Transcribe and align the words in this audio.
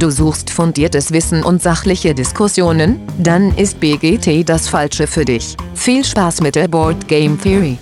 Du 0.00 0.08
suchst 0.08 0.48
fundiertes 0.48 1.12
Wissen 1.12 1.44
und 1.44 1.60
sachliche 1.60 2.14
Diskussionen? 2.14 3.02
Dann 3.18 3.54
ist 3.58 3.80
BGT 3.80 4.48
das 4.48 4.66
Falsche 4.66 5.06
für 5.06 5.26
dich. 5.26 5.58
Viel 5.74 6.02
Spaß 6.06 6.40
mit 6.40 6.54
der 6.54 6.68
Board 6.68 7.06
Game 7.06 7.38
Theory. 7.38 7.76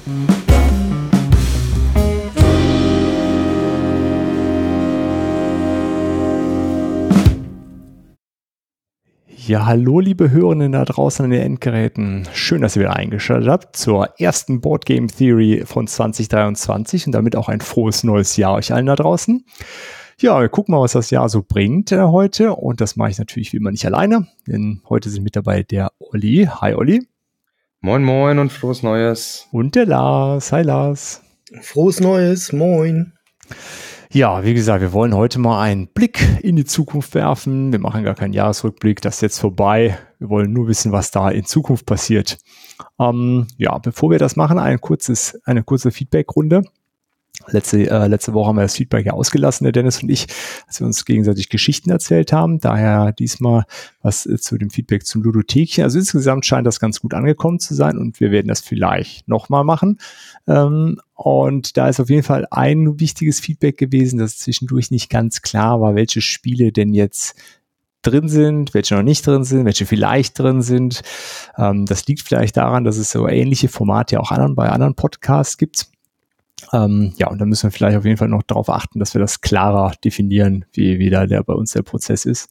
Ja, 9.47 9.65
hallo 9.65 10.01
liebe 10.01 10.33
Hörenden 10.33 10.73
da 10.73 10.85
draußen 10.85 11.25
an 11.25 11.31
den 11.31 11.41
Endgeräten. 11.41 12.27
Schön, 12.35 12.63
dass 12.63 12.75
ihr 12.75 12.81
wieder 12.81 12.97
eingeschaltet 12.97 13.49
habt 13.49 13.77
zur 13.77 14.09
ersten 14.19 14.61
Board 14.61 14.87
Game 14.87 15.07
Theory 15.07 15.63
von 15.65 15.87
2023 15.87 17.07
und 17.07 17.13
damit 17.13 17.37
auch 17.37 17.49
ein 17.49 17.61
frohes 17.61 18.03
neues 18.03 18.37
Jahr 18.37 18.55
euch 18.55 18.75
allen 18.75 18.87
da 18.87 18.97
draußen. 18.97 19.45
Ja, 20.21 20.41
wir 20.41 20.49
gucken 20.49 20.75
mal, 20.75 20.81
was 20.81 20.95
das 20.95 21.11
Jahr 21.11 21.29
so 21.29 21.45
bringt 21.47 21.93
äh, 21.93 22.03
heute. 22.03 22.53
Und 22.55 22.81
das 22.81 22.97
mache 22.97 23.11
ich 23.11 23.19
natürlich 23.19 23.53
wie 23.53 23.59
immer 23.59 23.71
nicht 23.71 23.87
alleine, 23.87 24.27
denn 24.49 24.83
heute 24.89 25.11
sind 25.11 25.23
mit 25.23 25.37
dabei 25.37 25.63
der 25.63 25.93
Olli. 26.01 26.49
Hi 26.61 26.75
Olli. 26.75 27.07
Moin 27.81 28.03
Moin 28.03 28.41
und 28.41 28.51
frohes 28.51 28.83
Neues. 28.83 29.47
Und 29.53 29.77
der 29.77 29.87
Lars. 29.87 30.51
Hi 30.51 30.63
Lars. 30.63 31.23
Frohes 31.61 32.01
Neues. 32.01 32.53
Moin. 32.53 33.13
Ja, 34.11 34.43
wie 34.43 34.55
gesagt, 34.55 34.81
wir 34.81 34.93
wollen 34.93 35.15
heute 35.15 35.39
mal 35.39 35.63
einen 35.63 35.87
Blick 35.87 36.27
in 36.43 36.57
die 36.57 36.65
Zukunft 36.65 37.15
werfen. 37.15 37.71
Wir 37.71 37.79
machen 37.79 38.03
gar 38.03 38.17
keinen 38.17 38.33
Jahresrückblick, 38.33 39.01
das 39.01 39.17
ist 39.17 39.21
jetzt 39.21 39.39
vorbei. 39.39 39.99
Wir 40.19 40.31
wollen 40.31 40.53
nur 40.53 40.67
wissen, 40.67 40.91
was 40.91 41.13
da 41.13 41.31
in 41.31 41.45
Zukunft 41.45 41.87
passiert. 41.87 42.39
Ähm, 42.99 43.47
ja, 43.57 43.79
bevor 43.79 44.11
wir 44.11 44.19
das 44.19 44.35
machen, 44.35 44.59
ein 44.59 44.81
kurzes, 44.81 45.41
eine 45.45 45.63
kurze 45.63 45.93
Feedback-Runde. 45.93 46.65
Letzte, 47.51 47.89
äh, 47.91 48.07
letzte 48.07 48.35
Woche 48.35 48.49
haben 48.49 48.57
wir 48.57 48.63
das 48.63 48.77
Feedback 48.77 49.07
ja 49.07 49.13
ausgelassen, 49.13 49.65
der 49.65 49.73
Dennis 49.73 50.03
und 50.03 50.11
ich, 50.11 50.27
als 50.67 50.81
wir 50.81 50.87
uns 50.87 51.05
gegenseitig 51.05 51.49
Geschichten 51.49 51.91
erzählt 51.91 52.33
haben. 52.33 52.61
Daher 52.61 53.13
diesmal 53.13 53.65
was 54.03 54.27
äh, 54.27 54.39
zu 54.39 54.59
dem 54.59 54.71
Feedback 54.71 55.07
zum 55.07 55.23
Ludothekchen. 55.23 55.85
Also 55.85 55.99
insgesamt 55.99 56.47
scheint 56.47 56.67
das 56.67 56.81
ganz 56.81 57.01
gut 57.01 57.15
angekommen 57.15 57.59
zu 57.59 57.75
sein 57.75 57.99
und 57.99 58.21
wir 58.21 58.31
werden 58.31 58.49
das 58.49 58.61
vielleicht 58.61 59.29
nochmal 59.29 59.65
machen. 59.65 59.99
Ähm, 60.47 61.01
und 61.15 61.77
da 61.77 61.89
ist 61.89 62.01
auf 62.01 62.11
jeden 62.11 62.23
Fall 62.23 62.47
ein 62.51 63.01
wichtiges 63.01 63.41
Feedback 63.41 63.77
gewesen, 63.77 64.19
dass 64.19 64.39
zwischendurch 64.39 64.91
nicht 64.91 65.11
ganz 65.11 65.43
klar 65.43 65.81
war, 65.81 65.95
welche 65.95 66.21
Spiele 66.21 66.73
denn 66.73 66.93
jetzt 66.95 67.35
drin 68.03 68.29
sind, 68.29 68.75
welche 68.75 68.95
noch 68.95 69.03
nicht 69.03 69.27
drin 69.27 69.45
sind, 69.45 69.65
welche 69.65 69.87
vielleicht 69.87 70.39
drin 70.39 70.63
sind. 70.63 71.03
Ähm, 71.57 71.87
das 71.87 72.07
liegt 72.07 72.23
vielleicht 72.23 72.57
daran, 72.57 72.85
dass 72.85 72.97
es 72.97 73.11
so 73.11 73.29
ähnliche 73.29 73.69
Formate 73.69 74.21
auch 74.21 74.31
anderen, 74.31 74.55
bei 74.55 74.69
anderen 74.69 74.95
Podcasts 74.95 75.59
gibt. 75.59 75.89
Ähm, 76.73 77.13
ja, 77.17 77.29
und 77.29 77.39
da 77.41 77.47
müssen 77.47 77.65
wir 77.65 77.71
vielleicht 77.71 77.97
auf 77.97 78.05
jeden 78.05 78.17
Fall 78.17 78.29
noch 78.29 78.43
darauf 78.43 78.69
achten, 78.69 78.99
dass 78.99 79.15
wir 79.15 79.21
das 79.21 79.41
klarer 79.41 79.93
definieren, 80.05 80.65
wie, 80.73 80.99
wie 80.99 81.11
da 81.11 81.27
der 81.27 81.43
bei 81.43 81.55
uns 81.55 81.73
der 81.73 81.83
Prozess 81.83 82.25
ist. 82.25 82.51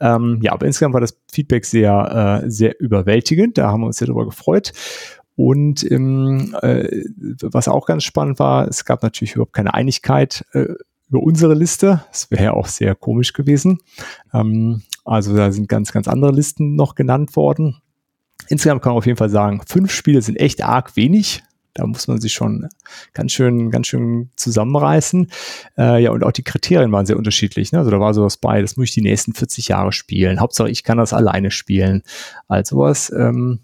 Ähm, 0.00 0.40
ja, 0.42 0.52
aber 0.52 0.66
insgesamt 0.66 0.94
war 0.94 1.00
das 1.00 1.18
Feedback 1.30 1.64
sehr, 1.64 2.42
äh, 2.44 2.50
sehr 2.50 2.80
überwältigend. 2.80 3.58
Da 3.58 3.70
haben 3.70 3.82
wir 3.82 3.86
uns 3.86 3.98
sehr 3.98 4.06
darüber 4.06 4.26
gefreut. 4.26 4.72
Und 5.36 5.90
ähm, 5.90 6.54
äh, 6.62 7.04
was 7.42 7.68
auch 7.68 7.86
ganz 7.86 8.04
spannend 8.04 8.38
war, 8.38 8.68
es 8.68 8.84
gab 8.84 9.02
natürlich 9.02 9.34
überhaupt 9.34 9.54
keine 9.54 9.74
Einigkeit 9.74 10.44
äh, 10.52 10.74
über 11.08 11.22
unsere 11.22 11.54
Liste. 11.54 12.04
Das 12.10 12.30
wäre 12.30 12.44
ja 12.44 12.52
auch 12.52 12.66
sehr 12.66 12.94
komisch 12.94 13.32
gewesen. 13.32 13.78
Ähm, 14.32 14.82
also 15.04 15.36
da 15.36 15.50
sind 15.50 15.68
ganz, 15.68 15.92
ganz 15.92 16.08
andere 16.08 16.32
Listen 16.32 16.74
noch 16.74 16.94
genannt 16.94 17.36
worden. 17.36 17.78
Insgesamt 18.48 18.82
kann 18.82 18.92
man 18.92 18.98
auf 18.98 19.06
jeden 19.06 19.18
Fall 19.18 19.30
sagen, 19.30 19.62
fünf 19.66 19.92
Spiele 19.92 20.22
sind 20.22 20.36
echt 20.36 20.62
arg 20.62 20.96
wenig. 20.96 21.42
Da 21.74 21.86
muss 21.86 22.06
man 22.06 22.20
sich 22.20 22.32
schon 22.32 22.68
ganz 23.14 23.32
schön, 23.32 23.70
ganz 23.70 23.86
schön 23.86 24.30
zusammenreißen. 24.36 25.30
Äh, 25.78 26.02
ja, 26.02 26.10
und 26.10 26.22
auch 26.22 26.32
die 26.32 26.42
Kriterien 26.42 26.92
waren 26.92 27.06
sehr 27.06 27.16
unterschiedlich. 27.16 27.72
Ne? 27.72 27.78
Also 27.78 27.90
da 27.90 27.98
war 27.98 28.12
sowas 28.12 28.36
bei, 28.36 28.60
das 28.60 28.76
muss 28.76 28.88
ich 28.88 28.94
die 28.94 29.02
nächsten 29.02 29.32
40 29.32 29.68
Jahre 29.68 29.92
spielen. 29.92 30.40
Hauptsache, 30.40 30.70
ich 30.70 30.84
kann 30.84 30.98
das 30.98 31.12
alleine 31.12 31.50
spielen. 31.50 32.02
Also 32.46 32.78
was 32.78 33.10
ähm, 33.10 33.60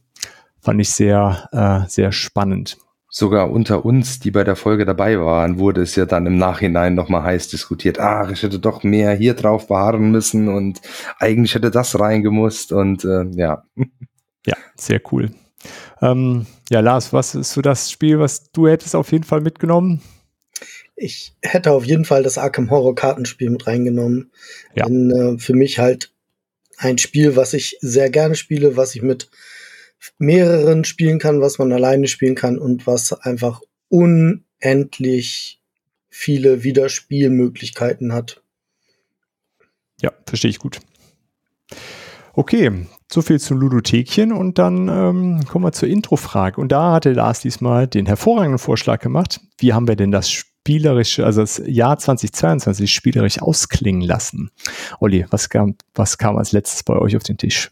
fand 0.61 0.81
ich 0.81 0.91
sehr, 0.91 1.49
äh, 1.53 1.89
sehr 1.89 2.13
spannend. 2.13 2.79
Sogar 3.11 3.51
unter 3.51 3.87
uns, 3.87 4.21
die 4.21 4.31
bei 4.31 4.45
der 4.45 4.55
Folge 4.55 4.85
dabei 4.85 5.19
waren, 5.19 5.59
wurde 5.59 5.81
es 5.81 5.97
ja 5.97 6.05
dann 6.05 6.27
im 6.27 6.37
Nachhinein 6.37 6.95
nochmal 6.95 7.23
heiß 7.23 7.49
diskutiert. 7.49 7.99
Ach, 7.99 8.31
ich 8.31 8.43
hätte 8.43 8.59
doch 8.59 8.83
mehr 8.83 9.15
hier 9.15 9.33
drauf 9.35 9.69
beharren 9.69 10.11
müssen 10.11 10.49
und 10.49 10.81
eigentlich 11.19 11.55
hätte 11.55 11.71
das 11.71 11.99
reingemusst 11.99 12.71
und 12.73 13.05
äh, 13.05 13.25
ja. 13.33 13.65
Ja, 14.47 14.57
sehr 14.77 15.01
cool. 15.11 15.31
Ähm, 16.01 16.47
ja, 16.71 16.81
Lars, 16.81 17.13
was 17.13 17.35
ist 17.35 17.53
so 17.53 17.61
das 17.61 17.91
Spiel, 17.91 18.19
was 18.19 18.51
du 18.53 18.69
hättest 18.69 18.95
auf 18.95 19.13
jeden 19.13 19.25
Fall 19.25 19.41
mitgenommen? 19.41 20.01
Ich 20.97 21.35
hätte 21.43 21.73
auf 21.73 21.85
jeden 21.85 22.05
Fall 22.05 22.23
das 22.23 22.39
Arkham 22.39 22.71
Horror 22.71 22.95
Kartenspiel 22.95 23.51
mit 23.51 23.67
reingenommen. 23.67 24.33
Ja. 24.75 24.87
Denn, 24.87 25.11
äh, 25.11 25.39
für 25.39 25.55
mich 25.55 25.79
halt 25.79 26.13
ein 26.77 26.99
Spiel, 26.99 27.37
was 27.37 27.55
ich 27.55 27.77
sehr 27.81 28.11
gerne 28.11 28.35
spiele, 28.35 28.77
was 28.77 28.95
ich 28.95 29.03
mit 29.03 29.31
mehreren 30.19 30.85
spielen 30.85 31.19
kann, 31.19 31.41
was 31.41 31.59
man 31.59 31.73
alleine 31.73 32.07
spielen 32.07 32.35
kann 32.35 32.59
und 32.59 32.87
was 32.87 33.13
einfach 33.13 33.61
unendlich 33.89 35.61
viele 36.09 36.63
Wiederspielmöglichkeiten 36.63 38.13
hat. 38.13 38.43
Ja, 40.01 40.13
verstehe 40.27 40.51
ich 40.51 40.59
gut. 40.59 40.81
Okay, 42.33 42.87
so 43.11 43.23
viel 43.23 43.41
zum 43.41 43.59
Ludothekchen 43.59 44.33
und 44.33 44.59
dann 44.59 44.89
ähm, 44.89 45.45
kommen 45.47 45.65
wir 45.65 45.73
zur 45.73 45.89
Introfrage. 45.89 46.61
Und 46.61 46.73
da 46.73 46.93
hatte 46.93 47.13
Lars 47.13 47.41
diesmal 47.41 47.87
den 47.87 48.07
hervorragenden 48.07 48.59
Vorschlag 48.59 49.01
gemacht. 49.01 49.41
Wie 49.59 49.73
haben 49.73 49.89
wir 49.89 49.97
denn 49.97 50.11
das 50.11 50.31
spielerische, 50.31 51.25
also 51.25 51.41
das 51.41 51.63
Jahr 51.65 51.99
2022 51.99 52.93
spielerisch 52.93 53.41
ausklingen 53.41 54.03
lassen? 54.03 54.51
Olli, 55.01 55.25
was 55.31 55.49
kam, 55.49 55.77
was 55.95 56.19
kam 56.19 56.37
als 56.37 56.53
letztes 56.53 56.83
bei 56.83 56.95
euch 56.97 57.17
auf 57.17 57.23
den 57.23 57.39
Tisch? 57.39 57.71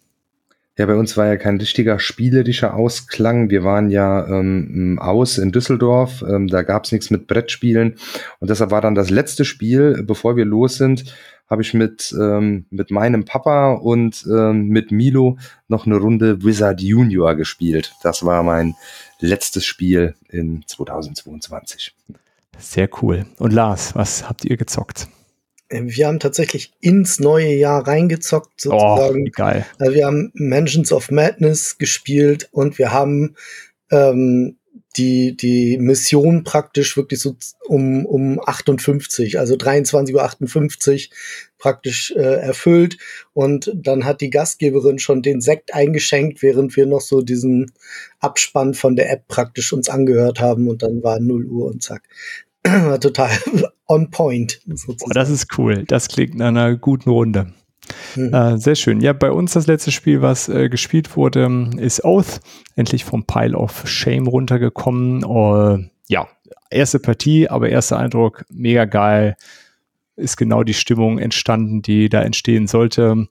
Ja, 0.78 0.84
bei 0.84 0.94
uns 0.94 1.16
war 1.16 1.26
ja 1.26 1.36
kein 1.38 1.56
richtiger 1.56 1.98
spielerischer 1.98 2.74
Ausklang. 2.74 3.48
Wir 3.48 3.64
waren 3.64 3.88
ja 3.88 4.26
ähm, 4.26 4.98
aus 5.00 5.38
in 5.38 5.50
Düsseldorf. 5.50 6.22
Ähm, 6.22 6.48
da 6.48 6.62
gab's 6.62 6.92
nichts 6.92 7.10
mit 7.10 7.26
Brettspielen. 7.26 7.94
Und 8.40 8.50
deshalb 8.50 8.70
war 8.70 8.82
dann 8.82 8.94
das 8.94 9.08
letzte 9.08 9.46
Spiel, 9.46 10.02
bevor 10.02 10.36
wir 10.36 10.44
los 10.44 10.76
sind, 10.76 11.04
habe 11.48 11.62
ich 11.62 11.72
mit, 11.72 12.14
ähm, 12.18 12.66
mit 12.70 12.90
meinem 12.90 13.24
Papa 13.24 13.72
und 13.72 14.26
ähm, 14.30 14.68
mit 14.68 14.90
Milo 14.90 15.38
noch 15.68 15.86
eine 15.86 15.96
Runde 15.96 16.44
Wizard 16.44 16.82
Junior 16.82 17.34
gespielt. 17.36 17.94
Das 18.02 18.24
war 18.26 18.42
mein 18.42 18.74
letztes 19.20 19.64
Spiel 19.64 20.14
in 20.28 20.64
2022. 20.66 21.94
Sehr 22.58 22.88
cool. 23.00 23.26
Und 23.38 23.52
Lars, 23.52 23.94
was 23.94 24.28
habt 24.28 24.44
ihr 24.44 24.56
gezockt? 24.56 25.08
Äh, 25.68 25.82
wir 25.84 26.06
haben 26.06 26.20
tatsächlich 26.20 26.72
ins 26.80 27.20
neue 27.20 27.54
Jahr 27.54 27.86
reingezockt, 27.86 28.60
sozusagen. 28.60 29.26
Oh, 29.26 29.30
geil. 29.32 29.66
Äh, 29.78 29.92
wir 29.92 30.06
haben 30.06 30.30
Mansions 30.34 30.92
of 30.92 31.10
Madness 31.10 31.78
gespielt 31.78 32.48
und 32.52 32.78
wir 32.78 32.92
haben 32.92 33.36
ähm, 33.90 34.56
die, 34.96 35.36
die 35.36 35.76
Mission 35.78 36.42
praktisch 36.42 36.96
wirklich 36.96 37.20
so 37.20 37.36
um, 37.66 38.06
um 38.06 38.40
58, 38.44 39.38
also 39.38 39.54
23.58 39.54 41.08
Uhr 41.08 41.14
praktisch 41.58 42.12
äh, 42.16 42.20
erfüllt. 42.20 42.96
Und 43.32 43.70
dann 43.74 44.04
hat 44.04 44.20
die 44.20 44.30
Gastgeberin 44.30 44.98
schon 44.98 45.22
den 45.22 45.40
Sekt 45.40 45.74
eingeschenkt, 45.74 46.42
während 46.42 46.76
wir 46.76 46.86
noch 46.86 47.00
so 47.00 47.20
diesen 47.20 47.72
Abspann 48.20 48.74
von 48.74 48.96
der 48.96 49.10
App 49.10 49.28
praktisch 49.28 49.72
uns 49.72 49.88
angehört 49.88 50.40
haben. 50.40 50.68
Und 50.68 50.82
dann 50.82 51.02
war 51.02 51.20
0 51.20 51.46
Uhr 51.46 51.66
und 51.66 51.82
zack. 51.82 52.02
War 52.66 53.00
total 53.00 53.30
on 53.86 54.10
point. 54.10 54.60
Oh, 54.88 55.10
das 55.12 55.30
ist 55.30 55.58
cool. 55.58 55.84
Das 55.86 56.08
klingt 56.08 56.34
nach 56.34 56.48
einer 56.48 56.76
guten 56.76 57.10
Runde. 57.10 57.52
Mhm. 58.16 58.34
Äh, 58.34 58.58
sehr 58.58 58.74
schön. 58.74 59.00
Ja, 59.00 59.12
bei 59.12 59.30
uns 59.30 59.52
das 59.52 59.66
letzte 59.66 59.92
Spiel, 59.92 60.22
was 60.22 60.48
äh, 60.48 60.68
gespielt 60.68 61.16
wurde, 61.16 61.70
ist 61.78 62.04
Oath. 62.04 62.40
Endlich 62.74 63.04
vom 63.04 63.24
Pile 63.24 63.56
of 63.56 63.86
Shame 63.86 64.26
runtergekommen. 64.26 65.24
Uh, 65.24 65.78
ja, 66.08 66.28
erste 66.70 66.98
Partie, 66.98 67.48
aber 67.48 67.68
erster 67.68 67.98
Eindruck, 67.98 68.44
mega 68.50 68.84
geil. 68.84 69.36
Ist 70.16 70.36
genau 70.36 70.62
die 70.62 70.74
Stimmung 70.74 71.18
entstanden, 71.18 71.82
die 71.82 72.08
da 72.08 72.22
entstehen 72.22 72.66
sollte. 72.66 73.28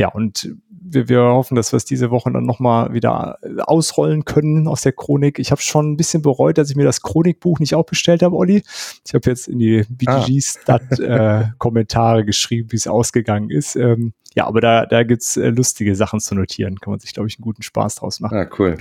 Ja, 0.00 0.08
und 0.08 0.56
wir, 0.70 1.10
wir 1.10 1.20
hoffen, 1.20 1.56
dass 1.56 1.74
wir 1.74 1.76
es 1.76 1.84
diese 1.84 2.10
Woche 2.10 2.32
dann 2.32 2.46
nochmal 2.46 2.94
wieder 2.94 3.38
ausrollen 3.66 4.24
können 4.24 4.66
aus 4.66 4.80
der 4.80 4.92
Chronik. 4.92 5.38
Ich 5.38 5.50
habe 5.50 5.60
schon 5.60 5.92
ein 5.92 5.98
bisschen 5.98 6.22
bereut, 6.22 6.56
dass 6.56 6.70
ich 6.70 6.76
mir 6.76 6.86
das 6.86 7.02
Chronikbuch 7.02 7.58
nicht 7.58 7.74
auch 7.74 7.84
bestellt 7.84 8.22
habe, 8.22 8.34
Olli. 8.34 8.62
Ich 9.06 9.12
habe 9.12 9.28
jetzt 9.28 9.46
in 9.46 9.58
die 9.58 9.84
BGG-Stat-Kommentare 9.90 12.16
ah. 12.16 12.20
äh, 12.20 12.24
geschrieben, 12.24 12.72
wie 12.72 12.76
es 12.76 12.86
ausgegangen 12.86 13.50
ist. 13.50 13.76
Ähm, 13.76 14.14
ja, 14.34 14.46
aber 14.46 14.62
da, 14.62 14.86
da 14.86 15.02
gibt's 15.02 15.36
äh, 15.36 15.50
lustige 15.50 15.94
Sachen 15.94 16.18
zu 16.18 16.34
notieren. 16.34 16.80
Kann 16.80 16.92
man 16.92 17.00
sich, 17.00 17.12
glaube 17.12 17.28
ich, 17.28 17.36
einen 17.36 17.44
guten 17.44 17.60
Spaß 17.60 17.96
draus 17.96 18.20
machen. 18.20 18.38
Ah, 18.38 18.48
cool. 18.58 18.78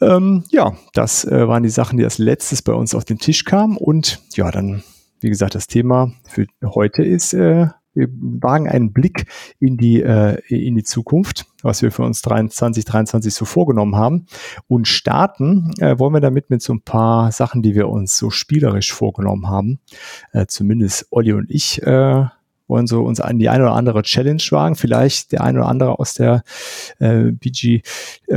Ähm, 0.00 0.44
ja, 0.48 0.74
das 0.94 1.26
äh, 1.26 1.48
waren 1.48 1.64
die 1.64 1.68
Sachen, 1.68 1.98
die 1.98 2.04
als 2.04 2.16
letztes 2.16 2.62
bei 2.62 2.72
uns 2.72 2.94
auf 2.94 3.04
den 3.04 3.18
Tisch 3.18 3.44
kamen. 3.44 3.76
Und 3.76 4.22
ja, 4.32 4.50
dann, 4.50 4.82
wie 5.20 5.28
gesagt, 5.28 5.54
das 5.54 5.66
Thema 5.66 6.14
für 6.24 6.46
heute 6.64 7.02
ist 7.02 7.34
äh, 7.34 7.66
wagen 8.10 8.68
einen 8.68 8.92
Blick 8.92 9.26
in 9.58 9.76
die, 9.76 10.02
äh, 10.02 10.40
in 10.48 10.76
die 10.76 10.84
Zukunft, 10.84 11.46
was 11.62 11.82
wir 11.82 11.90
für 11.90 12.02
uns 12.02 12.22
23, 12.22 12.84
23 12.84 13.34
so 13.34 13.44
vorgenommen 13.44 13.96
haben. 13.96 14.26
Und 14.68 14.86
starten 14.86 15.72
äh, 15.80 15.98
wollen 15.98 16.14
wir 16.14 16.20
damit 16.20 16.50
mit 16.50 16.62
so 16.62 16.72
ein 16.74 16.82
paar 16.82 17.32
Sachen, 17.32 17.62
die 17.62 17.74
wir 17.74 17.88
uns 17.88 18.16
so 18.16 18.30
spielerisch 18.30 18.92
vorgenommen 18.92 19.48
haben. 19.48 19.80
Äh, 20.32 20.46
zumindest 20.46 21.08
Olli 21.10 21.32
und 21.32 21.50
ich 21.50 21.82
äh, 21.82 22.26
wollen 22.68 22.86
so 22.86 23.02
uns 23.02 23.20
an 23.20 23.38
die 23.38 23.48
eine 23.48 23.64
oder 23.64 23.72
andere 23.74 24.02
Challenge 24.02 24.42
wagen. 24.50 24.76
Vielleicht 24.76 25.32
der 25.32 25.42
eine 25.42 25.58
oder 25.60 25.68
andere 25.68 25.98
aus 25.98 26.14
der 26.14 26.44
äh, 26.98 27.32
BGT-Crew 27.32 28.34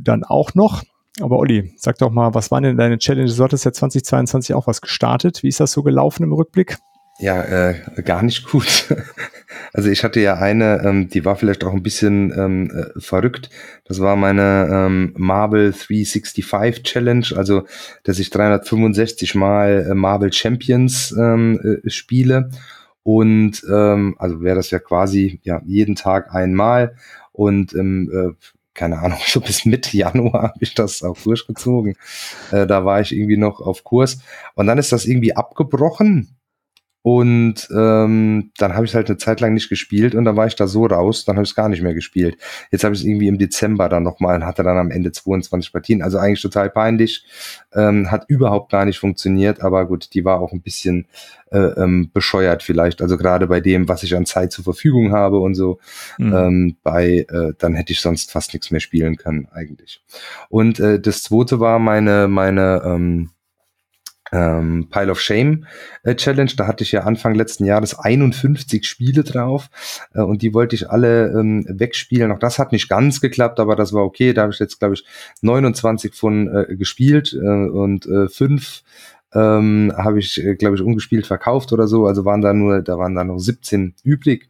dann 0.00 0.24
auch 0.24 0.54
noch. 0.54 0.82
Aber 1.20 1.38
Olli, 1.38 1.72
sag 1.76 1.98
doch 1.98 2.10
mal, 2.10 2.34
was 2.34 2.50
waren 2.50 2.64
denn 2.64 2.76
deine 2.76 2.98
Challenges? 2.98 3.36
Du 3.36 3.44
hattest 3.44 3.64
ja 3.64 3.72
2022 3.72 4.52
auch 4.54 4.66
was 4.66 4.80
gestartet. 4.80 5.44
Wie 5.44 5.48
ist 5.48 5.60
das 5.60 5.70
so 5.70 5.84
gelaufen 5.84 6.24
im 6.24 6.32
Rückblick? 6.32 6.78
Ja, 7.20 7.42
äh, 7.42 8.02
gar 8.04 8.22
nicht 8.22 8.46
gut. 8.48 8.86
Also 9.72 9.88
ich 9.88 10.04
hatte 10.04 10.20
ja 10.20 10.34
eine, 10.34 10.82
ähm, 10.84 11.08
die 11.08 11.24
war 11.24 11.36
vielleicht 11.36 11.64
auch 11.64 11.72
ein 11.72 11.82
bisschen 11.82 12.32
ähm, 12.36 12.70
äh, 12.70 13.00
verrückt. 13.00 13.50
Das 13.84 14.00
war 14.00 14.14
meine 14.16 14.68
ähm, 14.70 15.12
Marvel 15.16 15.72
365 15.72 16.82
Challenge, 16.82 17.26
also 17.36 17.64
dass 18.04 18.18
ich 18.20 18.30
365 18.30 19.34
Mal 19.34 19.86
äh, 19.90 19.94
Marvel 19.94 20.32
Champions 20.32 21.12
ähm, 21.16 21.80
äh, 21.84 21.90
spiele. 21.90 22.50
Und 23.02 23.64
ähm, 23.70 24.14
also 24.18 24.42
wäre 24.42 24.56
das 24.56 24.70
ja 24.70 24.78
quasi 24.78 25.40
ja 25.42 25.60
jeden 25.64 25.96
Tag 25.96 26.32
einmal. 26.34 26.96
Und 27.32 27.74
ähm, 27.74 28.10
äh, 28.12 28.48
keine 28.74 28.98
Ahnung, 29.00 29.18
so 29.26 29.40
bis 29.40 29.64
Mitte 29.66 29.96
Januar 29.96 30.42
habe 30.54 30.58
ich 30.60 30.74
das 30.74 31.02
auch 31.02 31.18
durchgezogen. 31.18 31.96
Äh, 32.50 32.66
da 32.66 32.84
war 32.84 33.00
ich 33.00 33.12
irgendwie 33.12 33.36
noch 33.36 33.60
auf 33.60 33.84
Kurs. 33.84 34.18
Und 34.54 34.66
dann 34.66 34.78
ist 34.78 34.92
das 34.92 35.06
irgendwie 35.06 35.36
abgebrochen 35.36 36.33
und 37.06 37.68
ähm, 37.70 38.50
dann 38.56 38.74
habe 38.74 38.86
ich 38.86 38.94
halt 38.94 39.10
eine 39.10 39.18
Zeit 39.18 39.40
lang 39.40 39.52
nicht 39.52 39.68
gespielt 39.68 40.14
und 40.14 40.24
dann 40.24 40.38
war 40.38 40.46
ich 40.46 40.56
da 40.56 40.66
so 40.66 40.86
raus, 40.86 41.26
dann 41.26 41.36
habe 41.36 41.44
ich 41.44 41.50
es 41.50 41.54
gar 41.54 41.68
nicht 41.68 41.82
mehr 41.82 41.92
gespielt. 41.92 42.38
Jetzt 42.70 42.82
habe 42.82 42.94
ich 42.94 43.02
es 43.02 43.06
irgendwie 43.06 43.28
im 43.28 43.36
Dezember 43.36 43.90
dann 43.90 44.02
nochmal 44.02 44.36
und 44.36 44.46
hatte 44.46 44.62
dann 44.62 44.78
am 44.78 44.90
Ende 44.90 45.12
22 45.12 45.70
Partien. 45.70 46.00
Also 46.00 46.16
eigentlich 46.16 46.40
total 46.40 46.70
peinlich. 46.70 47.26
Ähm, 47.74 48.10
hat 48.10 48.24
überhaupt 48.28 48.72
gar 48.72 48.86
nicht 48.86 48.98
funktioniert, 48.98 49.60
aber 49.60 49.84
gut, 49.86 50.14
die 50.14 50.24
war 50.24 50.40
auch 50.40 50.52
ein 50.52 50.62
bisschen 50.62 51.06
äh, 51.52 51.58
ähm, 51.58 52.10
bescheuert 52.14 52.62
vielleicht. 52.62 53.02
Also 53.02 53.18
gerade 53.18 53.48
bei 53.48 53.60
dem, 53.60 53.86
was 53.86 54.02
ich 54.02 54.16
an 54.16 54.24
Zeit 54.24 54.52
zur 54.52 54.64
Verfügung 54.64 55.12
habe 55.12 55.40
und 55.40 55.56
so, 55.56 55.80
mhm. 56.16 56.32
ähm, 56.34 56.76
bei, 56.82 57.26
äh, 57.28 57.52
dann 57.58 57.74
hätte 57.74 57.92
ich 57.92 58.00
sonst 58.00 58.32
fast 58.32 58.54
nichts 58.54 58.70
mehr 58.70 58.80
spielen 58.80 59.16
können 59.16 59.46
eigentlich. 59.52 60.02
Und 60.48 60.80
äh, 60.80 60.98
das 60.98 61.22
zweite 61.22 61.60
war 61.60 61.78
meine, 61.78 62.28
meine, 62.28 62.80
ähm, 62.82 63.28
ähm, 64.32 64.88
Pile 64.90 65.12
of 65.12 65.20
Shame 65.20 65.66
äh, 66.02 66.14
Challenge. 66.14 66.50
Da 66.56 66.66
hatte 66.66 66.84
ich 66.84 66.92
ja 66.92 67.02
Anfang 67.02 67.34
letzten 67.34 67.64
Jahres 67.64 67.98
51 67.98 68.86
Spiele 68.86 69.24
drauf 69.24 69.68
äh, 70.14 70.22
und 70.22 70.42
die 70.42 70.54
wollte 70.54 70.74
ich 70.76 70.90
alle 70.90 71.28
ähm, 71.28 71.66
wegspielen. 71.68 72.32
Auch 72.32 72.38
das 72.38 72.58
hat 72.58 72.72
nicht 72.72 72.88
ganz 72.88 73.20
geklappt, 73.20 73.60
aber 73.60 73.76
das 73.76 73.92
war 73.92 74.04
okay. 74.04 74.32
Da 74.32 74.42
habe 74.42 74.52
ich 74.52 74.58
jetzt, 74.58 74.78
glaube 74.78 74.94
ich, 74.94 75.04
29 75.42 76.14
von 76.14 76.48
äh, 76.48 76.76
gespielt 76.76 77.32
äh, 77.32 77.68
und 77.68 78.06
äh, 78.06 78.28
fünf 78.28 78.82
ähm, 79.34 79.92
habe 79.96 80.20
ich, 80.20 80.42
äh, 80.42 80.54
glaube 80.54 80.76
ich, 80.76 80.82
ungespielt 80.82 81.26
verkauft 81.26 81.72
oder 81.72 81.88
so. 81.88 82.06
Also 82.06 82.24
waren 82.24 82.40
da 82.40 82.54
nur, 82.54 82.82
da 82.82 82.98
waren 82.98 83.14
da 83.14 83.24
noch 83.24 83.38
17 83.38 83.94
übrig. 84.04 84.48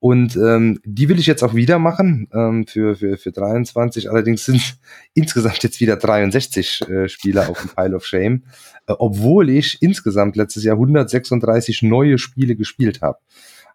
Und 0.00 0.34
ähm, 0.36 0.80
die 0.84 1.10
will 1.10 1.18
ich 1.18 1.26
jetzt 1.26 1.42
auch 1.42 1.54
wieder 1.54 1.78
machen 1.78 2.26
ähm, 2.32 2.66
für, 2.66 2.96
für, 2.96 3.18
für 3.18 3.32
23. 3.32 4.10
Allerdings 4.10 4.46
sind 4.46 4.78
insgesamt 5.14 5.62
jetzt 5.62 5.80
wieder 5.80 5.96
63 5.96 6.88
äh, 6.88 7.08
Spieler 7.08 7.50
auf 7.50 7.60
dem 7.60 7.68
Pile 7.68 7.94
of 7.94 8.06
Shame, 8.06 8.44
äh, 8.86 8.94
obwohl 8.98 9.50
ich 9.50 9.82
insgesamt 9.82 10.36
letztes 10.36 10.64
Jahr 10.64 10.76
136 10.76 11.82
neue 11.82 12.16
Spiele 12.16 12.56
gespielt 12.56 13.02
habe. 13.02 13.18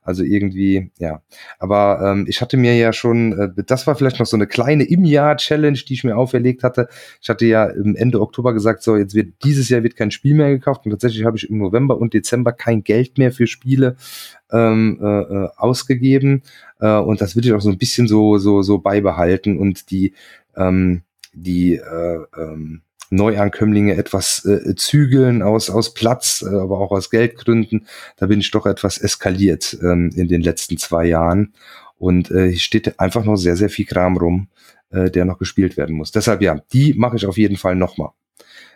Also 0.05 0.23
irgendwie, 0.23 0.91
ja. 0.99 1.21
Aber 1.57 1.99
ähm, 2.03 2.25
ich 2.29 2.39
hatte 2.39 2.57
mir 2.57 2.75
ja 2.77 2.93
schon, 2.93 3.33
äh, 3.33 3.63
das 3.65 3.87
war 3.87 3.95
vielleicht 3.95 4.19
noch 4.19 4.27
so 4.27 4.37
eine 4.37 4.45
kleine 4.45 4.83
im 4.83 5.03
Jahr 5.03 5.35
Challenge, 5.35 5.77
die 5.77 5.93
ich 5.95 6.03
mir 6.03 6.15
auferlegt 6.15 6.61
hatte. 6.63 6.87
Ich 7.21 7.27
hatte 7.27 7.47
ja 7.47 7.65
im 7.65 7.95
Ende 7.95 8.21
Oktober 8.21 8.53
gesagt, 8.53 8.83
so 8.83 8.95
jetzt 8.95 9.15
wird 9.15 9.33
dieses 9.43 9.67
Jahr 9.67 9.81
wird 9.81 9.95
kein 9.95 10.11
Spiel 10.11 10.35
mehr 10.35 10.51
gekauft 10.51 10.85
und 10.85 10.91
tatsächlich 10.91 11.25
habe 11.25 11.37
ich 11.37 11.49
im 11.49 11.57
November 11.57 11.97
und 11.97 12.13
Dezember 12.13 12.53
kein 12.53 12.83
Geld 12.83 13.17
mehr 13.17 13.31
für 13.31 13.47
Spiele 13.47 13.95
ähm, 14.51 14.99
äh, 15.01 15.21
äh 15.21 15.49
ausgegeben 15.57 16.43
äh, 16.79 16.97
und 16.97 17.19
das 17.19 17.35
will 17.35 17.43
ich 17.43 17.53
auch 17.53 17.61
so 17.61 17.71
ein 17.71 17.79
bisschen 17.79 18.07
so 18.07 18.37
so 18.37 18.61
so 18.61 18.77
beibehalten 18.77 19.57
und 19.57 19.89
die 19.89 20.13
ähm, 20.55 21.01
die 21.33 21.75
äh, 21.77 22.19
ähm, 22.37 22.81
Neuankömmlinge 23.15 23.95
etwas 23.95 24.45
äh, 24.45 24.75
zügeln 24.75 25.41
aus, 25.41 25.69
aus 25.69 25.93
Platz, 25.93 26.43
äh, 26.47 26.55
aber 26.55 26.79
auch 26.79 26.91
aus 26.91 27.09
Geldgründen. 27.09 27.87
Da 28.17 28.27
bin 28.27 28.39
ich 28.39 28.51
doch 28.51 28.65
etwas 28.65 28.97
eskaliert 28.97 29.77
ähm, 29.81 30.11
in 30.15 30.27
den 30.27 30.41
letzten 30.41 30.77
zwei 30.77 31.05
Jahren. 31.05 31.53
Und 31.97 32.31
äh, 32.31 32.49
hier 32.49 32.59
steht 32.59 32.99
einfach 32.99 33.23
noch 33.23 33.37
sehr, 33.37 33.55
sehr 33.55 33.69
viel 33.69 33.85
Kram 33.85 34.17
rum, 34.17 34.47
äh, 34.89 35.09
der 35.09 35.25
noch 35.25 35.39
gespielt 35.39 35.77
werden 35.77 35.95
muss. 35.95 36.11
Deshalb 36.11 36.41
ja, 36.41 36.59
die 36.73 36.93
mache 36.93 37.15
ich 37.15 37.25
auf 37.25 37.37
jeden 37.37 37.57
Fall 37.57 37.75
nochmal. 37.75 38.09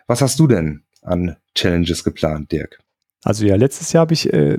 Was 0.06 0.22
hast 0.22 0.38
du 0.40 0.46
denn 0.46 0.82
an 1.02 1.36
Challenges 1.54 2.02
geplant, 2.02 2.50
Dirk? 2.50 2.80
Also 3.22 3.44
ja, 3.44 3.56
letztes 3.56 3.92
Jahr 3.92 4.02
habe 4.02 4.14
ich 4.14 4.32
äh, 4.32 4.56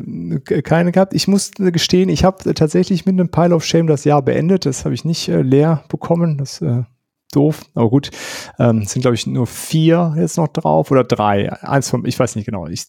keine 0.64 0.92
gehabt. 0.92 1.16
Ich 1.16 1.28
muss 1.28 1.52
gestehen, 1.58 2.10
ich 2.10 2.24
habe 2.24 2.54
tatsächlich 2.54 3.06
mit 3.06 3.20
einem 3.20 3.30
Pile 3.30 3.56
of 3.56 3.66
Shame 3.66 3.88
das 3.88 4.04
Jahr 4.04 4.22
beendet. 4.22 4.68
Das 4.68 4.86
habe 4.86 4.94
ich 4.94 5.04
nicht 5.04 5.30
äh, 5.30 5.42
leer 5.42 5.84
bekommen. 5.90 6.38
Das 6.38 6.62
äh, 6.62 6.84
doof, 7.32 7.62
aber 7.74 7.90
gut. 7.90 8.12
Ähm, 8.60 8.86
sind, 8.86 9.02
glaube 9.02 9.16
ich, 9.16 9.28
nur 9.28 9.48
vier 9.48 10.16
jetzt 10.18 10.38
noch 10.38 10.48
drauf 10.48 10.92
oder 10.92 11.04
drei. 11.04 11.52
Eins 11.64 11.90
von, 11.90 12.06
ich 12.06 12.20
weiß 12.20 12.36
nicht 12.36 12.46
genau. 12.46 12.68
Ich, 12.68 12.86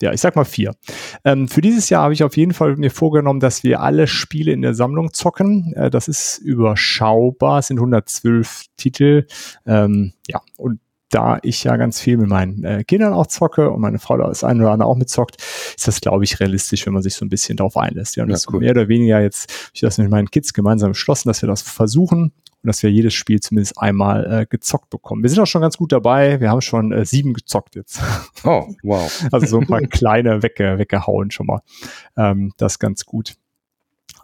ja, 0.00 0.12
ich 0.12 0.20
sag 0.20 0.36
mal 0.36 0.44
vier. 0.44 0.74
Ähm, 1.24 1.48
für 1.48 1.60
dieses 1.60 1.88
Jahr 1.90 2.04
habe 2.04 2.14
ich 2.14 2.24
auf 2.24 2.36
jeden 2.36 2.54
Fall 2.54 2.76
mir 2.76 2.90
vorgenommen, 2.90 3.40
dass 3.40 3.62
wir 3.62 3.80
alle 3.80 4.06
Spiele 4.06 4.52
in 4.52 4.62
der 4.62 4.74
Sammlung 4.74 5.12
zocken. 5.12 5.72
Äh, 5.74 5.90
das 5.90 6.08
ist 6.08 6.38
überschaubar, 6.38 7.60
es 7.60 7.68
sind 7.68 7.78
112 7.78 8.64
Titel. 8.76 9.26
Ähm, 9.66 10.12
ja, 10.28 10.40
und 10.56 10.80
da 11.10 11.38
ich 11.42 11.64
ja 11.64 11.76
ganz 11.76 12.00
viel 12.00 12.16
mit 12.16 12.28
meinen 12.28 12.64
äh, 12.64 12.84
Kindern 12.84 13.12
auch 13.12 13.26
zocke 13.26 13.70
und 13.70 13.82
meine 13.82 13.98
Frau 13.98 14.16
da 14.16 14.28
das 14.28 14.44
eine 14.44 14.62
oder 14.62 14.72
andere 14.72 14.88
auch 14.88 14.96
mitzockt, 14.96 15.36
ist 15.76 15.86
das, 15.86 16.00
glaube 16.00 16.24
ich, 16.24 16.40
realistisch, 16.40 16.86
wenn 16.86 16.94
man 16.94 17.02
sich 17.02 17.14
so 17.14 17.24
ein 17.24 17.28
bisschen 17.28 17.56
darauf 17.56 17.76
einlässt. 17.76 18.16
Wir 18.16 18.22
haben 18.22 18.30
ja, 18.30 18.34
das 18.34 18.48
cool. 18.50 18.60
mehr 18.60 18.70
oder 18.70 18.88
weniger 18.88 19.20
jetzt, 19.20 19.70
ich 19.74 19.82
das 19.82 19.98
mit 19.98 20.08
meinen 20.08 20.30
Kids 20.30 20.54
gemeinsam 20.54 20.92
beschlossen, 20.92 21.28
dass 21.28 21.42
wir 21.42 21.48
das 21.48 21.60
versuchen 21.60 22.32
und 22.62 22.68
dass 22.68 22.82
wir 22.82 22.90
jedes 22.90 23.14
Spiel 23.14 23.40
zumindest 23.40 23.78
einmal 23.78 24.42
äh, 24.42 24.46
gezockt 24.46 24.90
bekommen. 24.90 25.22
Wir 25.22 25.30
sind 25.30 25.40
auch 25.40 25.46
schon 25.46 25.62
ganz 25.62 25.76
gut 25.76 25.92
dabei. 25.92 26.40
Wir 26.40 26.50
haben 26.50 26.60
schon 26.60 26.92
äh, 26.92 27.04
sieben 27.04 27.34
gezockt 27.34 27.74
jetzt. 27.74 28.00
Oh, 28.44 28.68
wow. 28.82 29.28
also 29.32 29.46
so 29.46 29.60
ein 29.60 29.66
paar 29.66 29.80
kleine 29.90 30.42
wegge 30.42 30.78
weggehauen 30.78 31.30
schon 31.30 31.46
mal. 31.46 31.60
Ähm, 32.16 32.52
das 32.56 32.78
ganz 32.78 33.04
gut. 33.04 33.34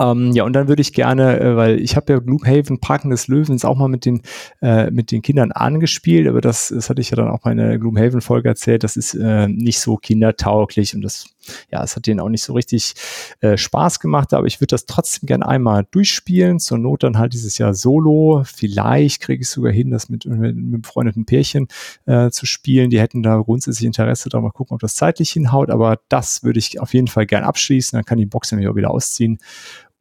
Ähm, 0.00 0.32
ja, 0.32 0.44
und 0.44 0.52
dann 0.52 0.68
würde 0.68 0.80
ich 0.80 0.92
gerne, 0.92 1.40
äh, 1.40 1.56
weil 1.56 1.80
ich 1.80 1.96
habe 1.96 2.12
ja 2.12 2.18
Gloomhaven 2.20 2.78
Parken 2.80 3.10
des 3.10 3.26
Löwens 3.26 3.64
auch 3.64 3.76
mal 3.76 3.88
mit 3.88 4.04
den, 4.04 4.22
äh, 4.62 4.90
mit 4.90 5.10
den 5.10 5.22
Kindern 5.22 5.50
angespielt, 5.50 6.28
aber 6.28 6.40
das, 6.40 6.68
das 6.68 6.88
hatte 6.88 7.00
ich 7.00 7.10
ja 7.10 7.16
dann 7.16 7.28
auch 7.28 7.44
meine 7.44 7.78
Gloomhaven-Folge 7.78 8.48
erzählt, 8.48 8.84
das 8.84 8.96
ist 8.96 9.14
äh, 9.14 9.48
nicht 9.48 9.80
so 9.80 9.96
kindertauglich 9.96 10.94
und 10.94 11.02
das, 11.02 11.26
ja, 11.72 11.82
es 11.82 11.96
hat 11.96 12.06
denen 12.06 12.20
auch 12.20 12.28
nicht 12.28 12.44
so 12.44 12.52
richtig 12.52 12.94
äh, 13.40 13.56
Spaß 13.56 13.98
gemacht, 13.98 14.34
aber 14.34 14.46
ich 14.46 14.60
würde 14.60 14.70
das 14.70 14.86
trotzdem 14.86 15.26
gerne 15.26 15.48
einmal 15.48 15.86
durchspielen, 15.90 16.60
zur 16.60 16.78
Not 16.78 17.02
dann 17.02 17.18
halt 17.18 17.32
dieses 17.32 17.58
Jahr 17.58 17.74
solo, 17.74 18.42
vielleicht 18.44 19.20
kriege 19.20 19.42
ich 19.42 19.48
sogar 19.48 19.72
hin, 19.72 19.90
das 19.90 20.08
mit, 20.08 20.26
einem 20.26 20.80
befreundeten 20.80 21.26
Pärchen 21.26 21.66
äh, 22.06 22.30
zu 22.30 22.46
spielen, 22.46 22.90
die 22.90 23.00
hätten 23.00 23.24
da 23.24 23.36
grundsätzlich 23.38 23.86
Interesse, 23.86 24.28
da 24.28 24.40
mal 24.40 24.50
gucken, 24.50 24.74
ob 24.74 24.80
das 24.80 24.94
zeitlich 24.94 25.32
hinhaut, 25.32 25.70
aber 25.70 25.98
das 26.08 26.44
würde 26.44 26.60
ich 26.60 26.80
auf 26.80 26.94
jeden 26.94 27.08
Fall 27.08 27.26
gern 27.26 27.42
abschließen, 27.42 27.96
dann 27.96 28.04
kann 28.04 28.18
die 28.18 28.26
Box 28.26 28.52
nämlich 28.52 28.68
auch 28.68 28.76
wieder 28.76 28.92
ausziehen 28.92 29.38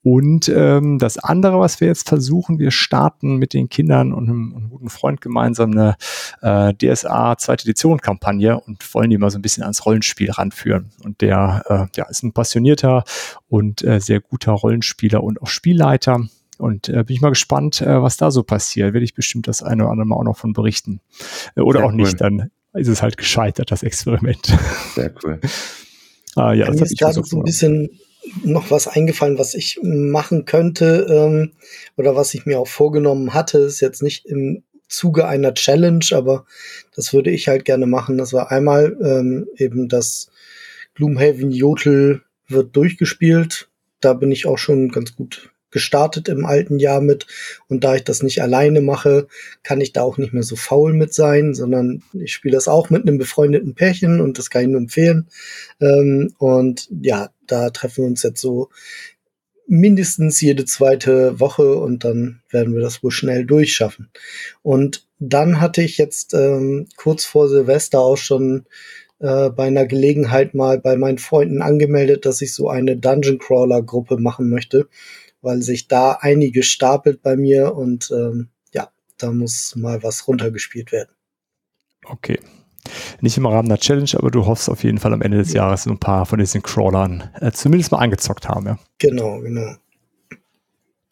und 0.09 0.47
ähm, 0.47 0.99
das 0.99 1.17
andere, 1.17 1.59
was 1.59 1.81
wir 1.81 1.89
jetzt 1.89 2.07
versuchen, 2.07 2.59
wir 2.59 2.71
starten 2.71 3.35
mit 3.35 3.53
den 3.53 3.67
Kindern 3.67 4.13
und 4.13 4.29
einem, 4.29 4.55
einem 4.55 4.69
guten 4.69 4.89
Freund 4.89 5.19
gemeinsam 5.19 5.71
eine 5.71 5.97
äh, 6.41 6.73
DSA 6.73 7.37
zweite 7.37 7.65
Edition 7.65 7.99
Kampagne 7.99 8.57
und 8.57 8.93
wollen 8.93 9.09
die 9.09 9.17
mal 9.17 9.29
so 9.29 9.37
ein 9.37 9.41
bisschen 9.41 9.63
ans 9.63 9.85
Rollenspiel 9.85 10.31
ranführen. 10.31 10.91
Und 11.03 11.19
der 11.19 11.61
äh, 11.67 11.97
ja, 11.97 12.05
ist 12.07 12.23
ein 12.23 12.31
passionierter 12.31 13.03
und 13.49 13.83
äh, 13.83 13.99
sehr 13.99 14.21
guter 14.21 14.53
Rollenspieler 14.53 15.21
und 15.21 15.41
auch 15.41 15.47
Spielleiter. 15.47 16.21
Und 16.57 16.87
äh, 16.87 17.03
bin 17.03 17.13
ich 17.13 17.21
mal 17.21 17.27
gespannt, 17.27 17.81
äh, 17.81 18.01
was 18.01 18.15
da 18.15 18.31
so 18.31 18.43
passiert. 18.43 18.93
Werde 18.93 19.03
ich 19.03 19.13
bestimmt 19.13 19.49
das 19.49 19.61
eine 19.61 19.83
oder 19.83 19.91
andere 19.91 20.07
Mal 20.07 20.15
auch 20.15 20.23
noch 20.23 20.37
von 20.37 20.53
berichten. 20.53 21.01
Äh, 21.57 21.61
oder 21.63 21.79
Sehr 21.79 21.85
auch 21.85 21.91
cool. 21.91 21.97
nicht, 21.97 22.21
dann 22.21 22.49
ist 22.71 22.87
es 22.87 23.01
halt 23.01 23.17
gescheitert, 23.17 23.71
das 23.71 23.83
Experiment. 23.83 24.57
Sehr 24.95 25.13
cool. 25.21 25.41
ah, 26.37 26.53
ja, 26.53 26.67
das 26.67 26.79
ist 26.79 26.97
gerade 26.97 27.21
so 27.21 27.39
ein 27.39 27.43
bisschen 27.43 27.89
noch 28.43 28.71
was 28.71 28.87
eingefallen, 28.87 29.37
was 29.37 29.53
ich 29.53 29.79
machen 29.81 30.45
könnte 30.45 31.07
ähm, 31.09 31.51
oder 31.95 32.15
was 32.15 32.33
ich 32.33 32.45
mir 32.45 32.59
auch 32.59 32.67
vorgenommen 32.67 33.33
hatte. 33.33 33.59
Ist 33.59 33.81
jetzt 33.81 34.01
nicht 34.03 34.25
im 34.25 34.63
Zuge 34.87 35.27
einer 35.27 35.53
Challenge, 35.53 36.05
aber 36.13 36.45
das 36.95 37.13
würde 37.13 37.29
ich 37.31 37.47
halt 37.47 37.65
gerne 37.65 37.87
machen. 37.87 38.17
Das 38.17 38.33
war 38.33 38.51
einmal 38.51 38.97
ähm, 39.03 39.47
eben 39.57 39.89
das 39.89 40.29
Gloomhaven 40.95 41.51
Jodel 41.51 42.21
wird 42.47 42.75
durchgespielt. 42.75 43.69
Da 43.99 44.13
bin 44.13 44.31
ich 44.31 44.45
auch 44.45 44.57
schon 44.57 44.89
ganz 44.89 45.15
gut 45.15 45.51
gestartet 45.71 46.29
im 46.29 46.45
alten 46.45 46.79
Jahr 46.79 47.01
mit. 47.01 47.27
Und 47.67 47.83
da 47.83 47.95
ich 47.95 48.03
das 48.03 48.23
nicht 48.23 48.41
alleine 48.41 48.81
mache, 48.81 49.27
kann 49.63 49.81
ich 49.81 49.91
da 49.91 50.01
auch 50.01 50.17
nicht 50.17 50.33
mehr 50.33 50.43
so 50.43 50.55
faul 50.55 50.93
mit 50.93 51.13
sein, 51.13 51.53
sondern 51.53 52.03
ich 52.13 52.33
spiele 52.33 52.55
das 52.55 52.67
auch 52.67 52.89
mit 52.89 53.03
einem 53.03 53.17
befreundeten 53.17 53.75
Pärchen 53.75 54.21
und 54.21 54.37
das 54.37 54.49
kann 54.49 54.63
ich 54.63 54.67
nur 54.69 54.79
empfehlen. 54.79 55.27
Ähm, 55.81 56.33
und 56.37 56.87
ja, 57.01 57.29
da 57.47 57.69
treffen 57.69 58.03
wir 58.03 58.07
uns 58.07 58.23
jetzt 58.23 58.41
so 58.41 58.69
mindestens 59.67 60.39
jede 60.39 60.65
zweite 60.65 61.39
Woche 61.39 61.75
und 61.75 62.05
dann 62.05 62.41
werden 62.49 62.73
wir 62.73 62.81
das 62.81 63.03
wohl 63.03 63.11
schnell 63.11 63.45
durchschaffen. 63.45 64.09
Und 64.63 65.05
dann 65.19 65.59
hatte 65.59 65.81
ich 65.81 65.97
jetzt 65.97 66.33
ähm, 66.33 66.87
kurz 66.95 67.25
vor 67.25 67.49
Silvester 67.49 67.99
auch 67.99 68.17
schon 68.17 68.65
äh, 69.19 69.49
bei 69.49 69.67
einer 69.67 69.85
Gelegenheit 69.85 70.53
mal 70.53 70.79
bei 70.79 70.95
meinen 70.95 71.17
Freunden 71.17 71.61
angemeldet, 71.61 72.25
dass 72.25 72.41
ich 72.41 72.53
so 72.53 72.69
eine 72.69 72.95
Dungeon 72.95 73.39
Crawler 73.39 73.81
Gruppe 73.81 74.17
machen 74.17 74.49
möchte, 74.49 74.87
weil 75.41 75.61
sich 75.61 75.87
da 75.87 76.17
einige 76.21 76.63
stapelt 76.63 77.21
bei 77.21 77.35
mir 77.35 77.75
und 77.75 78.09
ähm, 78.11 78.49
ja, 78.73 78.89
da 79.17 79.31
muss 79.31 79.75
mal 79.75 80.01
was 80.01 80.27
runtergespielt 80.27 80.91
werden. 80.91 81.09
Okay. 82.05 82.39
Nicht 83.21 83.37
im 83.37 83.45
Rahmen 83.45 83.69
der 83.69 83.77
Challenge, 83.77 84.09
aber 84.15 84.31
du 84.31 84.45
hoffst 84.45 84.69
auf 84.69 84.83
jeden 84.83 84.97
Fall 84.97 85.13
am 85.13 85.21
Ende 85.21 85.37
des 85.37 85.53
ja. 85.53 85.63
Jahres 85.63 85.85
ein 85.85 85.97
paar 85.97 86.25
von 86.25 86.39
diesen 86.39 86.61
Crawlern 86.61 87.29
äh, 87.39 87.51
zumindest 87.51 87.91
mal 87.91 87.99
angezockt 87.99 88.47
haben. 88.47 88.65
Ja. 88.65 88.79
Genau, 88.99 89.39
genau. 89.39 89.75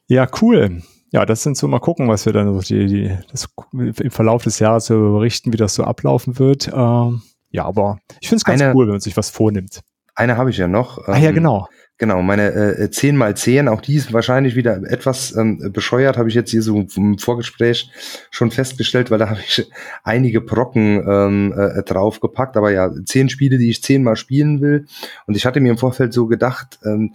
Ja, 0.07 0.27
cool. 0.41 0.81
Ja, 1.11 1.25
das 1.25 1.43
sind 1.43 1.57
so 1.57 1.67
mal 1.67 1.79
gucken, 1.79 2.09
was 2.09 2.25
wir 2.25 2.33
dann 2.33 2.53
so 2.53 2.59
die, 2.59 2.87
die, 2.87 3.17
das, 3.31 3.47
im 3.71 4.11
Verlauf 4.11 4.43
des 4.43 4.59
Jahres 4.59 4.87
so 4.87 5.13
berichten, 5.13 5.53
wie 5.53 5.57
das 5.57 5.75
so 5.75 5.83
ablaufen 5.83 6.39
wird. 6.39 6.67
Ähm, 6.73 7.21
ja, 7.51 7.65
aber 7.65 7.99
ich 8.19 8.27
finde 8.27 8.37
es 8.37 8.43
ganz 8.43 8.61
eine, 8.61 8.75
cool, 8.75 8.85
wenn 8.85 8.95
man 8.95 9.01
sich 9.01 9.15
was 9.15 9.29
vornimmt. 9.29 9.81
Eine 10.13 10.37
habe 10.37 10.49
ich 10.49 10.57
ja 10.57 10.67
noch. 10.67 11.07
Ah 11.07 11.17
ja, 11.17 11.29
ähm, 11.29 11.35
genau. 11.35 11.67
Genau, 11.97 12.21
meine 12.21 12.51
äh, 12.51 12.91
10 12.91 13.15
mal 13.15 13.37
10, 13.37 13.69
auch 13.69 13.79
die 13.79 13.95
ist 13.95 14.11
wahrscheinlich 14.11 14.55
wieder 14.55 14.75
etwas 14.83 15.33
ähm, 15.37 15.71
bescheuert, 15.71 16.17
habe 16.17 16.27
ich 16.27 16.35
jetzt 16.35 16.51
hier 16.51 16.61
so 16.61 16.85
im 16.97 17.17
Vorgespräch 17.17 17.89
schon 18.31 18.51
festgestellt, 18.51 19.11
weil 19.11 19.19
da 19.19 19.29
habe 19.29 19.39
ich 19.39 19.71
einige 20.03 20.41
Brocken 20.41 21.01
ähm, 21.07 21.53
äh, 21.57 21.83
draufgepackt, 21.83 22.57
aber 22.57 22.71
ja, 22.71 22.91
zehn 23.05 23.29
Spiele, 23.29 23.57
die 23.57 23.69
ich 23.69 23.81
zehnmal 23.81 24.17
spielen 24.17 24.59
will. 24.59 24.87
Und 25.25 25.37
ich 25.37 25.45
hatte 25.45 25.61
mir 25.61 25.69
im 25.69 25.77
Vorfeld 25.77 26.11
so 26.11 26.27
gedacht, 26.27 26.79
ähm, 26.83 27.13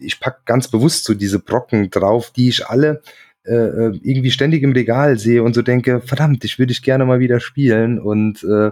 ich 0.00 0.18
pack 0.18 0.44
ganz 0.44 0.68
bewusst 0.68 1.04
so 1.04 1.14
diese 1.14 1.38
Brocken 1.38 1.90
drauf, 1.90 2.32
die 2.34 2.48
ich 2.48 2.66
alle 2.66 3.02
äh, 3.46 3.54
äh, 3.54 4.00
irgendwie 4.02 4.30
ständig 4.30 4.62
im 4.62 4.72
Regal 4.72 5.18
sehe 5.18 5.42
und 5.42 5.54
so 5.54 5.62
denke, 5.62 6.00
verdammt, 6.00 6.44
ich 6.44 6.58
würde 6.58 6.72
ich 6.72 6.82
gerne 6.82 7.04
mal 7.04 7.20
wieder 7.20 7.38
spielen 7.38 8.00
und 8.00 8.42
äh, 8.42 8.68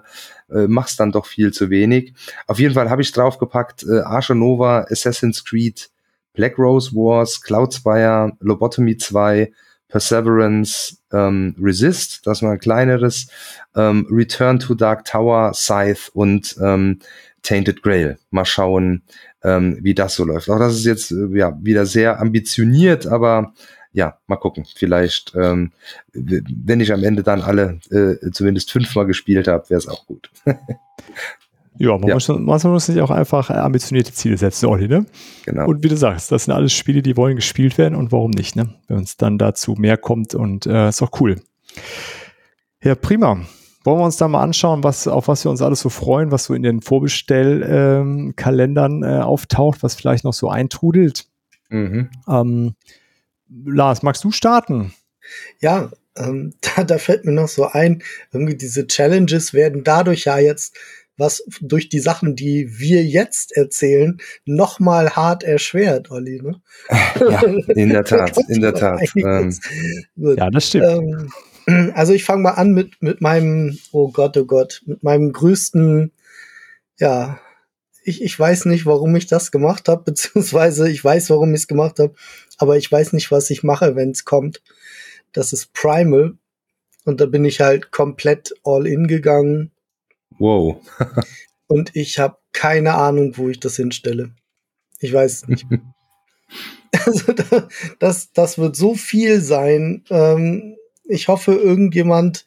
äh, 0.53 0.67
mach's 0.67 0.97
dann 0.97 1.13
doch 1.13 1.27
viel 1.27 1.53
zu 1.53 1.71
wenig. 1.71 2.15
Auf 2.47 2.59
jeden 2.59 2.75
Fall 2.75 2.91
habe 2.91 3.03
ich 3.03 3.13
draufgepackt 3.13 3.85
äh, 3.85 4.01
Archer 4.01 4.35
Nova, 4.35 4.87
Assassin's 4.91 5.45
Creed, 5.45 5.91
Black 6.33 6.59
Rose 6.59 6.93
Wars, 6.93 7.41
Cloudspire, 7.41 8.33
Lobotomy 8.41 8.97
2, 8.97 9.53
Perseverance, 9.89 10.97
ähm, 11.13 11.55
Resist, 11.61 12.27
das 12.27 12.43
war 12.43 12.51
ein 12.51 12.59
kleineres, 12.59 13.29
ähm, 13.77 14.07
Return 14.11 14.59
to 14.59 14.75
Dark 14.75 15.05
Tower, 15.05 15.53
Scythe 15.55 16.11
und 16.15 16.57
ähm, 16.61 16.99
Tainted 17.43 17.83
Grail. 17.83 18.19
Mal 18.31 18.45
schauen, 18.45 19.03
ähm, 19.45 19.79
wie 19.83 19.95
das 19.95 20.17
so 20.17 20.25
läuft. 20.25 20.51
Auch 20.51 20.59
das 20.59 20.75
ist 20.75 20.85
jetzt 20.85 21.13
äh, 21.13 21.29
ja 21.39 21.57
wieder 21.63 21.87
sehr 21.87 22.19
ambitioniert, 22.19 23.07
aber 23.07 23.55
ja, 23.95 24.19
mal 24.27 24.37
gucken. 24.37 24.67
Vielleicht, 24.75 25.33
ähm, 25.37 25.71
wenn 26.13 26.81
ich 26.81 26.93
am 26.93 27.05
Ende 27.05 27.23
dann 27.23 27.41
alle 27.41 27.79
äh, 27.91 28.17
zumindest 28.33 28.73
fünfmal 28.73 29.07
gespielt 29.07 29.47
habe, 29.47 29.71
wäre 29.71 29.79
es 29.79 29.87
auch 29.87 30.05
gut. 30.07 30.33
ja, 31.79 31.97
man, 31.97 32.09
ja. 32.09 32.15
Muss, 32.15 32.27
man 32.29 32.61
muss 32.61 32.87
sich 32.87 33.01
auch 33.01 33.13
einfach 33.13 33.51
ambitionierte 33.51 34.13
Ziele 34.13 34.37
setzen, 34.37 34.67
Olli, 34.67 34.89
ne? 34.89 35.07
Genau. 35.47 35.69
Und 35.69 35.85
wie 35.85 35.89
du 35.89 35.97
sagst, 35.97 36.33
das 36.33 36.43
sind 36.45 36.53
alles 36.53 36.73
Spiele, 36.73 37.03
die 37.03 37.17
wollen 37.17 37.37
gespielt 37.37 37.79
werden 37.79 37.95
und 37.95 38.11
warum 38.11 38.33
nicht, 38.33 38.57
ne? 38.57 38.75
Wenn 38.89 38.97
uns 38.99 39.17
dann 39.17 39.39
dazu 39.39 39.77
mehr 39.79 39.97
kommt 39.97 40.35
und 40.35 40.67
äh, 40.67 40.89
ist 40.89 41.01
auch 41.01 41.21
cool. 41.21 41.37
Ja, 42.83 42.97
prima. 42.97 43.47
Wollen 43.85 44.01
wir 44.01 44.05
uns 44.05 44.17
da 44.17 44.27
mal 44.27 44.43
anschauen, 44.43 44.83
was, 44.83 45.07
auf 45.07 45.29
was 45.29 45.45
wir 45.45 45.53
uns 45.53 45.63
alles 45.63 45.79
so 45.81 45.89
freuen, 45.89 46.33
was 46.33 46.43
so 46.45 46.55
in 46.55 46.65
den 46.65 46.81
Vorbestellkalendern 46.81 49.05
äh, 49.05 49.21
auftaucht, 49.21 49.85
was 49.85 49.95
vielleicht 49.95 50.25
noch 50.25 50.33
so 50.33 50.49
eintrudelt. 50.49 51.27
Mhm. 51.69 52.09
Ähm, 52.27 52.75
Lars, 53.65 54.03
magst 54.03 54.25
du 54.25 54.31
starten? 54.31 54.95
Ja, 55.61 55.91
ähm, 56.17 56.55
da, 56.77 56.85
da 56.85 56.99
fällt 56.99 57.25
mir 57.25 57.33
noch 57.33 57.49
so 57.49 57.67
ein, 57.67 58.03
irgendwie 58.33 58.57
diese 58.57 58.87
Challenges 58.87 59.53
werden 59.53 59.85
dadurch 59.85 60.25
ja 60.25 60.39
jetzt 60.39 60.77
was 61.17 61.45
durch 61.61 61.89
die 61.89 62.01
Sachen, 62.01 62.35
die 62.35 62.69
wir 62.79 63.05
jetzt 63.05 63.57
erzählen, 63.57 64.19
noch 64.45 64.81
mal 64.81 65.11
hart 65.11 65.45
erschwert, 65.45 66.11
Olli. 66.11 66.41
Ne? 66.43 66.61
Ja, 67.21 67.43
in 67.43 67.91
der 67.91 68.05
Tat, 68.05 68.37
in 68.49 68.61
der 68.61 68.75
Tat. 68.75 69.01
Ähm, 69.15 69.57
ja, 70.17 70.51
das 70.51 70.69
stimmt. 70.69 71.31
Ähm, 71.67 71.93
also 71.95 72.13
ich 72.13 72.25
fange 72.25 72.43
mal 72.43 72.53
an 72.53 72.73
mit 72.73 73.01
mit 73.01 73.21
meinem, 73.21 73.79
oh 73.93 74.11
Gott, 74.11 74.37
oh 74.37 74.45
Gott, 74.45 74.83
mit 74.87 75.03
meinem 75.05 75.33
größten, 75.33 76.11
ja, 76.99 77.39
ich, 78.05 78.23
ich 78.23 78.39
weiß 78.39 78.67
nicht, 78.67 78.87
warum 78.87 79.17
ich 79.17 79.27
das 79.27 79.51
gemacht 79.51 79.89
habe, 79.89 80.03
beziehungsweise 80.05 80.89
ich 80.89 81.03
weiß, 81.03 81.31
warum 81.31 81.55
ich 81.55 81.63
es 81.63 81.69
gemacht 81.69 81.99
habe, 81.99 82.15
aber 82.59 82.77
ich 82.77 82.91
weiß 82.91 83.13
nicht, 83.13 83.31
was 83.31 83.51
ich 83.51 83.63
mache, 83.63 83.97
wenn 83.97 84.11
es 84.11 84.25
kommt. 84.25 84.63
Das 85.33 85.53
ist 85.53 85.73
Primal. 85.73 86.35
Und 87.05 87.21
da 87.21 87.27
bin 87.27 87.45
ich 87.45 87.61
halt 87.61 87.91
komplett 87.91 88.55
all 88.65 88.87
in 88.87 89.09
gegangen. 89.09 89.73
Wow. 90.39 90.81
und 91.67 91.95
ich 91.95 92.19
habe 92.19 92.39
keine 92.53 92.95
Ahnung, 92.95 93.37
wo 93.37 93.49
ich 93.49 93.61
das 93.61 93.77
hinstelle. 93.77 94.31
Ich 95.01 95.13
weiß 95.13 95.33
es 95.33 95.49
nicht. 95.49 95.67
also 97.05 97.35
das, 97.99 98.33
das 98.33 98.59
wird 98.59 98.77
so 98.77 98.95
viel 98.95 99.41
sein. 99.41 100.05
Ähm, 100.09 100.77
ich 101.05 101.29
hoffe, 101.29 101.53
irgendjemand 101.53 102.47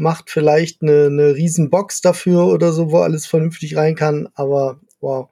macht 0.00 0.30
vielleicht 0.30 0.82
eine, 0.82 1.06
eine 1.06 1.36
riesen 1.36 1.70
Box 1.70 2.00
dafür 2.00 2.46
oder 2.46 2.72
so, 2.72 2.90
wo 2.90 2.98
alles 2.98 3.26
vernünftig 3.26 3.76
rein 3.76 3.94
kann. 3.94 4.28
Aber 4.34 4.80
wow. 5.00 5.28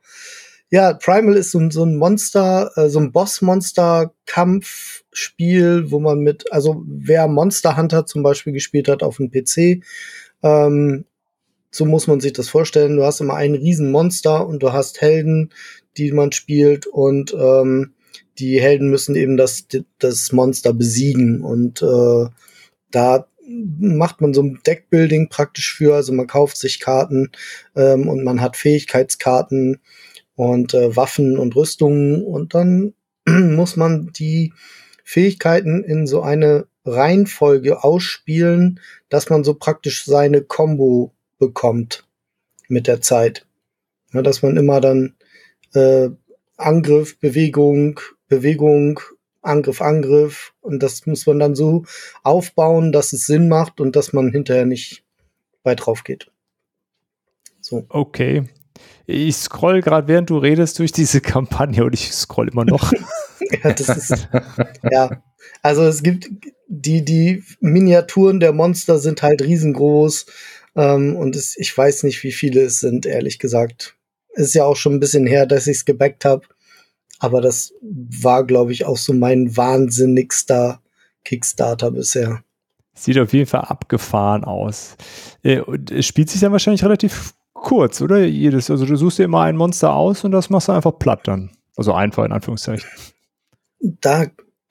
Ja, 0.71 0.93
Primal 0.93 1.37
ist 1.37 1.51
so, 1.51 1.71
so 1.71 1.85
ein 1.85 1.97
Monster, 1.97 2.71
äh, 2.77 2.89
so 2.91 3.01
ein 3.01 3.11
Boss-Monster-Kampfspiel, 3.11 5.91
wo 5.91 5.99
man 5.99 6.21
mit, 6.21 6.53
also 6.53 6.85
wer 6.87 7.27
Monster 7.27 7.79
Hunter 7.79 8.05
zum 8.05 8.23
Beispiel 8.23 8.53
gespielt 8.53 8.89
hat 8.89 9.03
auf 9.03 9.17
dem 9.17 9.31
PC, 9.31 9.83
ähm, 10.43 11.07
so 11.71 11.87
muss 11.87 12.07
man 12.07 12.21
sich 12.21 12.35
das 12.35 12.51
vorstellen. 12.51 12.97
Du 12.97 13.05
hast 13.05 13.21
immer 13.21 13.35
ein 13.35 13.55
Riesenmonster 13.55 14.47
und 14.47 14.63
du 14.63 14.73
hast 14.73 15.01
Helden, 15.01 15.51
die 15.97 16.13
man 16.13 16.33
spielt 16.33 16.87
und 16.87 17.33
ähm, 17.33 17.95
die 18.39 18.61
Helden 18.61 18.91
müssen 18.91 19.17
eben 19.17 19.39
das, 19.39 19.67
das 19.99 20.33
Monster 20.33 20.75
besiegen 20.75 21.43
und 21.43 21.83
äh, 21.83 22.27
da 22.91 23.27
macht 23.49 24.21
man 24.21 24.35
so 24.35 24.43
ein 24.43 24.61
Deckbuilding 24.67 25.29
praktisch 25.29 25.75
für. 25.75 25.95
Also 25.95 26.13
man 26.13 26.27
kauft 26.27 26.57
sich 26.57 26.81
Karten 26.81 27.31
ähm, 27.75 28.09
und 28.09 28.23
man 28.25 28.41
hat 28.41 28.57
Fähigkeitskarten 28.57 29.81
und 30.35 30.75
äh, 30.75 30.95
Waffen 30.95 31.39
und 31.39 31.57
Rüstungen 31.57 32.23
und 32.23 32.55
dann 32.55 32.95
muss 33.27 33.77
man 33.77 34.13
die 34.13 34.53
Fähigkeiten 35.05 35.83
in 35.83 36.07
so 36.07 36.23
eine 36.23 36.67
Reihenfolge 36.85 37.83
ausspielen, 37.83 38.81
dass 39.09 39.31
man 39.31 39.45
so 39.45 39.55
praktisch 39.55 40.05
seine 40.05 40.43
Combo 40.43 41.13
bekommt 41.39 42.07
mit 42.69 42.87
der 42.87 43.01
Zeit. 43.01 43.47
Ja, 44.13 44.23
dass 44.23 44.43
man 44.43 44.57
immer 44.57 44.81
dann 44.81 45.15
äh, 45.75 46.11
Angriff, 46.57 47.19
Bewegung, 47.19 48.01
Bewegung, 48.29 49.01
Angriff, 49.43 49.81
Angriff. 49.81 50.53
Und 50.61 50.83
das 50.83 51.07
muss 51.07 51.27
man 51.27 51.39
dann 51.39 51.55
so 51.55 51.85
aufbauen, 52.23 52.93
dass 52.93 53.13
es 53.13 53.27
Sinn 53.27 53.49
macht 53.49 53.81
und 53.81 53.97
dass 53.97 54.13
man 54.13 54.31
hinterher 54.31 54.67
nicht 54.67 55.05
weit 55.63 55.87
drauf 55.87 56.05
geht. 56.05 56.31
So. 57.61 57.85
Okay. 57.89 58.45
Ich 59.07 59.37
scroll 59.37 59.81
gerade, 59.81 60.09
während 60.09 60.31
du 60.31 60.39
redest, 60.39 60.79
durch 60.79 60.93
diese 60.93 61.21
Kampagne 61.23 61.85
und 61.85 61.95
ich 61.95 62.13
scroll 62.13 62.49
immer 62.49 62.65
noch. 62.65 62.93
ja, 63.65 63.73
das 63.73 63.89
ist, 63.89 64.29
ja. 64.91 65.23
Also 65.63 65.83
es 65.85 66.03
gibt 66.03 66.29
die, 66.69 67.05
die 67.05 67.43
Miniaturen 67.61 68.41
der 68.41 68.53
Monster 68.53 68.99
sind 68.99 69.23
halt 69.23 69.43
riesengroß. 69.43 70.27
Ähm, 70.77 71.17
und 71.17 71.35
es, 71.35 71.57
ich 71.59 71.77
weiß 71.77 72.05
nicht, 72.05 72.23
wie 72.23 72.33
viele 72.33 72.63
es 72.63 72.81
sind, 72.81 73.07
ehrlich 73.07 73.39
gesagt. 73.39 73.97
Ist 74.35 74.55
ja 74.55 74.65
auch 74.65 74.77
schon 74.77 74.95
ein 74.95 75.01
bisschen 75.01 75.27
her, 75.27 75.47
dass 75.47 75.67
ich 75.67 75.79
es 75.79 75.85
gebackt 75.85 76.25
habe. 76.25 76.47
Aber 77.19 77.41
das 77.41 77.73
war, 77.81 78.45
glaube 78.45 78.73
ich, 78.73 78.87
auch 78.87 78.97
so 78.97 79.13
mein 79.13 79.57
wahnsinnigster 79.57 80.81
Kickstarter 81.25 81.91
bisher. 81.91 82.43
Sieht 82.95 83.19
auf 83.19 83.33
jeden 83.33 83.47
Fall 83.47 83.63
abgefahren 83.63 84.45
aus. 84.45 84.97
Äh, 85.43 85.61
und 85.61 85.91
es 85.91 86.07
spielt 86.07 86.31
sich 86.31 86.41
dann 86.41 86.53
wahrscheinlich 86.53 86.85
relativ 86.85 87.35
kurz, 87.55 88.01
oder? 88.01 88.25
Jedes, 88.25 88.71
also 88.71 88.87
du 88.87 88.97
suchst 88.97 89.19
dir 89.19 89.25
immer 89.25 89.43
ein 89.43 89.57
Monster 89.57 89.95
aus 89.95 90.25
und 90.25 90.33
das 90.33 90.51
machst 90.51 90.69
du 90.69 90.73
einfach 90.73 90.99
platt 90.99 91.21
dann. 91.25 91.51
Also 91.77 91.93
einfach 91.93 92.25
in 92.25 92.33
Anführungszeichen. 92.33 92.89
Da 93.81 94.27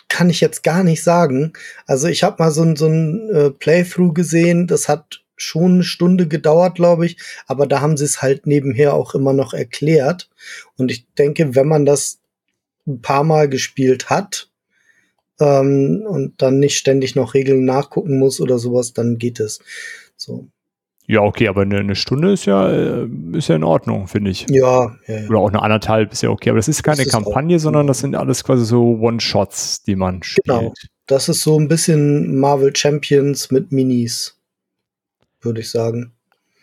kann 0.10 0.30
ich 0.30 0.42
jetzt 0.42 0.64
gar 0.64 0.84
nicht 0.84 1.04
sagen. 1.04 1.54
Also 1.86 2.08
ich 2.08 2.24
habe 2.24 2.42
mal 2.42 2.52
so 2.52 2.64
ein, 2.64 2.76
so 2.76 2.88
ein 2.88 3.30
äh, 3.30 3.50
Playthrough 3.52 4.14
gesehen, 4.14 4.68
das 4.68 4.90
hat 4.90 5.24
schon 5.38 5.76
eine 5.76 5.84
Stunde 5.84 6.28
gedauert, 6.28 6.76
glaube 6.76 7.06
ich, 7.06 7.18
aber 7.46 7.68
da 7.68 7.80
haben 7.80 7.96
sie 7.96 8.06
es 8.06 8.22
halt 8.22 8.48
nebenher 8.48 8.96
auch 8.96 9.14
immer 9.14 9.34
noch 9.34 9.54
erklärt. 9.54 10.30
Und 10.78 10.92
ich 10.92 11.08
denke, 11.14 11.56
wenn 11.56 11.68
man 11.68 11.86
das 11.86 12.20
ein 12.88 13.02
paar 13.02 13.24
Mal 13.24 13.50
gespielt 13.50 14.10
hat 14.10 14.50
ähm, 15.40 16.04
und 16.08 16.42
dann 16.42 16.60
nicht 16.60 16.78
ständig 16.78 17.16
noch 17.16 17.34
Regeln 17.34 17.66
nachgucken 17.66 18.18
muss 18.18 18.42
oder 18.42 18.58
sowas, 18.58 18.94
dann 18.94 19.18
geht 19.18 19.40
es. 19.40 19.60
So. 20.16 20.48
Ja, 21.10 21.22
okay, 21.22 21.48
aber 21.48 21.62
eine, 21.62 21.78
eine 21.78 21.96
Stunde 21.96 22.34
ist 22.34 22.46
ja, 22.46 22.70
äh, 22.70 23.08
ist 23.32 23.48
ja 23.48 23.56
in 23.56 23.64
Ordnung, 23.64 24.08
finde 24.08 24.30
ich. 24.32 24.46
Ja, 24.50 24.98
ja, 25.08 25.20
ja, 25.20 25.30
Oder 25.30 25.40
auch 25.40 25.48
eine 25.48 25.62
anderthalb 25.62 26.12
ist 26.12 26.22
ja 26.22 26.30
okay. 26.30 26.50
Aber 26.50 26.58
das 26.58 26.68
ist 26.68 26.84
keine 26.84 26.98
das 26.98 27.08
ist 27.08 27.14
Kampagne, 27.14 27.60
sondern 27.60 27.88
das 27.88 28.00
sind 28.00 28.14
alles 28.16 28.44
quasi 28.44 28.66
so 28.66 28.98
One-Shots, 29.00 29.84
die 29.84 29.96
man 29.96 30.22
spielt. 30.22 30.46
Genau. 30.46 30.74
Das 31.06 31.30
ist 31.30 31.42
so 31.42 31.58
ein 31.58 31.70
bisschen 31.70 32.38
Marvel 32.38 32.76
Champions 32.76 33.52
mit 33.52 33.72
Minis, 33.72 34.38
würde 35.40 35.62
ich 35.62 35.70
sagen. 35.70 36.12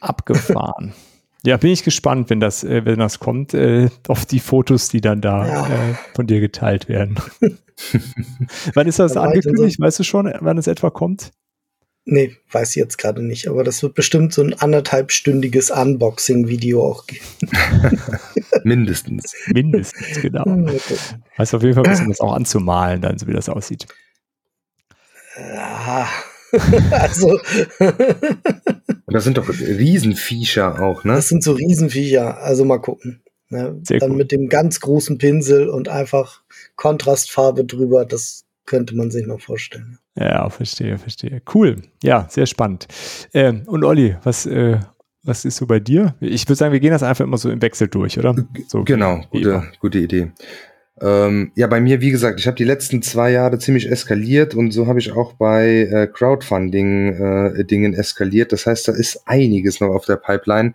Abgefahren. 0.01 0.93
Ja, 1.47 1.59
bin 1.59 1.71
ich 1.71 1.85
gespannt, 1.85 2.31
wenn 2.31 2.41
das, 2.41 2.65
äh, 2.65 2.85
wenn 2.85 2.99
das 2.99 3.19
kommt, 3.19 3.53
äh, 3.55 3.91
auf 4.09 4.25
die 4.25 4.41
Fotos, 4.41 4.89
die 4.89 5.01
dann 5.01 5.21
da 5.21 5.47
Ja. 5.47 5.67
äh, 5.67 5.95
von 6.15 6.27
dir 6.27 6.41
geteilt 6.41 6.89
werden. 6.89 7.17
wann 8.75 8.87
ist 8.87 8.99
das 8.99 9.13
Dann 9.15 9.27
angekündigt? 9.29 9.79
Weißt 9.79 9.99
du 9.99 10.05
schon, 10.05 10.33
wann 10.41 10.59
es 10.59 10.67
etwa 10.67 10.91
kommt? 10.91 11.33
Nee, 12.07 12.37
weiß 12.53 12.71
ich 12.71 12.77
jetzt 12.77 12.99
gerade 12.99 13.23
nicht, 13.23 13.49
aber 13.49 13.65
das 13.65 13.83
wird 13.83 13.95
bestimmt 13.95 14.35
so 14.35 14.43
ein 14.43 14.53
anderthalbstündiges 14.53 15.71
Unboxing-Video 15.71 16.83
auch 16.83 17.07
geben. 17.07 17.25
Mindestens. 18.65 19.35
Mindestens, 19.47 20.21
genau. 20.21 20.45
Weißt 21.37 21.55
auf 21.55 21.63
jeden 21.63 21.75
Fall, 21.75 21.87
um 21.87 22.09
das 22.09 22.21
auch 22.21 22.35
anzumalen, 22.35 23.01
dann, 23.01 23.19
so 23.19 23.27
wie 23.27 23.33
das 23.33 23.49
aussieht. 23.49 23.87
Ja. 25.37 26.09
also, 26.91 27.39
Und 29.07 29.15
das 29.15 29.25
sind 29.25 29.37
doch 29.37 29.49
Riesenviecher 29.49 30.81
auch, 30.81 31.05
ne? 31.05 31.15
das 31.15 31.29
sind 31.29 31.43
so 31.43 31.53
Riesenviecher. 31.53 32.39
Also 32.39 32.65
mal 32.65 32.79
gucken. 32.79 33.23
Ne? 33.51 33.79
Sehr 33.83 33.99
Dann 33.99 34.13
cool. 34.13 34.17
mit 34.17 34.33
dem 34.33 34.49
ganz 34.49 34.81
großen 34.81 35.19
Pinsel 35.19 35.69
und 35.69 35.89
einfach 35.89 36.43
Kontrastfarbe 36.77 37.65
drüber, 37.65 38.05
das 38.05 38.45
könnte 38.67 38.97
man 38.97 39.11
sich 39.11 39.27
noch 39.27 39.41
vorstellen. 39.41 39.99
Ja, 40.17 40.49
verstehe, 40.49 40.97
verstehe. 40.97 41.43
Cool. 41.53 41.83
Ja, 42.03 42.27
sehr 42.31 42.47
spannend. 42.47 42.87
Ähm, 43.35 43.63
und 43.67 43.85
Olli, 43.85 44.17
was, 44.23 44.47
äh, 44.47 44.79
was 45.23 45.45
ist 45.45 45.57
so 45.57 45.67
bei 45.67 45.81
dir? 45.81 46.15
Ich 46.21 46.47
würde 46.47 46.57
sagen, 46.57 46.73
wir 46.73 46.81
gehen 46.81 46.93
das 46.93 47.03
einfach 47.03 47.25
immer 47.25 47.39
so 47.39 47.51
im 47.51 47.61
Wechsel 47.61 47.89
durch, 47.89 48.19
oder? 48.19 48.35
So, 48.69 48.85
Genau, 48.85 49.23
gute, 49.31 49.65
gute 49.81 49.99
Idee. 49.99 50.33
Ähm, 51.01 51.51
ja, 51.57 51.67
bei 51.67 51.81
mir, 51.81 52.01
wie 52.01 52.13
gesagt, 52.13 52.39
ich 52.39 52.47
habe 52.47 52.57
die 52.57 52.63
letzten 52.63 53.03
zwei 53.03 53.33
Jahre 53.33 53.59
ziemlich 53.59 53.91
eskaliert 53.91 54.55
und 54.55 54.71
so 54.71 54.87
habe 54.87 55.01
ich 55.01 55.11
auch 55.11 55.33
bei 55.33 55.89
äh, 55.91 56.07
Crowdfunding-Dingen 56.07 57.95
eskaliert. 57.95 58.53
Das 58.53 58.67
heißt, 58.67 58.87
da 58.87 58.93
ist 58.93 59.23
einiges 59.27 59.81
noch 59.81 59.89
auf 59.89 60.05
der 60.05 60.17
Pipeline. 60.17 60.75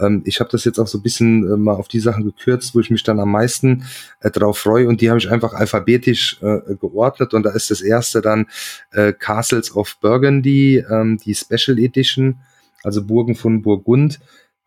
Ähm, 0.00 0.22
ich 0.24 0.40
habe 0.40 0.50
das 0.50 0.64
jetzt 0.64 0.80
auch 0.80 0.88
so 0.88 0.98
ein 0.98 1.02
bisschen 1.02 1.44
äh, 1.44 1.56
mal 1.56 1.74
auf 1.74 1.86
die 1.86 2.00
Sachen 2.00 2.24
gekürzt, 2.24 2.74
wo 2.74 2.80
ich 2.80 2.90
mich 2.90 3.04
dann 3.04 3.20
am 3.20 3.30
meisten 3.30 3.84
äh, 4.20 4.30
drauf 4.30 4.58
freue 4.58 4.88
und 4.88 5.00
die 5.02 5.08
habe 5.08 5.20
ich 5.20 5.30
einfach 5.30 5.54
alphabetisch 5.54 6.40
äh, 6.42 6.74
geordnet 6.74 7.32
und 7.32 7.44
da 7.44 7.50
ist 7.50 7.70
das 7.70 7.80
erste 7.80 8.22
dann 8.22 8.46
äh, 8.90 9.12
Castles 9.12 9.76
of 9.76 9.96
Burgundy, 10.00 10.84
ähm, 10.90 11.18
die 11.24 11.34
Special 11.34 11.78
Edition, 11.78 12.40
also 12.82 13.04
Burgen 13.04 13.36
von 13.36 13.62
Burgund 13.62 14.18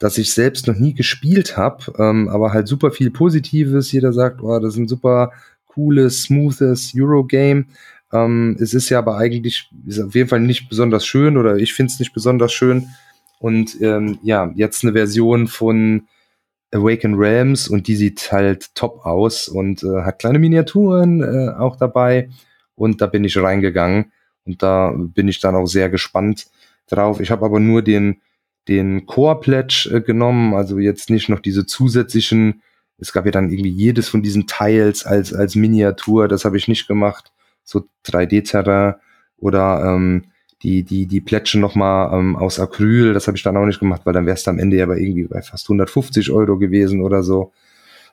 das 0.04 0.18
ich 0.18 0.34
selbst 0.34 0.68
noch 0.68 0.76
nie 0.76 0.94
gespielt 0.94 1.56
habe, 1.56 1.94
ähm, 1.98 2.28
aber 2.28 2.52
halt 2.52 2.68
super 2.68 2.92
viel 2.92 3.10
Positives. 3.10 3.94
Jeder 3.94 4.12
sagt, 4.12 4.44
oh, 4.44 4.60
das 4.60 4.74
ist 4.74 4.80
ein 4.80 4.88
super 4.90 5.32
cooles, 5.66 6.24
smoothes 6.24 6.92
Eurogame. 6.94 7.68
Ähm, 8.12 8.58
es 8.60 8.74
ist 8.74 8.90
ja 8.90 9.00
aber 9.00 9.18
eigentlich, 9.18 9.70
ist 9.88 10.02
auf 10.02 10.14
jeden 10.14 10.28
Fall 10.28 10.42
nicht 10.42 10.68
besonders 10.68 11.06
schön 11.06 11.38
oder 11.38 11.56
ich 11.56 11.74
finde 11.74 11.94
es 11.94 12.00
nicht 12.00 12.12
besonders 12.12 12.52
schön. 12.52 12.90
Und 13.40 13.82
ähm, 13.82 14.20
ja, 14.24 14.52
jetzt 14.56 14.84
eine 14.84 14.92
Version 14.92 15.48
von 15.48 16.06
Awaken 16.72 17.16
Realms 17.16 17.70
und 17.70 17.88
die 17.88 17.96
sieht 17.96 18.30
halt 18.30 18.76
top 18.76 19.06
aus 19.06 19.48
und 19.48 19.84
äh, 19.84 20.02
hat 20.02 20.20
kleine 20.20 20.38
Miniaturen 20.38 21.24
äh, 21.24 21.54
auch 21.58 21.78
dabei. 21.78 22.30
Und 22.76 23.00
da 23.00 23.08
bin 23.08 23.24
ich 23.24 23.38
reingegangen 23.38 24.12
und 24.44 24.62
da 24.64 24.94
bin 24.98 25.30
ich 25.30 25.40
dann 25.40 25.56
auch 25.56 25.68
sehr 25.68 25.90
gespannt 25.90 26.48
drauf. 26.90 27.22
Ich 27.22 27.32
habe 27.32 27.46
aber 27.46 27.62
nur 27.62 27.82
den 27.82 28.18
den 28.68 29.06
Core 29.06 29.40
Pledge 29.40 29.90
äh, 29.94 30.02
genommen, 30.02 30.54
also 30.54 30.80
jetzt 30.80 31.10
nicht 31.10 31.30
noch 31.30 31.40
diese 31.40 31.66
zusätzlichen, 31.66 32.62
es 32.98 33.12
gab 33.12 33.26
ja 33.26 33.32
dann 33.32 33.50
irgendwie 33.50 33.72
jedes 33.72 34.08
von 34.08 34.22
diesen 34.22 34.48
Teils 34.48 35.06
als, 35.06 35.34
als 35.34 35.56
Miniatur, 35.56 36.28
das 36.28 36.46
habe 36.46 36.58
ich 36.58 36.68
nicht 36.68 36.88
gemacht, 36.88 37.32
so 37.64 37.86
3D-Terrain 38.06 38.96
oder 39.38 39.84
ähm, 39.84 40.26
die, 40.62 40.84
die, 40.84 41.06
die 41.08 41.22
Plätsche 41.22 41.60
nochmal 41.60 42.18
ähm, 42.18 42.36
aus 42.38 42.60
Acryl, 42.60 43.14
das 43.14 43.28
habe 43.28 43.36
ich 43.36 43.44
dann 43.44 43.58
auch 43.58 43.66
nicht 43.66 43.80
gemacht, 43.80 44.02
weil 44.06 44.14
dann 44.14 44.26
wär's 44.26 44.48
am 44.48 44.60
Ende 44.60 44.78
ja 44.78 44.86
bei 44.86 44.98
irgendwie 44.98 45.26
bei 45.26 45.42
fast 45.42 45.66
150 45.66 46.32
Euro 46.32 46.58
gewesen 46.58 47.02
oder 47.02 47.24
so, 47.24 47.52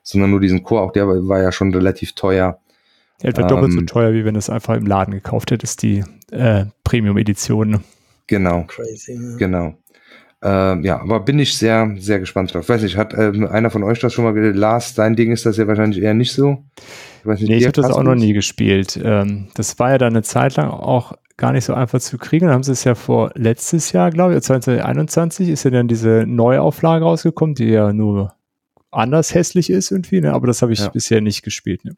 sondern 0.02 0.30
nur 0.30 0.40
diesen 0.40 0.64
Core, 0.64 0.83
auch 0.83 0.92
der 0.92 1.07
war, 1.07 1.28
war 1.28 1.40
ja 1.40 1.52
schon 1.52 1.73
relativ 1.73 2.14
teuer. 2.14 2.59
Etwa 3.23 3.42
doppelt 3.42 3.73
so 3.73 3.78
Ähm, 3.78 3.86
teuer, 3.86 4.13
wie 4.15 4.25
wenn 4.25 4.34
du 4.34 4.39
es 4.39 4.50
einfach 4.50 4.76
im 4.76 4.86
Laden 4.86 5.13
gekauft 5.13 5.50
hättest, 5.50 5.82
die 5.82 6.02
äh, 6.32 6.65
Premium-Edition. 6.84 7.80
Genau. 8.26 8.65
Crazy. 8.67 9.13
Ja. 9.13 9.36
Genau. 9.36 9.75
Ähm, 10.43 10.83
ja, 10.85 11.00
aber 11.00 11.21
bin 11.21 11.39
ich 11.39 11.57
sehr, 11.57 11.95
sehr 11.99 12.19
gespannt 12.19 12.55
drauf. 12.55 12.69
Weiß 12.69 12.83
nicht, 12.83 12.97
hat 12.97 13.13
ähm, 13.15 13.47
einer 13.47 13.71
von 13.71 13.83
euch 13.83 13.99
das 14.00 14.15
schon 14.15 14.25
mal? 14.25 14.35
Lars, 14.35 14.95
dein 14.95 15.15
Ding 15.15 15.33
ist 15.33 15.45
das 15.45 15.59
ja 15.59 15.67
wahrscheinlich 15.67 16.03
eher 16.03 16.15
nicht 16.15 16.33
so. 16.33 16.65
Ich 17.21 17.26
weiß 17.26 17.41
nicht, 17.41 17.50
Nee, 17.50 17.57
ich 17.57 17.65
habe 17.65 17.73
das 17.73 17.91
auch 17.91 18.03
noch 18.03 18.15
nie 18.15 18.33
gespielt. 18.33 18.99
Ähm, 19.03 19.49
das 19.55 19.79
war 19.79 19.91
ja 19.91 19.99
dann 19.99 20.15
eine 20.15 20.23
Zeit 20.23 20.57
lang 20.57 20.71
auch 20.71 21.13
gar 21.37 21.53
nicht 21.53 21.65
so 21.65 21.75
einfach 21.75 22.00
zu 22.00 22.17
kriegen. 22.17 22.47
Dann 22.47 22.55
haben 22.55 22.63
sie 22.63 22.73
es 22.73 22.85
ja 22.85 22.95
vor 22.95 23.33
letztes 23.35 23.93
Jahr, 23.93 24.11
glaube 24.11 24.35
ich, 24.35 24.43
2021 24.43 25.49
ist 25.50 25.65
ja 25.65 25.71
dann 25.71 25.89
diese 25.89 26.25
Neuauflage 26.26 27.05
rausgekommen, 27.05 27.55
die 27.55 27.67
ja 27.69 27.93
nur 27.93 28.35
anders 28.91 29.35
hässlich 29.35 29.71
ist 29.71 29.91
irgendwie, 29.91 30.21
ne? 30.21 30.33
aber 30.33 30.47
das 30.47 30.63
habe 30.63 30.73
ich 30.73 30.81
Ja. 30.81 30.89
bisher 30.89 31.21
nicht 31.21 31.43
gespielt. 31.43 31.85
Ne? 31.85 31.97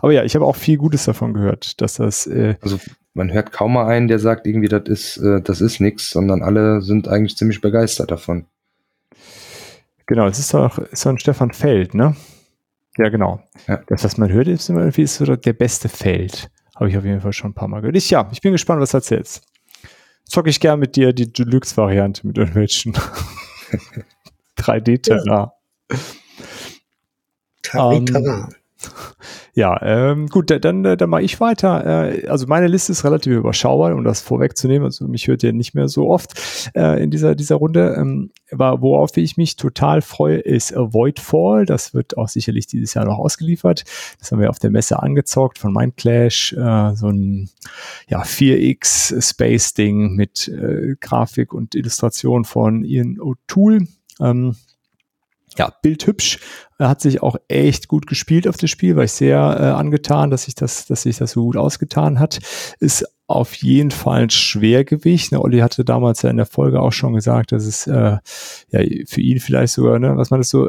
Aber 0.00 0.12
ja, 0.12 0.24
ich 0.24 0.34
habe 0.34 0.44
auch 0.44 0.56
viel 0.56 0.76
Gutes 0.76 1.04
davon 1.04 1.34
gehört, 1.34 1.80
dass 1.80 1.94
das 1.94 2.26
äh, 2.26 2.56
Also 2.60 2.78
man 3.14 3.32
hört 3.32 3.52
kaum 3.52 3.74
mal 3.74 3.86
einen, 3.86 4.08
der 4.08 4.18
sagt 4.18 4.46
irgendwie, 4.46 4.68
das 4.68 4.84
ist, 4.86 5.16
äh, 5.18 5.40
das 5.42 5.60
ist 5.60 5.80
nix, 5.80 6.10
sondern 6.10 6.42
alle 6.42 6.82
sind 6.82 7.08
eigentlich 7.08 7.36
ziemlich 7.36 7.60
begeistert 7.60 8.10
davon. 8.10 8.46
Genau, 10.06 10.26
es 10.26 10.38
ist 10.38 10.52
doch, 10.54 10.78
ist 10.78 11.06
doch 11.06 11.10
ein 11.10 11.18
Stefan 11.18 11.52
Feld, 11.52 11.94
ne? 11.94 12.16
Ja, 12.98 13.08
genau. 13.08 13.40
Ja. 13.68 13.80
Das, 13.86 14.04
was 14.04 14.18
man 14.18 14.30
hört, 14.30 14.48
ist 14.48 14.68
immer 14.68 14.80
irgendwie 14.80 15.06
so 15.06 15.24
der 15.24 15.52
beste 15.52 15.88
Feld. 15.88 16.50
Habe 16.74 16.88
ich 16.88 16.96
auf 16.98 17.04
jeden 17.04 17.20
Fall 17.20 17.32
schon 17.32 17.50
ein 17.50 17.54
paar 17.54 17.68
Mal 17.68 17.80
gehört. 17.80 17.96
Ich, 17.96 18.10
ja, 18.10 18.28
ich 18.32 18.40
bin 18.40 18.52
gespannt, 18.52 18.80
was 18.80 18.90
du 18.90 18.96
erzählst. 18.96 19.44
Zocke 20.24 20.50
ich 20.50 20.60
gern 20.60 20.80
mit 20.80 20.96
dir 20.96 21.12
die 21.12 21.32
Deluxe-Variante 21.32 22.26
mit 22.26 22.38
irgendwelchen 22.38 22.94
3D-Terrain. 24.56 25.50
Taritara. 27.62 28.48
Ja, 29.54 29.78
ähm, 29.82 30.28
gut, 30.28 30.50
da- 30.50 30.58
dann, 30.58 30.84
äh, 30.84 30.96
dann 30.96 31.10
mache 31.10 31.22
ich 31.22 31.40
weiter. 31.40 31.84
Äh, 32.14 32.26
also 32.28 32.46
meine 32.46 32.68
Liste 32.68 32.92
ist 32.92 33.04
relativ 33.04 33.32
überschaubar, 33.32 33.94
um 33.94 34.04
das 34.04 34.20
vorwegzunehmen. 34.20 34.84
Also 34.84 35.06
mich 35.08 35.26
hört 35.26 35.42
ihr 35.42 35.52
nicht 35.52 35.74
mehr 35.74 35.88
so 35.88 36.08
oft 36.08 36.70
äh, 36.74 37.02
in 37.02 37.10
dieser, 37.10 37.34
dieser 37.34 37.56
Runde. 37.56 37.94
Ähm, 37.98 38.30
aber 38.52 38.80
worauf 38.80 39.16
ich 39.16 39.36
mich 39.36 39.56
total 39.56 40.02
freue, 40.02 40.38
ist 40.38 40.72
Voidfall. 40.76 41.66
Das 41.66 41.94
wird 41.94 42.16
auch 42.16 42.28
sicherlich 42.28 42.66
dieses 42.68 42.94
Jahr 42.94 43.04
noch 43.04 43.18
ausgeliefert. 43.18 43.84
Das 44.20 44.30
haben 44.30 44.40
wir 44.40 44.50
auf 44.50 44.58
der 44.58 44.70
Messe 44.70 45.02
angezockt 45.02 45.58
von 45.58 45.72
Mindclash. 45.72 46.52
Äh, 46.52 46.94
so 46.94 47.08
ein 47.08 47.48
ja, 48.08 48.22
4X 48.22 49.20
Space-Ding 49.30 50.14
mit 50.14 50.48
äh, 50.48 50.94
Grafik 51.00 51.52
und 51.52 51.74
Illustration 51.74 52.44
von 52.44 52.84
Ian 52.84 53.18
O'Toole. 53.18 53.86
Ähm, 54.20 54.54
ja, 55.56 55.72
bildhübsch. 55.82 56.38
Er 56.78 56.88
hat 56.88 57.00
sich 57.00 57.22
auch 57.22 57.36
echt 57.48 57.88
gut 57.88 58.06
gespielt 58.06 58.48
auf 58.48 58.56
das 58.56 58.70
Spiel, 58.70 58.96
war 58.96 59.04
ich 59.04 59.12
sehr 59.12 59.36
äh, 59.38 59.64
angetan, 59.78 60.30
dass 60.30 60.44
sich 60.44 60.54
das, 60.54 60.86
dass 60.86 61.02
sich 61.02 61.18
das 61.18 61.32
so 61.32 61.44
gut 61.44 61.56
ausgetan 61.56 62.18
hat. 62.18 62.38
Ist 62.78 63.04
auf 63.26 63.54
jeden 63.54 63.90
Fall 63.90 64.22
ein 64.22 64.30
Schwergewicht. 64.30 65.32
Ne, 65.32 65.40
Olli 65.40 65.58
hatte 65.58 65.84
damals 65.84 66.22
ja 66.22 66.30
in 66.30 66.36
der 66.36 66.46
Folge 66.46 66.80
auch 66.80 66.92
schon 66.92 67.12
gesagt, 67.12 67.52
dass 67.52 67.64
es 67.64 67.86
äh, 67.86 68.18
ja 68.70 69.04
für 69.06 69.20
ihn 69.20 69.40
vielleicht 69.40 69.74
sogar, 69.74 69.98
ne, 69.98 70.16
was 70.16 70.30
man 70.30 70.40
das 70.40 70.50
so 70.50 70.68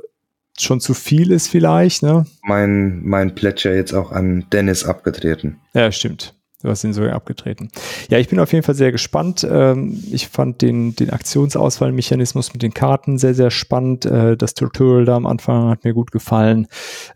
schon 0.60 0.80
zu 0.80 0.94
viel 0.94 1.32
ist 1.32 1.48
vielleicht, 1.48 2.04
ne? 2.04 2.26
Mein, 2.44 3.04
mein 3.04 3.34
Plätscher 3.34 3.74
jetzt 3.74 3.94
auch 3.94 4.12
an 4.12 4.46
Dennis 4.52 4.84
abgetreten. 4.84 5.60
Ja, 5.74 5.92
stimmt. 5.92 6.36
Du 6.62 6.70
hast 6.70 6.84
ihn 6.84 6.94
sogar 6.94 7.14
abgetreten. 7.14 7.70
Ja, 8.10 8.20
ich 8.20 8.30
bin 8.30 8.40
auf 8.40 8.52
jeden 8.54 8.64
Fall 8.64 8.76
sehr 8.76 8.92
gespannt. 8.92 9.48
Ähm, 9.50 10.04
ich 10.12 10.28
fand 10.28 10.62
den, 10.62 10.96
den 10.96 11.10
Aktionsauswahlmechanismus 11.10 12.54
mit 12.54 12.62
den 12.62 12.74
Karten 12.74 13.18
sehr, 13.18 13.34
sehr 13.34 13.52
spannend. 13.52 14.06
Äh, 14.06 14.38
das 14.38 14.54
Tutorial 14.54 15.06
da 15.06 15.16
am 15.16 15.26
Anfang 15.26 15.70
hat 15.70 15.84
mir 15.84 15.94
gut 15.94 16.12
gefallen. 16.12 16.68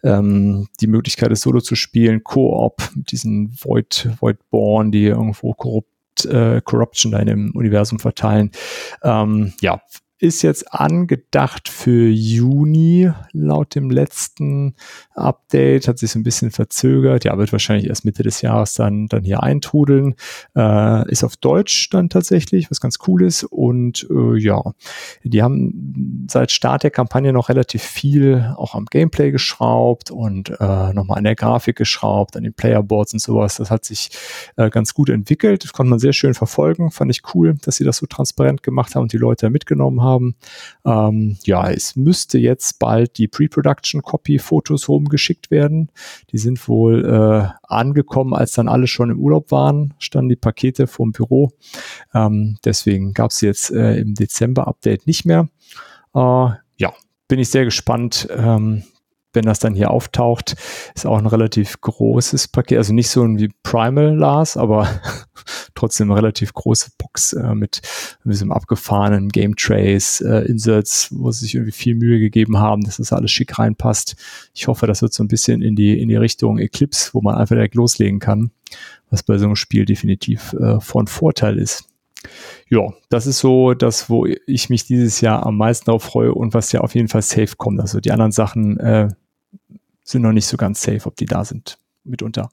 Ähm, 0.03 0.67
die 0.81 0.87
Möglichkeit, 0.87 1.31
es 1.31 1.41
solo 1.41 1.61
zu 1.61 1.75
spielen, 1.75 2.23
Koop 2.23 2.89
mit 2.95 3.11
diesen 3.11 3.55
Void, 3.61 4.09
Voidborn, 4.19 4.91
die 4.91 5.05
irgendwo 5.05 5.53
korrupt, 5.53 6.25
äh, 6.25 6.61
Corruption 6.63 7.11
da 7.11 7.19
in 7.19 7.27
dem 7.27 7.51
Universum 7.51 7.99
verteilen. 7.99 8.51
Ähm, 9.03 9.53
ja, 9.61 9.81
ist 10.17 10.43
jetzt 10.43 10.73
angedacht 10.73 11.67
für 11.67 12.07
Juni 12.07 13.11
laut 13.33 13.75
dem 13.75 13.89
letzten 13.89 14.75
Update, 15.13 15.89
hat 15.89 15.99
sich 15.99 16.11
so 16.11 16.19
ein 16.19 16.23
bisschen 16.23 16.51
verzögert. 16.51 17.25
Ja, 17.25 17.37
wird 17.37 17.51
wahrscheinlich 17.51 17.87
erst 17.87 18.05
Mitte 18.05 18.23
des 18.23 18.41
Jahres 18.41 18.75
dann, 18.75 19.07
dann 19.07 19.25
hier 19.25 19.43
eintrudeln. 19.43 20.15
Äh, 20.55 21.11
ist 21.11 21.25
auf 21.25 21.35
Deutsch 21.35 21.89
dann 21.89 22.07
tatsächlich, 22.09 22.71
was 22.71 22.79
ganz 22.79 22.99
cool 23.07 23.23
ist. 23.23 23.43
Und 23.43 24.07
äh, 24.09 24.37
ja, 24.39 24.61
die 25.23 25.43
haben 25.43 26.25
seit 26.29 26.51
Start 26.51 26.83
der 26.83 26.91
Kampagne 26.91 27.33
noch 27.33 27.49
relativ 27.49 27.83
viel 27.83 28.55
auch 28.55 28.73
am 28.73 28.85
Gameplay 28.85 29.31
geschraubt 29.31 30.11
und 30.11 30.49
äh, 30.49 30.93
nochmal 30.93 31.17
an 31.17 31.25
der 31.25 31.35
Grafik 31.35 31.75
geschraubt, 31.75 32.37
an 32.37 32.43
den 32.43 32.53
Playerboards 32.53 33.11
und 33.11 33.19
sowas. 33.19 33.57
Das 33.57 33.69
hat 33.69 33.83
sich 33.83 34.11
äh, 34.55 34.69
ganz 34.69 34.93
gut 34.93 35.09
entwickelt. 35.09 35.65
Das 35.65 35.73
konnte 35.73 35.89
man 35.89 35.99
sehr 35.99 36.13
schön 36.13 36.33
verfolgen. 36.33 36.89
Fand 36.89 37.11
ich 37.11 37.21
cool, 37.33 37.55
dass 37.63 37.75
sie 37.75 37.83
das 37.83 37.97
so 37.97 38.05
transparent 38.05 38.63
gemacht 38.63 38.95
haben 38.95 39.03
und 39.03 39.11
die 39.11 39.17
Leute 39.17 39.49
mitgenommen 39.49 40.01
haben. 40.01 40.04
Ähm, 40.85 41.37
ja, 41.43 41.69
es 41.69 41.95
müsste 41.95 42.37
jetzt 42.37 42.79
bald 42.79 43.17
die 43.17 43.27
Pre-Production-Copy-Fotos 43.27 44.89
rumgeschickt 44.89 45.51
werden. 45.51 45.91
Die 46.31 46.37
sind 46.37 46.67
wohl 46.67 47.05
äh, 47.05 47.49
angekommen, 47.63 48.33
als 48.33 48.53
dann 48.53 48.67
alle 48.67 48.87
schon 48.87 49.09
im 49.09 49.19
Urlaub 49.19 49.51
waren, 49.51 49.93
standen 49.99 50.29
die 50.29 50.35
Pakete 50.35 50.87
vorm 50.87 51.11
Büro. 51.11 51.51
Ähm, 52.13 52.57
deswegen 52.63 53.13
gab 53.13 53.31
es 53.31 53.41
jetzt 53.41 53.71
äh, 53.71 53.97
im 53.97 54.13
Dezember-Update 54.13 55.07
nicht 55.07 55.25
mehr. 55.25 55.47
Äh, 56.13 56.49
ja, 56.77 56.93
bin 57.27 57.39
ich 57.39 57.49
sehr 57.49 57.65
gespannt, 57.65 58.27
ähm, 58.31 58.83
wenn 59.33 59.45
das 59.45 59.59
dann 59.59 59.75
hier 59.75 59.91
auftaucht. 59.91 60.55
Ist 60.95 61.05
auch 61.05 61.17
ein 61.17 61.27
relativ 61.27 61.79
großes 61.81 62.47
Paket, 62.47 62.77
also 62.77 62.93
nicht 62.93 63.09
so 63.09 63.23
ein 63.23 63.37
wie 63.37 63.51
Primal 63.63 64.15
Lars, 64.15 64.57
aber 64.57 64.87
trotzdem 65.75 66.09
eine 66.09 66.17
relativ 66.17 66.53
große 66.53 66.91
Box 66.97 67.33
äh, 67.33 67.53
mit, 67.55 67.81
einem 68.25 68.51
abgefahrenen 68.51 69.29
Game 69.29 69.55
Trace, 69.55 70.21
äh, 70.21 70.45
Inserts, 70.45 71.09
wo 71.11 71.31
sie 71.31 71.45
sich 71.45 71.55
irgendwie 71.55 71.71
viel 71.71 71.95
Mühe 71.95 72.19
gegeben 72.19 72.57
haben, 72.57 72.83
dass 72.83 72.97
das 72.97 73.13
alles 73.13 73.31
schick 73.31 73.57
reinpasst. 73.59 74.15
Ich 74.53 74.67
hoffe, 74.67 74.87
das 74.87 75.01
wird 75.01 75.13
so 75.13 75.23
ein 75.23 75.27
bisschen 75.27 75.61
in 75.61 75.75
die, 75.75 75.99
in 75.99 76.09
die 76.09 76.15
Richtung 76.15 76.57
Eclipse, 76.57 77.11
wo 77.13 77.21
man 77.21 77.35
einfach 77.35 77.55
direkt 77.55 77.75
loslegen 77.75 78.19
kann, 78.19 78.51
was 79.09 79.23
bei 79.23 79.37
so 79.37 79.45
einem 79.45 79.55
Spiel 79.55 79.85
definitiv 79.85 80.53
äh, 80.53 80.79
von 80.79 81.07
Vorteil 81.07 81.57
ist 81.57 81.85
ja, 82.69 82.81
das 83.09 83.27
ist 83.27 83.39
so 83.39 83.73
das, 83.73 84.09
wo 84.09 84.25
ich 84.25 84.69
mich 84.69 84.85
dieses 84.85 85.21
Jahr 85.21 85.45
am 85.45 85.57
meisten 85.57 85.85
darauf 85.85 86.03
freue 86.03 86.33
und 86.33 86.53
was 86.53 86.71
ja 86.71 86.81
auf 86.81 86.95
jeden 86.95 87.07
Fall 87.07 87.21
safe 87.21 87.55
kommt. 87.57 87.79
Also 87.79 87.99
die 87.99 88.11
anderen 88.11 88.31
Sachen 88.31 88.79
äh, 88.79 89.09
sind 90.03 90.21
noch 90.21 90.31
nicht 90.31 90.47
so 90.47 90.57
ganz 90.57 90.81
safe, 90.81 91.05
ob 91.05 91.15
die 91.15 91.25
da 91.25 91.45
sind, 91.45 91.77
mitunter. 92.03 92.49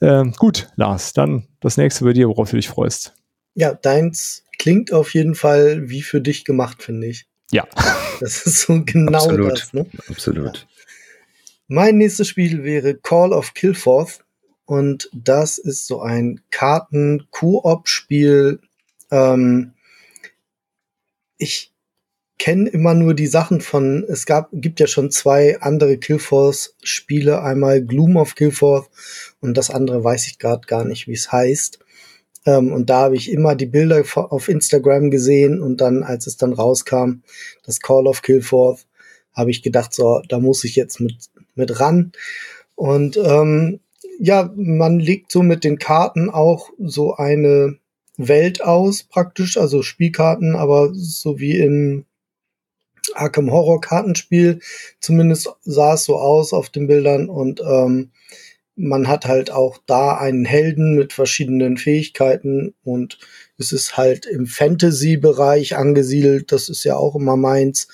Ähm, 0.00 0.32
gut, 0.32 0.68
Lars, 0.76 1.12
dann 1.12 1.46
das 1.60 1.76
nächste 1.76 2.04
bei 2.04 2.12
dir, 2.12 2.28
worauf 2.28 2.50
du 2.50 2.56
dich 2.56 2.68
freust. 2.68 3.14
Ja, 3.54 3.74
deins 3.74 4.44
klingt 4.58 4.92
auf 4.92 5.14
jeden 5.14 5.34
Fall 5.34 5.88
wie 5.88 6.02
für 6.02 6.20
dich 6.20 6.44
gemacht, 6.44 6.82
finde 6.82 7.06
ich. 7.08 7.26
Ja. 7.50 7.66
Das 8.18 8.46
ist 8.46 8.62
so 8.62 8.82
genau 8.82 9.18
Absolut. 9.18 9.52
das. 9.52 9.74
Ne? 9.74 9.84
Absolut. 10.08 10.56
Ja. 10.56 10.62
Mein 11.68 11.98
nächstes 11.98 12.28
Spiel 12.28 12.64
wäre 12.64 12.94
Call 12.94 13.34
of 13.34 13.52
Killforth 13.52 14.24
und 14.64 15.10
das 15.12 15.58
ist 15.58 15.86
so 15.86 16.00
ein 16.00 16.40
Karten-Koop-Spiel 16.50 18.58
ähm, 19.10 19.74
ich 21.38 21.72
kenne 22.38 22.68
immer 22.68 22.94
nur 22.94 23.14
die 23.14 23.26
Sachen 23.26 23.60
von, 23.60 24.04
es 24.08 24.26
gab, 24.26 24.48
gibt 24.52 24.80
ja 24.80 24.86
schon 24.86 25.10
zwei 25.10 25.60
andere 25.60 25.96
Killforce-Spiele, 25.96 27.42
einmal 27.42 27.82
Gloom 27.82 28.16
of 28.16 28.34
Killforth 28.34 28.88
und 29.40 29.56
das 29.56 29.70
andere 29.70 30.04
weiß 30.04 30.26
ich 30.26 30.38
gerade 30.38 30.66
gar 30.66 30.84
nicht, 30.84 31.08
wie 31.08 31.14
es 31.14 31.32
heißt. 31.32 31.78
Ähm, 32.44 32.72
und 32.72 32.90
da 32.90 33.02
habe 33.02 33.16
ich 33.16 33.30
immer 33.30 33.54
die 33.54 33.66
Bilder 33.66 34.04
auf 34.14 34.48
Instagram 34.48 35.10
gesehen 35.10 35.60
und 35.60 35.80
dann, 35.80 36.02
als 36.02 36.26
es 36.26 36.36
dann 36.36 36.52
rauskam, 36.52 37.22
das 37.64 37.80
Call 37.80 38.06
of 38.06 38.22
Killforth, 38.22 38.86
habe 39.32 39.50
ich 39.50 39.62
gedacht, 39.62 39.92
so, 39.92 40.22
da 40.28 40.38
muss 40.38 40.64
ich 40.64 40.76
jetzt 40.76 41.00
mit, 41.00 41.16
mit 41.54 41.80
ran. 41.80 42.12
Und 42.74 43.16
ähm, 43.16 43.80
ja, 44.18 44.50
man 44.56 44.98
legt 44.98 45.32
so 45.32 45.42
mit 45.42 45.64
den 45.64 45.78
Karten 45.78 46.30
auch 46.30 46.70
so 46.78 47.14
eine 47.16 47.78
Welt 48.16 48.62
aus, 48.62 49.02
praktisch, 49.02 49.58
also 49.58 49.82
Spielkarten, 49.82 50.54
aber 50.56 50.90
so 50.94 51.38
wie 51.38 51.58
im 51.58 52.06
Arkham 53.14 53.50
Horror 53.50 53.80
Kartenspiel, 53.80 54.60
zumindest 55.00 55.48
sah 55.62 55.94
es 55.94 56.04
so 56.04 56.16
aus 56.16 56.52
auf 56.52 56.70
den 56.70 56.86
Bildern 56.86 57.28
und 57.28 57.60
ähm, 57.60 58.10
man 58.76 59.08
hat 59.08 59.26
halt 59.26 59.50
auch 59.50 59.78
da 59.86 60.16
einen 60.18 60.44
Helden 60.44 60.94
mit 60.94 61.12
verschiedenen 61.14 61.78
Fähigkeiten 61.78 62.74
und 62.84 63.18
es 63.58 63.72
ist 63.72 63.96
halt 63.96 64.26
im 64.26 64.46
Fantasy-Bereich 64.46 65.76
angesiedelt, 65.76 66.52
das 66.52 66.68
ist 66.68 66.84
ja 66.84 66.96
auch 66.96 67.16
immer 67.16 67.36
meins. 67.36 67.88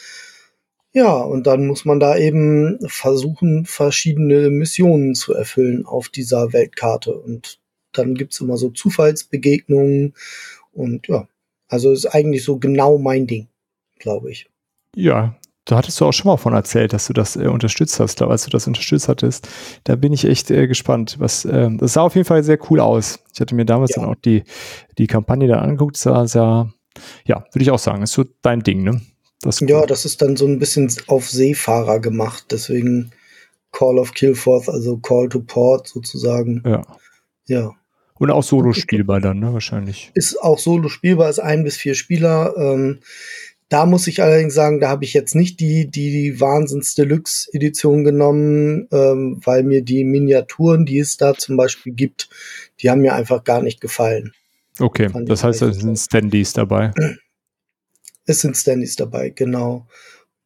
Ja, 0.93 1.17
und 1.17 1.47
dann 1.47 1.67
muss 1.67 1.85
man 1.87 2.01
da 2.01 2.19
eben 2.19 2.79
versuchen, 2.87 3.65
verschiedene 3.65 4.51
Missionen 4.51 5.15
zu 5.15 5.33
erfüllen 5.33 5.87
auf 5.87 6.11
dieser 6.11 6.53
Weltkarte. 6.53 7.15
Und 7.15 7.61
dann 7.93 8.15
gibt's 8.15 8.41
immer 8.41 8.59
so 8.59 8.69
Zufallsbegegnungen 8.69 10.15
und 10.73 11.09
ja, 11.09 11.29
also 11.69 11.93
ist 11.93 12.07
eigentlich 12.07 12.45
so 12.45 12.59
genau 12.59 12.99
mein 12.99 13.27
Ding, 13.27 13.49
glaube 13.99 14.31
ich. 14.31 14.52
Ja, 14.95 15.37
da 15.65 15.77
hattest 15.77 16.01
du 16.01 16.07
auch 16.07 16.13
schon 16.13 16.29
mal 16.29 16.37
von 16.37 16.55
erzählt, 16.55 16.93
dass 16.93 17.07
du 17.07 17.13
das 17.13 17.37
äh, 17.37 17.47
unterstützt 17.47 18.01
hast, 18.01 18.17
glaube 18.17 18.33
als 18.33 18.45
du 18.45 18.51
das 18.51 18.67
unterstützt 18.67 19.09
hattest. 19.09 19.49
Da 19.85 19.95
bin 19.95 20.13
ich 20.13 20.25
echt 20.25 20.51
äh, 20.51 20.67
gespannt. 20.67 21.17
Was, 21.19 21.45
äh, 21.45 21.71
das 21.77 21.93
sah 21.93 22.03
auf 22.03 22.17
jeden 22.17 22.27
Fall 22.27 22.43
sehr 22.43 22.59
cool 22.71 22.81
aus. 22.81 23.21
Ich 23.33 23.41
hatte 23.41 23.55
mir 23.55 23.65
damals 23.65 23.95
ja. 23.95 24.03
dann 24.03 24.11
auch 24.11 24.17
die, 24.17 24.43
die 24.99 25.07
Kampagne 25.07 25.47
da 25.47 25.61
angeguckt, 25.61 25.97
sah 25.97 26.27
sehr, 26.27 26.73
ja, 27.25 27.45
würde 27.53 27.63
ich 27.63 27.71
auch 27.71 27.79
sagen, 27.79 28.03
ist 28.03 28.13
so 28.13 28.25
dein 28.43 28.63
Ding, 28.63 28.83
ne? 28.83 29.01
Das 29.41 29.61
cool. 29.61 29.71
Ja, 29.71 29.87
das 29.87 30.05
ist 30.05 30.23
dann 30.23 30.37
so 30.37 30.47
ein 30.47 30.59
bisschen 30.59 30.93
auf 31.09 31.29
Seefahrer 31.29 32.01
gemacht, 32.01 32.47
deswegen 32.51 33.13
Call 33.73 33.99
of 33.99 34.15
Killforth, 34.15 34.69
also 34.69 34.99
Call 34.99 35.29
to 35.29 35.41
Port 35.41 35.89
sozusagen. 35.89 36.63
Ja. 36.67 36.83
Ja. 37.47 37.71
Und 38.19 38.31
auch 38.31 38.45
solo 38.45 38.73
spielbar 38.73 39.21
dann, 39.21 39.41
ne, 39.41 39.53
wahrscheinlich. 39.53 40.13
Ist 40.15 40.41
auch 40.41 40.59
solo 40.59 40.89
spielbar, 40.89 41.29
ist 41.29 41.41
ein 41.41 41.65
bis 41.65 41.77
vier 41.77 41.95
Spieler. 41.95 42.55
Ähm, 42.57 43.01
da 43.73 43.87
muss 43.87 44.07
ich 44.07 44.23
allerdings 44.23 44.53
sagen, 44.53 44.81
da 44.81 44.91
habe 44.91 45.05
ich 45.05 45.15
jetzt 45.15 45.35
nicht 45.35 45.59
die, 45.59 45.91
die 45.91 46.39
Wahnsinns 46.41 46.95
Deluxe 46.95 47.49
Edition 47.55 48.05
genommen, 48.05 48.87
ähm, 48.93 49.41
weil 49.43 49.63
mir 49.63 49.81
die 49.81 50.05
Miniaturen, 50.05 50.85
die 50.85 50.99
es 50.99 51.17
da 51.17 51.33
zum 51.33 51.57
Beispiel 51.57 51.95
gibt, 51.95 52.29
die 52.81 52.91
haben 52.91 53.01
mir 53.01 53.15
einfach 53.15 53.45
gar 53.45 53.63
nicht 53.63 53.81
gefallen. 53.81 54.33
Okay, 54.79 55.09
das 55.25 55.43
heißt, 55.43 55.63
es 55.63 55.79
sind 55.79 55.99
Standys 55.99 56.53
dabei. 56.53 56.93
Es 58.25 58.43
sind 58.43 58.57
Standys 58.57 58.95
dabei, 58.95 59.31
genau. 59.31 59.89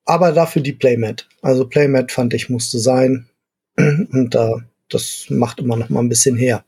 Aber 0.06 0.32
dafür 0.32 0.62
die 0.62 0.72
Playmat. 0.72 1.28
Also 1.42 1.68
Playmat 1.68 2.10
fand 2.10 2.32
ich 2.32 2.48
musste 2.48 2.78
sein. 2.78 3.28
Und 3.76 4.34
da, 4.34 4.62
das 4.88 5.26
macht 5.28 5.60
immer 5.60 5.76
noch 5.76 5.90
mal 5.90 6.00
ein 6.00 6.08
bisschen 6.08 6.38
her. 6.38 6.64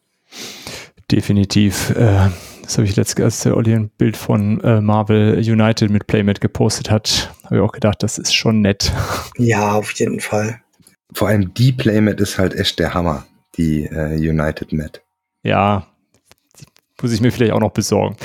Definitiv. 1.10 1.94
Äh, 1.96 2.28
das 2.68 2.76
habe 2.76 2.86
ich 2.86 2.96
letztes, 2.96 3.24
als 3.24 3.40
der 3.44 3.56
Olli 3.56 3.72
ein 3.72 3.88
Bild 3.88 4.14
von 4.14 4.60
äh, 4.60 4.82
Marvel 4.82 5.38
United 5.38 5.90
mit 5.90 6.06
Playmat 6.06 6.42
gepostet 6.42 6.90
hat, 6.90 7.34
habe 7.44 7.56
ich 7.56 7.62
auch 7.62 7.72
gedacht, 7.72 8.02
das 8.02 8.18
ist 8.18 8.34
schon 8.34 8.60
nett. 8.60 8.92
Ja, 9.38 9.72
auf 9.72 9.92
jeden 9.92 10.20
Fall. 10.20 10.60
Vor 11.14 11.28
allem 11.28 11.54
die 11.54 11.72
Playmat 11.72 12.20
ist 12.20 12.36
halt 12.36 12.54
echt 12.54 12.78
der 12.78 12.92
Hammer, 12.92 13.24
die 13.56 13.84
äh, 13.84 14.16
United 14.16 14.74
Mat. 14.74 15.02
Ja, 15.42 15.86
die 16.60 16.66
muss 17.00 17.12
ich 17.14 17.22
mir 17.22 17.32
vielleicht 17.32 17.52
auch 17.52 17.60
noch 17.60 17.72
besorgen. 17.72 18.16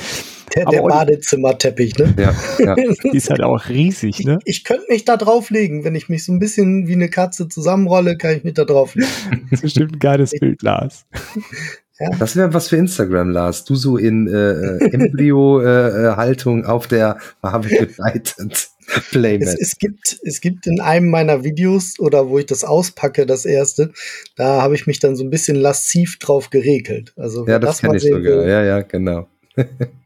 Der, 0.54 0.66
der 0.66 0.82
Badezimmerteppich, 0.82 1.96
ne? 1.96 2.14
Ja, 2.18 2.34
ja. 2.58 2.74
Die 3.02 3.16
ist 3.16 3.30
halt 3.30 3.42
auch 3.42 3.68
riesig, 3.70 4.24
ne? 4.24 4.38
Ich, 4.44 4.58
ich 4.58 4.64
könnte 4.64 4.84
mich 4.90 5.04
da 5.06 5.16
drauflegen. 5.16 5.84
Wenn 5.84 5.94
ich 5.94 6.10
mich 6.10 6.24
so 6.24 6.32
ein 6.32 6.38
bisschen 6.38 6.86
wie 6.86 6.92
eine 6.92 7.08
Katze 7.08 7.48
zusammenrolle, 7.48 8.18
kann 8.18 8.36
ich 8.36 8.44
mich 8.44 8.54
da 8.54 8.64
drauflegen. 8.64 9.10
das 9.50 9.58
ist 9.58 9.62
bestimmt 9.62 9.94
ein 9.94 9.98
geiles 9.98 10.30
Bild, 10.38 10.62
Lars. 10.62 11.06
Ja. 12.00 12.10
Das 12.18 12.34
wäre 12.34 12.52
was 12.52 12.68
für 12.68 12.76
Instagram, 12.76 13.30
Lars. 13.30 13.64
Du 13.64 13.76
so 13.76 13.96
in 13.96 14.26
äh, 14.26 14.32
äh 14.32 14.90
Embryo-Haltung 14.92 16.64
äh, 16.64 16.66
auf 16.66 16.88
der 16.88 17.18
Marvel 17.40 17.70
United 17.72 18.68
Playmat. 19.10 19.48
Es, 19.48 19.60
es, 19.60 19.78
gibt, 19.78 20.18
es 20.24 20.40
gibt 20.40 20.66
in 20.66 20.80
einem 20.80 21.08
meiner 21.08 21.44
Videos 21.44 21.98
oder 22.00 22.28
wo 22.28 22.38
ich 22.38 22.46
das 22.46 22.64
auspacke, 22.64 23.26
das 23.26 23.44
erste, 23.44 23.92
da 24.36 24.60
habe 24.60 24.74
ich 24.74 24.86
mich 24.86 24.98
dann 24.98 25.14
so 25.14 25.22
ein 25.22 25.30
bisschen 25.30 25.56
lasziv 25.56 26.18
drauf 26.18 26.50
geregelt. 26.50 27.12
Also 27.16 27.46
ja, 27.46 27.60
das, 27.60 27.78
das 27.78 27.80
kenne 27.80 27.96
ich 27.96 28.02
sogar. 28.02 28.22
Will. 28.22 28.48
Ja, 28.48 28.64
ja, 28.64 28.80
genau. 28.82 29.28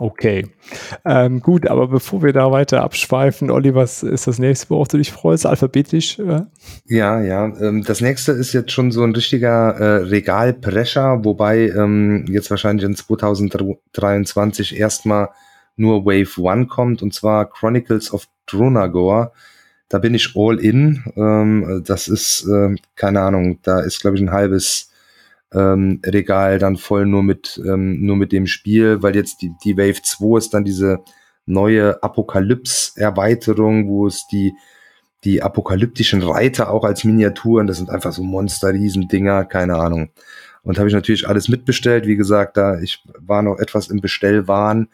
Okay, 0.00 0.46
ähm, 1.04 1.40
gut, 1.40 1.66
aber 1.66 1.86
bevor 1.86 2.22
wir 2.22 2.32
da 2.32 2.50
weiter 2.50 2.82
abschweifen, 2.82 3.50
Olli, 3.50 3.74
was 3.74 4.02
ist 4.02 4.26
das 4.26 4.38
nächste, 4.38 4.70
worauf 4.70 4.88
du 4.88 4.96
dich 4.96 5.12
freust, 5.12 5.44
alphabetisch? 5.44 6.18
Äh? 6.18 6.40
Ja, 6.86 7.20
ja, 7.20 7.44
ähm, 7.60 7.84
das 7.84 8.00
nächste 8.00 8.32
ist 8.32 8.54
jetzt 8.54 8.72
schon 8.72 8.92
so 8.92 9.02
ein 9.04 9.14
richtiger 9.14 9.76
äh, 9.76 9.96
Regalprescher, 10.04 11.22
wobei 11.22 11.68
ähm, 11.68 12.24
jetzt 12.30 12.48
wahrscheinlich 12.48 12.86
in 12.86 12.96
2023 12.96 14.78
erstmal 14.80 15.28
nur 15.76 16.06
Wave 16.06 16.40
One 16.40 16.66
kommt, 16.66 17.02
und 17.02 17.12
zwar 17.12 17.50
Chronicles 17.50 18.10
of 18.14 18.26
Dronagor. 18.46 19.32
Da 19.90 19.98
bin 19.98 20.14
ich 20.14 20.34
all 20.34 20.58
in. 20.58 21.04
Ähm, 21.14 21.82
das 21.86 22.08
ist, 22.08 22.46
äh, 22.48 22.74
keine 22.96 23.20
Ahnung, 23.20 23.58
da 23.64 23.80
ist, 23.80 24.00
glaube 24.00 24.16
ich, 24.16 24.22
ein 24.22 24.32
halbes 24.32 24.89
ähm, 25.52 26.00
Regal 26.04 26.58
dann 26.58 26.76
voll 26.76 27.06
nur 27.06 27.22
mit, 27.22 27.60
ähm, 27.66 28.04
nur 28.04 28.16
mit 28.16 28.32
dem 28.32 28.46
Spiel, 28.46 29.02
weil 29.02 29.16
jetzt 29.16 29.42
die, 29.42 29.52
die 29.64 29.76
Wave 29.76 30.02
2 30.02 30.38
ist 30.38 30.54
dann 30.54 30.64
diese 30.64 30.98
neue 31.46 32.02
Apokalypse-Erweiterung, 32.02 33.88
wo 33.88 34.06
es 34.06 34.26
die, 34.28 34.54
die 35.24 35.42
apokalyptischen 35.42 36.22
Reiter 36.22 36.70
auch 36.70 36.84
als 36.84 37.04
Miniaturen, 37.04 37.66
das 37.66 37.78
sind 37.78 37.90
einfach 37.90 38.12
so 38.12 38.22
Monster-Riesendinger, 38.22 39.44
keine 39.44 39.76
Ahnung. 39.76 40.10
Und 40.62 40.78
habe 40.78 40.88
ich 40.88 40.94
natürlich 40.94 41.26
alles 41.26 41.48
mitbestellt. 41.48 42.06
Wie 42.06 42.16
gesagt, 42.16 42.56
da 42.56 42.80
ich 42.80 43.02
war 43.18 43.42
noch 43.42 43.58
etwas 43.58 43.88
im 43.88 44.00
Bestellwahn. 44.00 44.88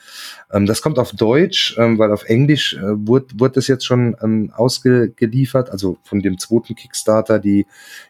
Ähm, 0.52 0.66
das 0.66 0.80
kommt 0.80 0.98
auf 0.98 1.12
Deutsch, 1.12 1.76
ähm, 1.78 1.98
weil 1.98 2.12
auf 2.12 2.24
Englisch 2.24 2.74
äh, 2.74 2.82
wurde, 2.82 3.26
wurde 3.36 3.54
das 3.54 3.66
jetzt 3.66 3.84
schon 3.84 4.16
ähm, 4.22 4.52
ausgeliefert, 4.54 5.70
also 5.70 5.98
von 6.04 6.20
dem 6.20 6.38
zweiten 6.38 6.76
Kickstarter, 6.76 7.38
die, 7.38 7.66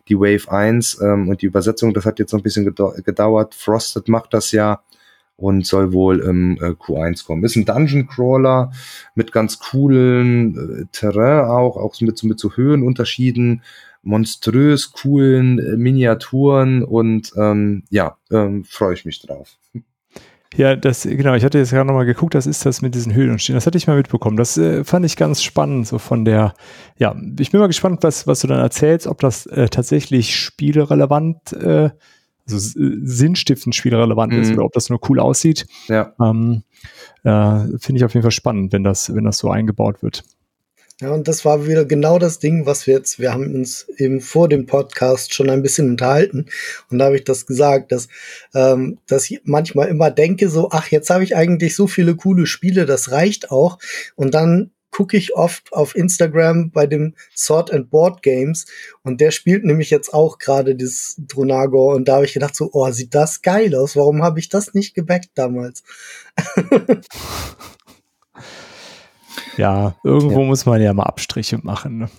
die 0.09 0.19
Wave 0.19 0.51
1 0.51 1.01
ähm, 1.01 1.29
und 1.29 1.40
die 1.40 1.47
Übersetzung, 1.47 1.95
das 1.95 2.05
hat 2.05 2.19
jetzt 2.19 2.33
noch 2.33 2.40
ein 2.40 2.45
bisschen 2.45 2.64
gedauert. 2.66 3.55
Frosted 3.55 4.09
macht 4.09 4.35
das 4.35 4.53
ja 4.53 4.81
und 5.37 5.66
soll 5.66 5.92
wohl 5.92 6.21
im 6.21 6.57
äh, 6.57 6.71
Q1 6.71 7.27
kommen. 7.27 7.45
Ist 7.45 7.57
ein 7.57 7.66
Dungeon 7.66 8.07
Crawler 8.07 8.73
mit 9.14 9.33
ganz 9.33 9.59
coolen 9.59 10.83
äh, 10.83 10.85
Terrain 10.92 11.45
auch, 11.45 11.77
auch 11.77 12.01
mit, 12.01 12.23
mit 12.23 12.40
so 12.40 12.53
Höhenunterschieden 12.53 13.62
monströs 14.07 14.92
coolen 14.92 15.59
äh, 15.59 15.77
Miniaturen 15.77 16.83
und 16.83 17.33
ähm, 17.37 17.83
ja, 17.90 18.16
ähm, 18.31 18.64
freue 18.64 18.95
ich 18.95 19.05
mich 19.05 19.21
drauf. 19.21 19.59
Ja, 20.57 20.75
das, 20.75 21.03
genau, 21.03 21.35
ich 21.35 21.45
hatte 21.45 21.59
jetzt 21.59 21.71
gerade 21.71 21.87
nochmal 21.87 22.07
geguckt, 22.07 22.35
das 22.35 22.47
ist 22.47 22.64
das 22.64 22.81
mit 22.81 22.95
diesen 22.95 23.12
Höhlen 23.12 23.33
und 23.33 23.42
Stehen. 23.42 23.57
Das 23.57 23.66
hatte 23.66 23.77
ich 23.77 23.87
mal 23.87 23.97
mitbekommen. 23.97 24.37
Das 24.38 24.57
äh, 24.57 24.85
fand 24.85 25.05
ich 25.05 25.16
ganz 25.16 25.42
spannend, 25.42 25.87
so 25.87 25.99
von 25.99 26.25
der, 26.25 26.55
ja, 26.97 27.14
ich 27.38 27.51
bin 27.51 27.61
mal 27.61 27.66
gespannt, 27.66 28.03
was, 28.03 28.27
was 28.27 28.40
du 28.40 28.47
dann 28.47 28.61
erzählst, 28.61 29.07
ob 29.07 29.21
das 29.21 29.45
äh, 29.47 29.69
tatsächlich 29.69 30.35
spielerelevant, 30.37 31.53
äh, 31.53 31.90
also 32.49 32.59
sinnstiftend 33.03 33.75
spielerelevant 33.75 34.33
mhm. 34.33 34.40
ist 34.40 34.53
oder 34.53 34.64
ob 34.64 34.73
das 34.73 34.88
nur 34.88 35.01
cool 35.11 35.19
aussieht. 35.19 35.66
Ja. 35.88 36.14
Ähm, 36.23 36.62
äh, 37.25 37.79
Finde 37.79 37.97
ich 37.97 38.05
auf 38.05 38.14
jeden 38.14 38.23
Fall 38.23 38.31
spannend, 38.31 38.73
wenn 38.73 38.85
das, 38.85 39.12
wenn 39.14 39.25
das 39.25 39.38
so 39.38 39.51
eingebaut 39.51 40.03
wird. 40.03 40.23
Ja, 40.99 41.11
und 41.11 41.29
das 41.29 41.45
war 41.45 41.67
wieder 41.67 41.85
genau 41.85 42.19
das 42.19 42.39
Ding, 42.39 42.65
was 42.65 42.87
wir 42.87 42.95
jetzt, 42.95 43.19
wir 43.19 43.35
haben 43.35 43.55
uns 43.55 43.87
eben 43.99 44.23
vor 44.23 44.49
dem 44.49 44.65
Podcast 44.65 45.35
schon 45.35 45.51
ein 45.51 45.61
bisschen 45.61 45.91
unterhalten. 45.91 46.47
Und 46.91 46.99
da 46.99 47.07
habe 47.07 47.17
ich 47.17 47.25
das 47.25 47.45
gesagt, 47.45 47.93
dass, 47.93 48.09
ähm, 48.55 48.99
dass 49.07 49.31
ich 49.31 49.43
manchmal 49.45 49.89
immer 49.89 50.11
denke 50.11 50.49
so, 50.49 50.71
ach, 50.71 50.89
jetzt 50.89 51.11
habe 51.11 51.23
ich 51.23 51.37
eigentlich 51.37 51.77
so 51.77 51.87
viele 51.87 52.17
coole 52.17 52.47
Spiele, 52.47 52.87
das 52.87 53.11
reicht 53.11 53.51
auch. 53.51 53.79
Und 54.15 54.33
dann 54.33 54.71
gucke 54.91 55.19
ich 55.19 55.37
oft 55.37 55.71
auf 55.75 55.95
Instagram 55.95 56.71
bei 56.71 56.87
dem 56.87 57.15
Sword 57.37 57.71
and 57.75 57.91
Board 57.91 58.23
Games. 58.23 58.65
Und 59.03 59.21
der 59.21 59.33
spielt 59.33 59.65
nämlich 59.67 59.91
jetzt 59.91 60.15
auch 60.15 60.39
gerade 60.39 60.77
das 60.77 61.17
Drunagor 61.19 61.95
und 61.95 62.09
da 62.09 62.15
habe 62.15 62.25
ich 62.25 62.33
gedacht 62.33 62.57
so, 62.57 62.71
oh, 62.73 62.91
sieht 62.91 63.15
das 63.15 63.43
geil 63.43 63.75
aus, 63.75 63.97
warum 63.97 64.23
habe 64.23 64.39
ich 64.39 64.49
das 64.49 64.73
nicht 64.73 64.95
gebackt 64.95 65.29
damals? 65.35 65.85
Ja, 69.57 69.96
irgendwo 70.05 70.40
ja. 70.40 70.46
muss 70.46 70.66
man 70.66 70.83
ja 70.83 70.92
mal 70.92 71.05
Abstriche 71.05 71.59
machen. 71.62 71.99
Ne? 71.99 72.11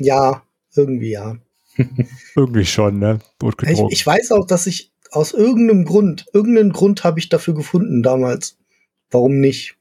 Ja, 0.00 0.42
irgendwie 0.74 1.10
ja. 1.10 1.36
irgendwie 2.34 2.64
schon, 2.64 2.98
ne? 2.98 3.18
Ich, 3.62 3.80
ich, 3.90 4.06
weiß 4.06 4.32
auch, 4.32 4.46
dass 4.46 4.66
ich 4.66 4.92
aus 5.10 5.32
irgendeinem 5.32 5.84
Grund, 5.84 6.26
irgendeinen 6.32 6.72
Grund 6.72 7.04
habe 7.04 7.18
ich 7.18 7.28
dafür 7.28 7.54
gefunden 7.54 8.02
damals. 8.02 8.58
Warum 9.10 9.40
nicht? 9.40 9.76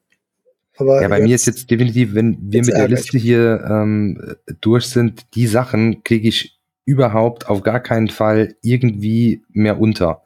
Aber 0.77 1.01
ja, 1.01 1.08
bei 1.08 1.21
mir 1.21 1.36
ist 1.36 1.47
jetzt 1.47 1.69
definitiv, 1.71 2.13
wenn 2.13 2.38
wir 2.39 2.62
mit 2.62 2.73
der 2.73 2.88
Liste 2.88 3.17
hier 3.17 3.65
ähm, 3.67 4.36
durch 4.62 4.86
sind, 4.86 5.25
die 5.34 5.47
Sachen 5.47 6.03
kriege 6.03 6.27
ich 6.27 6.60
überhaupt 6.86 7.49
auf 7.49 7.63
gar 7.63 7.80
keinen 7.80 8.10
Fall 8.10 8.56
irgendwie 8.62 9.41
mehr 9.49 9.80
unter. 9.80 10.23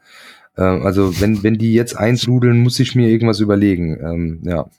Ähm, 0.61 0.85
also 0.85 1.19
wenn, 1.19 1.43
wenn 1.43 1.57
die 1.57 1.73
jetzt 1.73 1.95
einrudeln, 1.95 2.59
muss 2.59 2.79
ich 2.79 2.95
mir 2.95 3.09
irgendwas 3.09 3.39
überlegen. 3.39 3.97
Ähm, 4.01 4.39
ja. 4.43 4.69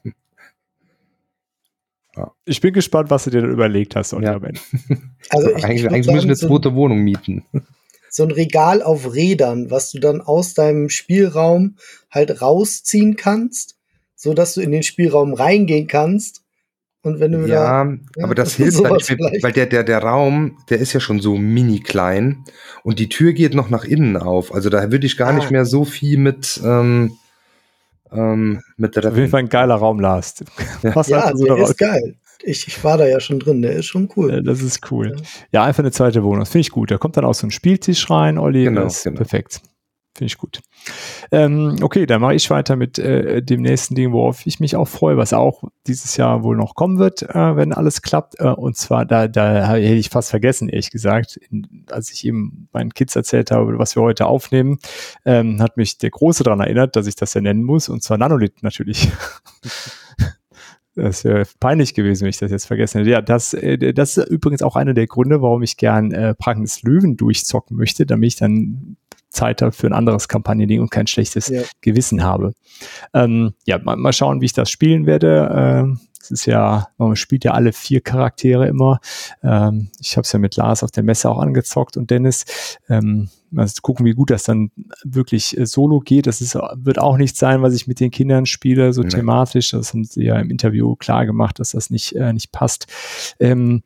Ja. 2.17 2.33
Ich 2.45 2.61
bin 2.61 2.75
gespannt, 2.75 3.11
was 3.11 3.25
du 3.25 3.31
dir 3.31 3.43
überlegt 3.43 3.97
hast, 3.97 4.13
ja. 4.13 4.39
Also 5.31 5.51
ich, 5.57 5.65
eigentlich, 5.65 5.87
eigentlich 5.87 6.07
müssen 6.07 6.07
wir 6.07 6.23
eine 6.23 6.37
zweite 6.37 6.75
Wohnung 6.75 7.01
mieten. 7.01 7.45
So 8.15 8.25
ein 8.25 8.31
Regal 8.31 8.83
auf 8.83 9.15
Rädern, 9.15 9.71
was 9.71 9.91
du 9.91 9.99
dann 9.99 10.21
aus 10.21 10.53
deinem 10.53 10.91
Spielraum 10.91 11.77
halt 12.11 12.43
rausziehen 12.43 13.17
kannst, 13.17 13.79
so 14.15 14.35
dass 14.35 14.53
du 14.53 14.61
in 14.61 14.71
den 14.71 14.83
Spielraum 14.83 15.33
reingehen 15.33 15.87
kannst. 15.87 16.43
Und 17.03 17.19
wenn 17.19 17.33
du 17.33 17.47
ja, 17.47 17.85
da, 17.85 17.91
ja 18.17 18.25
aber 18.25 18.35
das 18.35 18.55
hilft 18.57 18.85
halt 18.85 19.43
weil 19.43 19.53
der, 19.53 19.67
der, 19.67 19.83
der 19.83 19.99
Raum, 19.99 20.59
der 20.71 20.79
ist 20.79 20.93
ja 20.93 21.01
schon 21.01 21.21
so 21.21 21.37
mini 21.37 21.81
klein 21.81 22.45
und 22.85 22.99
die 22.99 23.09
Tür 23.09 23.33
geht 23.33 23.55
noch 23.55 23.71
nach 23.71 23.85
innen 23.85 24.17
auf. 24.17 24.55
Also 24.55 24.71
da 24.71 24.91
würde 24.93 25.07
ich 25.07 25.17
gar 25.17 25.31
ah. 25.31 25.33
nicht 25.33 25.51
mehr 25.51 25.65
so 25.65 25.85
viel 25.85 26.17
mit, 26.19 26.61
ähm, 26.65 27.13
ähm, 28.13 28.63
mit 28.77 28.95
der 28.95 29.07
Auf 29.07 29.17
jeden 29.17 29.31
Fall 29.31 29.41
ein 29.41 29.49
geiler 29.49 29.75
Raum, 29.75 29.99
Lars. 29.99 30.45
Ja, 30.83 31.03
ja 31.07 31.21
also 31.21 31.45
der 31.45 31.59
ist 31.59 31.79
geil. 31.79 32.15
Ich, 32.45 32.67
ich 32.67 32.83
war 32.83 32.99
da 32.99 33.07
ja 33.07 33.21
schon 33.21 33.39
drin, 33.39 33.63
der 33.63 33.73
ist 33.73 33.87
schon 33.87 34.09
cool. 34.17 34.33
Ja, 34.33 34.41
das 34.41 34.63
ist 34.63 34.91
cool. 34.91 35.15
Ja. 35.17 35.23
ja, 35.53 35.65
einfach 35.65 35.83
eine 35.83 35.93
zweite 35.93 36.23
Wohnung. 36.23 36.41
Das 36.41 36.51
finde 36.51 36.63
ich 36.63 36.71
gut. 36.71 36.91
Da 36.91 36.99
kommt 36.99 37.17
dann 37.17 37.25
auch 37.25 37.35
so 37.35 37.47
ein 37.47 37.53
Spieltisch 37.53 38.11
rein, 38.11 38.39
Olli. 38.39 38.65
Genau, 38.65 38.83
das 38.83 38.99
ist 38.99 39.05
genau. 39.05 39.19
perfekt. 39.19 39.61
Finde 40.15 40.27
ich 40.27 40.37
gut. 40.37 40.61
Ähm, 41.31 41.77
okay, 41.81 42.05
dann 42.05 42.21
mache 42.21 42.35
ich 42.35 42.51
weiter 42.51 42.77
mit 42.77 42.99
äh, 42.99 43.43
dem 43.43 43.63
nächsten 43.63 43.95
Ding, 43.95 44.13
worauf 44.13 44.47
ich 44.47 44.61
mich 44.61 44.77
auch 44.77 44.87
freue, 44.87 45.17
was 45.17 45.33
auch 45.33 45.65
dieses 45.87 46.19
Jahr 46.19 46.43
wohl 46.43 46.55
noch 46.55 46.75
kommen 46.75 46.99
wird, 46.99 47.23
äh, 47.23 47.57
wenn 47.57 47.73
alles 47.73 48.03
klappt. 48.03 48.39
Äh, 48.39 48.49
und 48.49 48.77
zwar, 48.77 49.07
da, 49.07 49.27
da 49.27 49.67
hätte 49.69 49.95
ich 49.95 50.11
fast 50.11 50.29
vergessen, 50.29 50.69
ehrlich 50.69 50.91
gesagt, 50.91 51.37
in, 51.37 51.87
als 51.91 52.13
ich 52.13 52.27
eben 52.27 52.69
meinen 52.73 52.93
Kids 52.93 53.17
erzählt 53.17 53.51
habe, 53.51 53.79
was 53.79 53.97
wir 53.97 54.03
heute 54.03 54.27
aufnehmen, 54.27 54.79
ähm, 55.25 55.63
hat 55.63 55.79
mich 55.79 55.97
der 55.97 56.11
Große 56.11 56.45
daran 56.45 56.61
erinnert, 56.61 56.95
dass 56.95 57.07
ich 57.07 57.17
das 57.17 57.33
ja 57.33 57.41
nennen 57.41 57.65
muss, 57.65 57.89
und 57.89 58.03
zwar 58.03 58.19
Nanolith 58.19 58.63
natürlich. 58.63 59.11
Das 60.95 61.25
wäre 61.25 61.47
peinlich 61.59 61.95
gewesen, 61.95 62.25
wenn 62.25 62.29
ich 62.29 62.37
das 62.37 62.51
jetzt 62.51 62.67
vergessen 62.67 62.99
hätte. 62.99 63.11
Ja, 63.11 63.23
das, 63.23 63.55
äh, 63.55 63.95
das 63.95 64.19
ist 64.19 64.29
übrigens 64.29 64.63
auch 64.63 64.77
einer 64.77 64.93
der 64.93 65.07
Gründe, 65.07 65.41
warum 65.41 65.63
ich 65.63 65.79
gern 65.79 66.13
äh, 66.13 66.35
Pragens 66.35 66.83
Löwen 66.83 67.17
durchzocken 67.17 67.79
möchte, 67.79 68.05
damit 68.05 68.29
ich 68.29 68.37
dann 68.37 68.99
Zeit 69.33 69.63
habe 69.63 69.73
für 69.73 69.87
ein 69.87 69.93
anderes 69.93 70.29
Kampagnending 70.29 70.81
und 70.81 70.91
kein 70.91 71.07
schlechtes 71.07 71.49
ja. 71.49 71.63
Gewissen 71.81 72.23
habe. 72.23 72.53
Ähm, 73.15 73.55
ja, 73.67 73.79
mal, 73.79 73.97
mal, 73.97 74.13
schauen, 74.13 74.41
wie 74.41 74.47
ich 74.47 74.53
das 74.53 74.71
spielen 74.71 75.07
werde. 75.07 75.51
Ähm, 75.55 76.01
es 76.23 76.31
ist 76.31 76.47
ja, 76.47 76.89
man 76.99 77.17
spielt 77.17 77.45
ja 77.45 77.53
alle 77.53 77.73
vier 77.73 78.01
Charaktere 78.01 78.69
immer. 78.69 79.01
Ähm, 79.43 79.91
ich 79.99 80.17
habe 80.17 80.25
es 80.25 80.33
ja 80.33 80.39
mit 80.39 80.57
Lars 80.57 80.83
auf 80.83 80.93
der 80.93 81.03
Messe 81.03 81.29
auch 81.29 81.39
angezockt 81.39 81.97
und 81.97 82.11
Dennis. 82.11 82.45
Ähm, 82.89 83.29
also 83.57 83.81
gucken, 83.83 84.07
wie 84.07 84.15
gut 84.15 84.31
das 84.31 84.45
dann 84.45 84.71
wirklich 85.03 85.59
äh, 85.59 85.67
solo 85.67 86.01
geht. 86.01 86.27
Das 86.27 86.41
ist, 86.41 86.55
wird 86.55 86.99
auch 86.99 87.17
nicht 87.17 87.37
sein, 87.37 87.63
was 87.63 87.75
ich 87.75 87.87
mit 87.87 88.01
den 88.01 88.11
Kindern 88.11 88.47
spiele, 88.47 88.93
so 88.93 89.03
nee. 89.03 89.09
thematisch. 89.09 89.71
Das 89.73 89.93
haben 89.93 90.05
sie 90.05 90.25
ja 90.25 90.39
im 90.39 90.51
Interview 90.51 90.95
klar 90.97 91.27
gemacht, 91.27 91.59
dass 91.59 91.73
das 91.73 91.91
nicht, 91.91 92.15
äh, 92.15 92.33
nicht 92.33 92.53
passt. 92.53 92.87
Ähm, 93.41 93.83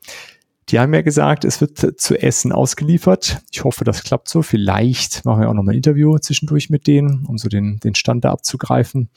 die 0.69 0.81
haben 0.81 0.93
ja 0.93 1.03
gesagt, 1.03 1.45
es 1.45 1.61
wird 1.61 2.01
zu 2.01 2.21
Essen 2.21 2.51
ausgeliefert. 2.51 3.41
Ich 3.53 3.63
hoffe, 3.63 3.85
das 3.85 4.03
klappt 4.03 4.29
so. 4.29 4.43
Vielleicht 4.43 5.25
machen 5.25 5.41
wir 5.41 5.49
auch 5.49 5.55
noch 5.55 5.63
mal 5.63 5.73
ein 5.73 5.77
Interview 5.77 6.19
zwischendurch 6.19 6.71
mit 6.71 6.87
denen, 6.87 7.25
um 7.27 7.39
so 7.39 7.49
den, 7.49 7.79
den 7.79 7.95
Stand 7.95 8.25
da 8.25 8.33
abzugreifen. 8.33 9.09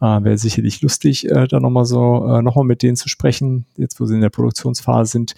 Äh, 0.00 0.04
Wäre 0.04 0.36
sicherlich 0.36 0.82
lustig, 0.82 1.30
äh, 1.30 1.48
da 1.48 1.60
noch 1.60 1.70
mal 1.70 1.86
so 1.86 2.26
äh, 2.26 2.42
noch 2.42 2.56
mal 2.56 2.64
mit 2.64 2.82
denen 2.82 2.96
zu 2.96 3.08
sprechen, 3.08 3.66
jetzt 3.76 3.98
wo 4.00 4.04
sie 4.04 4.16
in 4.16 4.20
der 4.20 4.30
Produktionsphase 4.30 5.10
sind. 5.10 5.34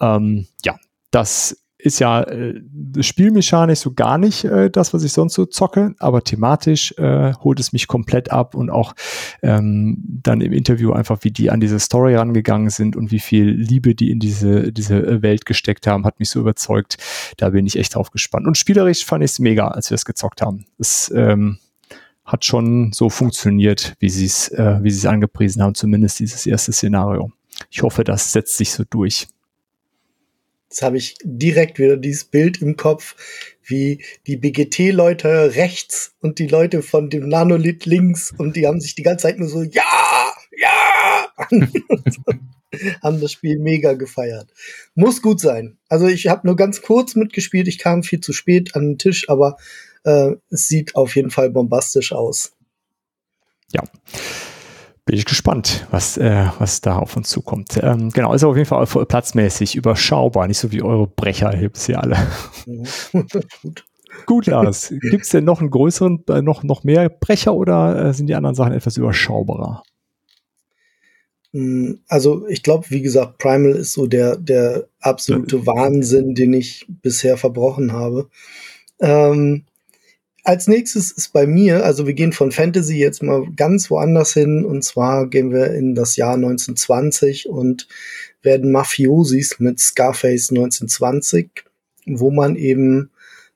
Ähm, 0.00 0.46
ja, 0.64 0.76
das 1.12 1.63
ist 1.84 1.98
ja 1.98 2.22
äh, 2.22 2.62
spielmechanisch 3.00 3.80
so 3.80 3.92
gar 3.92 4.16
nicht 4.16 4.44
äh, 4.44 4.70
das, 4.70 4.94
was 4.94 5.04
ich 5.04 5.12
sonst 5.12 5.34
so 5.34 5.44
zocke, 5.44 5.94
aber 5.98 6.24
thematisch 6.24 6.94
äh, 6.96 7.34
holt 7.34 7.60
es 7.60 7.74
mich 7.74 7.88
komplett 7.88 8.32
ab 8.32 8.54
und 8.54 8.70
auch 8.70 8.94
ähm, 9.42 10.02
dann 10.22 10.40
im 10.40 10.54
Interview 10.54 10.92
einfach, 10.92 11.18
wie 11.22 11.30
die 11.30 11.50
an 11.50 11.60
diese 11.60 11.78
Story 11.78 12.14
rangegangen 12.14 12.70
sind 12.70 12.96
und 12.96 13.12
wie 13.12 13.18
viel 13.18 13.50
Liebe 13.50 13.94
die 13.94 14.10
in 14.10 14.18
diese, 14.18 14.72
diese 14.72 14.96
äh, 14.96 15.22
Welt 15.22 15.44
gesteckt 15.44 15.86
haben, 15.86 16.06
hat 16.06 16.20
mich 16.20 16.30
so 16.30 16.40
überzeugt. 16.40 16.96
Da 17.36 17.50
bin 17.50 17.66
ich 17.66 17.78
echt 17.78 17.94
drauf 17.94 18.10
gespannt. 18.10 18.46
Und 18.46 18.56
spielerisch 18.56 19.04
fand 19.04 19.22
ich 19.22 19.32
es 19.32 19.38
mega, 19.38 19.68
als 19.68 19.90
wir 19.90 19.96
es 19.96 20.06
gezockt 20.06 20.40
haben. 20.40 20.64
Es 20.78 21.12
ähm, 21.14 21.58
hat 22.24 22.46
schon 22.46 22.92
so 22.94 23.10
funktioniert, 23.10 23.94
wie 23.98 24.08
sie 24.08 24.24
äh, 24.54 24.82
wie 24.82 24.90
sie 24.90 25.00
es 25.00 25.06
angepriesen 25.06 25.62
haben, 25.62 25.74
zumindest 25.74 26.18
dieses 26.18 26.46
erste 26.46 26.72
Szenario. 26.72 27.30
Ich 27.70 27.82
hoffe, 27.82 28.04
das 28.04 28.32
setzt 28.32 28.56
sich 28.56 28.72
so 28.72 28.84
durch. 28.88 29.26
Jetzt 30.74 30.82
habe 30.82 30.96
ich 30.96 31.14
direkt 31.22 31.78
wieder 31.78 31.96
dieses 31.96 32.24
Bild 32.24 32.60
im 32.60 32.76
Kopf, 32.76 33.14
wie 33.62 34.02
die 34.26 34.36
BGT-Leute 34.36 35.54
rechts 35.54 36.16
und 36.20 36.40
die 36.40 36.48
Leute 36.48 36.82
von 36.82 37.10
dem 37.10 37.28
Nanolith 37.28 37.86
links 37.86 38.34
und 38.36 38.56
die 38.56 38.66
haben 38.66 38.80
sich 38.80 38.96
die 38.96 39.04
ganze 39.04 39.22
Zeit 39.22 39.38
nur 39.38 39.48
so, 39.48 39.62
ja, 39.62 40.34
ja, 40.58 41.28
haben 43.04 43.20
das 43.20 43.30
Spiel 43.30 43.60
mega 43.60 43.92
gefeiert. 43.92 44.52
Muss 44.96 45.22
gut 45.22 45.38
sein. 45.38 45.78
Also 45.88 46.08
ich 46.08 46.26
habe 46.26 46.44
nur 46.44 46.56
ganz 46.56 46.82
kurz 46.82 47.14
mitgespielt, 47.14 47.68
ich 47.68 47.78
kam 47.78 48.02
viel 48.02 48.18
zu 48.18 48.32
spät 48.32 48.74
an 48.74 48.82
den 48.82 48.98
Tisch, 48.98 49.28
aber 49.28 49.56
äh, 50.02 50.32
es 50.50 50.66
sieht 50.66 50.96
auf 50.96 51.14
jeden 51.14 51.30
Fall 51.30 51.50
bombastisch 51.50 52.10
aus. 52.10 52.50
Ja 53.70 53.84
bin 55.14 55.20
ich 55.20 55.26
gespannt, 55.26 55.86
was, 55.92 56.16
äh, 56.16 56.46
was 56.58 56.80
da 56.80 56.96
auf 56.96 57.16
uns 57.16 57.28
zukommt. 57.28 57.78
Ähm, 57.80 58.10
genau, 58.10 58.34
ist 58.34 58.42
auf 58.42 58.56
jeden 58.56 58.66
Fall 58.66 58.84
platzmäßig 58.84 59.76
überschaubar, 59.76 60.48
nicht 60.48 60.58
so 60.58 60.72
wie 60.72 60.82
eure 60.82 61.06
Brecher 61.06 61.56
hier 61.56 61.68
bisher 61.68 62.02
alle. 62.02 62.16
Gut. 63.62 63.84
Gut, 64.26 64.46
Lars. 64.46 64.92
Gibt 65.10 65.22
es 65.22 65.28
denn 65.28 65.44
noch 65.44 65.60
einen 65.60 65.70
größeren, 65.70 66.24
äh, 66.28 66.42
noch, 66.42 66.64
noch 66.64 66.82
mehr 66.82 67.08
Brecher 67.08 67.54
oder 67.54 68.06
äh, 68.06 68.12
sind 68.12 68.26
die 68.26 68.34
anderen 68.34 68.56
Sachen 68.56 68.72
etwas 68.72 68.96
überschaubarer? 68.96 69.84
Mm, 71.52 71.92
also 72.08 72.48
ich 72.48 72.64
glaube, 72.64 72.86
wie 72.88 73.02
gesagt, 73.02 73.38
Primal 73.38 73.70
ist 73.70 73.92
so 73.92 74.08
der, 74.08 74.36
der 74.36 74.88
absolute 74.98 75.64
Wahnsinn, 75.64 76.34
den 76.34 76.52
ich 76.54 76.86
bisher 76.88 77.36
verbrochen 77.36 77.92
habe. 77.92 78.30
Ähm, 78.98 79.62
als 80.44 80.68
nächstes 80.68 81.10
ist 81.10 81.32
bei 81.32 81.46
mir, 81.46 81.84
also 81.84 82.06
wir 82.06 82.12
gehen 82.12 82.32
von 82.32 82.52
Fantasy 82.52 82.98
jetzt 82.98 83.22
mal 83.22 83.46
ganz 83.56 83.90
woanders 83.90 84.34
hin 84.34 84.64
und 84.64 84.84
zwar 84.84 85.26
gehen 85.26 85.50
wir 85.50 85.72
in 85.72 85.94
das 85.94 86.16
Jahr 86.16 86.34
1920 86.34 87.48
und 87.48 87.88
werden 88.42 88.70
Mafiosis 88.70 89.58
mit 89.58 89.80
Scarface 89.80 90.50
1920, 90.50 91.64
wo 92.04 92.30
man 92.30 92.56
eben 92.56 93.10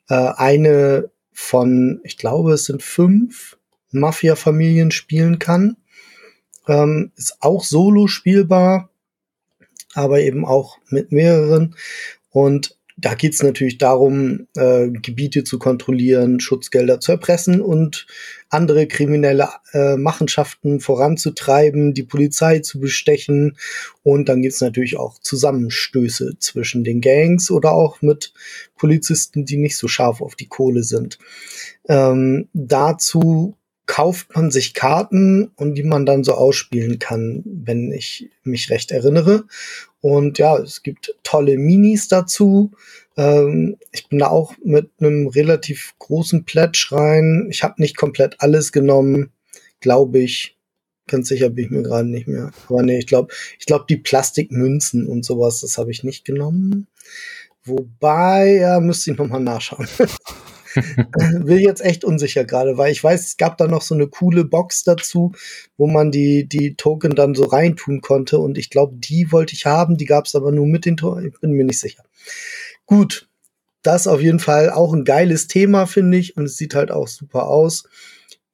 äh, 0.08 0.14
eine 0.14 1.10
von, 1.32 2.00
ich 2.04 2.16
glaube, 2.16 2.54
es 2.54 2.64
sind 2.64 2.82
fünf 2.82 3.58
Mafia-Familien 3.90 4.90
spielen 4.90 5.38
kann. 5.38 5.76
Ähm, 6.66 7.12
ist 7.16 7.36
auch 7.40 7.64
solo 7.64 8.06
spielbar, 8.06 8.88
aber 9.94 10.20
eben 10.20 10.46
auch 10.46 10.78
mit 10.88 11.12
mehreren. 11.12 11.76
Und 12.30 12.77
da 13.00 13.14
geht 13.14 13.34
es 13.34 13.42
natürlich 13.42 13.78
darum, 13.78 14.48
äh, 14.56 14.88
Gebiete 14.88 15.44
zu 15.44 15.58
kontrollieren, 15.58 16.40
Schutzgelder 16.40 16.98
zu 16.98 17.12
erpressen 17.12 17.60
und 17.60 18.06
andere 18.48 18.88
kriminelle 18.88 19.48
äh, 19.72 19.96
Machenschaften 19.96 20.80
voranzutreiben, 20.80 21.94
die 21.94 22.02
Polizei 22.02 22.58
zu 22.58 22.80
bestechen. 22.80 23.56
Und 24.02 24.28
dann 24.28 24.42
gibt 24.42 24.54
es 24.54 24.60
natürlich 24.60 24.96
auch 24.96 25.20
Zusammenstöße 25.20 26.38
zwischen 26.40 26.82
den 26.82 27.00
Gangs 27.00 27.52
oder 27.52 27.72
auch 27.72 28.02
mit 28.02 28.32
Polizisten, 28.76 29.44
die 29.44 29.58
nicht 29.58 29.76
so 29.76 29.86
scharf 29.86 30.20
auf 30.20 30.34
die 30.34 30.48
Kohle 30.48 30.82
sind. 30.82 31.18
Ähm, 31.88 32.48
dazu 32.52 33.57
kauft 33.88 34.36
man 34.36 34.50
sich 34.50 34.74
Karten 34.74 35.50
und 35.56 35.74
die 35.74 35.82
man 35.82 36.06
dann 36.06 36.22
so 36.22 36.34
ausspielen 36.34 36.98
kann, 36.98 37.42
wenn 37.44 37.90
ich 37.90 38.30
mich 38.44 38.70
recht 38.70 38.92
erinnere. 38.92 39.44
Und 40.00 40.38
ja, 40.38 40.58
es 40.58 40.82
gibt 40.82 41.16
tolle 41.24 41.56
Minis 41.56 42.06
dazu. 42.06 42.70
Ähm, 43.16 43.78
ich 43.90 44.08
bin 44.08 44.18
da 44.18 44.28
auch 44.28 44.54
mit 44.62 44.90
einem 45.00 45.26
relativ 45.26 45.94
großen 45.98 46.44
Pledge 46.44 46.88
rein. 46.92 47.48
Ich 47.50 47.64
habe 47.64 47.80
nicht 47.80 47.96
komplett 47.96 48.36
alles 48.40 48.72
genommen, 48.72 49.32
glaube 49.80 50.18
ich. 50.20 50.56
Ganz 51.06 51.28
sicher 51.28 51.48
bin 51.48 51.64
ich 51.64 51.70
mir 51.70 51.82
gerade 51.82 52.08
nicht 52.08 52.28
mehr. 52.28 52.52
Aber 52.68 52.82
nee, 52.82 52.98
ich 52.98 53.06
glaube, 53.06 53.32
ich 53.58 53.64
glaube, 53.64 53.86
die 53.88 53.96
Plastikmünzen 53.96 55.06
und 55.06 55.24
sowas, 55.24 55.62
das 55.62 55.78
habe 55.78 55.90
ich 55.90 56.04
nicht 56.04 56.26
genommen. 56.26 56.88
Wobei, 57.64 58.58
ja, 58.60 58.80
müsste 58.80 59.12
ich 59.12 59.18
nochmal 59.18 59.40
nachschauen. 59.40 59.88
Will 61.44 61.60
jetzt 61.60 61.84
echt 61.84 62.04
unsicher 62.04 62.44
gerade, 62.44 62.76
weil 62.76 62.92
ich 62.92 63.02
weiß, 63.02 63.26
es 63.26 63.36
gab 63.36 63.58
da 63.58 63.66
noch 63.66 63.82
so 63.82 63.94
eine 63.94 64.06
coole 64.06 64.44
Box 64.44 64.84
dazu, 64.84 65.32
wo 65.76 65.86
man 65.86 66.10
die, 66.10 66.48
die 66.48 66.74
Token 66.74 67.14
dann 67.14 67.34
so 67.34 67.44
reintun 67.44 68.00
konnte. 68.00 68.38
Und 68.38 68.58
ich 68.58 68.70
glaube, 68.70 68.96
die 68.96 69.32
wollte 69.32 69.54
ich 69.54 69.66
haben, 69.66 69.96
die 69.96 70.06
gab 70.06 70.26
es 70.26 70.34
aber 70.34 70.52
nur 70.52 70.66
mit 70.66 70.84
den 70.84 70.96
Token. 70.96 71.26
Ich 71.26 71.40
bin 71.40 71.52
mir 71.52 71.64
nicht 71.64 71.80
sicher. 71.80 72.04
Gut, 72.86 73.28
das 73.82 74.06
auf 74.06 74.20
jeden 74.20 74.40
Fall 74.40 74.70
auch 74.70 74.92
ein 74.92 75.04
geiles 75.04 75.46
Thema, 75.48 75.86
finde 75.86 76.18
ich. 76.18 76.36
Und 76.36 76.44
es 76.44 76.56
sieht 76.56 76.74
halt 76.74 76.90
auch 76.90 77.08
super 77.08 77.48
aus. 77.48 77.88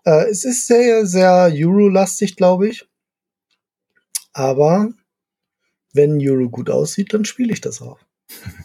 Äh, 0.05 0.29
es 0.31 0.45
ist 0.45 0.67
sehr, 0.67 1.07
sehr 1.07 1.51
Euro-lastig, 1.53 2.37
glaube 2.37 2.69
ich. 2.69 2.87
Aber 4.33 4.91
wenn 5.93 6.21
Euro 6.21 6.51
gut 6.51 6.71
aussieht, 6.71 7.15
dann 7.15 7.25
spiele 7.25 7.53
ich 7.53 7.61
das 7.61 7.81
auch. 7.81 7.99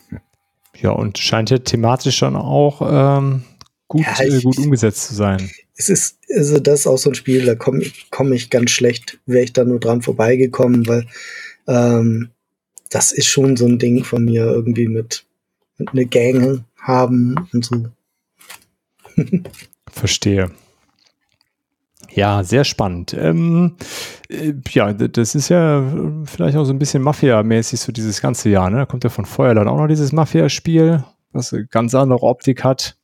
Ja, 0.81 0.91
und 0.91 1.17
scheint 1.17 1.49
ja 1.49 1.57
thematisch 1.57 2.19
dann 2.19 2.35
auch 2.35 2.81
ähm, 2.81 3.43
gut, 3.87 4.05
ja, 4.05 4.25
ich, 4.25 4.35
äh, 4.35 4.41
gut 4.41 4.57
umgesetzt 4.57 5.07
zu 5.07 5.15
sein. 5.15 5.49
Es 5.75 5.89
ist, 5.89 6.17
also 6.33 6.59
das 6.59 6.81
ist 6.81 6.87
auch 6.87 6.97
so 6.97 7.09
ein 7.09 7.15
Spiel, 7.15 7.45
da 7.45 7.55
komme 7.55 7.85
komm 8.11 8.33
ich 8.33 8.49
ganz 8.49 8.71
schlecht, 8.71 9.19
wäre 9.25 9.43
ich 9.43 9.53
da 9.53 9.65
nur 9.65 9.79
dran 9.79 10.01
vorbeigekommen, 10.01 10.87
weil 10.87 11.07
ähm, 11.67 12.29
das 12.89 13.11
ist 13.11 13.27
schon 13.27 13.55
so 13.55 13.65
ein 13.65 13.79
Ding 13.79 14.03
von 14.03 14.25
mir 14.25 14.45
irgendwie 14.45 14.87
mit, 14.87 15.25
mit 15.77 15.89
eine 15.89 16.05
Gang 16.05 16.63
haben 16.77 17.35
und 17.53 17.65
so. 17.65 17.85
Verstehe. 19.91 20.51
Ja, 22.11 22.43
sehr 22.43 22.63
spannend. 22.63 23.13
Ähm, 23.13 23.75
äh, 24.29 24.53
ja, 24.71 24.93
das 24.93 25.35
ist 25.35 25.49
ja 25.49 25.83
vielleicht 26.25 26.57
auch 26.57 26.65
so 26.65 26.73
ein 26.73 26.79
bisschen 26.79 27.03
Mafia-mäßig 27.03 27.79
so 27.79 27.91
dieses 27.91 28.21
ganze 28.21 28.49
Jahr. 28.49 28.69
Ne? 28.69 28.77
Da 28.77 28.85
kommt 28.85 29.03
ja 29.03 29.09
von 29.09 29.25
Feuerland 29.25 29.69
auch 29.69 29.77
noch 29.77 29.87
dieses 29.87 30.11
Mafia-Spiel, 30.11 31.03
was 31.31 31.53
eine 31.53 31.65
ganz 31.67 31.93
andere 31.95 32.23
Optik 32.23 32.63
hat. 32.63 32.97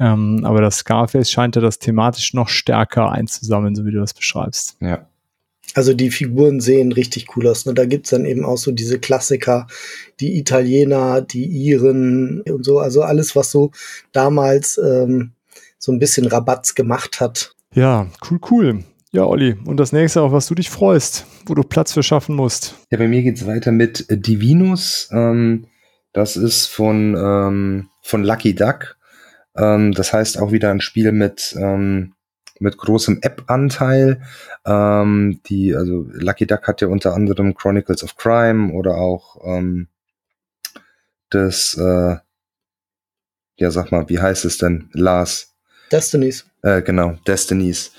Ähm, 0.00 0.40
aber 0.44 0.60
das 0.60 0.78
Scarface 0.78 1.30
scheint 1.30 1.56
ja 1.56 1.62
das 1.62 1.78
thematisch 1.78 2.34
noch 2.34 2.48
stärker 2.48 3.10
einzusammeln, 3.10 3.74
so 3.74 3.84
wie 3.84 3.92
du 3.92 4.00
das 4.00 4.14
beschreibst. 4.14 4.76
Ja. 4.80 5.06
Also 5.74 5.94
die 5.94 6.10
Figuren 6.10 6.60
sehen 6.60 6.92
richtig 6.92 7.36
cool 7.36 7.48
aus. 7.48 7.66
Ne? 7.66 7.74
Da 7.74 7.84
gibt's 7.84 8.10
dann 8.10 8.24
eben 8.24 8.44
auch 8.44 8.58
so 8.58 8.70
diese 8.70 8.98
Klassiker, 8.98 9.66
die 10.20 10.38
Italiener, 10.38 11.20
die 11.20 11.44
Iren 11.44 12.42
und 12.42 12.64
so. 12.64 12.78
Also 12.78 13.02
alles, 13.02 13.34
was 13.34 13.50
so 13.50 13.72
damals 14.12 14.78
ähm, 14.78 15.32
so 15.78 15.90
ein 15.90 15.98
bisschen 15.98 16.26
Rabatz 16.26 16.74
gemacht 16.74 17.20
hat. 17.20 17.54
Ja, 17.74 18.06
cool, 18.30 18.38
cool. 18.50 18.84
Ja, 19.10 19.24
Olli, 19.26 19.56
und 19.64 19.78
das 19.78 19.92
nächste, 19.92 20.22
auf 20.22 20.32
was 20.32 20.46
du 20.46 20.54
dich 20.54 20.70
freust, 20.70 21.26
wo 21.46 21.54
du 21.54 21.62
Platz 21.62 21.92
für 21.92 22.02
schaffen 22.02 22.36
musst. 22.36 22.76
Ja, 22.90 22.98
bei 22.98 23.08
mir 23.08 23.22
geht's 23.22 23.46
weiter 23.46 23.72
mit 23.72 24.06
Divinus. 24.08 25.08
Ähm, 25.12 25.66
das 26.12 26.36
ist 26.36 26.66
von, 26.66 27.16
ähm, 27.16 27.88
von 28.00 28.22
Lucky 28.22 28.54
Duck. 28.54 28.96
Ähm, 29.56 29.92
das 29.92 30.12
heißt 30.12 30.38
auch 30.38 30.52
wieder 30.52 30.70
ein 30.70 30.80
Spiel 30.80 31.10
mit, 31.10 31.56
ähm, 31.58 32.14
mit 32.60 32.76
großem 32.76 33.18
App-Anteil. 33.22 34.22
Ähm, 34.64 35.40
die, 35.46 35.74
also 35.74 36.06
Lucky 36.12 36.46
Duck 36.46 36.68
hat 36.68 36.80
ja 36.80 36.88
unter 36.88 37.14
anderem 37.14 37.54
Chronicles 37.54 38.04
of 38.04 38.16
Crime 38.16 38.72
oder 38.72 38.96
auch 38.96 39.36
ähm, 39.44 39.88
das, 41.30 41.76
äh, 41.76 42.16
ja, 43.56 43.70
sag 43.70 43.90
mal, 43.90 44.08
wie 44.08 44.20
heißt 44.20 44.44
es 44.44 44.58
denn? 44.58 44.88
Lars? 44.92 45.54
Destinies. 45.90 46.46
Äh, 46.64 46.80
genau, 46.80 47.16
Destinies, 47.26 47.92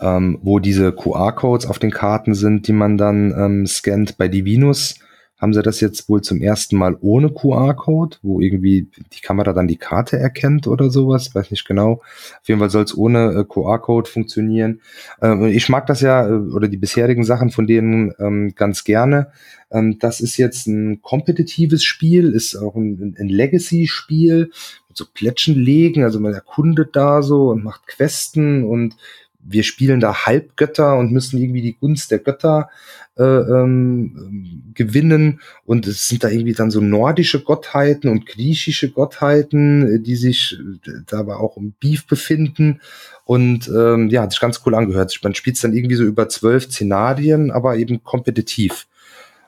ähm, 0.00 0.40
wo 0.42 0.58
diese 0.58 0.90
QR-Codes 0.90 1.66
auf 1.66 1.78
den 1.78 1.92
Karten 1.92 2.34
sind, 2.34 2.66
die 2.66 2.72
man 2.72 2.98
dann 2.98 3.32
ähm, 3.32 3.66
scannt. 3.68 4.18
Bei 4.18 4.26
Divinus 4.26 4.96
haben 5.38 5.54
sie 5.54 5.62
das 5.62 5.80
jetzt 5.80 6.08
wohl 6.08 6.20
zum 6.20 6.42
ersten 6.42 6.76
Mal 6.76 6.96
ohne 7.00 7.30
QR-Code, 7.30 8.16
wo 8.22 8.40
irgendwie 8.40 8.88
die 9.12 9.20
Kamera 9.20 9.52
dann 9.52 9.68
die 9.68 9.76
Karte 9.76 10.18
erkennt 10.18 10.66
oder 10.66 10.90
sowas, 10.90 11.32
weiß 11.32 11.52
nicht 11.52 11.64
genau. 11.64 11.92
Auf 12.40 12.48
jeden 12.48 12.58
Fall 12.58 12.70
soll 12.70 12.82
es 12.82 12.96
ohne 12.96 13.32
äh, 13.34 13.44
QR-Code 13.44 14.10
funktionieren. 14.10 14.80
Ähm, 15.22 15.44
ich 15.44 15.68
mag 15.68 15.86
das 15.86 16.00
ja, 16.00 16.26
äh, 16.26 16.32
oder 16.32 16.66
die 16.66 16.76
bisherigen 16.76 17.22
Sachen 17.22 17.50
von 17.50 17.68
denen 17.68 18.12
ähm, 18.18 18.52
ganz 18.56 18.82
gerne. 18.82 19.30
Ähm, 19.70 20.00
das 20.00 20.20
ist 20.20 20.38
jetzt 20.38 20.66
ein 20.66 21.02
kompetitives 21.02 21.84
Spiel, 21.84 22.32
ist 22.32 22.56
auch 22.56 22.74
ein, 22.74 23.14
ein 23.16 23.28
Legacy-Spiel, 23.28 24.50
so 24.98 25.06
Plätschen 25.12 25.54
legen, 25.54 26.04
also 26.04 26.20
man 26.20 26.34
erkundet 26.34 26.94
da 26.94 27.22
so 27.22 27.48
und 27.48 27.64
macht 27.64 27.86
Questen 27.86 28.64
und 28.64 28.96
wir 29.40 29.62
spielen 29.62 30.00
da 30.00 30.26
Halbgötter 30.26 30.96
und 30.98 31.12
müssen 31.12 31.38
irgendwie 31.38 31.62
die 31.62 31.76
Gunst 31.78 32.10
der 32.10 32.18
Götter 32.18 32.68
äh, 33.16 33.22
ähm, 33.22 34.72
gewinnen. 34.74 35.40
Und 35.64 35.86
es 35.86 36.08
sind 36.08 36.24
da 36.24 36.28
irgendwie 36.28 36.52
dann 36.52 36.70
so 36.70 36.80
nordische 36.80 37.42
Gottheiten 37.42 38.10
und 38.10 38.26
griechische 38.26 38.90
Gottheiten, 38.90 40.02
die 40.02 40.16
sich 40.16 40.58
äh, 40.86 40.90
da 41.06 41.20
aber 41.20 41.40
auch 41.40 41.56
im 41.56 41.72
Beef 41.80 42.06
befinden. 42.06 42.80
Und 43.24 43.68
ähm, 43.68 44.08
ja, 44.10 44.22
hat 44.22 44.32
sich 44.32 44.40
ganz 44.40 44.60
cool 44.66 44.74
angehört. 44.74 45.18
Man 45.22 45.34
spielt 45.34 45.56
es 45.56 45.62
dann 45.62 45.74
irgendwie 45.74 45.96
so 45.96 46.04
über 46.04 46.28
zwölf 46.28 46.64
Szenarien, 46.64 47.50
aber 47.50 47.76
eben 47.76 48.02
kompetitiv. 48.02 48.86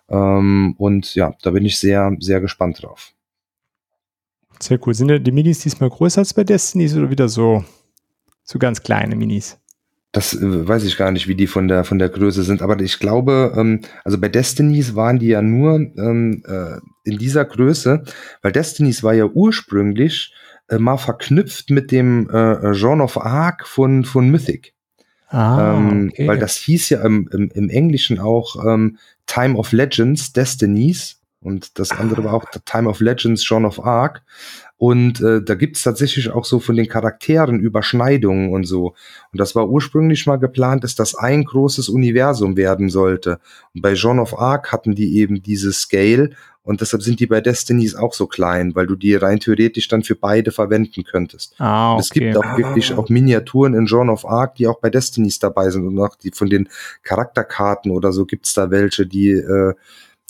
Ähm, 0.08 0.74
und 0.78 1.14
ja, 1.14 1.34
da 1.42 1.50
bin 1.50 1.64
ich 1.64 1.78
sehr, 1.78 2.16
sehr 2.20 2.40
gespannt 2.40 2.82
drauf. 2.82 3.12
Sehr 4.62 4.78
cool. 4.86 4.94
Sind 4.94 5.26
die 5.26 5.32
Minis 5.32 5.60
diesmal 5.60 5.90
größer 5.90 6.20
als 6.20 6.34
bei 6.34 6.44
Destinies 6.44 6.96
oder 6.96 7.10
wieder 7.10 7.28
so, 7.28 7.64
so 8.44 8.58
ganz 8.58 8.82
kleine 8.82 9.16
Minis? 9.16 9.58
Das 10.12 10.34
äh, 10.34 10.68
weiß 10.68 10.84
ich 10.84 10.96
gar 10.96 11.12
nicht, 11.12 11.28
wie 11.28 11.34
die 11.34 11.46
von 11.46 11.68
der 11.68 11.84
von 11.84 11.98
der 11.98 12.08
Größe 12.08 12.42
sind, 12.42 12.62
aber 12.62 12.78
ich 12.80 12.98
glaube, 12.98 13.54
ähm, 13.56 13.80
also 14.04 14.18
bei 14.18 14.28
Destinies 14.28 14.96
waren 14.96 15.18
die 15.18 15.28
ja 15.28 15.40
nur 15.40 15.76
ähm, 15.76 16.42
äh, 16.46 16.78
in 17.04 17.18
dieser 17.18 17.44
Größe, 17.44 18.02
weil 18.42 18.52
Destinies 18.52 19.02
war 19.02 19.14
ja 19.14 19.26
ursprünglich 19.26 20.34
äh, 20.68 20.78
mal 20.78 20.96
verknüpft 20.96 21.70
mit 21.70 21.92
dem 21.92 22.28
äh, 22.28 22.72
Jean 22.72 23.00
of 23.00 23.18
Arc 23.18 23.66
von 23.66 24.04
von 24.04 24.28
Mythic. 24.30 24.74
Ah, 25.28 25.76
ähm, 25.76 26.10
okay. 26.12 26.26
Weil 26.26 26.38
das 26.38 26.56
hieß 26.56 26.88
ja 26.90 27.04
im, 27.04 27.28
im, 27.32 27.50
im 27.54 27.70
Englischen 27.70 28.18
auch 28.18 28.56
ähm, 28.66 28.98
Time 29.26 29.56
of 29.56 29.70
Legends, 29.70 30.32
Destinies. 30.32 31.19
Und 31.42 31.78
das 31.78 31.90
andere 31.90 32.24
war 32.24 32.34
auch 32.34 32.44
Time 32.66 32.88
of 32.88 33.00
Legends, 33.00 33.44
Shaun 33.44 33.64
of 33.64 33.84
Arc. 33.84 34.22
Und 34.76 35.20
äh, 35.20 35.42
da 35.42 35.54
gibt's 35.54 35.82
tatsächlich 35.82 36.30
auch 36.30 36.44
so 36.44 36.58
von 36.58 36.76
den 36.76 36.88
Charakteren 36.88 37.60
Überschneidungen 37.60 38.52
und 38.52 38.64
so. 38.64 38.94
Und 39.32 39.40
das 39.40 39.54
war 39.54 39.68
ursprünglich 39.68 40.26
mal 40.26 40.36
geplant, 40.36 40.84
dass 40.84 40.94
das 40.94 41.14
ein 41.14 41.44
großes 41.44 41.88
Universum 41.88 42.56
werden 42.56 42.88
sollte. 42.88 43.40
Und 43.74 43.82
bei 43.82 43.94
Jean 43.94 44.18
of 44.18 44.38
Arc 44.38 44.72
hatten 44.72 44.94
die 44.94 45.16
eben 45.16 45.42
dieses 45.42 45.80
Scale 45.80 46.30
und 46.62 46.82
deshalb 46.82 47.02
sind 47.02 47.20
die 47.20 47.26
bei 47.26 47.40
Destinies 47.40 47.94
auch 47.94 48.12
so 48.12 48.26
klein, 48.26 48.74
weil 48.74 48.86
du 48.86 48.94
die 48.94 49.14
rein 49.14 49.40
theoretisch 49.40 49.88
dann 49.88 50.02
für 50.02 50.14
beide 50.14 50.52
verwenden 50.52 51.04
könntest. 51.04 51.54
Ah, 51.58 51.94
okay. 51.94 52.00
Es 52.00 52.10
gibt 52.10 52.36
auch 52.36 52.56
wirklich 52.56 52.92
auch 52.94 53.08
Miniaturen 53.08 53.74
in 53.74 53.86
Jean 53.86 54.10
of 54.10 54.26
Arc, 54.26 54.56
die 54.56 54.66
auch 54.66 54.78
bei 54.78 54.90
Destinies 54.90 55.38
dabei 55.38 55.70
sind 55.70 55.86
und 55.86 55.98
auch 55.98 56.16
die 56.16 56.30
von 56.32 56.50
den 56.50 56.68
Charakterkarten 57.02 57.90
oder 57.90 58.12
so 58.12 58.26
gibt's 58.26 58.52
da 58.52 58.70
welche, 58.70 59.06
die 59.06 59.30
äh, 59.30 59.74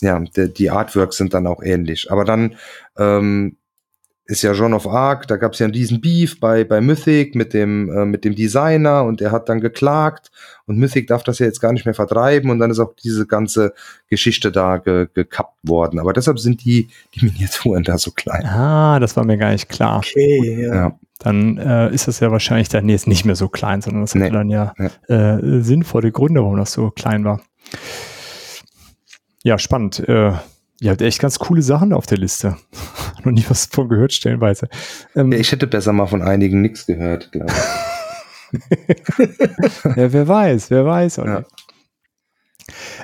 ja, 0.01 0.19
die, 0.19 0.53
die 0.53 0.69
Artworks 0.69 1.17
sind 1.17 1.33
dann 1.33 1.47
auch 1.47 1.63
ähnlich. 1.63 2.11
Aber 2.11 2.25
dann 2.25 2.55
ähm, 2.97 3.57
ist 4.25 4.43
ja 4.43 4.53
John 4.53 4.73
of 4.73 4.87
Arc, 4.87 5.27
da 5.27 5.35
gab 5.35 5.53
es 5.53 5.59
ja 5.59 5.67
diesen 5.67 5.99
Beef 5.99 6.39
bei, 6.39 6.63
bei 6.63 6.79
Mythic 6.79 7.35
mit 7.35 7.53
dem, 7.53 7.89
äh, 7.89 8.05
mit 8.05 8.23
dem 8.23 8.33
Designer 8.33 9.03
und 9.03 9.19
der 9.19 9.31
hat 9.31 9.49
dann 9.49 9.59
geklagt 9.59 10.31
und 10.65 10.77
Mythic 10.77 11.07
darf 11.07 11.23
das 11.23 11.39
ja 11.39 11.45
jetzt 11.45 11.59
gar 11.59 11.73
nicht 11.73 11.85
mehr 11.85 11.93
vertreiben 11.93 12.49
und 12.49 12.59
dann 12.59 12.71
ist 12.71 12.79
auch 12.79 12.93
diese 13.03 13.27
ganze 13.27 13.73
Geschichte 14.07 14.51
da 14.51 14.77
ge, 14.77 15.07
gekappt 15.13 15.57
worden. 15.63 15.99
Aber 15.99 16.13
deshalb 16.13 16.39
sind 16.39 16.63
die, 16.63 16.89
die 17.13 17.25
Miniaturen 17.25 17.83
da 17.83 17.97
so 17.97 18.11
klein. 18.11 18.45
Ah, 18.45 18.99
das 18.99 19.17
war 19.17 19.25
mir 19.25 19.37
gar 19.37 19.51
nicht 19.51 19.69
klar. 19.69 19.97
Okay, 19.97 20.65
ja. 20.65 20.75
ja. 20.75 20.99
Dann 21.19 21.57
äh, 21.57 21.93
ist 21.93 22.07
das 22.07 22.19
ja 22.19 22.31
wahrscheinlich 22.31 22.69
dann 22.69 22.89
jetzt 22.89 23.07
nicht 23.07 23.25
mehr 23.25 23.35
so 23.35 23.47
klein, 23.47 23.81
sondern 23.81 24.01
das 24.01 24.15
nee. 24.15 24.25
hat 24.25 24.33
dann 24.33 24.49
ja, 24.49 24.73
ja. 25.07 25.37
Äh, 25.37 25.61
sinnvolle 25.61 26.11
Gründe, 26.11 26.41
warum 26.41 26.57
das 26.57 26.71
so 26.71 26.89
klein 26.89 27.25
war. 27.25 27.41
Ja, 29.43 29.57
spannend. 29.57 29.99
Äh, 30.07 30.33
ihr 30.81 30.91
habt 30.91 31.01
echt 31.01 31.19
ganz 31.19 31.39
coole 31.39 31.61
Sachen 31.61 31.93
auf 31.93 32.05
der 32.05 32.17
Liste. 32.17 32.57
noch 33.23 33.31
nie 33.31 33.45
was 33.47 33.65
von 33.65 33.89
gehört, 33.89 34.13
stellenweise. 34.13 34.67
Ähm, 35.15 35.31
ja, 35.31 35.39
ich 35.39 35.51
hätte 35.51 35.67
besser 35.67 35.93
mal 35.93 36.07
von 36.07 36.21
einigen 36.21 36.61
nichts 36.61 36.85
gehört, 36.85 37.31
glaube 37.31 37.51
ich. 37.51 38.59
ja, 39.95 40.13
wer 40.13 40.27
weiß, 40.27 40.69
wer 40.69 40.85
weiß. 40.85 41.17
Ja. 41.17 41.43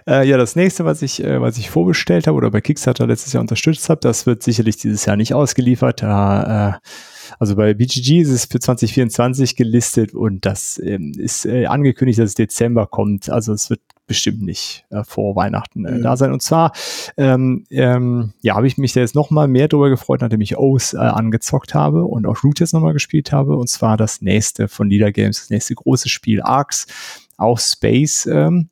Äh, 0.05 0.27
ja, 0.27 0.37
das 0.37 0.55
nächste, 0.55 0.85
was 0.85 1.01
ich, 1.01 1.23
äh, 1.23 1.41
was 1.41 1.57
ich 1.57 1.69
vorbestellt 1.69 2.27
habe 2.27 2.37
oder 2.37 2.51
bei 2.51 2.61
Kickstarter 2.61 3.07
letztes 3.07 3.33
Jahr 3.33 3.41
unterstützt 3.41 3.89
habe, 3.89 3.99
das 4.01 4.25
wird 4.25 4.43
sicherlich 4.43 4.77
dieses 4.77 5.05
Jahr 5.05 5.17
nicht 5.17 5.33
ausgeliefert. 5.33 6.01
Da, 6.01 6.69
äh, 6.69 6.87
also 7.39 7.55
bei 7.55 7.73
BGG 7.73 8.21
ist 8.21 8.29
es 8.29 8.45
für 8.45 8.59
2024 8.59 9.55
gelistet 9.55 10.13
und 10.13 10.45
das 10.45 10.79
ähm, 10.83 11.13
ist 11.17 11.45
äh, 11.45 11.65
angekündigt, 11.65 12.19
dass 12.19 12.29
es 12.29 12.35
Dezember 12.35 12.87
kommt. 12.87 13.29
Also 13.29 13.53
es 13.53 13.69
wird 13.69 13.81
bestimmt 14.07 14.41
nicht 14.41 14.85
äh, 14.89 15.03
vor 15.03 15.35
Weihnachten 15.35 15.85
äh, 15.85 15.91
mhm. 15.91 16.03
da 16.03 16.17
sein. 16.17 16.31
Und 16.31 16.41
zwar, 16.41 16.71
ähm, 17.17 17.65
ähm, 17.69 18.33
ja, 18.41 18.55
habe 18.55 18.67
ich 18.67 18.77
mich 18.77 18.93
da 18.93 19.01
jetzt 19.01 19.15
noch 19.15 19.29
mal 19.29 19.47
mehr 19.47 19.67
darüber 19.67 19.89
gefreut, 19.89 20.21
nachdem 20.21 20.41
ich 20.41 20.57
O's 20.57 20.93
äh, 20.93 20.97
angezockt 20.97 21.73
habe 21.73 22.05
und 22.05 22.25
auch 22.25 22.43
Root 22.43 22.59
jetzt 22.59 22.73
noch 22.73 22.81
mal 22.81 22.93
gespielt 22.93 23.31
habe. 23.31 23.57
Und 23.57 23.67
zwar 23.67 23.97
das 23.97 24.21
nächste 24.21 24.67
von 24.67 24.89
Leader 24.89 25.11
Games, 25.11 25.39
das 25.39 25.49
nächste 25.49 25.75
große 25.75 26.09
Spiel, 26.09 26.41
Arcs, 26.41 26.87
auch 27.37 27.59
Space. 27.59 28.25
Ähm, 28.25 28.69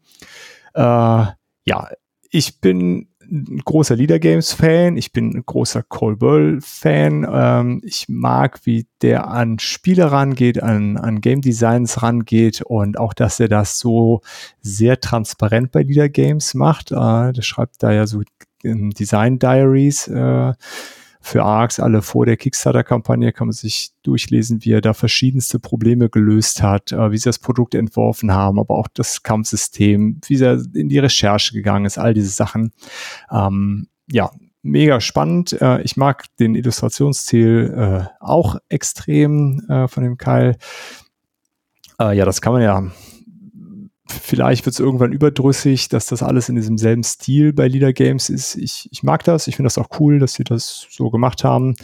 äh, 0.73 0.81
ja, 0.81 1.89
ich 2.29 2.59
bin 2.61 3.07
ein 3.31 3.61
großer 3.63 3.95
Leader 3.95 4.19
Games 4.19 4.53
Fan, 4.53 4.97
ich 4.97 5.11
bin 5.11 5.35
ein 5.35 5.43
großer 5.45 5.83
Cole 5.83 6.59
Fan. 6.61 7.27
Ähm, 7.29 7.81
ich 7.83 8.07
mag, 8.07 8.59
wie 8.65 8.87
der 9.01 9.27
an 9.27 9.59
Spiele 9.59 10.11
rangeht, 10.11 10.61
an, 10.61 10.97
an 10.97 11.21
Game 11.21 11.41
Designs 11.41 12.01
rangeht 12.01 12.61
und 12.61 12.97
auch, 12.97 13.13
dass 13.13 13.39
er 13.39 13.47
das 13.47 13.79
so 13.79 14.21
sehr 14.61 14.99
transparent 14.99 15.71
bei 15.71 15.83
Leader 15.83 16.09
Games 16.09 16.53
macht. 16.53 16.91
Äh, 16.91 17.33
der 17.33 17.41
schreibt 17.41 17.81
da 17.83 17.91
ja 17.91 18.07
so 18.07 18.21
Design 18.63 19.39
Diaries. 19.39 20.07
Äh, 20.07 20.53
für 21.25 21.43
ARCs 21.43 21.79
alle 21.79 22.03
vor 22.03 22.27
der 22.27 22.37
Kickstarter-Kampagne 22.37 23.33
kann 23.33 23.47
man 23.47 23.53
sich 23.53 23.89
durchlesen, 24.03 24.63
wie 24.63 24.73
er 24.73 24.81
da 24.81 24.93
verschiedenste 24.93 25.59
Probleme 25.59 26.07
gelöst 26.07 26.61
hat, 26.61 26.91
äh, 26.91 27.11
wie 27.11 27.17
sie 27.17 27.29
das 27.29 27.39
Produkt 27.39 27.73
entworfen 27.73 28.31
haben, 28.31 28.59
aber 28.59 28.75
auch 28.75 28.87
das 28.93 29.23
Kampfsystem, 29.23 30.21
wie 30.27 30.39
er 30.39 30.61
in 30.75 30.87
die 30.87 30.99
Recherche 30.99 31.53
gegangen 31.53 31.85
ist, 31.85 31.97
all 31.97 32.13
diese 32.13 32.29
Sachen. 32.29 32.73
Ähm, 33.31 33.87
ja, 34.07 34.29
mega 34.61 35.01
spannend. 35.01 35.59
Äh, 35.59 35.81
ich 35.81 35.97
mag 35.97 36.25
den 36.37 36.53
Illustrationsstil 36.53 37.73
äh, 37.75 38.07
auch 38.19 38.57
extrem 38.69 39.65
äh, 39.67 39.87
von 39.87 40.03
dem 40.03 40.17
Keil. 40.17 40.57
Äh, 41.99 42.15
ja, 42.15 42.25
das 42.25 42.39
kann 42.39 42.53
man 42.53 42.61
ja 42.61 42.83
vielleicht 44.07 44.65
wird 44.65 44.73
es 44.73 44.79
irgendwann 44.79 45.11
überdrüssig, 45.11 45.89
dass 45.89 46.05
das 46.05 46.21
alles 46.21 46.49
in 46.49 46.55
diesem 46.55 46.77
selben 46.77 47.03
Stil 47.03 47.53
bei 47.53 47.67
Leader 47.67 47.93
Games 47.93 48.29
ist. 48.29 48.55
Ich, 48.55 48.87
ich 48.91 49.03
mag 49.03 49.23
das, 49.23 49.47
ich 49.47 49.55
finde 49.55 49.67
das 49.67 49.77
auch 49.77 49.99
cool, 49.99 50.19
dass 50.19 50.33
sie 50.33 50.43
das 50.43 50.87
so 50.89 51.09
gemacht 51.09 51.43
haben, 51.43 51.75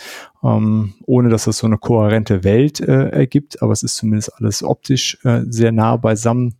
ähm, 0.43 0.93
ohne 1.05 1.29
dass 1.29 1.45
das 1.45 1.57
so 1.57 1.67
eine 1.67 1.77
kohärente 1.77 2.43
Welt 2.43 2.79
äh, 2.79 3.09
ergibt, 3.09 3.61
aber 3.61 3.73
es 3.73 3.83
ist 3.83 3.95
zumindest 3.95 4.35
alles 4.35 4.63
optisch 4.63 5.17
äh, 5.23 5.41
sehr 5.47 5.71
nah 5.71 5.97
beisammen. 5.97 6.55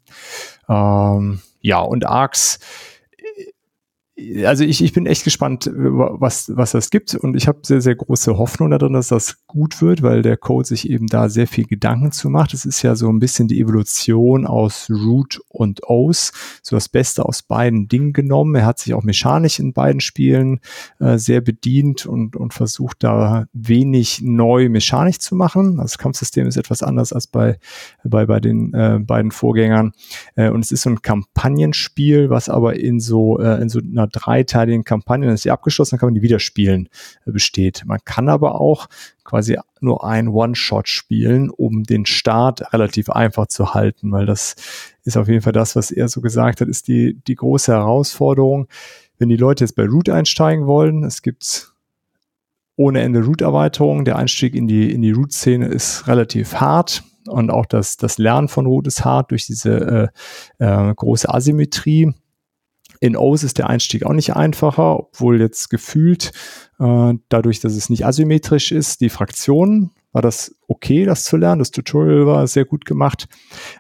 Ähm, 0.68 1.42
ja, 1.62 1.80
und 1.80 2.06
Arcs 2.06 2.60
also 4.46 4.64
ich, 4.64 4.84
ich 4.84 4.94
bin 4.94 5.06
echt 5.06 5.24
gespannt, 5.24 5.70
was, 5.74 6.52
was 6.56 6.72
das 6.72 6.90
gibt 6.90 7.16
und 7.16 7.36
ich 7.36 7.48
habe 7.48 7.60
sehr, 7.64 7.82
sehr 7.82 7.96
große 7.96 8.38
Hoffnung 8.38 8.72
darin, 8.72 8.94
dass 8.94 9.08
das 9.08 9.46
gut 9.48 9.82
wird, 9.82 10.02
weil 10.02 10.22
der 10.22 10.38
Code 10.38 10.68
sich 10.68 10.90
eben 10.90 11.08
da 11.08 11.30
sehr 11.30 11.48
viel 11.48 11.66
Gedanken 11.66 12.12
zu 12.12 12.30
macht. 12.30 12.54
Es 12.54 12.66
ist 12.66 12.82
ja 12.82 12.96
so 12.96 13.10
ein 13.10 13.20
bisschen 13.20 13.48
die 13.48 13.60
Evolution 13.60 14.46
aus 14.46 14.90
Root 14.90 15.42
und 15.48 15.82
O's, 15.84 16.32
so 16.62 16.76
das 16.76 16.90
Beste 16.90 17.26
aus 17.26 17.42
beiden 17.42 17.88
Dingen 17.88 18.14
genommen. 18.14 18.56
Er 18.56 18.66
hat 18.66 18.80
sich 18.80 18.94
auch 18.94 19.04
mechanisch 19.04 19.60
in 19.60 19.74
beiden 19.74 20.02
Spielen 20.02 20.60
äh, 21.00 21.18
sehr 21.18 21.42
bedient 21.42 22.06
und, 22.06 22.36
und 22.36 22.54
versucht 22.54 23.04
da 23.04 23.46
wenig 23.54 24.22
neu 24.22 24.70
mechanisch 24.70 25.20
zu 25.20 25.36
machen. 25.36 25.78
Das 25.78 25.98
Kampfsystem 25.98 26.48
ist 26.48 26.58
etwas 26.58 26.84
anders 26.84 27.14
als 27.14 27.28
bei, 27.28 27.58
bei, 28.04 28.26
bei 28.26 28.40
den 28.40 28.74
äh, 28.74 29.00
beiden 29.00 29.32
Vorgängern 29.32 29.94
äh, 30.36 30.50
und 30.50 30.64
es 30.64 30.72
ist 30.72 30.84
so 30.84 30.90
ein 30.90 31.02
Kampagnenspiel, 31.02 32.30
was 32.30 32.50
aber 32.50 32.80
in 32.80 33.00
so, 33.00 33.40
äh, 33.40 33.62
in 33.62 33.70
so 33.70 33.80
einer 33.80 34.11
dreiteiligen 34.12 34.84
Kampagne, 34.84 35.26
dann 35.26 35.36
ist 35.36 35.44
sie 35.44 35.52
abgeschlossen, 35.52 35.92
dann 35.92 36.00
kann 36.00 36.08
man 36.08 36.16
die 36.16 36.22
wieder 36.22 36.40
spielen, 36.40 36.90
äh, 37.26 37.32
besteht. 37.32 37.84
Man 37.86 38.00
kann 38.06 38.30
aber 38.30 38.60
auch 38.60 38.88
quasi 39.24 39.58
nur 39.80 40.06
ein 40.06 40.28
One-Shot 40.28 40.88
spielen, 40.88 41.50
um 41.50 41.84
den 41.84 42.06
Start 42.06 42.74
relativ 42.74 43.10
einfach 43.10 43.48
zu 43.48 43.74
halten, 43.74 44.12
weil 44.12 44.26
das 44.26 44.56
ist 45.04 45.18
auf 45.18 45.28
jeden 45.28 45.42
Fall 45.42 45.54
das, 45.54 45.76
was 45.76 45.92
er 45.92 46.08
so 46.08 46.22
gesagt 46.22 46.62
hat, 46.62 46.68
ist 46.68 46.88
die, 46.88 47.20
die 47.28 47.36
große 47.36 47.72
Herausforderung. 47.72 48.68
Wenn 49.18 49.30
die 49.30 49.38
Leute 49.38 49.64
jetzt 49.64 49.76
bei 49.76 49.86
Root 49.86 50.10
einsteigen 50.10 50.66
wollen, 50.66 51.04
es 51.04 51.22
gibt 51.22 51.74
ohne 52.76 53.02
Ende 53.02 53.24
Root-Erweiterungen, 53.24 54.06
der 54.06 54.18
Einstieg 54.18 54.56
in 54.56 54.68
die, 54.68 54.92
in 54.92 55.02
die 55.02 55.12
Root-Szene 55.12 55.68
ist 55.68 56.08
relativ 56.08 56.56
hart 56.56 57.04
und 57.28 57.52
auch 57.52 57.66
das, 57.66 57.98
das 57.98 58.18
Lernen 58.18 58.48
von 58.48 58.66
Root 58.66 58.88
ist 58.88 59.06
hart 59.06 59.32
durch 59.32 59.46
diese 59.46 60.12
äh, 60.60 60.90
äh, 60.90 60.94
große 60.96 61.32
Asymmetrie. 61.32 62.14
In 63.02 63.18
O's 63.18 63.44
ist 63.44 63.58
der 63.58 63.68
Einstieg 63.68 64.06
auch 64.06 64.14
nicht 64.14 64.36
einfacher, 64.36 65.00
obwohl 65.00 65.42
jetzt 65.42 65.70
gefühlt, 65.70 66.32
äh, 66.80 67.14
dadurch, 67.30 67.60
dass 67.60 67.76
es 67.76 67.90
nicht 67.90 68.06
asymmetrisch 68.06 68.72
ist, 68.72 69.02
die 69.02 69.10
Fraktionen, 69.10 69.92
war 70.12 70.22
das 70.22 70.56
okay, 70.68 71.06
das 71.06 71.24
zu 71.24 71.38
lernen. 71.38 71.60
Das 71.60 71.72
Tutorial 71.72 72.28
war 72.28 72.46
sehr 72.46 72.66
gut 72.66 72.86
gemacht. 72.86 73.28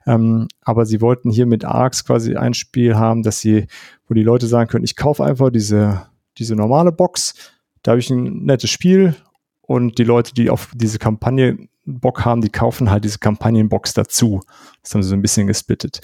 Ähm, 0.07 0.47
aber 0.61 0.86
sie 0.86 1.01
wollten 1.01 1.30
hier 1.30 1.45
mit 1.45 1.65
ARCs 1.65 2.05
quasi 2.05 2.36
ein 2.36 2.53
Spiel 2.53 2.95
haben, 2.95 3.22
dass 3.22 3.39
sie, 3.39 3.67
wo 4.07 4.13
die 4.13 4.24
Leute 4.24 4.47
sagen 4.47 4.69
können, 4.69 4.86
ich 4.86 4.95
kaufe 4.95 5.24
einfach 5.24 5.51
diese, 5.51 6.07
diese 6.38 6.55
normale 6.55 6.91
Box, 6.91 7.36
da 7.84 7.91
habe 7.91 7.99
ich 7.99 8.09
ein 8.09 8.45
nettes 8.45 8.69
Spiel 8.69 9.15
und 9.61 9.97
die 9.97 10.03
Leute, 10.03 10.34
die 10.34 10.49
auf 10.49 10.72
diese 10.74 10.99
Kampagne 10.99 11.67
Bock 11.86 12.26
haben, 12.26 12.41
die 12.41 12.49
kaufen 12.49 12.89
halt 12.89 13.03
diese 13.03 13.19
Kampagnenbox 13.19 13.93
dazu. 13.93 14.41
Das 14.82 14.93
haben 14.93 15.03
sie 15.03 15.09
so 15.09 15.15
ein 15.15 15.22
bisschen 15.22 15.47
gesplittet. 15.47 16.01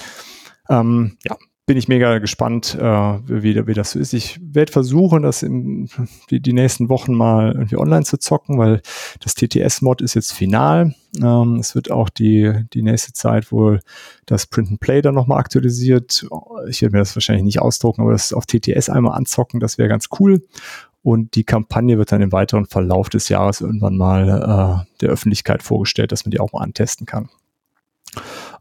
Ähm, 0.69 1.17
ja, 1.23 1.37
bin 1.67 1.77
ich 1.77 1.89
mega 1.89 2.17
gespannt, 2.19 2.77
äh, 2.79 2.81
wie, 2.81 3.67
wie 3.67 3.73
das 3.73 3.91
so 3.91 3.99
ist. 3.99 4.13
Ich 4.13 4.39
werde 4.41 4.71
versuchen, 4.71 5.21
das 5.21 5.43
in, 5.43 5.89
die, 6.29 6.39
die 6.39 6.53
nächsten 6.53 6.87
Wochen 6.87 7.13
mal 7.13 7.51
irgendwie 7.51 7.75
online 7.75 8.05
zu 8.05 8.17
zocken, 8.17 8.57
weil 8.57 8.81
das 9.19 9.35
TTS-Mod 9.35 10.01
ist 10.01 10.13
jetzt 10.13 10.31
final. 10.31 10.95
Ähm, 11.21 11.57
es 11.59 11.75
wird 11.75 11.91
auch 11.91 12.07
die, 12.07 12.53
die 12.71 12.81
nächste 12.81 13.11
Zeit 13.11 13.51
wohl 13.51 13.81
das 14.25 14.47
Print 14.47 14.69
and 14.69 14.79
Play 14.79 15.01
dann 15.01 15.13
nochmal 15.13 15.39
aktualisiert. 15.39 16.25
Ich 16.69 16.81
werde 16.81 16.95
mir 16.95 16.99
das 16.99 17.15
wahrscheinlich 17.17 17.43
nicht 17.43 17.59
ausdrucken, 17.59 18.01
aber 18.01 18.13
das 18.13 18.31
auf 18.31 18.45
TTS 18.45 18.89
einmal 18.89 19.17
anzocken, 19.17 19.59
das 19.59 19.77
wäre 19.77 19.89
ganz 19.89 20.07
cool. 20.21 20.41
Und 21.03 21.35
die 21.35 21.43
Kampagne 21.43 21.97
wird 21.97 22.13
dann 22.13 22.21
im 22.21 22.31
weiteren 22.31 22.65
Verlauf 22.65 23.09
des 23.09 23.27
Jahres 23.27 23.59
irgendwann 23.59 23.97
mal 23.97 24.85
äh, 24.87 24.99
der 25.01 25.09
Öffentlichkeit 25.09 25.63
vorgestellt, 25.63 26.13
dass 26.13 26.23
man 26.23 26.31
die 26.31 26.39
auch 26.39 26.53
mal 26.53 26.63
antesten 26.63 27.05
kann. 27.05 27.29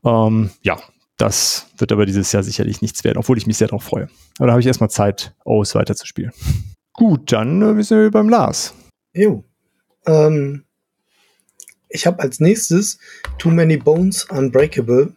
Ähm, 0.05 0.51
ja, 0.63 0.77
das 1.17 1.67
wird 1.79 1.93
aber 1.93 2.07
dieses 2.07 2.31
Jahr 2.33 2.43
sicherlich 2.43 2.83
nichts 2.83 3.05
werden, 3.05 3.19
obwohl 3.19 3.39
ich 3.39 3.47
mich 3.47 3.57
sehr 3.57 3.69
darauf 3.69 3.85
freue. 3.85 4.09
Aber 4.39 4.47
da 4.47 4.53
habe 4.53 4.61
ich 4.61 4.67
erstmal 4.67 4.91
Zeit, 4.91 5.35
O's 5.45 5.75
weiterzuspielen. 5.75 6.33
Gut, 6.93 7.33
dann 7.33 7.63
äh, 7.63 7.83
sind 7.83 7.99
wir 7.99 8.11
beim 8.11 8.29
Lars. 8.29 8.75
Jo. 9.13 9.45
Ähm, 10.07 10.65
ich 11.89 12.07
habe 12.07 12.21
als 12.21 12.41
nächstes 12.41 12.99
Too 13.39 13.51
Many 13.51 13.77
Bones 13.77 14.25
Unbreakable. 14.25 15.15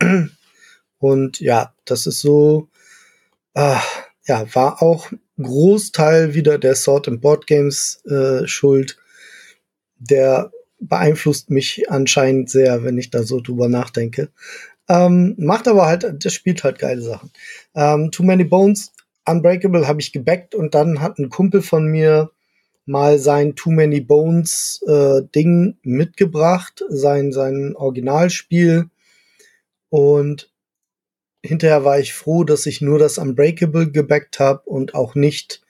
Und 0.98 1.40
ja, 1.40 1.74
das 1.84 2.06
ist 2.06 2.20
so, 2.20 2.68
äh, 3.54 3.76
ja, 4.26 4.54
war 4.54 4.82
auch 4.82 5.10
Großteil 5.40 6.34
wieder 6.34 6.58
der 6.58 6.74
Sword 6.74 7.08
and 7.08 7.20
Board 7.20 7.46
Games 7.46 8.02
äh, 8.06 8.46
Schuld. 8.46 8.98
Der 9.98 10.50
beeinflusst 10.80 11.50
mich 11.50 11.90
anscheinend 11.90 12.50
sehr, 12.50 12.84
wenn 12.84 12.98
ich 12.98 13.10
da 13.10 13.22
so 13.22 13.40
drüber 13.40 13.68
nachdenke. 13.68 14.30
Ähm, 14.88 15.34
macht 15.38 15.68
aber 15.68 15.86
halt, 15.86 16.24
das 16.24 16.32
spielt 16.32 16.64
halt 16.64 16.78
geile 16.78 17.02
Sachen. 17.02 17.30
Ähm, 17.74 18.10
Too 18.10 18.22
Many 18.22 18.44
Bones, 18.44 18.92
Unbreakable 19.26 19.86
habe 19.86 20.00
ich 20.00 20.12
gebackt 20.12 20.54
und 20.54 20.74
dann 20.74 21.00
hat 21.00 21.18
ein 21.18 21.28
Kumpel 21.28 21.60
von 21.62 21.86
mir 21.86 22.30
mal 22.86 23.18
sein 23.18 23.54
Too 23.54 23.70
Many 23.70 24.00
Bones 24.00 24.82
äh, 24.86 25.20
Ding 25.34 25.76
mitgebracht, 25.82 26.82
sein, 26.88 27.32
sein 27.32 27.76
Originalspiel. 27.76 28.88
Und 29.90 30.50
hinterher 31.42 31.84
war 31.84 31.98
ich 31.98 32.14
froh, 32.14 32.44
dass 32.44 32.64
ich 32.64 32.80
nur 32.80 32.98
das 32.98 33.18
Unbreakable 33.18 33.90
gebackt 33.90 34.40
habe 34.40 34.62
und 34.64 34.94
auch 34.94 35.14
nicht 35.14 35.60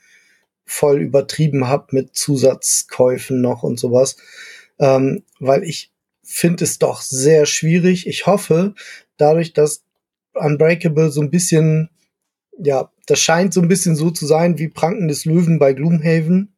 voll 0.65 1.01
übertrieben 1.01 1.67
habe 1.67 1.87
mit 1.91 2.15
Zusatzkäufen 2.15 3.41
noch 3.41 3.65
und 3.65 3.81
sowas. 3.81 4.17
Ähm, 4.79 5.25
weil 5.41 5.65
ich 5.65 5.91
finde 6.29 6.65
es 6.65 6.79
doch 6.79 7.01
sehr 7.01 7.47
schwierig. 7.47 8.07
Ich 8.07 8.27
hoffe, 8.27 8.75
dadurch, 9.17 9.55
dass 9.55 9.83
Unbreakable 10.35 11.11
so 11.11 11.23
ein 11.23 11.31
bisschen, 11.31 11.89
ja, 12.59 12.93
das 13.07 13.19
scheint 13.19 13.55
so 13.55 13.63
ein 13.63 13.69
bisschen 13.69 13.97
so 13.97 14.11
zu 14.11 14.27
sein 14.27 14.59
wie 14.59 14.69
Pranken 14.69 15.09
des 15.09 15.25
Löwen 15.25 15.59
bei 15.59 15.73
Gloomhaven. 15.73 16.55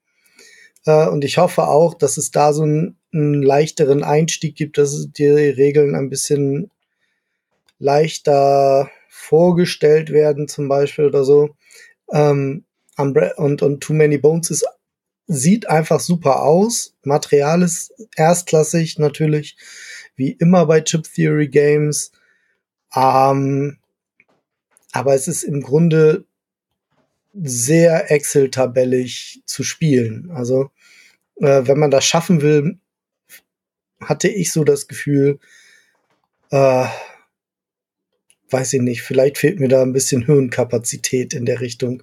Äh, 0.87 1.07
und 1.09 1.25
ich 1.25 1.39
hoffe 1.39 1.68
auch, 1.68 1.95
dass 1.95 2.16
es 2.16 2.33
da 2.33 2.53
so 2.53 2.64
einen, 2.64 2.99
einen 3.12 3.43
leichteren 3.43 4.03
Einstieg 4.03 4.57
gibt, 4.57 4.77
dass 4.77 5.09
die 5.12 5.27
Regeln 5.29 5.95
ein 5.95 6.11
bisschen 6.11 6.71
leichter 7.79 8.91
vorgestellt 9.09 10.11
werden, 10.11 10.49
zum 10.49 10.68
Beispiel 10.68 11.07
oder 11.07 11.25
so. 11.25 11.51
Ähm, 12.12 12.64
und, 12.97 13.62
und 13.62 13.81
Too 13.81 13.95
Many 13.95 14.18
Bones 14.18 14.51
ist 14.51 14.66
sieht 15.33 15.70
einfach 15.70 16.01
super 16.01 16.43
aus. 16.43 16.97
Material 17.05 17.62
ist 17.62 17.95
erstklassig 18.16 18.99
natürlich, 18.99 19.57
wie 20.16 20.33
immer 20.33 20.66
bei 20.66 20.81
Chip 20.81 21.05
Theory 21.05 21.47
Games. 21.47 22.11
Ähm, 22.95 23.78
aber 24.91 25.14
es 25.14 25.28
ist 25.28 25.45
im 25.45 25.62
Grunde 25.62 26.24
sehr 27.33 28.11
Excel-tabellig 28.11 29.43
zu 29.47 29.62
spielen. 29.62 30.33
Also 30.33 30.72
äh, 31.37 31.62
wenn 31.64 31.78
man 31.78 31.93
das 31.93 32.05
schaffen 32.05 32.43
will, 32.43 32.81
hatte 34.01 34.26
ich 34.26 34.51
so 34.51 34.64
das 34.64 34.89
Gefühl, 34.89 35.39
äh, 36.51 36.87
weiß 38.51 38.72
ich 38.72 38.81
nicht, 38.81 39.03
vielleicht 39.03 39.39
fehlt 39.39 39.61
mir 39.61 39.68
da 39.68 39.83
ein 39.83 39.93
bisschen 39.93 40.26
Hirnkapazität 40.26 41.35
in 41.35 41.47
der 41.47 41.61
Richtung. 41.61 42.03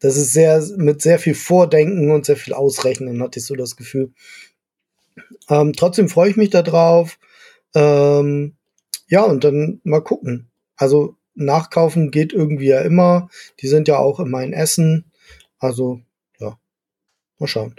Das 0.00 0.16
ist 0.16 0.32
sehr, 0.32 0.64
mit 0.76 1.02
sehr 1.02 1.18
viel 1.18 1.34
Vordenken 1.34 2.10
und 2.10 2.24
sehr 2.24 2.36
viel 2.36 2.54
Ausrechnen, 2.54 3.22
hatte 3.22 3.40
ich 3.40 3.46
so 3.46 3.56
das 3.56 3.76
Gefühl. 3.76 4.12
Ähm, 5.48 5.72
trotzdem 5.72 6.08
freue 6.08 6.30
ich 6.30 6.36
mich 6.36 6.50
da 6.50 6.62
drauf. 6.62 7.18
Ähm, 7.74 8.56
ja, 9.08 9.24
und 9.24 9.44
dann 9.44 9.80
mal 9.84 10.02
gucken. 10.02 10.50
Also 10.76 11.16
nachkaufen 11.34 12.10
geht 12.10 12.32
irgendwie 12.32 12.68
ja 12.68 12.80
immer. 12.80 13.28
Die 13.60 13.68
sind 13.68 13.88
ja 13.88 13.98
auch 13.98 14.20
immer 14.20 14.42
in 14.42 14.52
Essen. 14.52 15.10
Also, 15.58 16.00
ja, 16.38 16.58
mal 17.38 17.46
schauen. 17.48 17.74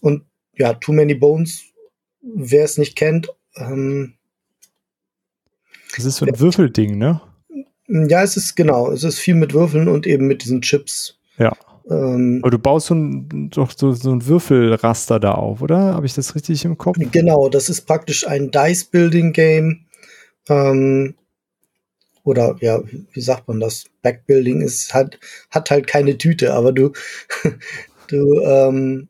Und 0.00 0.24
ja, 0.54 0.74
Too 0.74 0.92
Many 0.92 1.14
Bones, 1.14 1.64
wer 2.20 2.64
es 2.64 2.78
nicht 2.78 2.96
kennt, 2.96 3.28
ähm, 3.56 4.18
das 5.96 6.04
ist 6.04 6.16
so 6.16 6.26
ein 6.26 6.38
Würfelding, 6.38 6.98
ne? 6.98 7.20
Ja, 7.88 8.22
es 8.22 8.36
ist 8.36 8.54
genau. 8.54 8.92
Es 8.92 9.02
ist 9.02 9.18
viel 9.18 9.34
mit 9.34 9.54
Würfeln 9.54 9.88
und 9.88 10.06
eben 10.06 10.26
mit 10.26 10.44
diesen 10.44 10.62
Chips. 10.62 11.17
Ja. 11.38 11.52
Ähm, 11.90 12.40
Aber 12.42 12.50
du 12.50 12.58
baust 12.58 12.88
so 12.88 12.94
ein, 12.94 13.50
doch 13.50 13.72
so, 13.74 13.92
so 13.92 14.12
ein 14.12 14.26
Würfelraster 14.26 15.18
da 15.18 15.32
auf, 15.32 15.62
oder? 15.62 15.94
Habe 15.94 16.06
ich 16.06 16.14
das 16.14 16.34
richtig 16.34 16.64
im 16.64 16.76
Kopf? 16.76 16.96
Genau, 17.12 17.48
das 17.48 17.70
ist 17.70 17.82
praktisch 17.82 18.26
ein 18.26 18.50
Dice-Building-Game. 18.50 19.86
Ähm, 20.48 21.14
oder 22.24 22.56
ja, 22.60 22.82
wie 23.12 23.20
sagt 23.20 23.48
man 23.48 23.58
das? 23.58 23.86
Backbuilding 24.02 24.60
ist 24.60 24.92
hat, 24.92 25.18
hat 25.50 25.70
halt 25.70 25.86
keine 25.86 26.18
Tüte, 26.18 26.52
aber 26.52 26.72
du, 26.72 26.92
du 28.08 28.40
ähm, 28.40 29.08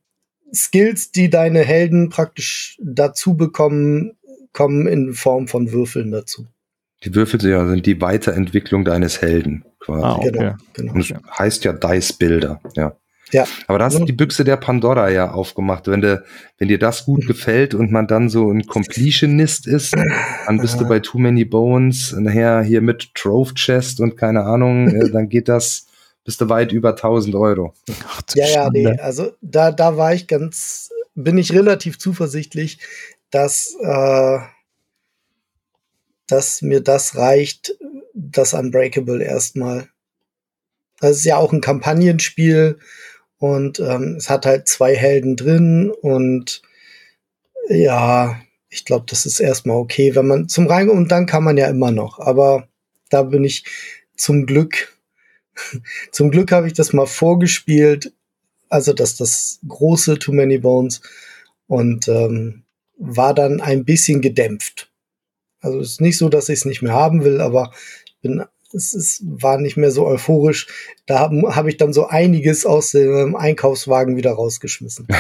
Skills, 0.55 1.11
die 1.11 1.29
deine 1.29 1.65
Helden 1.65 2.11
praktisch 2.11 2.79
dazu 2.81 3.35
bekommen, 3.35 4.13
kommen 4.53 4.87
in 4.87 5.15
Form 5.15 5.49
von 5.49 5.73
Würfeln 5.73 6.13
dazu. 6.13 6.47
Die 7.05 7.15
Würfel 7.15 7.41
sind 7.41 7.87
die 7.87 8.01
Weiterentwicklung 8.01 8.85
deines 8.85 9.21
Helden 9.21 9.65
quasi. 9.81 10.05
Ah, 10.05 10.17
okay. 10.17 10.31
Genau, 10.33 10.55
genau. 10.73 10.93
Und 10.95 11.11
das 11.11 11.39
heißt 11.39 11.65
ja 11.65 11.73
Dice 11.73 12.13
Builder, 12.13 12.61
ja. 12.75 12.97
Ja. 13.33 13.47
Aber 13.67 13.79
da 13.79 13.87
hast 13.87 13.99
du 13.99 14.05
die 14.05 14.13
Büchse 14.13 14.45
der 14.45 14.57
Pandora 14.57 15.11
ja 15.11 15.31
aufgemacht. 15.31 15.87
Wenn, 15.87 16.01
de, 16.01 16.21
wenn 16.59 16.69
dir 16.69 16.79
das 16.79 17.05
gut 17.05 17.27
gefällt 17.27 17.75
und 17.75 17.91
man 17.91 18.07
dann 18.07 18.29
so 18.29 18.51
ein 18.51 18.67
Completionist 18.67 19.67
ist, 19.67 19.95
dann 20.47 20.59
bist 20.59 20.81
du 20.81 20.89
bei 20.89 21.01
Too 21.01 21.19
Many 21.19 21.45
Bones, 21.45 22.15
nachher 22.19 22.63
hier 22.63 22.81
mit 22.81 23.15
Trove 23.15 23.55
Chest 23.55 24.01
und 24.01 24.17
keine 24.17 24.45
Ahnung, 24.45 24.89
äh, 24.89 25.11
dann 25.11 25.29
geht 25.29 25.49
das, 25.49 25.87
bist 26.25 26.41
du 26.41 26.49
weit 26.49 26.73
über 26.73 26.91
1000 26.91 27.35
Euro. 27.35 27.75
Ach, 28.07 28.23
ja, 28.35 28.47
ja, 28.47 28.71
nee, 28.71 28.87
also 28.87 29.33
da, 29.41 29.73
da 29.73 29.97
war 29.97 30.15
ich 30.15 30.27
ganz, 30.27 30.91
bin 31.15 31.39
ich 31.39 31.53
relativ 31.53 31.99
zuversichtlich, 31.99 32.79
dass, 33.31 33.77
äh, 33.83 34.39
dass 36.29 36.63
mir 36.63 36.81
das 36.81 37.17
reicht, 37.17 37.77
das 38.15 38.55
Unbreakable 38.55 39.25
erstmal. 39.25 39.89
Das 41.01 41.17
ist 41.17 41.25
ja 41.25 41.37
auch 41.37 41.53
ein 41.53 41.61
Kampagnenspiel 41.61 42.79
und 43.39 43.81
ähm, 43.81 44.17
es 44.17 44.31
hat 44.31 44.47
halt 44.47 44.69
zwei 44.69 44.95
Helden 44.95 45.37
drin 45.37 45.91
und 45.91 46.63
ja, 47.69 48.41
ich 48.69 48.85
glaube, 48.85 49.07
das 49.09 49.27
ist 49.27 49.41
erstmal 49.41 49.77
okay, 49.77 50.15
wenn 50.15 50.27
man 50.27 50.49
zum 50.49 50.67
Rein 50.67 50.91
und 50.91 51.11
dann 51.11 51.27
kann 51.27 51.45
man 51.45 51.57
ja 51.57 51.69
immer 51.69 51.91
noch. 51.91 52.19
Aber 52.19 52.69
da 53.11 53.23
bin 53.23 53.45
ich 53.45 53.65
zum 54.17 54.47
Glück, 54.47 54.97
zum 56.13 56.31
Glück 56.31 56.53
habe 56.53 56.67
ich 56.67 56.75
das 56.75 56.93
mal 56.93 57.07
vorgespielt, 57.07 58.13
also 58.69 58.93
dass 58.93 59.17
das 59.17 59.61
große 59.67 60.19
Too 60.19 60.33
Many 60.33 60.59
Bones 60.59 61.01
und 61.67 62.09
ähm, 62.09 62.65
war 62.99 63.35
dann 63.35 63.61
ein 63.61 63.85
bisschen 63.85 64.21
gedämpft. 64.21 64.88
Also 65.61 65.81
es 65.81 65.93
ist 65.93 66.01
nicht 66.01 66.19
so, 66.19 66.29
dass 66.29 66.49
ich 66.49 66.61
es 66.61 66.65
nicht 66.65 66.83
mehr 66.83 66.93
haben 66.93 67.25
will, 67.25 67.41
aber 67.41 67.73
ich 68.07 68.17
bin 68.21 68.45
es 68.73 68.95
ist, 68.95 69.23
war 69.25 69.59
nicht 69.59 69.77
mehr 69.77 69.91
so 69.91 70.07
euphorisch. 70.07 70.67
Da 71.07 71.21
habe 71.21 71.43
hab 71.55 71.67
ich 71.67 71.77
dann 71.77 71.93
so 71.93 72.07
einiges 72.07 72.67
aus 72.67 72.91
dem 72.91 73.35
Einkaufswagen 73.35 74.17
wieder 74.17 74.33
rausgeschmissen. 74.33 75.07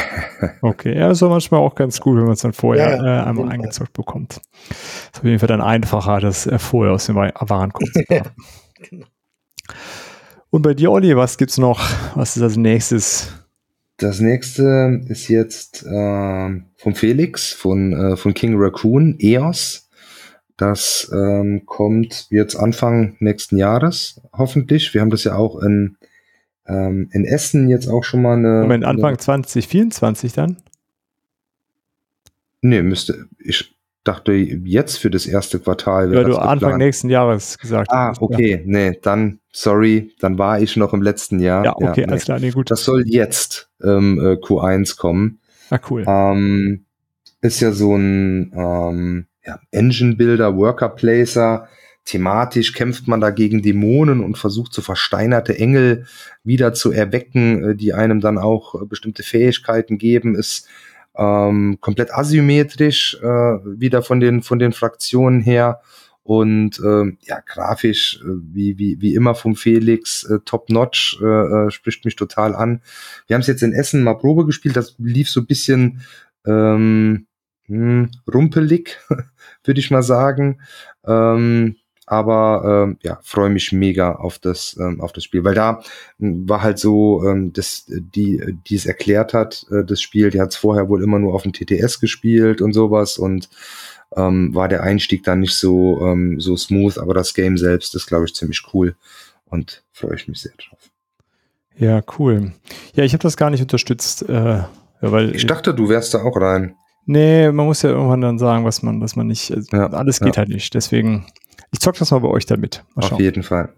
Okay, 0.61 0.97
ja, 0.97 1.11
ist 1.11 1.21
manchmal 1.21 1.61
auch 1.61 1.75
ganz 1.75 2.01
gut, 2.01 2.17
wenn 2.17 2.25
man 2.25 2.33
es 2.33 2.41
dann 2.41 2.53
vorher 2.53 2.97
ja, 2.97 3.05
ja, 3.05 3.23
äh, 3.23 3.27
einmal 3.27 3.49
eingezockt 3.49 3.93
bekommt. 3.93 4.41
Ist 4.71 5.19
auf 5.19 5.25
jeden 5.25 5.39
Fall 5.39 5.49
dann 5.49 5.61
einfacher, 5.61 6.21
das 6.21 6.47
äh, 6.47 6.59
vorher 6.59 6.95
aus 6.95 7.07
dem 7.07 7.17
Warenkorb 7.17 7.89
zu 7.93 8.03
ja, 8.09 8.23
genau. 8.89 9.07
Und 10.51 10.63
bei 10.63 10.75
dir, 10.75 10.91
Olli, 10.91 11.17
was 11.17 11.39
gibt's 11.39 11.59
noch? 11.59 11.81
Was 12.15 12.37
ist 12.37 12.43
als 12.43 12.57
nächstes? 12.57 13.33
Das 13.99 14.21
nächste 14.21 15.01
ist 15.09 15.29
jetzt 15.29 15.85
äh, 15.85 16.61
von 16.77 16.95
Felix, 16.95 17.53
von, 17.53 17.93
äh, 17.93 18.17
von 18.17 18.35
King 18.35 18.55
Raccoon, 18.57 19.17
EOS. 19.19 19.88
Das 20.59 21.09
ähm, 21.15 21.63
kommt 21.67 22.27
jetzt 22.31 22.57
Anfang 22.57 23.17
nächsten 23.21 23.57
Jahres, 23.57 24.21
hoffentlich. 24.33 24.93
Wir 24.93 25.01
haben 25.01 25.11
das 25.11 25.23
ja 25.23 25.37
auch 25.37 25.63
in, 25.63 25.97
ähm, 26.67 27.09
in 27.13 27.25
Essen 27.25 27.69
jetzt 27.69 27.87
auch 27.87 28.03
schon 28.03 28.23
mal 28.23 28.37
eine. 28.37 28.63
Moment, 28.63 28.85
Anfang 28.85 29.11
eine, 29.11 29.19
2024 29.19 30.33
dann? 30.33 30.57
Nee, 32.61 32.83
müsste. 32.83 33.27
Ich 33.39 33.73
dachte 34.03 34.33
jetzt 34.33 34.99
für 34.99 35.11
das 35.11 35.27
erste 35.27 35.61
Quartal. 35.61 36.13
Ja, 36.13 36.25
du 36.25 36.37
Anfang 36.37 36.79
nächsten 36.79 37.09
Jahres 37.09 37.57
gesagt 37.57 37.89
Ah, 37.93 38.13
okay. 38.19 38.57
Ja. 38.57 38.61
Nee, 38.65 38.99
dann, 39.01 39.39
sorry, 39.53 40.13
dann 40.19 40.39
war 40.39 40.61
ich 40.61 40.77
noch 40.77 40.93
im 40.93 41.03
letzten 41.03 41.39
Jahr. 41.39 41.65
Ja, 41.65 41.77
okay, 41.77 41.85
ja, 41.85 41.95
nee. 41.95 42.05
alles 42.07 42.25
klar, 42.25 42.41
nee, 42.41 42.51
gut. 42.51 42.73
Das 42.73 42.83
soll 42.83 43.05
jetzt 43.07 43.71
ähm, 43.81 44.19
äh, 44.19 44.33
Q1 44.33 44.99
kommen. 44.99 45.39
Ah, 45.71 45.79
cool. 45.89 46.05
Ähm, 46.05 46.85
ist 47.43 47.61
ja 47.61 47.71
so 47.71 47.95
ein 47.95 48.53
ähm, 48.57 49.27
ja, 49.49 49.59
Engine 49.71 50.17
Builder, 50.17 50.57
Worker 50.57 50.91
Placer. 50.91 51.69
Thematisch 52.05 52.75
kämpft 52.75 53.09
man 53.09 53.21
da 53.21 53.31
gegen 53.31 53.63
Dämonen 53.63 54.23
und 54.23 54.39
versucht 54.39 54.73
so 54.73 54.83
versteinerte 54.83 55.59
Engel 55.59 56.07
wieder 56.45 56.75
zu 56.75 56.93
erwecken, 56.93 57.71
äh, 57.71 57.75
die 57.75 57.95
einem 57.95 58.21
dann 58.21 58.39
auch 58.39 58.75
äh, 58.75 58.85
bestimmte 58.87 59.23
Fähigkeiten 59.23 59.99
geben, 59.99 60.35
ist 60.35 60.69
ähm, 61.17 61.79
komplett 61.81 62.13
asymmetrisch 62.13 63.19
äh, 63.23 63.27
wieder 63.27 64.03
von 64.03 64.21
den 64.21 64.43
von 64.43 64.59
den 64.59 64.73
Fraktionen 64.73 65.41
her 65.41 65.81
und 66.23 66.79
äh, 66.81 67.17
ja 67.23 67.41
grafisch 67.45 68.21
äh, 68.23 68.27
wie 68.53 68.79
wie 68.79 69.01
wie 69.01 69.15
immer 69.15 69.35
vom 69.35 69.57
Felix 69.57 70.25
äh, 70.25 70.39
top 70.45 70.69
notch 70.69 71.19
äh, 71.23 71.27
äh, 71.27 71.71
spricht 71.71 72.05
mich 72.05 72.17
total 72.17 72.55
an. 72.55 72.83
Wir 73.27 73.35
haben 73.35 73.41
es 73.41 73.49
jetzt 73.49 73.63
in 73.63 73.73
Essen 73.73 74.03
mal 74.05 74.15
Probe 74.15 74.45
gespielt, 74.45 74.77
das 74.77 74.95
lief 74.99 75.31
so 75.31 75.41
ein 75.41 75.47
bisschen 75.47 76.03
ähm, 76.47 77.28
hm, 77.69 78.11
rumpelig, 78.33 78.99
würde 79.65 79.81
ich 79.81 79.91
mal 79.91 80.03
sagen. 80.03 80.61
Ähm, 81.07 81.77
aber 82.07 82.87
ähm, 82.87 82.99
ja, 83.03 83.21
freue 83.23 83.51
mich 83.51 83.71
mega 83.73 84.13
auf 84.13 84.39
das 84.39 84.77
ähm, 84.81 85.03
auf 85.03 85.13
das 85.13 85.25
Spiel, 85.25 85.45
weil 85.45 85.55
da 85.55 85.83
hm, 86.19 86.49
war 86.49 86.63
halt 86.63 86.79
so, 86.79 87.23
ähm, 87.25 87.53
dass 87.53 87.85
die 87.87 88.43
die 88.67 88.77
es 88.77 88.87
erklärt 88.87 89.35
hat, 89.35 89.67
äh, 89.71 89.85
das 89.85 90.01
Spiel, 90.01 90.31
die 90.31 90.41
hat 90.41 90.51
es 90.51 90.57
vorher 90.57 90.89
wohl 90.89 91.03
immer 91.03 91.19
nur 91.19 91.35
auf 91.35 91.43
dem 91.43 91.53
TTS 91.53 92.01
gespielt 92.01 92.63
und 92.63 92.73
sowas 92.73 93.19
und 93.19 93.51
ähm, 94.17 94.55
war 94.55 94.69
der 94.69 94.83
Einstieg 94.83 95.23
dann 95.23 95.41
nicht 95.41 95.55
so 95.55 96.01
ähm, 96.01 96.41
so 96.41 96.57
smooth, 96.57 96.97
aber 96.97 97.13
das 97.13 97.35
Game 97.35 97.59
selbst 97.59 97.95
ist 97.95 98.07
glaube 98.07 98.25
ich 98.25 98.35
ziemlich 98.35 98.63
cool 98.73 98.97
und 99.45 99.85
freue 99.93 100.15
ich 100.15 100.29
mich 100.29 100.41
sehr 100.41 100.53
drauf. 100.57 100.91
Ja, 101.77 102.03
cool. 102.19 102.53
Ja, 102.95 103.05
ich 103.05 103.13
habe 103.13 103.23
das 103.23 103.37
gar 103.37 103.51
nicht 103.51 103.61
unterstützt, 103.61 104.29
äh, 104.29 104.33
ja, 104.33 104.69
weil 105.01 105.35
ich 105.35 105.47
dachte, 105.47 105.75
du 105.75 105.91
wärst 105.91 106.15
da 106.15 106.23
auch 106.23 106.41
rein. 106.41 106.75
Nee, 107.11 107.51
man 107.53 107.65
muss 107.65 107.81
ja 107.81 107.89
irgendwann 107.89 108.21
dann 108.21 108.39
sagen, 108.39 108.67
was 108.67 108.83
man, 108.83 109.01
was 109.01 109.17
man 109.17 109.29
nicht, 109.29 109.51
also 109.51 109.75
ja, 109.75 109.87
alles 109.87 110.21
geht 110.21 110.37
ja. 110.37 110.41
halt 110.41 110.51
nicht. 110.51 110.75
Deswegen, 110.75 111.25
ich 111.71 111.81
zock 111.81 111.97
das 111.97 112.11
mal 112.11 112.19
bei 112.19 112.29
euch 112.29 112.45
damit. 112.45 112.85
Mal 112.95 113.11
Auf 113.11 113.19
jeden 113.19 113.43
Fall. 113.43 113.73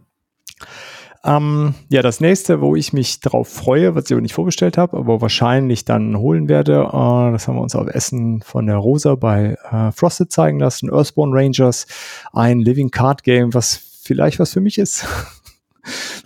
Ähm, 1.22 1.74
ja, 1.90 2.02
das 2.02 2.20
nächste, 2.20 2.60
wo 2.60 2.74
ich 2.74 2.92
mich 2.92 3.20
drauf 3.20 3.46
freue, 3.46 3.94
was 3.94 4.06
ich 4.06 4.12
aber 4.12 4.20
nicht 4.20 4.34
vorgestellt 4.34 4.76
habe, 4.76 4.96
aber 4.96 5.20
wahrscheinlich 5.20 5.84
dann 5.84 6.18
holen 6.18 6.48
werde, 6.48 6.88
äh, 6.88 7.32
das 7.32 7.46
haben 7.46 7.54
wir 7.54 7.62
uns 7.62 7.76
auf 7.76 7.86
Essen 7.86 8.42
von 8.42 8.66
der 8.66 8.78
Rosa 8.78 9.14
bei 9.14 9.56
äh, 9.70 9.92
Frosted 9.92 10.32
zeigen 10.32 10.58
lassen, 10.58 10.90
Earthborn 10.92 11.30
Rangers, 11.32 11.86
ein 12.32 12.58
Living 12.58 12.90
Card 12.90 13.22
Game, 13.22 13.54
was 13.54 13.76
vielleicht 14.02 14.40
was 14.40 14.52
für 14.52 14.60
mich 14.60 14.76
ist. 14.76 15.06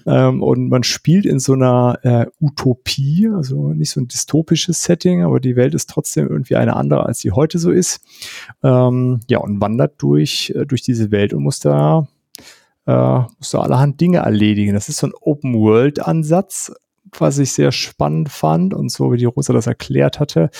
Ähm, 0.07 0.42
und 0.42 0.68
man 0.68 0.82
spielt 0.82 1.26
in 1.26 1.38
so 1.38 1.55
einer 1.55 1.98
äh, 2.02 2.26
Utopie, 2.40 3.28
also 3.34 3.72
nicht 3.72 3.90
so 3.90 4.00
ein 4.00 4.09
dystopisches 4.09 4.82
Setting, 4.82 5.22
aber 5.22 5.40
die 5.40 5.57
Welt 5.57 5.74
ist 5.74 5.90
trotzdem 5.90 6.28
irgendwie 6.28 6.57
eine 6.57 6.76
andere, 6.76 7.07
als 7.07 7.20
sie 7.20 7.32
heute 7.32 7.59
so 7.59 7.70
ist. 7.70 8.00
Ähm, 8.62 9.20
ja, 9.28 9.38
und 9.38 9.61
wandert 9.61 9.94
durch, 9.98 10.52
äh, 10.55 10.66
durch 10.66 10.82
diese 10.82 11.11
Welt 11.11 11.32
und 11.32 11.42
muss 11.42 11.61
da, 11.61 12.07
äh, 12.86 13.20
muss 13.38 13.50
da 13.50 13.61
allerhand 13.61 14.00
Dinge 14.00 14.18
erledigen. 14.18 14.74
Das 14.74 14.88
ist 14.88 14.98
so 14.98 15.07
ein 15.07 15.14
Open-World-Ansatz, 15.20 16.72
was 17.18 17.38
ich 17.38 17.52
sehr 17.52 17.72
spannend 17.72 18.28
fand 18.28 18.74
und 18.74 18.90
so 18.90 19.12
wie 19.12 19.18
die 19.18 19.24
Rosa 19.24 19.52
das 19.52 19.66
erklärt 19.66 20.20
hatte. 20.20 20.50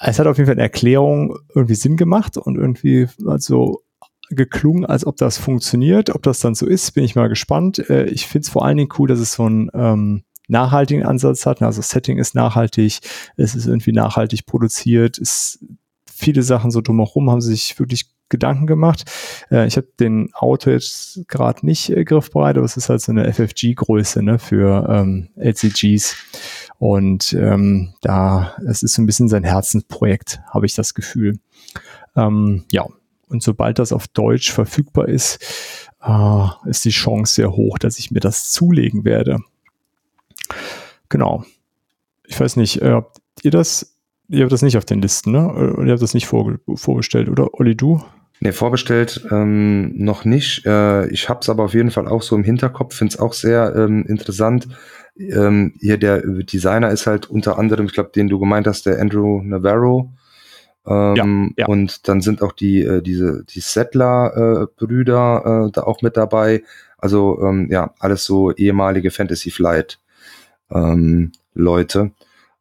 Es 0.00 0.18
hat 0.18 0.26
auf 0.26 0.36
jeden 0.36 0.46
Fall 0.46 0.54
eine 0.54 0.62
Erklärung 0.62 1.38
irgendwie 1.54 1.74
Sinn 1.74 1.96
gemacht 1.96 2.36
und 2.36 2.56
irgendwie 2.56 3.08
also 3.26 3.82
geklungen, 4.30 4.84
als 4.84 5.06
ob 5.06 5.16
das 5.16 5.38
funktioniert. 5.38 6.10
Ob 6.10 6.22
das 6.22 6.40
dann 6.40 6.54
so 6.54 6.66
ist, 6.66 6.92
bin 6.92 7.04
ich 7.04 7.16
mal 7.16 7.28
gespannt. 7.28 7.78
Äh, 7.90 8.06
ich 8.06 8.26
finde 8.26 8.46
es 8.46 8.48
vor 8.50 8.64
allen 8.64 8.76
Dingen 8.76 8.90
cool, 8.98 9.08
dass 9.08 9.18
es 9.18 9.32
so 9.34 9.48
ein 9.48 9.70
ähm, 9.74 10.22
nachhaltigen 10.48 11.04
Ansatz 11.04 11.46
hat. 11.46 11.62
Also 11.62 11.82
Setting 11.82 12.18
ist 12.18 12.34
nachhaltig, 12.34 13.00
es 13.36 13.54
ist 13.54 13.66
irgendwie 13.66 13.92
nachhaltig 13.92 14.46
produziert, 14.46 15.18
es 15.18 15.64
viele 16.06 16.42
Sachen 16.42 16.70
so 16.70 16.80
drumherum 16.80 17.30
haben 17.30 17.40
sich 17.40 17.78
wirklich 17.78 18.10
Gedanken 18.28 18.66
gemacht. 18.66 19.04
Äh, 19.50 19.66
ich 19.66 19.76
habe 19.76 19.88
den 19.98 20.30
Auto 20.34 20.70
jetzt 20.70 21.20
gerade 21.28 21.64
nicht 21.64 21.90
äh, 21.90 22.04
griffbereit, 22.04 22.56
aber 22.56 22.66
es 22.66 22.76
ist 22.76 22.88
halt 22.88 23.00
so 23.00 23.12
eine 23.12 23.32
FFG-Größe 23.32 24.22
ne, 24.22 24.38
für 24.38 24.86
ähm, 24.88 25.28
LCGs. 25.36 26.16
Und 26.78 27.32
ähm, 27.32 27.94
da, 28.02 28.54
es 28.66 28.82
ist 28.82 28.94
so 28.94 29.02
ein 29.02 29.06
bisschen 29.06 29.28
sein 29.28 29.44
Herzensprojekt, 29.44 30.40
habe 30.50 30.66
ich 30.66 30.74
das 30.74 30.94
Gefühl. 30.94 31.38
Ähm, 32.16 32.64
ja, 32.70 32.86
und 33.28 33.42
sobald 33.42 33.78
das 33.78 33.92
auf 33.92 34.08
Deutsch 34.08 34.52
verfügbar 34.52 35.08
ist, 35.08 35.38
äh, 36.02 36.46
ist 36.68 36.84
die 36.84 36.90
Chance 36.90 37.34
sehr 37.34 37.52
hoch, 37.52 37.78
dass 37.78 37.98
ich 37.98 38.10
mir 38.10 38.20
das 38.20 38.50
zulegen 38.50 39.04
werde. 39.04 39.38
Genau. 41.08 41.44
Ich 42.26 42.38
weiß 42.38 42.56
nicht, 42.56 42.82
äh, 42.82 42.90
habt 42.90 43.18
ihr 43.42 43.50
das, 43.50 43.96
ihr 44.28 44.42
habt 44.42 44.52
das 44.52 44.62
nicht 44.62 44.76
auf 44.76 44.84
den 44.84 45.00
Listen, 45.00 45.32
ne? 45.32 45.48
Oder 45.48 45.86
ihr 45.86 45.92
habt 45.92 46.02
das 46.02 46.14
nicht 46.14 46.26
vor, 46.26 46.58
vorbestellt, 46.74 47.28
oder? 47.28 47.54
Olli, 47.54 47.74
du? 47.74 48.02
Nee, 48.40 48.52
vorbestellt 48.52 49.26
ähm, 49.30 49.96
noch 49.96 50.24
nicht. 50.24 50.64
Äh, 50.64 51.08
ich 51.08 51.28
habe 51.28 51.40
es 51.40 51.48
aber 51.48 51.64
auf 51.64 51.74
jeden 51.74 51.90
Fall 51.90 52.06
auch 52.06 52.22
so 52.22 52.36
im 52.36 52.44
Hinterkopf, 52.44 52.94
finde 52.94 53.14
es 53.14 53.20
auch 53.20 53.32
sehr 53.32 53.74
ähm, 53.74 54.04
interessant. 54.06 54.68
Ähm, 55.18 55.74
hier 55.80 55.98
der 55.98 56.20
Designer 56.20 56.90
ist 56.90 57.06
halt 57.08 57.28
unter 57.28 57.58
anderem, 57.58 57.86
ich 57.86 57.92
glaube, 57.92 58.10
den 58.14 58.28
du 58.28 58.38
gemeint 58.38 58.68
hast, 58.68 58.86
der 58.86 59.00
Andrew 59.00 59.42
Navarro. 59.42 60.12
Ähm, 60.88 61.54
ja, 61.56 61.64
ja. 61.64 61.66
Und 61.66 62.08
dann 62.08 62.22
sind 62.22 62.42
auch 62.42 62.52
die, 62.52 62.82
äh, 62.82 63.02
diese, 63.02 63.44
die 63.44 63.60
Settler-Brüder 63.60 65.68
äh, 65.68 65.72
da 65.72 65.82
auch 65.82 66.02
mit 66.02 66.16
dabei. 66.16 66.62
Also 66.96 67.40
ähm, 67.42 67.68
ja, 67.70 67.94
alles 67.98 68.24
so 68.24 68.52
ehemalige 68.52 69.10
Fantasy 69.10 69.50
Flight 69.50 69.98
ähm, 70.70 71.32
Leute. 71.54 72.12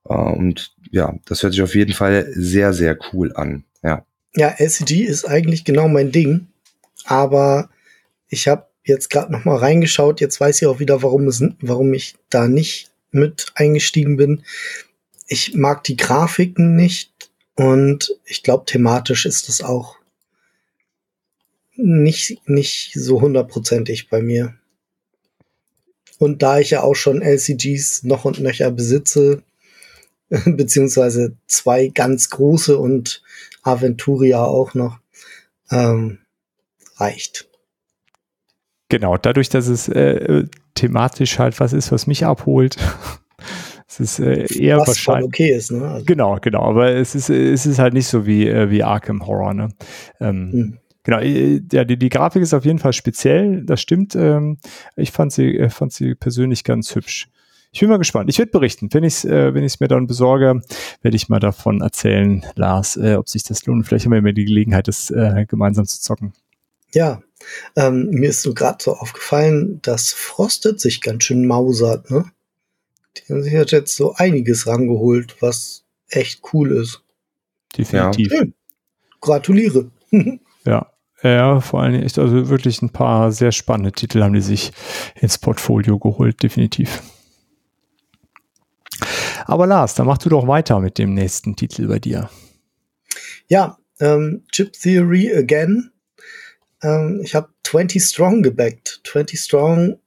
Äh, 0.08 0.14
und 0.14 0.74
ja, 0.92 1.16
das 1.26 1.44
hört 1.44 1.54
sich 1.54 1.62
auf 1.62 1.76
jeden 1.76 1.94
Fall 1.94 2.28
sehr, 2.34 2.74
sehr 2.74 2.98
cool 3.14 3.34
an. 3.34 3.64
Ja. 3.82 4.06
Ja, 4.36 4.54
LCG 4.58 5.04
ist 5.04 5.26
eigentlich 5.26 5.64
genau 5.64 5.88
mein 5.88 6.12
Ding. 6.12 6.48
Aber 7.06 7.70
ich 8.28 8.48
habe 8.48 8.68
jetzt 8.84 9.10
gerade 9.10 9.32
noch 9.32 9.46
mal 9.46 9.58
reingeschaut. 9.58 10.20
Jetzt 10.20 10.40
weiß 10.40 10.62
ich 10.62 10.68
auch 10.68 10.80
wieder, 10.80 11.02
warum, 11.02 11.28
es, 11.28 11.44
warum 11.62 11.94
ich 11.94 12.16
da 12.30 12.48
nicht 12.48 12.92
mit 13.12 13.52
eingestiegen 13.56 14.18
bin. 14.18 14.44
Ich 15.28 15.56
mag 15.56 15.84
die 15.84 15.98
Grafiken 15.98 16.76
nicht 16.76 17.12
und 17.58 18.16
ich 18.26 18.44
glaube, 18.44 18.66
thematisch 18.66 19.26
ist 19.26 19.50
das 19.50 19.62
auch 19.62 19.98
nicht, 21.76 22.48
nicht 22.48 22.94
so 22.94 23.20
hundertprozentig 23.20 24.10
bei 24.10 24.22
mir. 24.22 24.56
Und 26.20 26.44
da 26.44 26.60
ich 26.60 26.70
ja 26.72 26.82
auch 26.82 26.96
schon 26.96 27.22
LCGs 27.22 28.04
noch 28.04 28.26
und 28.26 28.40
nöcher 28.40 28.72
besitze, 28.72 29.44
beziehungsweise 30.46 31.36
zwei 31.48 31.88
ganz 31.88 32.30
große 32.30 32.78
und 32.78 33.24
Aventuria 33.64 34.44
auch 34.44 34.76
noch, 34.76 35.00
ähm, 35.72 36.20
reicht. 36.98 37.50
Genau, 38.90 39.18
dadurch, 39.18 39.50
dass 39.50 39.68
es 39.68 39.90
äh, 39.90 40.46
thematisch 40.76 41.40
halt 41.40 41.60
was 41.60 41.74
ist, 41.74 41.92
was 41.92 42.06
mich 42.06 42.24
abholt. 42.24 42.78
es 43.88 44.00
ist 44.00 44.20
äh, 44.20 44.46
eher 44.54 44.80
was 44.80 44.88
wahrscheinlich. 44.90 45.28
okay 45.28 45.52
ist, 45.52 45.72
ne? 45.72 45.88
Also 45.88 46.06
genau, 46.06 46.38
genau, 46.42 46.64
aber 46.64 46.92
es 46.92 47.16
ist, 47.16 47.30
es 47.30 47.66
ist 47.66 47.80
halt 47.80 47.94
nicht 47.94 48.08
so 48.08 48.26
wie, 48.26 48.48
äh, 48.48 48.70
wie 48.70 48.84
Arkham 48.84 49.26
Horror, 49.26 49.54
ne? 49.54 49.70
Ähm, 50.20 50.52
hm. 50.52 50.78
Genau, 51.04 51.20
äh, 51.20 51.62
ja, 51.72 51.86
die, 51.86 51.98
die 51.98 52.10
Grafik 52.10 52.42
ist 52.42 52.54
auf 52.54 52.66
jeden 52.66 52.80
Fall 52.80 52.92
speziell, 52.92 53.64
das 53.64 53.80
stimmt. 53.80 54.14
Ähm, 54.16 54.58
ich 54.98 55.12
fand 55.12 55.32
sie, 55.32 55.58
äh, 55.58 55.70
fand 55.70 55.94
sie 55.94 56.16
persönlich 56.16 56.66
ganz 56.66 56.94
hübsch. 56.96 57.30
Ich 57.72 57.80
bin 57.80 57.90
mal 57.90 57.98
gespannt. 57.98 58.30
Ich 58.30 58.40
werde 58.40 58.52
berichten. 58.52 58.90
Wenn 58.92 59.04
ich 59.04 59.14
es 59.14 59.26
äh, 59.26 59.54
wenn 59.54 59.64
ich's 59.64 59.80
mir 59.80 59.88
dann 59.88 60.08
besorge, 60.08 60.62
werde 61.02 61.16
ich 61.16 61.30
mal 61.30 61.40
davon 61.40 61.82
erzählen, 61.82 62.46
Lars, 62.56 62.98
äh, 62.98 63.16
ob 63.16 63.30
sich 63.30 63.44
das 63.44 63.66
lohnt. 63.66 63.86
Vielleicht 63.86 64.06
haben 64.06 64.12
wir 64.12 64.20
immer 64.20 64.34
die 64.34 64.46
Gelegenheit, 64.46 64.88
das 64.88 65.10
äh, 65.12 65.46
gemeinsam 65.48 65.86
zu 65.86 66.02
zocken. 66.02 66.34
Ja, 66.94 67.22
ähm, 67.76 68.10
mir 68.10 68.30
ist 68.30 68.42
so 68.42 68.54
gerade 68.54 68.78
so 68.82 68.94
aufgefallen, 68.94 69.80
dass 69.84 70.12
Frosted 70.12 70.80
sich 70.80 71.02
ganz 71.02 71.24
schön 71.24 71.46
mausert, 71.46 72.10
ne? 72.10 72.26
Die 73.18 73.34
haben 73.34 73.44
sich 73.44 73.54
jetzt 73.54 73.96
so 73.96 74.14
einiges 74.16 74.68
rangeholt, 74.68 75.42
was 75.42 75.84
echt 76.10 76.42
cool 76.54 76.72
ist. 76.72 77.02
Definitiv. 77.78 78.32
Ja. 78.32 78.44
Gratuliere. 79.22 79.92
ja. 80.66 80.92
Ja, 81.24 81.62
vor 81.62 81.82
allen 81.82 81.94
Dingen 81.94 82.06
echt, 82.06 82.20
also 82.20 82.48
wirklich 82.48 82.82
ein 82.84 82.92
paar 82.92 83.32
sehr 83.32 83.52
spannende 83.52 83.92
Titel 83.92 84.22
haben 84.22 84.34
die 84.34 84.42
sich 84.42 84.72
ins 85.16 85.40
Portfolio 85.40 85.98
geholt, 85.98 86.44
definitiv. 86.44 87.02
Aber 89.46 89.66
Lars, 89.66 89.96
dann 89.96 90.06
mach 90.06 90.20
du 90.20 90.30
doch 90.30 90.48
weiter 90.48 90.80
mit 90.80 91.00
dem 91.00 91.16
nächsten 91.16 91.56
Titel 91.56 91.88
bei 91.88 91.98
dir. 91.98 92.30
Ja, 93.48 93.78
ähm, 94.00 94.44
Chip 94.52 94.74
Theory 94.74 95.34
Again. 95.34 95.92
Ähm, 96.84 97.22
ich 97.24 97.34
habe 97.34 97.50
20 97.64 98.04
Strong 98.04 98.44
gebackt. 98.44 99.02
20 99.06 99.40
Strong 99.40 100.00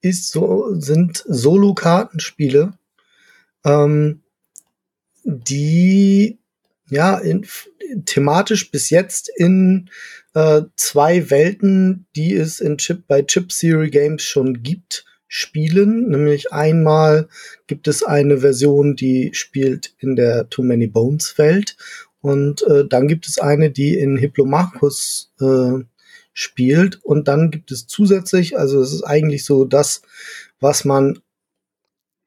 ist 0.00 0.30
so, 0.30 0.74
sind 0.78 1.24
Solo-Kartenspiele, 1.26 2.74
ähm, 3.64 4.22
die 5.24 6.38
ja 6.88 7.18
in, 7.18 7.46
thematisch 8.06 8.70
bis 8.70 8.90
jetzt 8.90 9.30
in 9.36 9.90
äh, 10.34 10.62
zwei 10.76 11.30
Welten, 11.30 12.06
die 12.16 12.34
es 12.34 12.60
in 12.60 12.78
Chip 12.78 13.06
bei 13.06 13.22
Chip 13.22 13.48
Theory 13.50 13.90
Games 13.90 14.22
schon 14.22 14.62
gibt, 14.62 15.04
spielen. 15.26 16.08
Nämlich 16.08 16.52
einmal 16.52 17.28
gibt 17.66 17.88
es 17.88 18.02
eine 18.02 18.38
Version, 18.38 18.96
die 18.96 19.30
spielt 19.34 19.94
in 19.98 20.16
der 20.16 20.48
Too 20.48 20.62
Many 20.62 20.86
Bones 20.86 21.36
Welt 21.36 21.76
und 22.20 22.62
äh, 22.62 22.86
dann 22.86 23.08
gibt 23.08 23.28
es 23.28 23.38
eine, 23.38 23.70
die 23.70 23.98
in 23.98 24.16
Hiplomachus 24.16 25.32
äh, 25.40 25.84
spielt 26.38 27.04
und 27.04 27.26
dann 27.26 27.50
gibt 27.50 27.72
es 27.72 27.88
zusätzlich, 27.88 28.56
also 28.56 28.80
es 28.80 28.92
ist 28.92 29.02
eigentlich 29.02 29.44
so 29.44 29.64
das, 29.64 30.02
was 30.60 30.84
man 30.84 31.18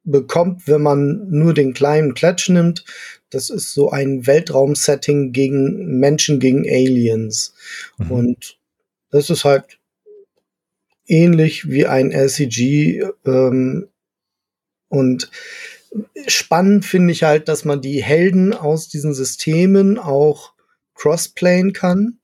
bekommt, 0.04 0.68
wenn 0.68 0.82
man 0.82 1.30
nur 1.30 1.54
den 1.54 1.74
kleinen 1.74 2.14
Klatsch 2.14 2.50
nimmt. 2.50 2.84
Das 3.30 3.50
ist 3.50 3.74
so 3.74 3.90
ein 3.90 4.28
Weltraum-Setting 4.28 5.32
gegen 5.32 5.98
Menschen, 6.00 6.42
gegen 6.42 6.68
Aliens. 6.68 7.54
Mhm. 8.00 8.12
Und 8.12 8.60
das 9.12 9.30
ist 9.30 9.46
halt 9.46 9.80
ähnlich 11.08 11.70
wie 11.70 11.86
ein 11.86 12.12
LCG. 12.12 13.06
Ähm, 13.26 13.88
und 14.90 15.32
spannend 16.28 16.84
finde 16.84 17.14
ich 17.14 17.24
halt, 17.24 17.48
dass 17.48 17.64
man 17.64 17.80
die 17.80 18.04
Helden 18.04 18.54
aus 18.54 18.90
diesen 18.90 19.14
Systemen 19.14 19.98
auch 19.98 20.52
crossplayen 20.96 21.72
kann. 21.72 22.18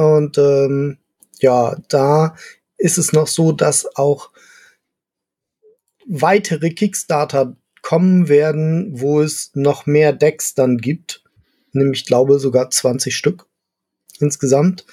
Und 0.00 0.38
ähm, 0.38 0.96
ja, 1.40 1.76
da 1.88 2.34
ist 2.78 2.96
es 2.96 3.12
noch 3.12 3.26
so, 3.26 3.52
dass 3.52 3.96
auch 3.96 4.30
weitere 6.06 6.70
Kickstarter 6.70 7.54
kommen 7.82 8.30
werden, 8.30 8.98
wo 8.98 9.20
es 9.20 9.50
noch 9.54 9.84
mehr 9.84 10.14
Decks 10.14 10.54
dann 10.54 10.78
gibt. 10.78 11.22
Nämlich, 11.72 12.06
glaube 12.06 12.38
sogar 12.38 12.70
20 12.70 13.14
Stück 13.14 13.44
insgesamt. 14.20 14.86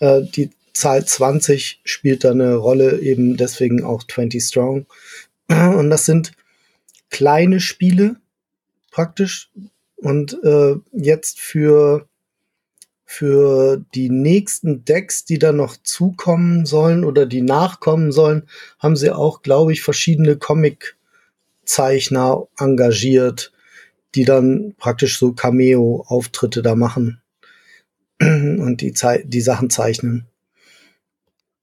Äh, 0.00 0.22
die 0.22 0.50
Zahl 0.72 1.04
20 1.04 1.82
spielt 1.84 2.24
da 2.24 2.30
eine 2.30 2.54
Rolle, 2.54 3.00
eben 3.00 3.36
deswegen 3.36 3.84
auch 3.84 4.02
20 4.02 4.42
Strong. 4.42 4.86
Und 5.48 5.90
das 5.90 6.06
sind 6.06 6.32
kleine 7.10 7.60
Spiele 7.60 8.16
praktisch. 8.90 9.50
Und 9.96 10.42
äh, 10.42 10.76
jetzt 10.92 11.38
für 11.38 12.08
für 13.04 13.84
die 13.94 14.10
nächsten 14.10 14.84
Decks, 14.84 15.24
die 15.24 15.38
dann 15.38 15.56
noch 15.56 15.76
zukommen 15.82 16.66
sollen 16.66 17.04
oder 17.04 17.26
die 17.26 17.42
nachkommen 17.42 18.12
sollen, 18.12 18.44
haben 18.78 18.96
sie 18.96 19.10
auch, 19.10 19.42
glaube 19.42 19.72
ich, 19.72 19.82
verschiedene 19.82 20.36
Comic-Zeichner 20.36 22.46
engagiert, 22.58 23.52
die 24.14 24.24
dann 24.24 24.74
praktisch 24.78 25.18
so 25.18 25.32
Cameo-Auftritte 25.32 26.62
da 26.62 26.74
machen 26.74 27.20
und 28.20 28.80
die, 28.80 28.94
die 29.24 29.40
Sachen 29.40 29.70
zeichnen. 29.70 30.26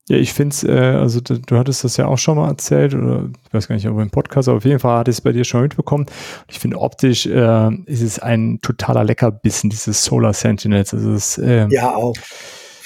Ja, 0.10 0.18
ich 0.18 0.34
finde 0.34 0.54
es, 0.54 0.64
äh, 0.64 0.72
also 0.72 1.22
du, 1.22 1.39
du, 1.39 1.58
hattest 1.58 1.84
das 1.84 1.97
ja 1.97 2.08
auch 2.08 2.18
schon 2.18 2.38
mal 2.38 2.49
erzählt, 2.49 2.95
oder 2.95 3.30
ich 3.47 3.54
weiß 3.54 3.68
gar 3.68 3.76
nicht, 3.76 3.88
ob 3.88 3.99
im 3.99 4.10
Podcast, 4.10 4.49
aber 4.49 4.58
auf 4.58 4.66
jeden 4.66 4.80
Fall 4.80 4.97
hatte 4.97 5.12
ich 5.12 5.18
es 5.18 5.22
bei 5.22 5.32
dir 5.32 5.43
schon 5.43 5.62
mitbekommen. 5.62 6.08
Ich 6.49 6.60
finde, 6.60 6.80
optisch 6.80 7.28
äh, 7.28 7.74
ist 7.86 8.02
es 8.02 8.20
ein 8.20 8.60
totaler 8.62 9.04
Leckerbissen, 9.04 9.70
dieses 9.70 10.04
Solar 10.04 10.34
Sentinels. 10.34 10.93
Also 10.93 11.14
es, 11.14 11.38
äh, 11.38 11.68
ja, 11.70 11.95
auch. 11.95 12.16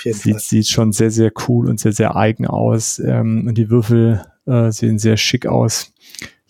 Sieht, 0.03 0.39
sieht 0.39 0.67
schon 0.67 0.91
sehr, 0.91 1.09
sehr 1.09 1.31
cool 1.47 1.67
und 1.67 1.79
sehr, 1.79 1.93
sehr 1.93 2.15
eigen 2.15 2.45
aus. 2.45 2.99
Ähm, 2.99 3.45
und 3.47 3.57
die 3.57 3.71
Würfel 3.71 4.23
äh, 4.45 4.71
sehen 4.71 4.99
sehr 4.99 5.17
schick 5.17 5.47
aus. 5.47 5.93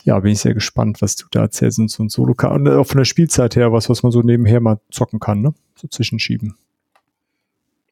Ja, 0.03 0.19
bin 0.19 0.33
ich 0.33 0.39
sehr 0.39 0.53
gespannt, 0.53 1.01
was 1.01 1.15
du 1.15 1.25
da 1.31 1.41
erzählst 1.41 1.79
und 1.79 1.89
so 1.89 2.03
ein 2.03 2.09
Solo 2.09 2.33
kann. 2.33 2.67
Auch 2.67 2.85
von 2.85 2.97
der 2.97 3.05
Spielzeit 3.05 3.55
her, 3.55 3.71
was, 3.71 3.89
was 3.89 4.03
man 4.03 4.11
so 4.11 4.21
nebenher 4.21 4.59
mal 4.59 4.79
zocken 4.91 5.19
kann, 5.19 5.41
ne? 5.41 5.53
So 5.75 5.87
zwischenschieben. 5.87 6.55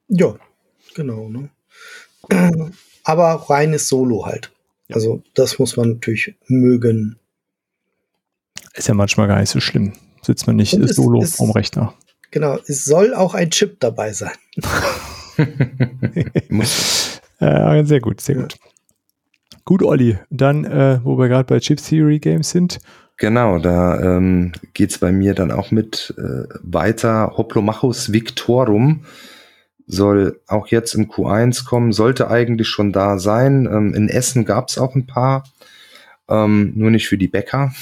Ja, 0.09 0.35
genau, 0.95 1.29
ne? 1.29 1.49
Aber 3.03 3.49
reines 3.49 3.89
Solo 3.89 4.25
halt. 4.25 4.51
Ja. 4.87 4.95
Also, 4.95 5.21
das 5.33 5.59
muss 5.59 5.77
man 5.77 5.93
natürlich 5.93 6.35
mögen. 6.47 7.17
Ist 8.73 8.87
ja 8.87 8.93
manchmal 8.93 9.27
gar 9.27 9.39
nicht 9.39 9.49
so 9.49 9.59
schlimm. 9.59 9.93
Sitzt 10.21 10.47
man 10.47 10.55
nicht 10.55 10.73
es, 10.73 10.95
solo 10.95 11.21
es, 11.21 11.35
vom 11.35 11.51
Rechner. 11.51 11.93
Genau, 12.31 12.57
es 12.67 12.85
soll 12.85 13.13
auch 13.13 13.33
ein 13.33 13.51
Chip 13.51 13.79
dabei 13.79 14.13
sein. 14.13 14.31
äh, 17.39 17.83
sehr 17.83 17.99
gut, 17.99 18.21
sehr 18.21 18.35
gut. 18.35 18.55
Gut, 19.65 19.83
Olli. 19.83 20.17
Dann, 20.29 20.65
äh, 20.65 20.99
wo 21.03 21.17
wir 21.17 21.27
gerade 21.27 21.45
bei 21.45 21.59
Chip 21.59 21.81
Theory 21.81 22.19
Games 22.19 22.49
sind. 22.49 22.79
Genau, 23.17 23.59
da 23.59 23.99
ähm, 24.01 24.53
geht 24.73 24.99
bei 24.99 25.11
mir 25.11 25.33
dann 25.35 25.51
auch 25.51 25.71
mit 25.71 26.13
äh, 26.17 26.45
weiter. 26.61 27.33
Hoplomachus 27.37 28.11
Victorum 28.11 29.05
soll 29.87 30.39
auch 30.47 30.67
jetzt 30.67 30.93
im 30.93 31.09
Q1 31.09 31.65
kommen, 31.65 31.91
sollte 31.91 32.29
eigentlich 32.29 32.67
schon 32.67 32.91
da 32.91 33.17
sein. 33.17 33.65
Ähm, 33.65 33.93
in 33.93 34.09
Essen 34.09 34.45
gab 34.45 34.69
es 34.69 34.77
auch 34.77 34.95
ein 34.95 35.07
paar, 35.07 35.43
ähm, 36.29 36.73
nur 36.75 36.91
nicht 36.91 37.07
für 37.07 37.17
die 37.17 37.27
Bäcker. 37.27 37.73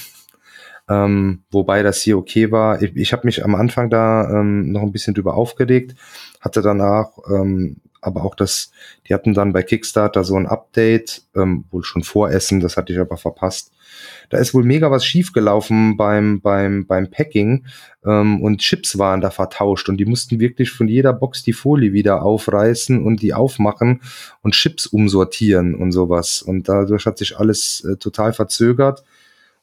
Ähm, 0.89 1.43
wobei 1.51 1.83
das 1.83 2.01
hier 2.01 2.17
okay 2.17 2.51
war. 2.51 2.81
Ich, 2.81 2.95
ich 2.95 3.13
habe 3.13 3.25
mich 3.25 3.45
am 3.45 3.55
Anfang 3.55 3.89
da 3.89 4.29
ähm, 4.29 4.71
noch 4.71 4.81
ein 4.81 4.91
bisschen 4.91 5.13
drüber 5.13 5.35
aufgeregt, 5.35 5.95
hatte 6.41 6.61
danach 6.61 7.11
ähm, 7.29 7.77
aber 8.01 8.25
auch 8.25 8.35
das, 8.35 8.71
die 9.07 9.13
hatten 9.13 9.33
dann 9.33 9.53
bei 9.53 9.61
Kickstarter 9.63 10.23
so 10.23 10.35
ein 10.35 10.47
Update, 10.47 11.23
ähm, 11.35 11.65
wohl 11.69 11.83
schon 11.83 12.03
vor 12.03 12.31
Essen, 12.31 12.59
das 12.59 12.75
hatte 12.75 12.91
ich 12.91 12.99
aber 12.99 13.17
verpasst. 13.17 13.70
Da 14.31 14.37
ist 14.37 14.53
wohl 14.53 14.63
mega 14.63 14.89
was 14.89 15.05
schiefgelaufen 15.05 15.97
beim, 15.97 16.39
beim, 16.39 16.87
beim 16.87 17.11
Packing 17.11 17.65
ähm, 18.05 18.41
und 18.41 18.59
Chips 18.59 18.97
waren 18.97 19.19
da 19.19 19.29
vertauscht 19.29 19.89
und 19.89 19.97
die 19.97 20.05
mussten 20.05 20.39
wirklich 20.39 20.71
von 20.71 20.87
jeder 20.87 21.11
Box 21.11 21.43
die 21.43 21.51
Folie 21.51 21.91
wieder 21.91 22.23
aufreißen 22.23 23.03
und 23.03 23.21
die 23.21 23.33
aufmachen 23.33 24.01
und 24.41 24.55
Chips 24.55 24.87
umsortieren 24.87 25.75
und 25.75 25.91
sowas. 25.91 26.41
Und 26.41 26.69
dadurch 26.69 27.05
hat 27.05 27.17
sich 27.17 27.37
alles 27.37 27.85
äh, 27.85 27.97
total 27.97 28.31
verzögert. 28.31 29.03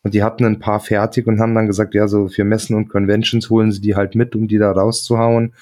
Und 0.03 0.13
die 0.13 0.23
hatten 0.23 0.45
ein 0.45 0.61
paar 0.61 0.81
fertig 0.81 1.27
und 1.27 1.41
haben 1.41 1.55
dann 1.55 1.67
gesagt, 1.67 1.95
ja, 1.95 2.07
so 2.07 2.29
für 2.29 2.45
Messen 2.45 2.77
und 2.77 2.89
Conventions 2.89 3.49
holen 3.49 3.73
sie 3.73 3.81
die 3.81 3.97
halt 3.97 4.15
mit, 4.15 4.37
um 4.37 4.49
die 4.49 4.59
da 4.59 4.71
rauszuhauen. 4.71 5.55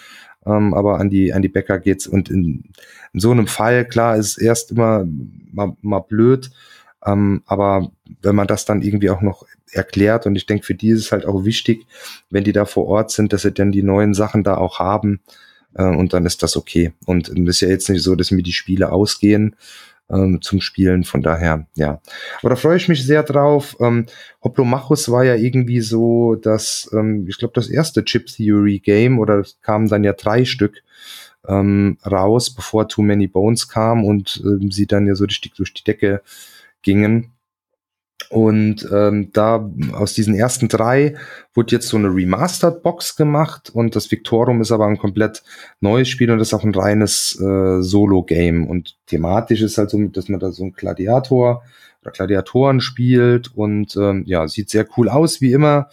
Ähm, 0.44 0.74
aber 0.74 0.98
an 0.98 1.10
die, 1.10 1.32
an 1.32 1.42
die 1.42 1.48
Bäcker 1.48 1.78
geht's. 1.78 2.08
Und 2.08 2.28
in, 2.28 2.64
in 3.12 3.20
so 3.20 3.30
einem 3.30 3.46
Fall, 3.46 3.84
klar, 3.86 4.16
ist 4.16 4.36
erst 4.36 4.72
immer 4.72 5.06
mal, 5.52 5.76
mal 5.80 6.00
blöd. 6.00 6.50
Ähm, 7.04 7.42
aber 7.46 7.92
wenn 8.22 8.36
man 8.36 8.46
das 8.46 8.64
dann 8.64 8.82
irgendwie 8.82 9.10
auch 9.10 9.20
noch 9.20 9.46
erklärt, 9.70 10.26
und 10.26 10.36
ich 10.36 10.46
denke, 10.46 10.64
für 10.64 10.74
die 10.74 10.90
ist 10.90 11.00
es 11.00 11.12
halt 11.12 11.26
auch 11.26 11.44
wichtig, 11.44 11.86
wenn 12.30 12.44
die 12.44 12.52
da 12.52 12.64
vor 12.64 12.86
Ort 12.86 13.10
sind, 13.10 13.32
dass 13.32 13.42
sie 13.42 13.52
dann 13.52 13.72
die 13.72 13.82
neuen 13.82 14.14
Sachen 14.14 14.44
da 14.44 14.56
auch 14.56 14.78
haben. 14.78 15.20
Äh, 15.74 15.84
und 15.84 16.12
dann 16.12 16.26
ist 16.26 16.42
das 16.42 16.56
okay. 16.56 16.92
Und 17.04 17.28
es 17.28 17.36
ist 17.36 17.60
ja 17.60 17.68
jetzt 17.68 17.88
nicht 17.88 18.02
so, 18.02 18.14
dass 18.14 18.30
mir 18.30 18.42
die 18.42 18.52
Spiele 18.52 18.92
ausgehen 18.92 19.56
ähm, 20.10 20.40
zum 20.40 20.60
Spielen. 20.60 21.04
Von 21.04 21.22
daher, 21.22 21.66
ja. 21.74 22.00
Aber 22.40 22.50
da 22.50 22.56
freue 22.56 22.76
ich 22.76 22.88
mich 22.88 23.04
sehr 23.04 23.22
drauf. 23.22 23.76
Ähm, 23.80 24.06
Hoplomachus 24.42 25.10
war 25.10 25.24
ja 25.24 25.34
irgendwie 25.34 25.80
so, 25.80 26.34
dass, 26.36 26.90
ähm, 26.92 27.26
ich 27.28 27.38
glaube, 27.38 27.54
das 27.54 27.68
erste 27.68 28.04
Chip 28.04 28.26
Theory 28.26 28.78
Game 28.78 29.18
oder 29.18 29.40
es 29.40 29.58
kamen 29.62 29.88
dann 29.88 30.04
ja 30.04 30.12
drei 30.12 30.44
Stück 30.44 30.82
ähm, 31.48 31.98
raus, 32.04 32.54
bevor 32.54 32.88
Too 32.88 33.02
Many 33.02 33.28
Bones 33.28 33.68
kam 33.68 34.04
und 34.04 34.42
ähm, 34.44 34.70
sie 34.70 34.86
dann 34.86 35.06
ja 35.06 35.14
so 35.14 35.24
richtig 35.24 35.54
durch 35.54 35.72
die 35.74 35.84
Decke 35.84 36.22
gingen. 36.82 37.32
Und 38.28 38.88
ähm, 38.92 39.30
da 39.32 39.70
aus 39.92 40.14
diesen 40.14 40.34
ersten 40.34 40.68
drei 40.68 41.14
wurde 41.54 41.76
jetzt 41.76 41.88
so 41.88 41.96
eine 41.96 42.08
Remastered 42.08 42.82
Box 42.82 43.16
gemacht 43.16 43.70
und 43.72 43.94
das 43.94 44.10
Victorum 44.10 44.60
ist 44.60 44.72
aber 44.72 44.86
ein 44.86 44.98
komplett 44.98 45.42
neues 45.80 46.08
Spiel 46.08 46.30
und 46.30 46.40
ist 46.40 46.54
auch 46.54 46.64
ein 46.64 46.74
reines 46.74 47.38
äh, 47.40 47.82
Solo-Game. 47.82 48.66
Und 48.66 48.96
thematisch 49.06 49.62
ist 49.62 49.78
halt 49.78 49.90
so, 49.90 50.02
dass 50.08 50.28
man 50.28 50.40
da 50.40 50.50
so 50.50 50.64
ein 50.64 50.72
Gladiator 50.72 51.62
oder 52.02 52.10
Gladiatoren 52.10 52.80
spielt 52.80 53.54
und 53.54 53.96
ähm, 53.96 54.24
ja, 54.26 54.46
sieht 54.48 54.70
sehr 54.70 54.86
cool 54.96 55.08
aus, 55.08 55.40
wie 55.40 55.52
immer. 55.52 55.88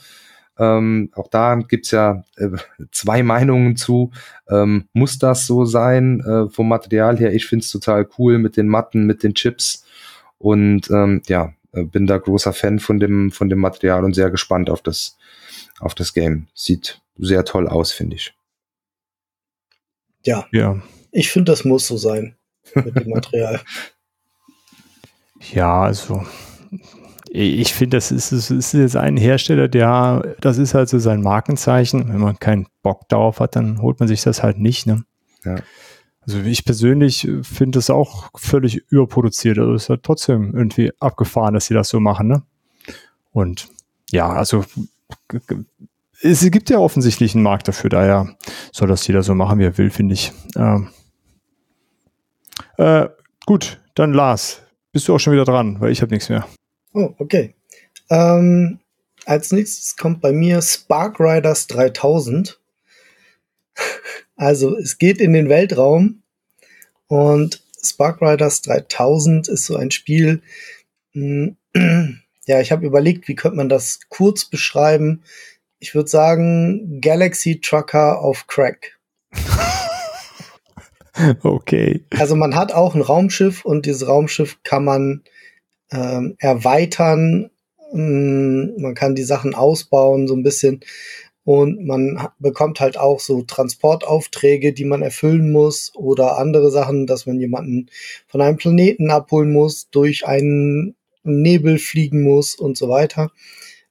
Ähm, 0.57 1.09
auch 1.13 1.29
da 1.29 1.55
gibt's 1.55 1.91
ja 1.91 2.23
äh, 2.37 2.49
zwei 2.91 3.23
Meinungen 3.23 3.75
zu. 3.75 4.11
Ähm, 4.49 4.87
muss 4.93 5.17
das 5.19 5.45
so 5.45 5.65
sein 5.65 6.19
äh, 6.21 6.49
vom 6.49 6.67
Material 6.67 7.17
her? 7.17 7.33
Ich 7.33 7.45
find's 7.45 7.71
total 7.71 8.07
cool 8.17 8.37
mit 8.37 8.57
den 8.57 8.67
Matten, 8.67 9.05
mit 9.05 9.23
den 9.23 9.33
Chips. 9.33 9.85
Und 10.37 10.89
ähm, 10.91 11.21
ja, 11.27 11.53
bin 11.73 12.07
da 12.07 12.17
großer 12.17 12.53
Fan 12.53 12.79
von 12.79 12.99
dem, 12.99 13.31
von 13.31 13.49
dem 13.49 13.59
Material 13.59 14.03
und 14.03 14.13
sehr 14.13 14.29
gespannt 14.29 14.69
auf 14.69 14.81
das, 14.81 15.17
auf 15.79 15.95
das 15.95 16.13
Game. 16.13 16.47
Sieht 16.53 17.01
sehr 17.17 17.45
toll 17.45 17.67
aus, 17.67 17.91
finde 17.91 18.15
ich. 18.15 18.33
Ja. 20.23 20.47
Ja. 20.51 20.81
Ich 21.11 21.29
finde, 21.29 21.51
das 21.51 21.65
muss 21.65 21.87
so 21.87 21.97
sein 21.97 22.35
mit 22.75 22.95
dem 22.95 23.09
Material. 23.13 23.59
ja, 25.51 25.81
also 25.81 26.25
ich 27.35 27.73
finde, 27.73 27.97
das 27.97 28.11
ist, 28.11 28.31
das 28.31 28.51
ist 28.51 28.73
jetzt 28.73 28.95
ein 28.95 29.17
Hersteller, 29.17 29.67
der, 29.67 30.35
das 30.39 30.59
ist 30.59 30.75
halt 30.75 30.87
so 30.87 30.99
sein 30.99 31.21
Markenzeichen. 31.21 32.07
Wenn 32.07 32.19
man 32.19 32.37
keinen 32.37 32.67
Bock 32.83 33.09
darauf 33.09 33.39
hat, 33.39 33.55
dann 33.55 33.81
holt 33.81 33.99
man 33.99 34.07
sich 34.07 34.21
das 34.21 34.43
halt 34.43 34.59
nicht. 34.59 34.85
Ne? 34.85 35.03
Ja. 35.43 35.55
Also 36.25 36.39
ich 36.39 36.65
persönlich 36.65 37.27
äh, 37.27 37.43
finde 37.43 37.79
es 37.79 37.89
auch 37.89 38.29
völlig 38.35 38.83
überproduziert. 38.89 39.57
Also 39.59 39.73
es 39.73 39.83
ist 39.83 39.89
halt 39.89 40.03
trotzdem 40.03 40.55
irgendwie 40.55 40.91
abgefahren, 40.99 41.53
dass 41.53 41.65
sie 41.65 41.73
das 41.73 41.89
so 41.89 41.99
machen. 41.99 42.27
Ne? 42.27 42.43
Und 43.31 43.67
ja, 44.11 44.29
also 44.29 44.63
es 46.21 46.49
gibt 46.51 46.69
ja 46.69 46.77
offensichtlich 46.77 47.35
einen 47.35 47.43
Markt 47.43 47.67
dafür, 47.67 47.89
daher 47.89 48.35
soll 48.71 48.87
das 48.87 49.05
jeder 49.07 49.23
so 49.23 49.35
machen, 49.35 49.59
wie 49.59 49.65
er 49.65 49.77
will, 49.77 49.89
finde 49.89 50.13
ich. 50.13 50.31
Ähm, 50.55 50.89
äh, 52.77 53.07
gut, 53.45 53.81
dann 53.95 54.13
Lars, 54.13 54.61
bist 54.91 55.07
du 55.07 55.15
auch 55.15 55.19
schon 55.19 55.33
wieder 55.33 55.45
dran, 55.45 55.81
weil 55.81 55.91
ich 55.91 56.01
habe 56.01 56.13
nichts 56.13 56.29
mehr. 56.29 56.47
Oh, 56.93 57.13
okay. 57.17 57.55
Ähm, 58.09 58.79
als 59.25 59.51
nächstes 59.51 59.95
kommt 59.95 60.21
bei 60.21 60.31
mir 60.31 60.61
Spark 60.61 61.19
Riders 61.19 61.67
3000. 61.67 62.59
Also 64.35 64.77
es 64.77 64.97
geht 64.97 65.19
in 65.19 65.33
den 65.33 65.49
Weltraum 65.49 66.23
und 67.07 67.63
Spark 67.83 68.21
Riders 68.21 68.61
3000 68.61 69.47
ist 69.47 69.65
so 69.65 69.75
ein 69.75 69.91
Spiel. 69.91 70.41
Hm, 71.13 71.57
ja, 72.45 72.61
ich 72.61 72.71
habe 72.71 72.85
überlegt, 72.85 73.27
wie 73.27 73.35
könnte 73.35 73.57
man 73.57 73.69
das 73.69 74.01
kurz 74.09 74.45
beschreiben. 74.45 75.23
Ich 75.79 75.93
würde 75.93 76.09
sagen 76.09 77.01
Galaxy 77.01 77.59
Trucker 77.61 78.21
auf 78.21 78.47
Crack. 78.47 78.97
okay. 81.43 82.05
Also 82.17 82.35
man 82.35 82.55
hat 82.55 82.71
auch 82.71 82.95
ein 82.95 83.01
Raumschiff 83.01 83.65
und 83.65 83.85
dieses 83.85 84.07
Raumschiff 84.07 84.59
kann 84.63 84.85
man 84.85 85.23
ähm, 85.91 86.35
erweitern. 86.39 87.51
Hm, 87.91 88.73
man 88.77 88.95
kann 88.95 89.13
die 89.13 89.23
Sachen 89.23 89.53
ausbauen, 89.53 90.27
so 90.27 90.35
ein 90.35 90.43
bisschen. 90.43 90.79
Und 91.45 91.85
man 91.85 92.29
bekommt 92.39 92.79
halt 92.79 92.97
auch 92.97 93.19
so 93.19 93.41
Transportaufträge, 93.41 94.71
die 94.73 94.85
man 94.85 95.01
erfüllen 95.01 95.51
muss 95.51 95.91
oder 95.95 96.37
andere 96.37 96.71
Sachen, 96.71 97.05
dass 97.05 97.25
man 97.25 97.39
jemanden 97.39 97.89
von 98.27 98.41
einem 98.41 98.57
Planeten 98.57 99.11
abholen 99.11 99.51
muss, 99.51 99.89
durch 99.89 100.25
einen 100.25 100.95
Nebel 101.23 101.79
fliegen 101.79 102.23
muss 102.23 102.55
und 102.55 102.77
so 102.77 102.87
weiter. 102.87 103.31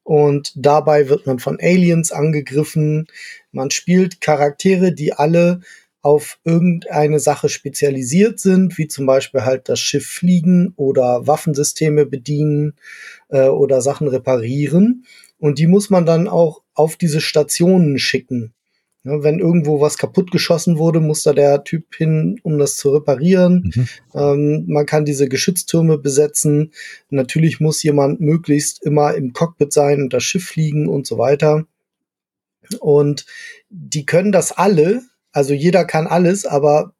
Und 0.02 0.52
dabei 0.56 1.08
wird 1.08 1.26
man 1.26 1.38
von 1.38 1.58
Aliens 1.60 2.10
angegriffen. 2.10 3.06
Man 3.52 3.70
spielt 3.70 4.20
Charaktere, 4.20 4.92
die 4.92 5.12
alle 5.12 5.60
auf 6.00 6.40
irgendeine 6.42 7.20
Sache 7.20 7.48
spezialisiert 7.48 8.40
sind, 8.40 8.76
wie 8.76 8.88
zum 8.88 9.06
Beispiel 9.06 9.44
halt 9.44 9.68
das 9.68 9.78
Schiff 9.78 10.06
fliegen 10.06 10.72
oder 10.76 11.28
Waffensysteme 11.28 12.06
bedienen 12.06 12.74
äh, 13.28 13.46
oder 13.46 13.80
Sachen 13.80 14.08
reparieren. 14.08 15.06
Und 15.38 15.60
die 15.60 15.68
muss 15.68 15.90
man 15.90 16.04
dann 16.04 16.26
auch 16.26 16.61
auf 16.74 16.96
diese 16.96 17.20
Stationen 17.20 17.98
schicken. 17.98 18.54
Ja, 19.04 19.20
wenn 19.24 19.40
irgendwo 19.40 19.80
was 19.80 19.98
kaputt 19.98 20.30
geschossen 20.30 20.78
wurde, 20.78 21.00
muss 21.00 21.24
da 21.24 21.32
der 21.32 21.64
Typ 21.64 21.92
hin, 21.96 22.38
um 22.44 22.58
das 22.58 22.76
zu 22.76 22.90
reparieren. 22.90 23.72
Mhm. 23.74 23.88
Ähm, 24.14 24.64
man 24.68 24.86
kann 24.86 25.04
diese 25.04 25.28
Geschütztürme 25.28 25.98
besetzen. 25.98 26.72
Natürlich 27.10 27.58
muss 27.58 27.82
jemand 27.82 28.20
möglichst 28.20 28.80
immer 28.84 29.14
im 29.14 29.32
Cockpit 29.32 29.72
sein 29.72 30.02
und 30.02 30.12
das 30.12 30.22
Schiff 30.22 30.44
fliegen 30.44 30.88
und 30.88 31.06
so 31.06 31.18
weiter. 31.18 31.66
Und 32.78 33.26
die 33.70 34.06
können 34.06 34.30
das 34.30 34.52
alle. 34.52 35.02
Also 35.32 35.52
jeder 35.52 35.84
kann 35.84 36.06
alles, 36.06 36.46
aber 36.46 36.94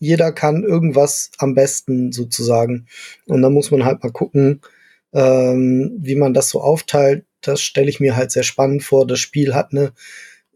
jeder 0.00 0.32
kann 0.32 0.64
irgendwas 0.64 1.30
am 1.38 1.54
besten 1.54 2.10
sozusagen. 2.10 2.86
Und 3.26 3.42
da 3.42 3.50
muss 3.50 3.70
man 3.70 3.84
halt 3.84 4.02
mal 4.02 4.10
gucken, 4.10 4.60
ähm, 5.12 5.92
wie 6.00 6.16
man 6.16 6.34
das 6.34 6.48
so 6.48 6.60
aufteilt 6.60 7.24
das 7.46 7.60
stelle 7.60 7.88
ich 7.88 8.00
mir 8.00 8.16
halt 8.16 8.30
sehr 8.30 8.42
spannend 8.42 8.82
vor. 8.82 9.06
Das 9.06 9.20
Spiel 9.20 9.54
hat 9.54 9.72
eine 9.72 9.92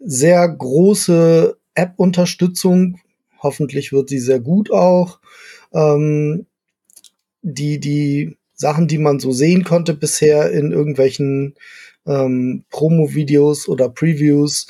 sehr 0.00 0.48
große 0.48 1.56
App-Unterstützung. 1.74 3.00
Hoffentlich 3.42 3.92
wird 3.92 4.08
sie 4.08 4.18
sehr 4.18 4.40
gut 4.40 4.70
auch. 4.70 5.20
Ähm, 5.72 6.46
die, 7.42 7.78
die 7.78 8.36
Sachen, 8.54 8.88
die 8.88 8.98
man 8.98 9.20
so 9.20 9.32
sehen 9.32 9.64
konnte 9.64 9.94
bisher 9.94 10.50
in 10.50 10.72
irgendwelchen 10.72 11.54
ähm, 12.06 12.64
Promo-Videos 12.70 13.68
oder 13.68 13.88
Previews, 13.88 14.66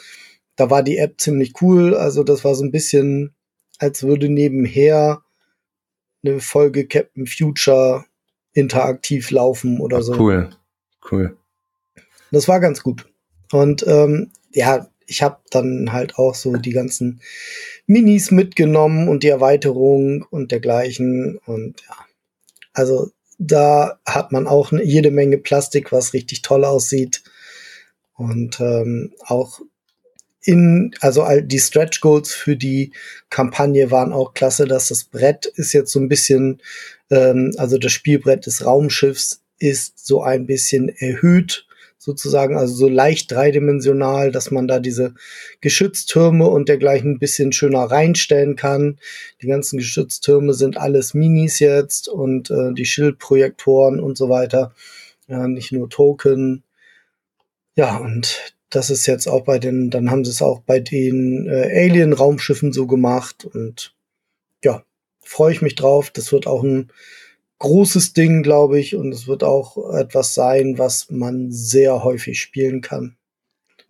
da 0.57 0.71
war 0.71 0.83
die 0.83 0.99
App 0.99 1.21
ziemlich 1.21 1.55
cool. 1.63 1.95
Also 1.95 2.25
das 2.25 2.45
war 2.45 2.55
so 2.55 2.65
ein 2.65 2.73
bisschen, 2.73 3.35
als 3.79 4.03
würde 4.03 4.29
nebenher 4.29 5.23
eine 6.23 6.41
Folge 6.41 6.87
Captain 6.87 7.27
Future 7.27 8.05
interaktiv 8.53 9.31
laufen 9.31 9.81
oder 9.81 10.03
so. 10.03 10.15
Cool, 10.15 10.51
cool. 11.11 11.38
Das 12.31 12.49
war 12.49 12.61
ganz 12.61 12.83
gut. 12.83 13.07
Und 13.53 13.87
ähm, 13.87 14.31
ja, 14.53 14.89
ich 15.07 15.23
habe 15.23 15.39
dann 15.51 15.93
halt 15.93 16.17
auch 16.17 16.35
so 16.35 16.57
die 16.57 16.71
ganzen 16.71 17.21
Minis 17.87 18.31
mitgenommen 18.31 19.09
und 19.09 19.23
die 19.23 19.29
Erweiterung 19.29 20.23
und 20.31 20.53
dergleichen. 20.53 21.39
Und 21.47 21.81
ja, 21.89 21.97
also 22.75 23.11
da 23.39 23.99
hat 24.05 24.33
man 24.33 24.47
auch 24.47 24.73
jede 24.73 25.11
Menge 25.11 25.39
Plastik, 25.39 25.93
was 25.93 26.13
richtig 26.13 26.43
toll 26.43 26.65
aussieht. 26.65 27.23
Und 28.15 28.61
ähm, 28.61 29.15
auch 29.21 29.61
in, 30.43 30.95
also 31.01 31.25
die 31.43 31.59
Stretch 31.59 32.01
Goals 32.01 32.33
für 32.33 32.57
die 32.57 32.93
Kampagne 33.31 33.91
waren 33.91 34.13
auch 34.13 34.35
klasse, 34.35 34.67
dass 34.67 34.89
das 34.89 35.05
Brett 35.05 35.47
ist 35.47 35.73
jetzt 35.73 35.93
so 35.93 36.01
ein 36.01 36.09
bisschen, 36.09 36.61
ähm, 37.11 37.53
also 37.57 37.79
das 37.79 37.93
Spielbrett 37.93 38.47
des 38.47 38.65
Raumschiffs 38.65 39.41
ist 39.59 40.05
so 40.07 40.23
ein 40.23 40.47
bisschen 40.47 40.89
erhöht 40.89 41.68
sozusagen, 41.99 42.57
also 42.57 42.75
so 42.75 42.89
leicht 42.89 43.31
dreidimensional, 43.31 44.31
dass 44.31 44.51
man 44.51 44.69
da 44.69 44.79
diese 44.79 45.15
Geschütztürme 45.61 46.47
und 46.47 46.69
dergleichen 46.69 47.13
ein 47.13 47.19
bisschen 47.19 47.53
schöner 47.53 47.85
reinstellen 47.85 48.57
kann. 48.57 48.99
Die 49.43 49.49
ganzen 49.49 49.79
Geschütztürme 49.79 50.55
sind 50.55 50.77
alles 50.77 51.13
Minis 51.13 51.59
jetzt 51.59 52.09
und 52.09 52.51
äh, 52.51 52.73
die 52.73 52.87
Schildprojektoren 52.87 54.01
und 54.01 54.17
so 54.17 54.29
weiter. 54.29 54.73
Ja, 55.27 55.47
nicht 55.49 55.73
nur 55.73 55.91
Token. 55.91 56.63
Ja, 57.75 57.99
und 57.99 58.55
das 58.71 58.91
ist 58.91 59.07
jetzt 59.07 59.27
auch 59.27 59.43
bei 59.43 59.59
den, 59.59 59.91
dann 59.91 60.11
haben 60.11 60.25
sie 60.25 60.31
es 60.31 60.43
auch 60.43 60.61
bei 60.61 60.79
den 60.81 61.49
äh, 61.49 61.87
Alien-Raumschiffen 61.87 62.73
so 62.73 62.87
gemacht 62.87 63.45
und 63.45 63.95
ja, 64.63 64.85
freue 65.21 65.53
ich 65.53 65.63
mich 65.63 65.75
drauf. 65.75 66.11
Das 66.11 66.33
wird 66.33 66.47
auch 66.47 66.63
ein 66.63 66.91
großes 67.59 68.13
Ding, 68.13 68.43
glaube 68.43 68.79
ich, 68.79 68.95
und 68.95 69.13
es 69.13 69.27
wird 69.27 69.43
auch 69.45 69.93
etwas 69.95 70.35
sein, 70.35 70.79
was 70.79 71.11
man 71.11 71.51
sehr 71.51 72.05
häufig 72.05 72.41
spielen 72.41 72.81
kann. 72.81 73.17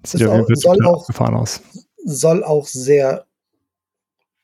Das 0.02 0.12
sieht 0.12 0.26
auch, 0.26 0.46
soll, 0.54 0.84
auch, 0.86 1.08
aus. 1.18 1.62
soll 2.04 2.44
auch 2.44 2.66
sehr 2.66 3.26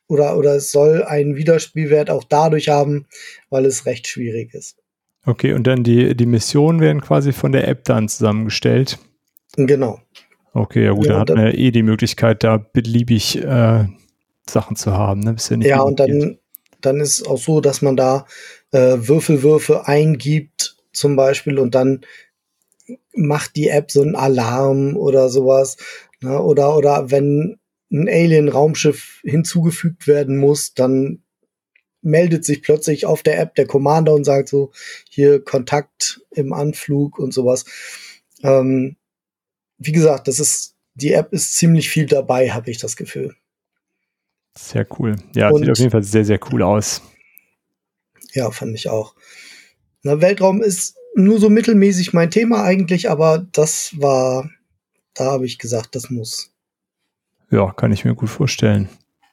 oder, 0.07 0.37
oder 0.37 0.57
es 0.57 0.71
soll 0.71 1.03
einen 1.03 1.37
Wiederspielwert 1.37 2.11
auch 2.11 2.25
dadurch 2.25 2.69
haben, 2.69 3.07
weil 3.51 3.65
es 3.65 3.87
recht 3.87 4.07
schwierig 4.07 4.53
ist. 4.55 4.77
Okay, 5.27 5.55
und 5.55 5.67
dann 5.67 5.83
die, 5.83 6.15
die 6.15 6.27
Missionen 6.27 6.81
werden 6.81 7.01
quasi 7.01 7.33
von 7.33 7.53
der 7.53 7.67
App 7.67 7.85
dann 7.85 8.09
zusammengestellt. 8.09 8.99
Genau. 9.57 10.01
Okay, 10.53 10.85
ja 10.85 10.93
gut, 10.93 11.07
ja, 11.07 11.13
dann 11.13 11.21
hat 11.21 11.29
man 11.31 11.47
ja 11.47 11.53
eh 11.53 11.71
die 11.71 11.83
Möglichkeit, 11.83 12.45
da 12.45 12.59
beliebig 12.59 13.43
äh, 13.43 13.87
Sachen 14.49 14.77
zu 14.77 14.93
haben. 14.93 15.21
Ne? 15.21 15.37
Ja, 15.49 15.59
ja 15.59 15.81
und 15.81 15.99
dann, 15.99 16.39
dann 16.81 17.01
ist 17.01 17.21
es 17.21 17.27
auch 17.27 17.39
so, 17.39 17.61
dass 17.61 17.81
man 17.81 17.97
da 17.97 18.27
äh, 18.75 19.09
Würfelwürfe 19.09 19.87
eingibt 19.87 20.77
zum 20.93 21.15
Beispiel 21.15 21.59
und 21.61 21.75
dann 21.75 22.05
macht 23.15 23.55
die 23.55 23.69
App 23.69 23.91
so 23.91 24.03
einen 24.03 24.17
Alarm 24.17 24.97
oder 24.97 25.29
sowas. 25.29 25.77
Ne? 26.21 26.43
Oder, 26.43 26.77
oder 26.77 27.11
wenn 27.11 27.59
ein 27.93 28.09
Alien-Raumschiff 28.09 29.21
hinzugefügt 29.23 30.09
werden 30.09 30.37
muss, 30.37 30.75
dann 30.75 31.23
meldet 32.03 32.45
sich 32.45 32.63
plötzlich 32.63 33.07
auf 33.07 33.23
der 33.23 33.39
App 33.39 33.55
der 33.55 33.67
Commander 33.67 34.13
und 34.13 34.25
sagt 34.25 34.49
so, 34.49 34.73
hier 35.09 35.43
Kontakt 35.43 36.21
im 36.33 36.53
Anflug 36.53 37.19
und 37.19 37.33
sowas. 37.33 37.65
Ähm, 38.43 38.97
wie 39.79 39.93
gesagt, 39.93 40.27
das 40.27 40.41
ist, 40.41 40.75
die 40.95 41.13
App 41.13 41.33
ist 41.33 41.55
ziemlich 41.55 41.89
viel 41.89 42.07
dabei, 42.07 42.51
habe 42.51 42.71
ich 42.71 42.79
das 42.79 42.97
Gefühl. 42.97 43.35
Sehr 44.59 44.87
cool. 44.99 45.17
Ja, 45.35 45.51
und, 45.51 45.61
sieht 45.61 45.71
auf 45.71 45.79
jeden 45.79 45.91
Fall 45.91 46.03
sehr, 46.03 46.25
sehr 46.25 46.41
cool 46.51 46.63
aus. 46.63 47.01
Ja, 48.35 48.51
fand 48.51 48.75
ich 48.75 48.91
auch. 48.91 49.15
Na, 50.03 50.21
Weltraum 50.21 50.61
ist 50.61 50.97
nur 51.15 51.39
so 51.39 51.49
mittelmäßig 51.49 52.13
mein 52.13 52.31
Thema 52.31 52.65
eigentlich, 52.65 53.11
aber 53.11 53.47
das 53.53 53.95
war, 53.99 54.51
da 55.15 55.25
habe 55.27 55.47
ich 55.47 55.59
gesagt, 55.59 55.95
das 55.95 56.11
muss. 56.11 56.51
Ja, 57.51 57.73
kann 57.73 57.93
ich 57.93 58.05
mir 58.05 58.15
gut 58.15 58.29
vorstellen. 58.29 58.89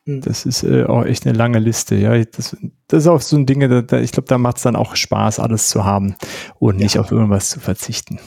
Hm. 0.05 0.21
Das 0.21 0.45
ist 0.45 0.63
äh, 0.63 0.83
auch 0.83 1.05
echt 1.05 1.25
eine 1.25 1.35
lange 1.35 1.59
Liste. 1.59 1.95
Ja, 1.95 2.23
das, 2.23 2.55
das 2.87 3.03
ist 3.03 3.07
auch 3.07 3.21
so 3.21 3.35
ein 3.35 3.45
Ding, 3.45 3.59
da, 3.61 3.81
da, 3.81 3.99
ich 3.99 4.11
glaube, 4.11 4.27
da 4.27 4.37
macht 4.37 4.57
es 4.57 4.63
dann 4.63 4.75
auch 4.75 4.95
Spaß, 4.95 5.39
alles 5.39 5.69
zu 5.69 5.83
haben 5.83 6.15
und 6.59 6.77
nicht 6.77 6.95
ja. 6.95 7.01
auf 7.01 7.11
irgendwas 7.11 7.49
zu 7.49 7.59
verzichten. 7.59 8.19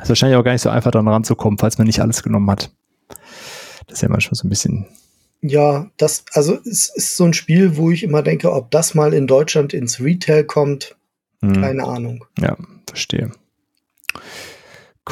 ist 0.00 0.08
wahrscheinlich 0.08 0.36
auch 0.36 0.44
gar 0.44 0.52
nicht 0.52 0.62
so 0.62 0.70
einfach, 0.70 0.92
dann 0.92 1.08
ranzukommen, 1.08 1.58
falls 1.58 1.78
man 1.78 1.86
nicht 1.86 2.00
alles 2.00 2.22
genommen 2.22 2.50
hat. 2.50 2.70
Das 3.86 3.98
ist 3.98 4.02
ja 4.02 4.08
manchmal 4.08 4.36
so 4.36 4.46
ein 4.46 4.50
bisschen 4.50 4.86
ja, 5.46 5.90
das, 5.98 6.24
also 6.32 6.58
es 6.64 6.88
ist 6.88 7.18
so 7.18 7.24
ein 7.24 7.34
Spiel, 7.34 7.76
wo 7.76 7.90
ich 7.90 8.02
immer 8.02 8.22
denke, 8.22 8.50
ob 8.50 8.70
das 8.70 8.94
mal 8.94 9.12
in 9.12 9.26
Deutschland 9.26 9.74
ins 9.74 10.00
Retail 10.00 10.44
kommt, 10.44 10.96
hm. 11.42 11.60
keine 11.60 11.84
Ahnung. 11.84 12.24
Ja, 12.38 12.56
verstehe. 12.88 13.30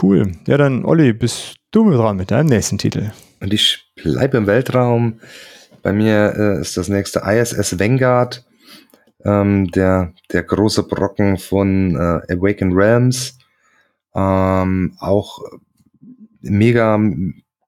Cool. 0.00 0.32
Ja, 0.46 0.56
dann, 0.56 0.86
Olli, 0.86 1.12
bist 1.12 1.56
du 1.70 1.84
mit 1.84 1.98
dran 1.98 2.16
mit 2.16 2.30
deinem 2.30 2.46
nächsten 2.46 2.78
Titel. 2.78 3.12
Und 3.40 3.52
ich 3.52 3.92
bleibe 3.94 4.38
im 4.38 4.46
Weltraum. 4.46 5.20
Bei 5.82 5.92
mir 5.92 6.34
äh, 6.34 6.60
ist 6.62 6.78
das 6.78 6.88
nächste 6.88 7.20
ISS 7.26 7.78
Vanguard, 7.78 8.46
ähm, 9.26 9.70
der, 9.72 10.14
der 10.32 10.44
große 10.44 10.84
Brocken 10.84 11.36
von 11.36 11.94
äh, 11.94 12.32
Awaken 12.32 12.72
Realms. 12.72 13.36
Ähm, 14.14 14.96
auch 14.98 15.40
mega 16.40 16.98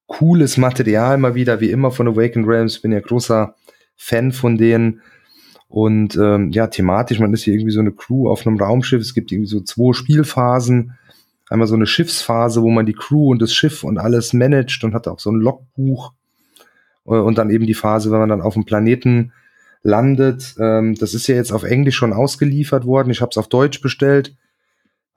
cooles 0.06 0.56
Material 0.56 1.18
mal 1.18 1.34
wieder, 1.34 1.60
wie 1.60 1.70
immer 1.70 1.90
von 1.90 2.08
Awakened 2.08 2.46
Realms. 2.46 2.80
Bin 2.80 2.92
ja 2.92 3.00
großer 3.00 3.54
Fan 3.96 4.32
von 4.32 4.56
denen. 4.58 5.00
Und 5.68 6.16
ähm, 6.16 6.50
ja, 6.50 6.68
thematisch, 6.68 7.18
man 7.18 7.32
ist 7.32 7.42
hier 7.42 7.54
irgendwie 7.54 7.72
so 7.72 7.80
eine 7.80 7.92
Crew 7.92 8.28
auf 8.28 8.46
einem 8.46 8.58
Raumschiff. 8.58 9.00
Es 9.00 9.14
gibt 9.14 9.32
irgendwie 9.32 9.48
so 9.48 9.60
zwei 9.60 9.92
Spielphasen. 9.92 10.92
Einmal 11.48 11.68
so 11.68 11.74
eine 11.74 11.86
Schiffsphase, 11.86 12.62
wo 12.62 12.70
man 12.70 12.86
die 12.86 12.94
Crew 12.94 13.30
und 13.30 13.42
das 13.42 13.52
Schiff 13.52 13.84
und 13.84 13.98
alles 13.98 14.32
managt 14.32 14.84
und 14.84 14.94
hat 14.94 15.08
auch 15.08 15.18
so 15.18 15.30
ein 15.30 15.40
Logbuch. 15.40 16.12
Äh, 17.06 17.10
und 17.10 17.38
dann 17.38 17.50
eben 17.50 17.66
die 17.66 17.74
Phase, 17.74 18.10
wenn 18.10 18.20
man 18.20 18.28
dann 18.28 18.40
auf 18.42 18.54
dem 18.54 18.64
Planeten 18.64 19.32
landet. 19.82 20.54
Ähm, 20.58 20.94
das 20.94 21.14
ist 21.14 21.26
ja 21.26 21.34
jetzt 21.34 21.52
auf 21.52 21.62
Englisch 21.62 21.96
schon 21.96 22.12
ausgeliefert 22.12 22.86
worden. 22.86 23.10
Ich 23.10 23.20
habe 23.20 23.30
es 23.30 23.38
auf 23.38 23.48
Deutsch 23.48 23.80
bestellt. 23.80 24.34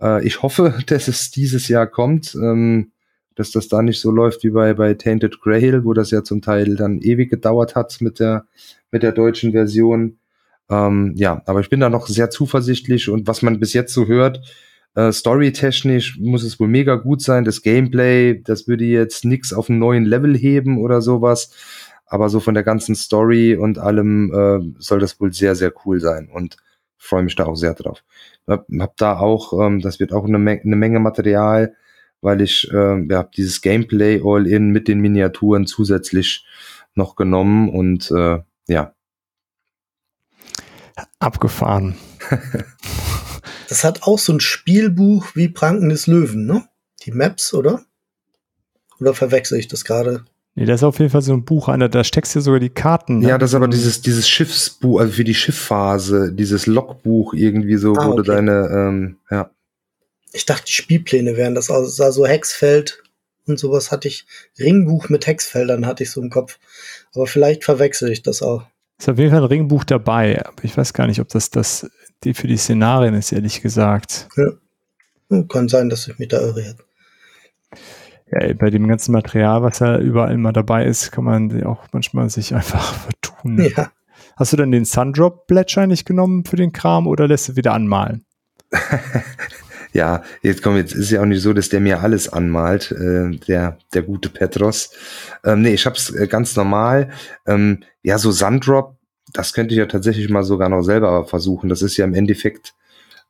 Äh, 0.02 0.26
ich 0.26 0.42
hoffe, 0.42 0.80
dass 0.88 1.08
es 1.08 1.32
dieses 1.32 1.68
Jahr 1.68 1.88
kommt. 1.88 2.36
Ähm, 2.36 2.92
dass 3.38 3.52
das 3.52 3.68
da 3.68 3.82
nicht 3.82 4.02
so 4.02 4.12
läuft 4.12 4.44
wie 4.44 4.50
bei, 4.50 4.74
bei 4.74 4.96
Tainted 4.96 5.40
Grail, 5.42 5.86
wo 5.86 5.94
das 5.94 6.12
ja 6.12 6.24
zum 6.24 6.42
Teil 6.42 6.76
dann 6.76 7.00
ewig 7.00 7.30
gedauert 7.30 7.76
hat 7.76 7.98
mit 8.02 8.20
der, 8.20 8.46
mit 8.92 9.04
der 9.04 9.12
deutschen 9.12 9.52
Version. 9.52 10.18
Ähm, 10.70 11.14
ja, 11.16 11.44
aber 11.46 11.60
ich 11.60 11.70
bin 11.70 11.80
da 11.80 11.90
noch 11.90 12.08
sehr 12.08 12.30
zuversichtlich 12.30 13.10
und 13.10 13.28
was 13.28 13.42
man 13.42 13.60
bis 13.60 13.74
jetzt 13.74 13.94
so 13.94 14.08
hört, 14.08 14.42
äh, 14.96 15.12
storytechnisch 15.12 16.18
muss 16.20 16.44
es 16.44 16.60
wohl 16.60 16.68
mega 16.68 16.96
gut 16.96 17.22
sein. 17.22 17.46
Das 17.46 17.62
Gameplay, 17.62 18.42
das 18.42 18.68
würde 18.68 18.86
jetzt 18.86 19.26
nix 19.26 19.54
auf 19.54 19.70
einen 19.70 19.78
neuen 19.78 20.06
Level 20.06 20.36
heben 20.36 20.80
oder 20.80 21.02
sowas. 21.02 21.52
Aber 22.08 22.30
so 22.30 22.40
von 22.40 22.56
der 22.56 22.64
ganzen 22.64 22.96
Story 22.96 23.56
und 23.56 23.78
allem 23.78 24.34
äh, 24.34 24.82
soll 24.82 25.00
das 25.00 25.20
wohl 25.20 25.32
sehr, 25.34 25.56
sehr 25.56 25.72
cool 25.86 26.00
sein 26.00 26.30
und 26.34 26.58
freue 26.98 27.22
mich 27.22 27.36
da 27.36 27.46
auch 27.46 27.56
sehr 27.56 27.76
drauf. 27.76 28.04
Hab, 28.48 28.66
hab 28.80 28.98
da 28.98 29.20
auch, 29.20 29.54
ähm, 29.62 29.82
das 29.82 30.00
wird 30.00 30.14
auch 30.14 30.26
eine, 30.26 30.40
Me 30.40 30.60
eine 30.64 30.76
Menge 30.76 31.00
Material 31.00 31.76
weil 32.22 32.42
ich 32.42 32.72
äh, 32.72 33.06
ja, 33.08 33.24
dieses 33.24 33.62
Gameplay 33.62 34.22
All-In 34.24 34.72
mit 34.72 34.88
den 34.88 35.00
Miniaturen 35.00 35.68
zusätzlich 35.68 36.46
noch 36.94 37.16
genommen 37.16 37.70
und 37.70 38.12
äh, 38.12 38.40
ja. 38.68 38.94
Abgefahren. 41.20 41.96
das 43.70 43.84
hat 43.84 44.04
auch 44.04 44.20
so 44.20 44.34
ein 44.34 44.40
Spielbuch 44.40 45.36
wie 45.36 45.48
Pranken 45.48 45.90
des 45.90 46.08
Löwen, 46.08 46.46
ne? 46.46 46.68
Die 47.04 47.12
Maps, 47.12 47.54
oder? 47.54 47.86
Oder 49.00 49.14
verwechsel 49.14 49.60
ich 49.60 49.68
das 49.68 49.86
gerade? 49.86 50.26
Nee, 50.56 50.66
da 50.66 50.74
ist 50.74 50.84
auf 50.84 50.98
jeden 50.98 51.12
Fall 51.12 51.22
so 51.22 51.34
ein 51.34 51.46
Buch 51.46 51.70
an, 51.70 51.80
da 51.80 52.04
steckst 52.04 52.36
du 52.36 52.42
sogar 52.42 52.60
die 52.60 52.72
Karten. 52.72 53.20
Ne? 53.20 53.30
Ja, 53.30 53.38
das 53.38 53.52
ist 53.52 53.56
aber 53.56 53.68
dieses, 53.68 54.02
dieses 54.02 54.28
Schiffsbuch, 54.28 55.00
also 55.00 55.14
für 55.14 55.24
die 55.24 55.36
Schiffphase, 55.36 56.34
dieses 56.34 56.66
Logbuch 56.66 57.36
irgendwie 57.36 57.78
so, 57.78 57.94
ah, 57.94 58.08
wo 58.08 58.14
okay. 58.14 58.18
du 58.18 58.24
deine, 58.24 58.68
ähm, 58.72 59.18
ja 59.30 59.52
ich 60.38 60.46
dachte, 60.46 60.66
die 60.66 60.74
Spielpläne 60.74 61.36
wären 61.36 61.56
das. 61.56 61.70
Also 61.70 61.90
sah 61.90 62.12
so 62.12 62.26
Hexfeld 62.26 63.04
und 63.46 63.60
sowas 63.60 63.92
hatte 63.92 64.08
ich. 64.08 64.26
Ringbuch 64.60 65.10
mit 65.10 65.28
Hexfeldern 65.28 65.86
hatte 65.86 66.04
ich 66.04 66.12
so 66.12 66.22
im 66.22 66.30
Kopf. 66.30 66.60
Aber 67.14 67.28
vielleicht 67.28 67.64
verwechsel 67.64 68.12
ich 68.12 68.22
das 68.22 68.42
auch. 68.42 68.66
Ist 69.00 69.10
auf 69.10 69.18
jeden 69.18 69.32
Fall 69.32 69.42
ein 69.42 69.48
Ringbuch 69.48 69.84
dabei, 69.84 70.44
aber 70.44 70.64
ich 70.64 70.76
weiß 70.76 70.94
gar 70.94 71.08
nicht, 71.08 71.20
ob 71.20 71.30
das 71.30 71.50
das 71.50 71.90
die 72.24 72.34
für 72.34 72.48
die 72.48 72.58
Szenarien 72.58 73.14
ist, 73.14 73.32
ehrlich 73.32 73.62
gesagt. 73.62 74.28
Ja. 74.38 75.44
Kann 75.50 75.68
sein, 75.68 75.90
dass 75.90 76.08
ich 76.08 76.18
mich 76.18 76.30
da 76.30 76.40
irre 76.40 76.62
jetzt. 76.62 76.84
Ja, 78.32 78.54
bei 78.54 78.70
dem 78.70 78.88
ganzen 78.88 79.12
Material, 79.12 79.62
was 79.62 79.80
ja 79.80 80.00
überall 80.00 80.34
immer 80.34 80.52
dabei 80.52 80.86
ist, 80.86 81.12
kann 81.12 81.26
man 81.26 81.64
auch 81.64 81.86
manchmal 81.92 82.30
sich 82.30 82.56
einfach 82.56 82.94
vertun. 82.94 83.70
Ja. 83.76 83.92
Hast 84.36 84.54
du 84.54 84.58
denn 84.58 84.72
den 84.72 84.86
Sundrop 84.86 85.48
Pledge 85.48 85.80
eigentlich 85.80 86.06
genommen 86.06 86.46
für 86.46 86.56
den 86.56 86.72
Kram 86.72 87.08
oder 87.08 87.28
lässt 87.28 87.50
du 87.50 87.56
wieder 87.56 87.74
anmalen? 87.74 88.26
ja, 89.94 90.24
jetzt 90.42 90.62
komm, 90.62 90.76
jetzt 90.76 90.94
ist 90.94 91.12
ja 91.12 91.22
auch 91.22 91.26
nicht 91.26 91.42
so, 91.42 91.54
dass 91.54 91.70
der 91.70 91.80
mir 91.80 92.02
alles 92.02 92.30
anmalt, 92.30 92.92
äh, 92.92 93.32
der, 93.48 93.78
der 93.94 94.02
gute 94.04 94.30
Petros. 94.30 94.92
Ähm, 95.44 95.62
nee, 95.62 95.74
ich 95.74 95.86
hab's 95.86 96.10
äh, 96.10 96.28
ganz 96.28 96.56
normal. 96.56 97.10
Ähm, 97.46 97.84
ja, 98.04 98.18
so 98.18 98.32
Sandrop, 98.32 98.96
das 99.34 99.54
könnte 99.54 99.74
ich 99.74 99.80
ja 99.80 99.86
tatsächlich 99.86 100.30
mal 100.30 100.44
sogar 100.44 100.70
noch 100.70 100.84
selber 100.84 101.26
versuchen. 101.26 101.70
Das 101.70 101.82
ist 101.82 101.98
ja 101.98 102.06
im 102.06 102.14
Endeffekt, 102.14 102.74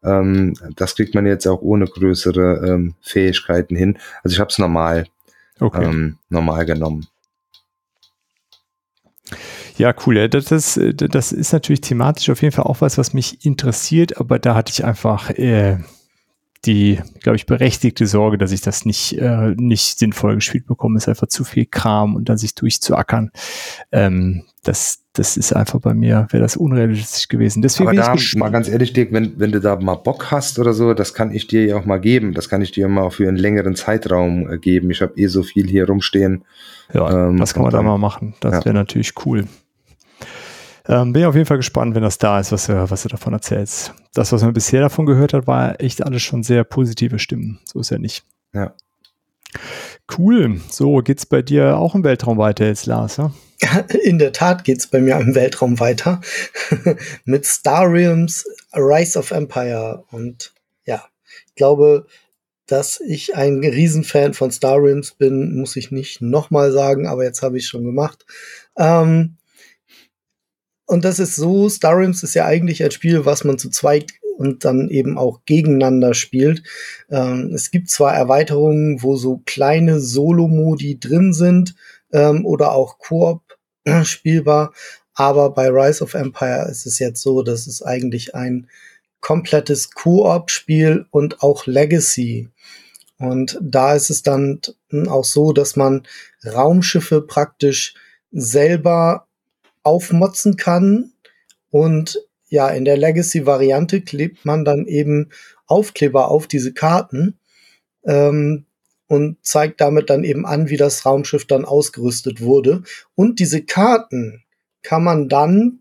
ähm, 0.04 0.54
das 0.76 0.96
kriegt 0.96 1.16
man 1.16 1.26
jetzt 1.26 1.48
auch 1.48 1.62
ohne 1.62 1.86
größere 1.86 2.68
ähm, 2.68 2.96
Fähigkeiten 3.02 3.76
hin. 3.76 3.98
Also 4.24 4.36
ich 4.36 4.40
hab's 4.40 4.60
normal, 4.60 5.08
okay. 5.60 5.86
ähm, 5.86 6.18
normal 6.30 6.66
genommen. 6.66 7.08
Ja, 9.78 9.94
cool. 10.06 10.28
Das, 10.28 10.46
das, 10.46 10.80
das 10.96 11.32
ist 11.32 11.54
natürlich 11.54 11.82
thematisch 11.82 12.30
auf 12.32 12.42
jeden 12.42 12.54
Fall 12.54 12.66
auch 12.66 12.82
was, 12.82 12.98
was 12.98 13.14
mich 13.14 13.46
interessiert, 13.46 14.18
aber 14.18 14.40
da 14.40 14.56
hatte 14.56 14.72
ich 14.72 14.84
einfach 14.84 15.30
äh, 15.32 15.78
die, 16.66 17.00
glaube 17.22 17.36
ich, 17.36 17.46
berechtigte 17.46 18.08
Sorge, 18.08 18.38
dass 18.38 18.52
ich 18.52 18.62
das 18.62 18.86
nicht, 18.86 19.18
äh, 19.18 19.54
nicht 19.58 20.00
sinnvoll 20.00 20.36
gespielt 20.36 20.66
bekomme. 20.66 20.98
Ist 20.98 21.08
einfach 21.08 21.28
zu 21.28 21.44
viel 21.44 21.66
Kram 21.66 22.16
und 22.16 22.30
dann 22.30 22.38
sich 22.38 22.56
durchzuackern. 22.56 23.32
Ähm, 23.92 24.44
das, 24.64 25.00
das 25.14 25.38
ist 25.38 25.54
einfach 25.54 25.80
bei 25.80 25.94
mir, 25.94 26.28
wäre 26.32 26.44
das 26.44 26.58
unrealistisch 26.58 27.28
gewesen. 27.28 27.62
Deswegen 27.62 27.90
Aber 27.90 28.16
da, 28.16 28.16
mal 28.36 28.50
ganz 28.50 28.68
ehrlich, 28.68 28.94
Dirk, 28.94 29.14
wenn, 29.14 29.40
wenn 29.40 29.52
du 29.52 29.62
da 29.62 29.78
mal 29.78 29.96
Bock 29.96 30.32
hast 30.32 30.60
oder 30.60 30.74
so, 30.74 30.94
das 30.94 31.14
kann 31.14 31.32
ich 31.32 31.48
dir 31.48 31.66
ja 31.66 31.78
auch 31.78 31.86
mal 31.86 32.00
geben. 32.00 32.34
Das 32.34 32.50
kann 32.50 32.62
ich 32.62 32.72
dir 32.72 32.88
mal 32.88 33.10
für 33.10 33.28
einen 33.28 33.38
längeren 33.38 33.76
Zeitraum 33.76 34.52
äh, 34.52 34.58
geben. 34.58 34.92
Ich 34.92 35.02
habe 35.02 35.14
eh 35.16 35.28
so 35.28 35.44
viel 35.44 35.68
hier 35.68 35.88
rumstehen. 35.88 36.44
Ja, 36.94 37.30
ähm, 37.30 37.38
das 37.38 37.54
kann 37.54 37.64
man 37.64 37.72
da 37.72 37.82
mal 37.82 37.98
machen. 37.98 38.36
Das 38.42 38.54
ja. 38.54 38.66
wäre 38.66 38.76
natürlich 38.76 39.14
cool. 39.26 39.46
Ähm, 40.90 41.12
bin 41.12 41.26
auf 41.26 41.36
jeden 41.36 41.46
Fall 41.46 41.58
gespannt, 41.58 41.96
wenn 41.96 42.04
das 42.04 42.18
da 42.18 42.40
ist, 42.40 42.52
was 42.52 42.68
du, 42.68 42.90
was 42.90 43.04
du 43.04 43.10
davon 43.10 43.34
erzählst. 43.34 43.94
Das, 44.14 44.32
was 44.32 44.42
man 44.42 44.54
bisher 44.54 44.82
davon 44.82 45.06
gehört 45.06 45.34
hat, 45.34 45.48
war 45.48 45.82
echt 45.82 46.04
alles 46.04 46.24
schon 46.24 46.44
sehr 46.44 46.64
positive 46.64 47.20
Stimmen. 47.20 47.60
So 47.66 47.80
ist 47.80 47.92
ja 47.92 47.98
nicht. 47.98 48.24
Ja. 48.54 48.74
Cool. 50.18 50.62
So, 50.70 50.98
geht's 50.98 51.26
bei 51.26 51.42
dir 51.42 51.78
auch 51.78 51.94
im 51.94 52.04
Weltraum 52.04 52.38
weiter 52.38 52.66
jetzt, 52.66 52.86
Lars? 52.86 53.18
Ja? 53.18 53.32
In 54.04 54.20
der 54.20 54.32
Tat 54.32 54.64
geht's 54.64 54.88
bei 54.88 55.02
mir 55.02 55.18
im 55.18 55.36
Weltraum 55.36 55.80
weiter. 55.80 56.22
Mit 57.26 57.46
Star 57.46 57.92
Realms 57.92 58.46
Rise 58.74 59.20
of 59.20 59.32
Empire. 59.32 60.04
Und 60.12 60.54
ja, 60.86 61.04
ich 61.48 61.56
glaube, 61.56 62.06
dass 62.68 63.00
ich 63.00 63.36
ein 63.36 63.60
Riesenfan 63.60 64.34
von 64.34 64.52
Star 64.52 64.78
Realms 64.78 65.12
bin, 65.12 65.56
muss 65.56 65.76
ich 65.76 65.92
nicht 65.92 66.22
nochmal 66.22 66.72
sagen, 66.72 67.08
aber 67.08 67.24
jetzt 67.24 67.42
habe 67.42 67.58
ich 67.58 67.68
schon 67.68 67.84
gemacht. 67.84 68.26
Ähm, 68.78 69.38
und 70.88 71.04
das 71.04 71.20
ist 71.20 71.36
so, 71.36 71.68
Star 71.68 71.98
Realms 71.98 72.24
ist 72.24 72.34
ja 72.34 72.46
eigentlich 72.46 72.84
ein 72.84 72.92
Spiel, 72.92 73.26
was 73.26 73.44
man 73.44 73.60
zu 73.60 73.70
zweit 73.70 74.14
und 74.38 74.64
dann 74.64 74.90
eben 74.90 75.18
auch 75.18 75.42
gegeneinander 75.46 76.14
spielt. 76.14 76.64
Ähm, 77.10 77.52
es 77.54 77.72
gibt 77.72 77.90
zwar 77.90 78.14
Erweiterungen, 78.14 79.04
wo 79.04 79.18
so 79.18 79.42
kleine 79.46 80.00
Solo-Modi 80.00 81.00
drin 81.00 81.34
sind 81.34 81.76
ähm, 82.14 82.46
oder 82.46 82.72
auch 82.72 83.00
Koop 83.00 83.42
spielbar, 84.04 84.74
aber 85.14 85.50
bei 85.50 85.68
Rise 85.68 86.04
of 86.04 86.14
Empire 86.14 86.70
ist 86.70 86.86
es 86.86 87.00
jetzt 87.00 87.22
so, 87.22 87.42
dass 87.44 87.68
es 87.68 87.82
eigentlich 87.82 88.34
ein 88.34 88.70
komplettes 89.20 89.92
Koop-Spiel 89.92 91.06
und 91.12 91.42
auch 91.42 91.66
Legacy. 91.66 92.50
Und 93.18 93.58
da 93.62 93.96
ist 93.96 94.10
es 94.10 94.22
dann 94.22 94.62
auch 95.08 95.26
so, 95.26 95.52
dass 95.52 95.76
man 95.76 96.08
Raumschiffe 96.46 97.22
praktisch 97.22 97.96
selber 98.32 99.27
aufmotzen 99.88 100.58
kann. 100.58 101.14
Und 101.70 102.20
ja, 102.50 102.70
in 102.70 102.86
der 102.86 102.98
Legacy-Variante 102.98 104.02
klebt 104.02 104.46
man 104.46 104.66
dann 104.66 104.86
eben 104.86 105.30
Aufkleber 105.66 106.30
auf 106.30 106.48
diese 106.48 106.74
Karten 106.74 107.40
ähm, 108.04 108.66
und 109.08 109.38
zeigt 109.42 109.80
damit 109.80 110.10
dann 110.10 110.24
eben 110.26 110.46
an, 110.46 110.70
wie 110.70 110.78
das 110.78 111.06
Raumschiff 111.06 111.46
dann 111.48 111.66
ausgerüstet 111.66 112.42
wurde. 112.42 112.84
Und 113.16 113.40
diese 113.40 113.64
Karten 113.64 114.44
kann 114.84 115.04
man 115.04 115.30
dann 115.30 115.80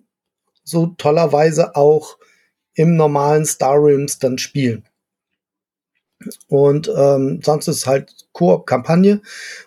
so 0.63 0.87
tollerweise 0.99 1.75
auch 1.77 2.19
im 2.75 2.97
normalen 2.97 3.45
Star 3.45 3.77
Realms 3.77 4.19
dann 4.19 4.39
spielen. 4.39 4.85
Und 6.49 6.91
ähm, 6.97 7.41
sonst 7.43 7.69
ist 7.69 7.87
halt 7.87 8.13
Koop-Kampagne. 8.33 9.21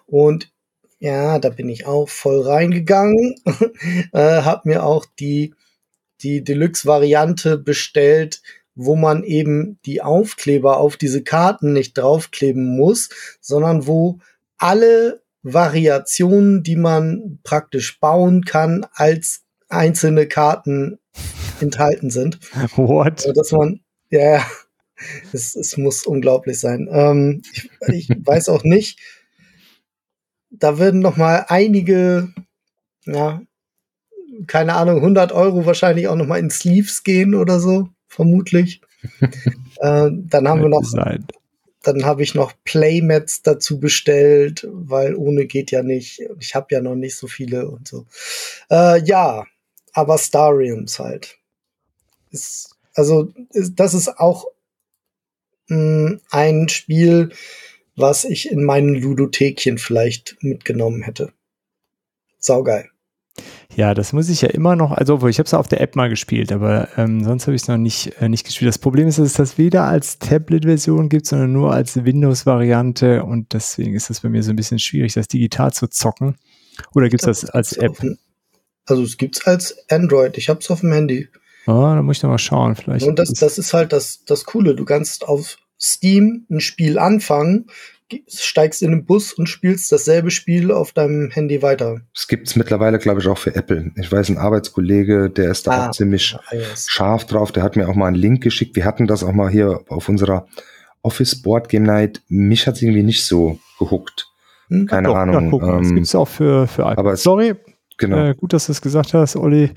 Und 0.06 0.52
ja, 1.00 1.39
da 1.39 1.50
bin 1.50 1.70
ich 1.70 1.86
auch 1.86 2.10
voll 2.10 2.41
reingegangen, 2.41 3.36
äh, 4.14 4.41
hab 4.41 4.66
mir 4.66 4.84
auch 4.84 5.06
die, 5.20 5.56
die 6.22 6.43
Deluxe-Variante 6.43 7.58
bestellt, 7.58 8.41
wo 8.76 8.95
man 8.95 9.24
eben 9.24 9.80
die 9.86 10.02
Aufkleber 10.02 10.78
auf 10.78 10.97
diese 10.97 11.24
Karten 11.24 11.74
nicht 11.74 11.97
draufkleben 11.97 12.78
muss, 12.78 13.10
sondern 13.41 13.88
wo 13.88 14.20
alle 14.58 15.22
Variationen, 15.41 16.64
die 16.64 16.76
man 16.76 17.39
praktisch 17.43 18.00
bauen 18.00 18.43
kann, 18.43 18.86
als 18.93 19.43
einzelne 19.70 20.28
Karten 20.28 21.00
enthalten 21.62 22.10
sind. 22.10 22.39
What? 22.76 23.20
Also, 23.20 23.34
dass 23.34 23.52
man, 23.52 23.82
ja, 24.10 24.45
es, 25.32 25.56
es 25.56 25.78
muss 25.78 26.06
unglaublich 26.06 26.60
sein. 26.60 26.89
Ähm, 26.91 27.41
ich, 27.54 28.10
ich 28.10 28.10
weiß 28.10 28.50
auch 28.50 28.64
nicht, 28.64 29.00
da 30.52 30.78
würden 30.80 31.00
noch 31.00 31.18
mal 31.18 31.45
einige, 31.47 32.34
ja, 33.06 33.41
keine 34.47 34.74
Ahnung, 34.74 34.97
100 34.97 35.32
Euro 35.32 35.66
wahrscheinlich 35.66 36.08
auch 36.08 36.16
noch 36.16 36.26
mal 36.26 36.39
in 36.39 36.50
Sleeves 36.50 37.04
gehen 37.04 37.36
oder 37.36 37.60
so, 37.60 37.89
vermutlich. 38.08 38.82
äh, 39.22 40.10
dann 40.12 40.47
haben 40.47 40.62
wir 40.62 40.70
noch, 40.70 40.84
sein. 40.84 41.26
dann 41.84 42.06
habe 42.06 42.24
ich 42.24 42.36
noch 42.36 42.54
Playmats 42.64 43.41
dazu 43.41 43.80
bestellt, 43.80 44.68
weil 44.72 45.16
ohne 45.16 45.45
geht 45.45 45.72
ja 45.72 45.84
nicht. 45.84 46.22
Ich 46.39 46.56
habe 46.56 46.68
ja 46.72 46.82
noch 46.82 46.95
nicht 46.95 47.16
so 47.16 47.28
viele 47.28 47.70
und 47.70 47.88
so. 47.88 48.06
Äh, 48.70 49.04
ja, 49.04 49.45
aber 49.93 50.18
Stariums 50.18 51.00
halt. 51.00 51.38
Ist, 52.32 52.76
also 52.93 53.32
ist, 53.52 53.80
das 53.80 53.93
ist 53.93 54.20
auch 54.20 54.45
mh, 55.68 55.78
hm, 55.78 56.22
ein 56.30 56.70
Spiel, 56.70 57.32
was 58.00 58.26
ich 58.26 58.52
in 58.52 58.64
meinen 58.64 58.95
Ludothekchen 58.95 59.78
vielleicht 59.78 60.38
mitgenommen 60.41 61.02
hätte. 61.02 61.34
Saugeil. 62.39 62.89
Ja, 63.76 63.93
das 63.93 64.12
muss 64.14 64.30
ich 64.30 64.41
ja 64.41 64.50
immer 64.50 64.76
noch, 64.76 64.91
also 64.91 65.26
ich 65.28 65.39
habe 65.39 65.47
es 65.47 65.54
auf 65.54 65.68
der 65.68 65.80
App 65.80 65.95
mal 65.95 66.10
gespielt, 66.10 66.52
aber 66.52 66.89
ähm, 66.97 67.24
sonst 67.24 67.47
habe 67.47 67.56
ich 67.56 67.62
es 67.62 67.68
noch 67.68 67.78
nicht, 67.78 68.14
äh, 68.20 68.28
nicht 68.28 68.45
gespielt. 68.45 68.68
Das 68.68 68.78
Problem 68.78 69.08
ist, 69.08 69.20
dass 69.20 69.28
es 69.28 69.34
das 69.34 69.58
weder 69.58 69.86
als 69.86 70.20
Tablet-Version 70.20 71.08
gibt, 71.08 71.28
sondern 71.28 71.54
nur 71.54 71.74
als 71.74 72.04
Windows-Variante 72.04 73.24
und 73.24 73.54
deswegen 73.54 73.95
ist 73.95 74.10
es 74.10 74.22
bei 74.22 74.30
mir 74.30 74.43
so 74.43 74.50
ein 74.50 74.56
bisschen 74.56 74.80
schwierig, 74.80 75.14
das 75.14 75.28
digital 75.28 75.72
zu 75.72 75.88
zocken. 75.88 76.36
Oder 76.93 77.10
gibt 77.10 77.22
es 77.22 77.28
das, 77.28 77.41
das 77.41 77.50
als 77.52 77.74
App? 77.78 77.97
also 78.86 79.04
es 79.04 79.18
gibt 79.18 79.38
es 79.38 79.45
als 79.45 79.78
Android, 79.89 80.38
ich 80.38 80.50
habe 80.50 80.60
es 80.60 80.70
auf 80.70 80.82
dem 80.82 80.91
Handy. 80.91 81.30
Ah, 81.66 81.95
da 81.95 82.02
muss 82.02 82.18
ich 82.18 82.24
noch 82.24 82.32
mal 82.32 82.39
schauen, 82.39 82.76
vielleicht. 82.76 83.06
Und 83.06 83.20
das, 83.20 83.32
das 83.34 83.58
ist 83.58 83.74
halt 83.74 83.93
das, 83.93 84.24
das 84.26 84.43
Coole, 84.45 84.76
du 84.76 84.86
kannst 84.86 85.28
auf 85.28 85.58
Steam 85.80 86.46
ein 86.50 86.60
Spiel 86.60 87.00
anfangen, 87.00 87.68
steigst 88.28 88.82
in 88.82 88.92
den 88.92 89.06
Bus 89.06 89.34
und 89.34 89.48
spielst 89.48 89.92
dasselbe 89.92 90.32
Spiel 90.32 90.72
auf 90.72 90.92
deinem 90.92 91.30
Handy 91.30 91.62
weiter. 91.62 92.02
Es 92.16 92.28
gibt 92.28 92.48
es 92.48 92.56
mittlerweile, 92.56 92.98
glaube 92.98 93.22
ich, 93.22 93.28
auch 93.28 93.38
für 93.38 93.56
Apple. 93.56 93.92
Ich 93.96 94.12
weiß, 94.12 94.30
ein 94.30 94.38
Arbeitskollege, 94.38 95.30
der 95.30 95.52
ist 95.52 95.68
da 95.68 95.72
ah, 95.72 95.88
auch 95.88 95.92
ziemlich 95.92 96.36
yes. 96.52 96.88
scharf 96.90 97.26
drauf. 97.26 97.52
Der 97.52 97.64
hat 97.64 97.76
mir 97.76 97.88
auch 97.88 97.96
mal 97.96 98.08
einen 98.08 98.16
Link 98.16 98.42
geschickt. 98.42 98.76
Wir 98.76 98.86
hatten 98.86 99.08
das 99.08 99.24
auch 99.24 99.34
mal 99.34 99.50
hier 99.50 99.82
auf 99.90 100.10
unserer 100.10 100.48
Office 101.02 101.42
Board 101.42 101.70
Game 101.70 101.84
Night. 101.84 102.22
Mich 102.28 102.68
hat 102.68 102.76
es 102.76 102.82
irgendwie 102.82 103.04
nicht 103.04 103.26
so 103.26 103.60
gehuckt. 103.78 104.28
Hm? 104.70 104.86
Keine 104.88 105.10
Doch, 105.10 105.16
Ahnung. 105.16 105.60
Ja, 105.62 105.76
ähm, 105.76 105.84
das 105.84 105.94
gibt 105.94 106.08
es 106.08 106.16
auch 106.16 106.28
für, 106.28 106.68
für 106.68 106.82
iPad. 106.82 106.98
Aber 106.98 107.16
Sorry, 107.18 107.56
Genau. 108.00 108.30
Äh, 108.30 108.34
gut, 108.34 108.54
dass 108.54 108.66
du 108.66 108.72
es 108.72 108.82
gesagt 108.82 109.14
hast, 109.14 109.36
Olli. 109.36 109.72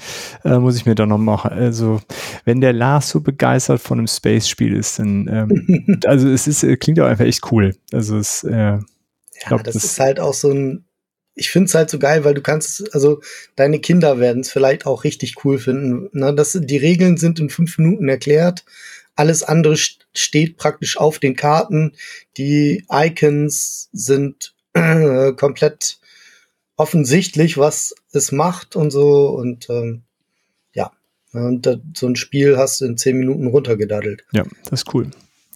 Äh, 0.44 0.58
muss 0.58 0.76
ich 0.76 0.86
mir 0.86 0.94
dann 0.94 1.10
noch 1.10 1.18
machen. 1.18 1.50
Also, 1.52 2.00
wenn 2.44 2.60
der 2.60 2.72
Lars 2.72 3.10
so 3.10 3.20
begeistert 3.20 3.80
von 3.80 3.98
einem 3.98 4.06
Space-Spiel 4.06 4.74
ist, 4.74 4.98
dann, 4.98 5.28
ähm, 5.28 6.00
also 6.06 6.28
es 6.28 6.46
ist, 6.46 6.62
äh, 6.62 6.76
klingt 6.76 7.00
auch 7.00 7.06
einfach 7.06 7.24
echt 7.24 7.50
cool. 7.52 7.74
Also 7.92 8.16
es, 8.16 8.44
äh, 8.44 8.52
ja, 8.52 8.80
glaub, 9.46 9.64
das, 9.64 9.74
das 9.74 9.84
ist 9.84 10.00
halt 10.00 10.20
auch 10.20 10.34
so 10.34 10.50
ein, 10.50 10.84
ich 11.34 11.50
finde 11.50 11.66
es 11.66 11.74
halt 11.74 11.90
so 11.90 11.98
geil, 11.98 12.24
weil 12.24 12.34
du 12.34 12.42
kannst, 12.42 12.94
also 12.94 13.20
deine 13.56 13.80
Kinder 13.80 14.20
werden 14.20 14.40
es 14.40 14.52
vielleicht 14.52 14.86
auch 14.86 15.04
richtig 15.04 15.44
cool 15.44 15.58
finden. 15.58 16.08
Ne? 16.12 16.34
Das, 16.34 16.58
die 16.60 16.76
Regeln 16.76 17.16
sind 17.16 17.40
in 17.40 17.50
fünf 17.50 17.78
Minuten 17.78 18.08
erklärt. 18.08 18.64
Alles 19.16 19.42
andere 19.42 19.76
steht 19.76 20.56
praktisch 20.56 20.96
auf 20.96 21.18
den 21.18 21.34
Karten. 21.34 21.92
Die 22.36 22.84
Icons 22.90 23.88
sind 23.92 24.54
äh, 24.74 25.32
komplett 25.32 25.98
offensichtlich, 26.76 27.58
was 27.58 27.94
es 28.12 28.32
macht 28.32 28.76
und 28.76 28.90
so. 28.90 29.28
Und 29.30 29.68
ähm, 29.70 30.02
ja, 30.74 30.90
und 31.32 31.66
da, 31.66 31.76
so 31.94 32.06
ein 32.06 32.16
Spiel 32.16 32.58
hast 32.58 32.80
du 32.80 32.86
in 32.86 32.96
zehn 32.96 33.16
Minuten 33.16 33.46
runtergedaddelt. 33.46 34.24
Ja, 34.32 34.44
das 34.64 34.82
ist 34.82 34.94
cool. 34.94 35.10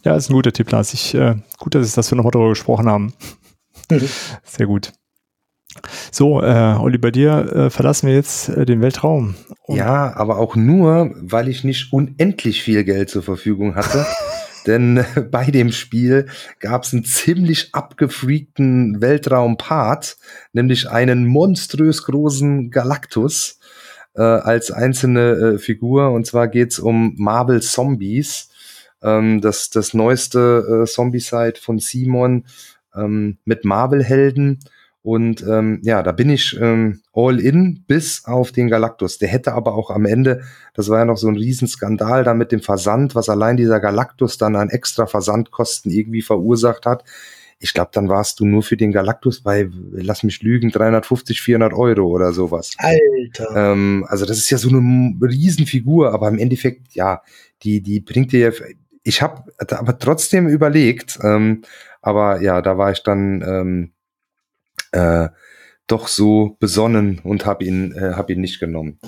Ja, 0.04 0.16
ist 0.16 0.30
ein 0.30 0.34
guter 0.34 0.52
Tipp, 0.52 0.70
Lars. 0.70 0.94
Ich, 0.94 1.14
äh, 1.14 1.36
gut, 1.58 1.74
dass, 1.74 1.88
ich, 1.88 1.94
dass 1.94 2.10
wir 2.10 2.16
nochmal 2.16 2.30
darüber 2.30 2.50
gesprochen 2.50 2.88
haben. 2.88 3.12
Sehr 4.44 4.66
gut. 4.66 4.92
So, 6.10 6.42
äh, 6.42 6.76
Olli, 6.78 6.98
bei 6.98 7.10
dir 7.10 7.52
äh, 7.52 7.70
verlassen 7.70 8.06
wir 8.06 8.14
jetzt 8.14 8.48
äh, 8.48 8.64
den 8.64 8.80
Weltraum. 8.80 9.34
ja, 9.68 10.14
aber 10.16 10.38
auch 10.38 10.56
nur, 10.56 11.10
weil 11.20 11.48
ich 11.48 11.64
nicht 11.64 11.92
unendlich 11.92 12.62
viel 12.62 12.84
Geld 12.84 13.10
zur 13.10 13.22
Verfügung 13.22 13.74
hatte. 13.74 14.06
denn 14.66 15.04
bei 15.30 15.46
dem 15.46 15.72
Spiel 15.72 16.26
gab 16.60 16.84
es 16.84 16.92
einen 16.92 17.04
ziemlich 17.04 17.74
abgefreakten 17.74 19.00
Weltraumpart, 19.00 20.16
nämlich 20.52 20.90
einen 20.90 21.26
monströs 21.26 22.04
großen 22.04 22.70
Galactus 22.70 23.58
äh, 24.14 24.22
als 24.22 24.70
einzelne 24.70 25.30
äh, 25.32 25.58
Figur. 25.58 26.10
Und 26.10 26.26
zwar 26.26 26.48
geht's 26.48 26.78
um 26.78 27.14
Marvel 27.16 27.62
Zombies, 27.62 28.50
ähm, 29.02 29.40
das, 29.40 29.70
das 29.70 29.94
neueste 29.94 30.82
äh, 30.82 30.86
Zombie-Site 30.86 31.60
von 31.60 31.78
Simon 31.78 32.44
ähm, 32.94 33.38
mit 33.44 33.64
Marvel-Helden. 33.64 34.60
Und 35.06 35.46
ähm, 35.48 35.78
ja, 35.84 36.02
da 36.02 36.10
bin 36.10 36.30
ich 36.30 36.58
ähm, 36.60 37.00
all 37.12 37.38
in 37.38 37.84
bis 37.86 38.24
auf 38.24 38.50
den 38.50 38.66
Galactus. 38.66 39.18
Der 39.18 39.28
hätte 39.28 39.52
aber 39.52 39.76
auch 39.76 39.90
am 39.90 40.04
Ende, 40.04 40.42
das 40.74 40.88
war 40.88 40.98
ja 40.98 41.04
noch 41.04 41.16
so 41.16 41.28
ein 41.28 41.36
Riesenskandal 41.36 42.24
da 42.24 42.34
mit 42.34 42.50
dem 42.50 42.60
Versand, 42.60 43.14
was 43.14 43.28
allein 43.28 43.56
dieser 43.56 43.78
Galactus 43.78 44.36
dann 44.36 44.56
an 44.56 44.68
extra 44.68 45.06
Versandkosten 45.06 45.92
irgendwie 45.92 46.22
verursacht 46.22 46.86
hat. 46.86 47.04
Ich 47.60 47.72
glaube, 47.72 47.90
dann 47.92 48.08
warst 48.08 48.40
du 48.40 48.46
nur 48.46 48.64
für 48.64 48.76
den 48.76 48.90
Galactus 48.90 49.42
bei, 49.42 49.70
lass 49.92 50.24
mich 50.24 50.42
lügen, 50.42 50.72
350, 50.72 51.40
400 51.40 51.72
Euro 51.72 52.08
oder 52.08 52.32
sowas. 52.32 52.72
Alter. 52.78 53.54
Ähm, 53.54 54.04
also 54.08 54.26
das 54.26 54.38
ist 54.38 54.50
ja 54.50 54.58
so 54.58 54.70
eine 54.70 55.14
Riesenfigur, 55.22 56.12
aber 56.14 56.26
im 56.26 56.38
Endeffekt, 56.38 56.96
ja, 56.96 57.22
die, 57.62 57.80
die 57.80 58.00
bringt 58.00 58.32
dir, 58.32 58.52
ich 59.04 59.22
habe 59.22 59.44
aber 59.70 60.00
trotzdem 60.00 60.48
überlegt, 60.48 61.16
ähm, 61.22 61.62
aber 62.02 62.42
ja, 62.42 62.60
da 62.60 62.76
war 62.76 62.90
ich 62.90 63.04
dann 63.04 63.44
ähm, 63.46 63.92
äh, 64.92 65.28
doch 65.86 66.08
so 66.08 66.56
besonnen 66.58 67.20
und 67.22 67.46
habe 67.46 67.64
ihn, 67.64 67.92
äh, 67.92 68.14
hab 68.14 68.30
ihn 68.30 68.40
nicht 68.40 68.58
genommen. 68.58 68.98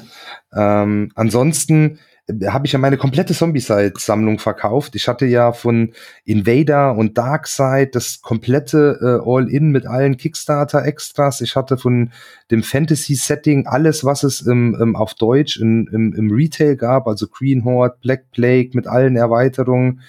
Ähm, 0.55 1.11
ansonsten 1.17 1.99
äh, 2.29 2.47
habe 2.47 2.67
ich 2.67 2.73
ja 2.73 2.79
meine 2.79 2.97
komplette 2.97 3.35
Zombie-Side-Sammlung 3.35 4.39
verkauft. 4.39 4.95
Ich 4.95 5.09
hatte 5.09 5.27
ja 5.27 5.53
von 5.53 5.93
Invader 6.25 6.95
und 6.97 7.19
Darkseid 7.19 7.97
das 7.97 8.21
komplette 8.21 8.99
äh, 9.03 9.29
All-In 9.29 9.71
mit 9.71 9.87
allen 9.87 10.17
Kickstarter-Extras. 10.17 11.41
Ich 11.41 11.57
hatte 11.57 11.79
von 11.79 12.13
dem 12.53 12.63
Fantasy-Setting 12.63 13.67
alles, 13.67 14.05
was 14.05 14.23
es 14.23 14.43
im, 14.43 14.77
im, 14.81 14.95
auf 14.95 15.15
Deutsch 15.15 15.59
im, 15.59 15.89
im, 15.93 16.15
im 16.15 16.31
Retail 16.31 16.77
gab, 16.77 17.09
also 17.09 17.27
Green 17.27 17.65
Horde, 17.65 17.97
Black 18.01 18.31
Plague 18.31 18.71
mit 18.75 18.87
allen 18.87 19.17
Erweiterungen 19.17 20.01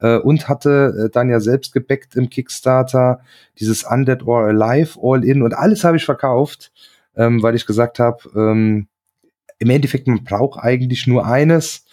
äh, 0.00 0.16
und 0.16 0.48
hatte 0.48 1.06
äh, 1.06 1.10
dann 1.10 1.28
ja 1.28 1.40
selbst 1.40 1.72
gebackt 1.72 2.16
im 2.16 2.30
Kickstarter 2.30 3.20
dieses 3.58 3.84
Undead 3.84 4.26
or 4.26 4.44
Alive 4.46 4.98
All-In 5.02 5.42
und 5.42 5.54
alles 5.54 5.84
habe 5.84 5.96
ich 5.96 6.04
verkauft, 6.04 6.72
ähm, 7.16 7.42
weil 7.42 7.54
ich 7.54 7.66
gesagt 7.66 7.98
habe, 7.98 8.18
ähm, 8.34 8.88
im 9.58 9.70
Endeffekt, 9.70 10.06
man 10.06 10.24
braucht 10.24 10.60
eigentlich 10.60 11.06
nur 11.06 11.26
eines. 11.26 11.84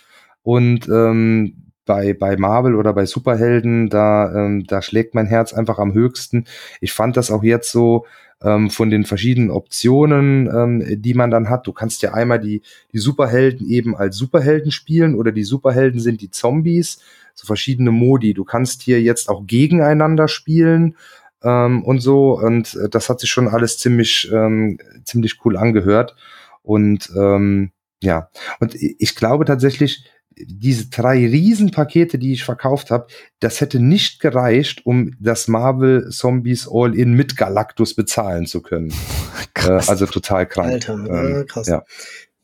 Und 0.43 0.87
ähm, 0.87 1.64
bei, 1.85 2.13
bei 2.13 2.37
Marvel 2.37 2.75
oder 2.75 2.93
bei 2.93 3.05
Superhelden, 3.05 3.89
da, 3.89 4.33
ähm, 4.33 4.65
da 4.65 4.81
schlägt 4.81 5.15
mein 5.15 5.27
Herz 5.27 5.53
einfach 5.53 5.79
am 5.79 5.93
höchsten. 5.93 6.45
Ich 6.81 6.93
fand 6.93 7.17
das 7.17 7.31
auch 7.31 7.43
jetzt 7.43 7.71
so 7.71 8.05
ähm, 8.41 8.69
von 8.69 8.89
den 8.89 9.05
verschiedenen 9.05 9.51
Optionen, 9.51 10.47
ähm, 10.47 11.01
die 11.01 11.13
man 11.13 11.31
dann 11.31 11.49
hat. 11.49 11.67
Du 11.67 11.73
kannst 11.73 12.01
ja 12.01 12.13
einmal 12.13 12.39
die, 12.39 12.61
die 12.91 12.99
Superhelden 12.99 13.67
eben 13.67 13.95
als 13.95 14.17
Superhelden 14.17 14.71
spielen 14.71 15.15
oder 15.15 15.31
die 15.31 15.43
Superhelden 15.43 15.99
sind 15.99 16.21
die 16.21 16.31
Zombies 16.31 16.99
so 17.35 17.45
verschiedene 17.45 17.91
Modi. 17.91 18.33
Du 18.33 18.45
kannst 18.45 18.81
hier 18.81 19.01
jetzt 19.01 19.29
auch 19.29 19.45
gegeneinander 19.45 20.27
spielen 20.27 20.95
ähm, 21.43 21.83
und 21.83 21.99
so. 21.99 22.39
Und 22.39 22.75
äh, 22.75 22.89
das 22.89 23.09
hat 23.09 23.19
sich 23.19 23.29
schon 23.29 23.47
alles 23.47 23.77
ziemlich, 23.77 24.31
ähm, 24.33 24.79
ziemlich 25.03 25.45
cool 25.45 25.57
angehört. 25.57 26.15
Und 26.63 27.11
ähm, 27.15 27.71
ja, 28.01 28.29
und 28.59 28.75
ich 28.75 29.15
glaube 29.15 29.45
tatsächlich, 29.45 30.05
diese 30.37 30.87
drei 30.87 31.25
Riesenpakete, 31.25 32.17
die 32.17 32.33
ich 32.33 32.43
verkauft 32.43 32.91
habe, 32.91 33.07
das 33.39 33.61
hätte 33.61 33.79
nicht 33.79 34.19
gereicht, 34.19 34.85
um 34.85 35.15
das 35.19 35.47
Marvel 35.47 36.09
Zombies 36.09 36.67
All-In 36.69 37.13
mit 37.13 37.37
Galactus 37.37 37.93
bezahlen 37.93 38.45
zu 38.45 38.61
können. 38.61 38.93
Krass. 39.53 39.87
Äh, 39.87 39.91
also 39.91 40.05
total 40.05 40.45
krank. 40.45 40.71
Alter, 40.71 40.93
ähm, 40.93 41.45
krass. 41.47 41.67
Ja. 41.67 41.83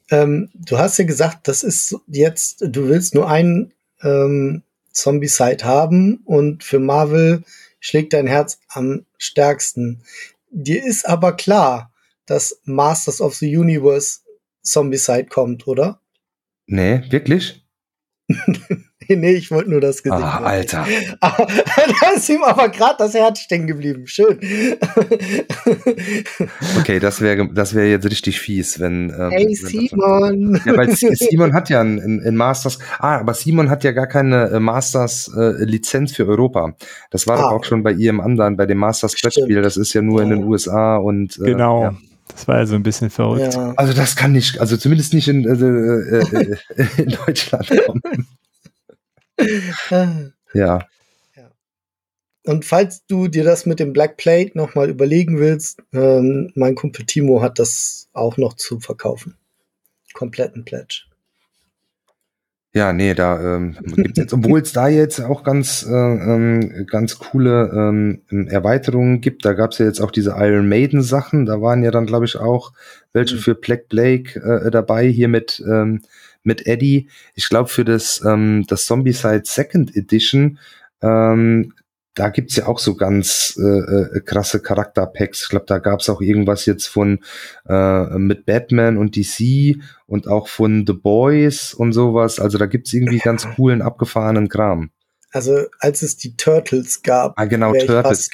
Ähm, 0.10 0.50
du 0.54 0.78
hast 0.78 0.98
ja 0.98 1.06
gesagt, 1.06 1.48
das 1.48 1.64
ist 1.64 1.96
jetzt, 2.08 2.62
du 2.62 2.88
willst 2.88 3.16
nur 3.16 3.30
einen 3.30 3.74
ähm, 4.02 4.64
Zombie-Side 4.92 5.64
haben 5.64 6.22
und 6.26 6.64
für 6.64 6.80
Marvel 6.80 7.44
schlägt 7.80 8.14
dein 8.14 8.28
Herz 8.28 8.60
am 8.70 9.06
stärksten. 9.18 10.02
Dir 10.50 10.84
ist 10.84 11.08
aber 11.08 11.34
klar, 11.34 11.92
dass 12.26 12.60
Masters 12.66 13.22
of 13.22 13.36
the 13.36 13.56
Universe 13.56 14.20
Zombie-Side 14.64 15.26
kommt, 15.26 15.68
oder? 15.68 16.00
Nee, 16.68 17.04
wirklich? 17.10 17.61
nee, 19.08 19.34
ich 19.34 19.52
wollte 19.52 19.70
nur 19.70 19.82
das 19.82 20.04
gesehen. 20.04 20.24
Ah, 20.24 20.40
Alter. 20.44 20.86
da 21.22 21.36
ist 22.16 22.30
ihm 22.30 22.44
aber 22.44 22.70
gerade 22.70 22.96
das 23.00 23.14
Herz 23.14 23.40
stecken 23.40 23.68
geblieben. 23.68 24.08
Schön. 24.08 24.40
okay, 26.80 27.00
das 27.00 27.22
wäre 27.22 27.50
das 27.54 27.76
wäre 27.76 27.88
jetzt 27.88 28.06
richtig 28.06 28.40
fies, 28.40 28.80
wenn. 28.80 29.10
Ähm, 29.10 29.32
hey 29.32 29.56
Simon. 29.56 30.62
Ja, 30.66 30.78
weil 30.78 30.96
Simon 30.96 31.54
hat 31.54 31.70
ja 31.70 31.82
ein, 31.82 32.22
ein, 32.26 32.36
Masters. 32.36 32.80
Ah, 33.00 33.18
aber 33.18 33.34
Simon 33.34 33.70
hat 33.70 33.84
ja 33.84 33.92
gar 33.92 34.08
keine 34.08 34.50
äh, 34.50 34.60
Masters-Lizenz 34.60 36.12
äh, 36.12 36.16
für 36.16 36.28
Europa. 36.28 36.76
Das 37.10 37.28
war 37.28 37.38
ah, 37.40 37.42
doch 37.42 37.52
auch 37.52 37.64
schon 37.64 37.84
bei 37.84 37.92
ihrem 37.92 38.22
anderen, 38.22 38.58
bei 38.58 38.66
dem 38.66 38.78
Masters-Brettspiel. 38.80 39.62
Das 39.62 39.78
ist 39.78 39.94
ja 39.94 40.02
nur 40.02 40.20
ja. 40.20 40.24
in 40.24 40.30
den 40.30 40.44
USA 40.44 40.98
und. 40.98 41.38
Äh, 41.40 41.46
genau. 41.46 41.84
Ja. 41.84 41.96
Das 42.34 42.48
war 42.48 42.58
ja 42.58 42.66
so 42.66 42.76
ein 42.76 42.84
bisschen 42.84 43.10
verrückt. 43.10 43.54
Ja. 43.54 43.74
Also 43.76 43.94
das 43.94 44.16
kann 44.16 44.32
nicht, 44.32 44.60
also 44.60 44.78
zumindest 44.78 45.14
nicht 45.14 45.28
in, 45.28 45.48
also, 45.48 45.66
äh, 45.68 46.58
äh, 46.76 46.88
in 46.98 47.10
Deutschland 47.10 47.72
kommen. 47.86 48.28
ja. 50.54 50.88
Und 52.44 52.66
falls 52.66 53.06
du 53.06 53.28
dir 53.28 53.44
das 53.44 53.66
mit 53.66 53.80
dem 53.80 53.94
Black 53.94 54.18
Plate 54.18 54.58
nochmal 54.58 54.90
überlegen 54.90 55.40
willst, 55.40 55.84
ähm, 55.94 56.52
mein 56.56 56.76
Kumpel 56.76 57.06
Timo 57.06 57.42
hat 57.42 57.60
das 57.60 58.10
auch 58.14 58.38
noch 58.38 58.56
zu 58.56 58.80
verkaufen. 58.80 59.38
Kompletten 60.14 60.66
Pledge. 60.66 61.04
Ja, 62.74 62.94
nee, 62.94 63.14
da 63.14 63.58
ähm, 63.58 63.76
gibt's 63.96 64.18
jetzt, 64.18 64.34
obwohl 64.34 64.62
es 64.62 64.72
da 64.72 64.88
jetzt 64.88 65.20
auch 65.20 65.44
ganz 65.44 65.86
äh, 65.86 65.92
ähm, 65.92 66.88
ganz 66.90 67.20
coole 67.20 67.70
ähm, 67.76 68.22
Erweiterungen 68.48 69.20
gibt. 69.20 69.44
Da 69.44 69.52
gab's 69.52 69.78
ja 69.80 69.86
jetzt 69.86 70.00
auch 70.00 70.12
diese 70.12 70.36
Iron 70.38 70.70
Maiden 70.70 71.02
Sachen. 71.02 71.46
Da 71.46 71.62
waren 71.62 71.84
ja 71.84 71.92
dann 71.92 72.06
glaube 72.06 72.26
ich 72.26 72.38
auch 72.38 72.72
welche 73.12 73.36
mhm. 73.36 73.40
für 73.40 73.56
Black 73.56 73.90
Blake 73.90 74.40
äh, 74.40 74.72
dabei 74.72 75.06
hier 75.08 75.28
mit 75.28 75.62
ähm, 75.68 76.02
mit 76.44 76.66
Eddie. 76.66 77.10
Ich 77.36 77.50
glaube 77.50 77.68
für 77.68 77.84
das 77.84 78.24
ähm, 78.26 78.64
das 78.68 78.86
Zombie-Side 78.86 79.44
Second 79.44 79.94
Edition 79.98 80.58
ähm, 81.02 81.74
da 82.14 82.30
gibt's 82.30 82.56
ja 82.58 82.68
auch 82.68 82.80
so 82.80 82.96
ganz 82.96 83.58
äh, 83.58 84.18
äh, 84.18 84.22
krasse 84.22 84.62
Charakterpacks. 84.62 85.44
Ich 85.44 85.50
glaube, 85.50 85.66
da 85.68 85.78
gab's 85.78 86.10
auch 86.10 86.22
irgendwas 86.22 86.66
jetzt 86.66 86.88
von 86.88 87.20
äh, 87.68 88.18
mit 88.18 88.46
Batman 88.46 88.98
und 88.98 89.16
DC 89.16 89.78
und 90.08 90.28
auch 90.28 90.48
von 90.48 90.86
The 90.86 90.94
Boys 90.94 91.74
und 91.74 91.94
sowas. 91.94 92.40
Also 92.40 92.58
da 92.58 92.66
gibt's 92.66 92.94
irgendwie 92.94 93.18
ja. 93.18 93.24
ganz 93.26 93.48
coolen, 93.56 93.82
abgefahrenen 93.82 94.50
Kram. 94.50 94.92
Also 95.34 95.66
als 95.80 96.02
es 96.02 96.18
die 96.18 96.36
Turtles 96.36 97.04
gab, 97.04 97.34
ah, 97.38 97.46
genau, 97.46 97.72
Turtles. 97.72 98.30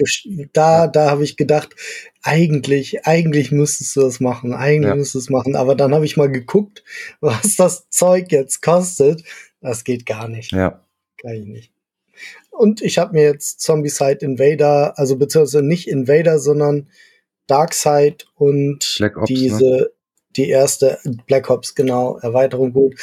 da, 0.54 0.86
ja. 0.86 0.88
da 0.88 1.12
habe 1.12 1.24
ich 1.24 1.38
gedacht, 1.38 1.76
eigentlich, 2.24 3.06
eigentlich 3.06 3.52
müsstest 3.52 3.96
du 3.96 4.02
das 4.02 4.20
machen, 4.20 4.54
eigentlich 4.54 4.90
ja. 4.90 4.96
müsstest 4.96 5.16
du 5.16 5.20
es 5.20 5.30
machen. 5.30 5.56
Aber 5.56 5.76
dann 5.76 5.94
habe 5.94 6.06
ich 6.06 6.18
mal 6.18 6.32
geguckt, 6.32 6.84
was 7.20 7.56
das 7.56 7.88
Zeug 7.90 8.32
jetzt 8.32 8.64
kostet. 8.64 9.24
Das 9.62 9.84
geht 9.84 10.08
gar 10.08 10.28
nicht. 10.28 10.52
Ja. 10.52 10.84
Kann 11.22 11.34
ich 11.34 11.46
nicht. 11.46 11.77
Und 12.58 12.82
ich 12.82 12.98
habe 12.98 13.14
mir 13.14 13.24
jetzt 13.24 13.62
Zombicide 13.62 14.26
Invader, 14.26 14.98
also 14.98 15.16
beziehungsweise 15.16 15.64
nicht 15.64 15.88
Invader, 15.88 16.40
sondern 16.40 16.88
Darkseid 17.46 18.26
und 18.36 19.00
Ops, 19.16 19.28
diese, 19.28 19.64
ne? 19.64 19.90
die 20.36 20.50
erste 20.50 20.98
Black 21.28 21.50
Ops, 21.50 21.76
genau, 21.76 22.18
Erweiterung 22.18 22.74
gut. 22.74 22.96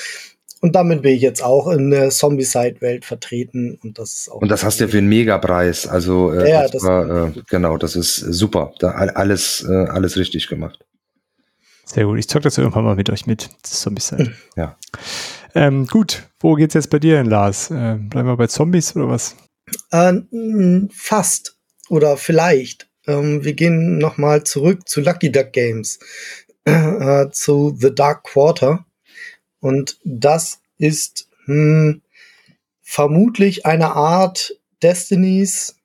Und 0.60 0.74
damit 0.74 1.02
bin 1.02 1.14
ich 1.14 1.20
jetzt 1.20 1.42
auch 1.42 1.68
in 1.68 1.90
der 1.90 2.10
Zombicide-Welt 2.10 3.04
vertreten 3.04 3.78
und 3.82 3.98
das 3.98 4.14
ist 4.14 4.32
auch. 4.32 4.40
Und 4.40 4.48
das 4.48 4.64
hast 4.64 4.80
du 4.80 4.84
ja 4.84 4.90
für 4.90 4.98
einen 4.98 5.08
Megapreis. 5.08 5.86
Also 5.86 6.32
äh, 6.32 6.50
ja, 6.50 6.66
das, 6.66 6.82
war, 6.82 7.28
äh, 7.28 7.32
genau, 7.50 7.76
das 7.76 7.96
ist 7.96 8.16
super. 8.16 8.72
Da 8.78 8.92
alles, 8.92 9.64
äh, 9.68 9.72
alles 9.72 10.16
richtig 10.16 10.48
gemacht. 10.48 10.78
Sehr 11.84 12.06
gut. 12.06 12.18
Ich 12.18 12.28
zock 12.28 12.42
das 12.42 12.56
irgendwann 12.56 12.84
mal 12.84 12.96
mit 12.96 13.10
euch 13.10 13.26
mit. 13.26 13.50
Zombicide. 13.62 14.32
ja. 14.56 14.76
Ähm, 15.54 15.86
gut, 15.86 16.22
wo 16.40 16.54
geht's 16.54 16.74
jetzt 16.74 16.90
bei 16.90 16.98
dir 16.98 17.18
hin, 17.18 17.26
Lars? 17.26 17.70
Äh, 17.70 17.96
bleiben 18.00 18.26
wir 18.26 18.36
bei 18.36 18.46
Zombies 18.46 18.96
oder 18.96 19.08
was? 19.08 19.36
Äh, 19.90 20.14
fast 20.90 21.56
oder 21.88 22.16
vielleicht. 22.16 22.88
Ähm, 23.06 23.44
wir 23.44 23.54
gehen 23.54 23.98
nochmal 23.98 24.44
zurück 24.44 24.88
zu 24.88 25.00
Lucky 25.00 25.30
Duck 25.30 25.52
Games, 25.52 25.98
äh, 26.64 27.30
zu 27.30 27.76
The 27.78 27.94
Dark 27.94 28.24
Quarter. 28.24 28.86
Und 29.60 29.98
das 30.04 30.60
ist 30.78 31.28
hm, 31.46 32.02
vermutlich 32.82 33.66
eine 33.66 33.92
Art 33.92 34.58
Destinies, 34.82 35.76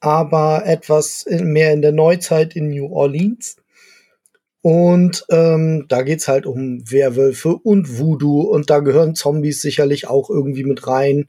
aber 0.00 0.66
etwas 0.66 1.26
mehr 1.28 1.72
in 1.72 1.82
der 1.82 1.92
Neuzeit 1.92 2.54
in 2.56 2.70
New 2.70 2.86
Orleans. 2.86 3.56
Und 4.60 5.24
ähm, 5.30 5.86
da 5.88 6.02
geht's 6.02 6.28
halt 6.28 6.44
um 6.44 6.82
Werwölfe 6.90 7.56
und 7.56 7.98
Voodoo 7.98 8.42
und 8.42 8.70
da 8.70 8.80
gehören 8.80 9.14
Zombies 9.14 9.62
sicherlich 9.62 10.08
auch 10.08 10.30
irgendwie 10.30 10.64
mit 10.64 10.86
rein. 10.86 11.28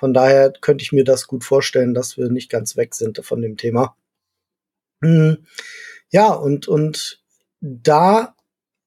Von 0.00 0.14
daher 0.14 0.50
könnte 0.62 0.82
ich 0.82 0.92
mir 0.92 1.04
das 1.04 1.26
gut 1.26 1.44
vorstellen, 1.44 1.92
dass 1.92 2.16
wir 2.16 2.30
nicht 2.30 2.50
ganz 2.50 2.74
weg 2.74 2.94
sind 2.94 3.20
von 3.22 3.42
dem 3.42 3.58
Thema. 3.58 3.94
Hm. 5.02 5.44
Ja, 6.10 6.32
und, 6.32 6.66
und 6.68 7.22
da, 7.60 8.34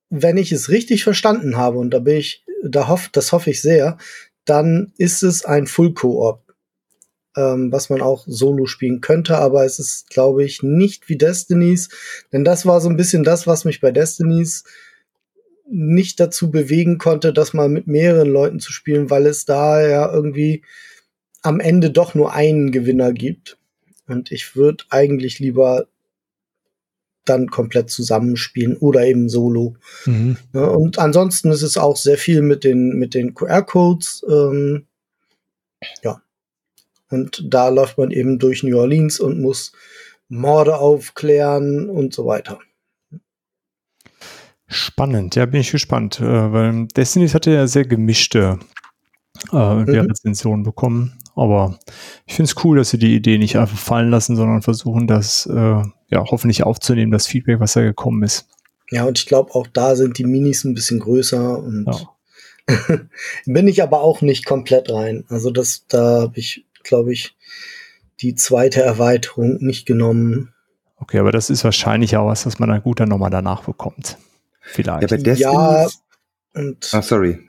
wenn 0.09 0.37
ich 0.37 0.51
es 0.51 0.69
richtig 0.69 1.03
verstanden 1.03 1.55
habe, 1.55 1.77
und 1.77 1.91
da 1.91 1.99
bin 1.99 2.17
ich, 2.17 2.43
da 2.63 2.87
hoff, 2.87 3.09
das 3.11 3.31
hoffe 3.31 3.51
ich 3.51 3.61
sehr, 3.61 3.99
dann 4.43 4.91
ist 4.97 5.21
es 5.21 5.45
ein 5.45 5.67
Full 5.67 5.93
Co-op 5.93 6.43
ähm, 7.35 7.71
was 7.71 7.91
man 7.91 8.01
auch 8.01 8.25
solo 8.27 8.65
spielen 8.65 9.01
könnte, 9.01 9.37
aber 9.37 9.65
es 9.65 9.77
ist, 9.77 10.09
glaube 10.09 10.43
ich, 10.43 10.63
nicht 10.63 11.09
wie 11.09 11.17
Destinies, 11.17 11.89
denn 12.31 12.43
das 12.43 12.65
war 12.65 12.81
so 12.81 12.89
ein 12.89 12.97
bisschen 12.97 13.23
das, 13.23 13.47
was 13.47 13.65
mich 13.65 13.81
bei 13.81 13.91
Destinies 13.91 14.63
nicht 15.69 16.19
dazu 16.19 16.51
bewegen 16.51 16.97
konnte, 16.97 17.33
das 17.33 17.53
mal 17.53 17.69
mit 17.69 17.87
mehreren 17.87 18.29
Leuten 18.29 18.59
zu 18.59 18.71
spielen, 18.71 19.09
weil 19.09 19.25
es 19.25 19.45
da 19.45 19.81
ja 19.81 20.11
irgendwie 20.11 20.63
am 21.43 21.59
Ende 21.59 21.91
doch 21.91 22.15
nur 22.15 22.33
einen 22.33 22.71
Gewinner 22.71 23.13
gibt. 23.13 23.57
Und 24.07 24.31
ich 24.31 24.55
würde 24.55 24.83
eigentlich 24.89 25.39
lieber 25.39 25.87
dann 27.25 27.49
komplett 27.49 27.89
zusammenspielen 27.89 28.75
oder 28.77 29.05
eben 29.05 29.29
solo. 29.29 29.75
Mhm. 30.05 30.37
Und 30.51 30.99
ansonsten 30.99 31.51
ist 31.51 31.61
es 31.61 31.77
auch 31.77 31.95
sehr 31.95 32.17
viel 32.17 32.41
mit 32.41 32.63
den, 32.63 32.97
mit 32.97 33.13
den 33.13 33.33
QR-Codes. 33.33 34.25
Ähm, 34.29 34.87
ja, 36.03 36.21
und 37.09 37.43
da 37.47 37.69
läuft 37.69 37.97
man 37.97 38.11
eben 38.11 38.39
durch 38.39 38.63
New 38.63 38.77
Orleans 38.77 39.19
und 39.19 39.39
muss 39.39 39.71
Morde 40.29 40.77
aufklären 40.77 41.89
und 41.89 42.13
so 42.13 42.25
weiter. 42.25 42.59
Spannend, 44.67 45.35
ja, 45.35 45.45
bin 45.45 45.61
ich 45.61 45.71
gespannt, 45.71 46.19
äh, 46.19 46.51
weil 46.51 46.87
Destinies 46.87 47.35
hatte 47.35 47.51
ja 47.51 47.67
sehr 47.67 47.85
gemischte 47.85 48.59
äh, 49.51 49.75
mhm. 49.75 49.89
Rezensionen 49.89 50.63
bekommen. 50.63 51.19
Aber 51.35 51.79
ich 52.25 52.35
finde 52.35 52.51
es 52.51 52.63
cool, 52.63 52.77
dass 52.77 52.91
sie 52.91 52.99
die 52.99 53.15
Idee 53.15 53.37
nicht 53.37 53.57
einfach 53.57 53.77
fallen 53.77 54.09
lassen, 54.09 54.35
sondern 54.35 54.61
versuchen, 54.61 55.07
das 55.07 55.47
äh, 55.47 55.81
ja 56.09 56.25
hoffentlich 56.25 56.63
aufzunehmen, 56.63 57.11
das 57.11 57.27
Feedback, 57.27 57.59
was 57.59 57.73
da 57.73 57.81
gekommen 57.81 58.23
ist. 58.23 58.47
Ja, 58.91 59.05
und 59.05 59.17
ich 59.17 59.25
glaube, 59.25 59.55
auch 59.55 59.67
da 59.67 59.95
sind 59.95 60.17
die 60.19 60.25
Minis 60.25 60.63
ein 60.63 60.75
bisschen 60.75 60.99
größer 60.99 61.57
und 61.57 61.87
ja. 61.87 62.99
bin 63.45 63.67
ich 63.67 63.81
aber 63.81 64.01
auch 64.01 64.21
nicht 64.21 64.45
komplett 64.45 64.91
rein. 64.91 65.25
Also 65.29 65.49
das, 65.49 65.85
da 65.87 66.21
habe 66.21 66.39
ich 66.39 66.65
glaube 66.83 67.13
ich, 67.13 67.35
die 68.21 68.35
zweite 68.35 68.81
Erweiterung 68.81 69.57
nicht 69.59 69.85
genommen. 69.85 70.53
Okay, 70.97 71.19
aber 71.19 71.31
das 71.31 71.49
ist 71.49 71.63
wahrscheinlich 71.63 72.15
auch 72.15 72.27
was, 72.27 72.45
was 72.45 72.59
man 72.59 72.69
dann 72.69 72.83
gut 72.83 72.99
dann 72.99 73.09
nochmal 73.09 73.31
danach 73.31 73.63
bekommt. 73.63 74.17
Vielleicht. 74.61 75.01
Ja, 75.01 75.07
bei 75.07 75.17
Destiny 75.17 75.51
ja 75.51 75.87
und. 76.53 76.93
Ah, 76.93 77.01
sorry. 77.01 77.39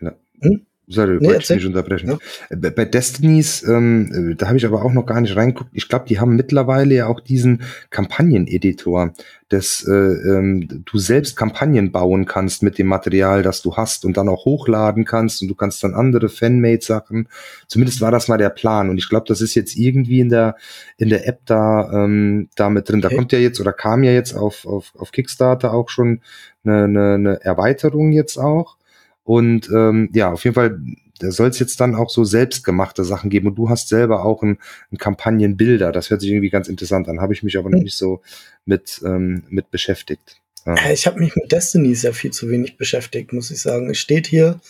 Hm? 0.40 0.66
Sorry, 0.86 1.16
nee, 1.18 1.28
wollte 1.28 1.42
ich 1.42 1.50
nicht 1.50 1.66
unterbrechen. 1.66 2.10
Ja. 2.10 2.18
Äh, 2.50 2.70
bei 2.70 2.84
Destinies, 2.84 3.62
ähm, 3.66 4.32
äh, 4.32 4.34
da 4.34 4.48
habe 4.48 4.58
ich 4.58 4.66
aber 4.66 4.84
auch 4.84 4.92
noch 4.92 5.06
gar 5.06 5.20
nicht 5.20 5.34
reingeguckt. 5.34 5.70
Ich 5.72 5.88
glaube, 5.88 6.04
die 6.06 6.20
haben 6.20 6.36
mittlerweile 6.36 6.94
ja 6.94 7.06
auch 7.06 7.20
diesen 7.20 7.62
Kampagneneditor, 7.88 9.14
dass 9.48 9.86
äh, 9.88 9.92
ähm, 9.92 10.82
du 10.84 10.98
selbst 10.98 11.36
Kampagnen 11.36 11.90
bauen 11.90 12.26
kannst 12.26 12.62
mit 12.62 12.76
dem 12.76 12.88
Material, 12.88 13.42
das 13.42 13.62
du 13.62 13.76
hast 13.76 14.04
und 14.04 14.18
dann 14.18 14.28
auch 14.28 14.44
hochladen 14.44 15.06
kannst 15.06 15.40
und 15.40 15.48
du 15.48 15.54
kannst 15.54 15.82
dann 15.82 15.94
andere 15.94 16.28
Fanmade-Sachen. 16.28 17.28
Zumindest 17.66 18.02
war 18.02 18.10
das 18.10 18.28
mal 18.28 18.38
der 18.38 18.50
Plan 18.50 18.90
und 18.90 18.98
ich 18.98 19.08
glaube, 19.08 19.26
das 19.26 19.40
ist 19.40 19.54
jetzt 19.54 19.76
irgendwie 19.76 20.20
in 20.20 20.28
der 20.28 20.56
in 20.98 21.08
der 21.08 21.26
App 21.26 21.40
da 21.46 22.04
ähm, 22.04 22.48
da 22.56 22.68
mit 22.68 22.90
drin. 22.90 23.00
Da 23.00 23.08
okay. 23.08 23.16
kommt 23.16 23.32
ja 23.32 23.38
jetzt 23.38 23.58
oder 23.60 23.72
kam 23.72 24.02
ja 24.02 24.12
jetzt 24.12 24.34
auf 24.34 24.66
auf, 24.66 24.92
auf 24.98 25.12
Kickstarter 25.12 25.72
auch 25.72 25.88
schon 25.88 26.20
eine, 26.64 26.84
eine, 26.84 27.14
eine 27.14 27.40
Erweiterung 27.42 28.12
jetzt 28.12 28.36
auch. 28.36 28.76
Und 29.24 29.68
ähm, 29.74 30.10
ja, 30.12 30.30
auf 30.32 30.44
jeden 30.44 30.54
Fall, 30.54 30.78
da 31.18 31.30
soll 31.30 31.48
es 31.48 31.58
jetzt 31.58 31.80
dann 31.80 31.94
auch 31.94 32.10
so 32.10 32.24
selbstgemachte 32.24 33.04
Sachen 33.04 33.30
geben. 33.30 33.48
Und 33.48 33.56
du 33.56 33.70
hast 33.70 33.88
selber 33.88 34.24
auch 34.24 34.42
ein, 34.42 34.58
ein 34.92 34.98
Kampagnenbilder. 34.98 35.92
Das 35.92 36.10
hört 36.10 36.20
sich 36.20 36.30
irgendwie 36.30 36.50
ganz 36.50 36.68
interessant 36.68 37.08
an. 37.08 37.20
Habe 37.20 37.32
ich 37.32 37.42
mich 37.42 37.58
aber 37.58 37.70
noch 37.70 37.78
hm. 37.78 37.84
nicht 37.84 37.96
so 37.96 38.20
mit, 38.66 39.00
ähm, 39.04 39.44
mit 39.48 39.70
beschäftigt. 39.70 40.40
Ja. 40.66 40.90
Ich 40.90 41.06
habe 41.06 41.20
mich 41.20 41.34
mit 41.36 41.52
Destiny 41.52 41.94
sehr 41.94 42.14
viel 42.14 42.30
zu 42.30 42.48
wenig 42.48 42.76
beschäftigt, 42.76 43.32
muss 43.32 43.50
ich 43.50 43.60
sagen. 43.60 43.90
Es 43.90 43.98
steht 43.98 44.26
hier 44.26 44.60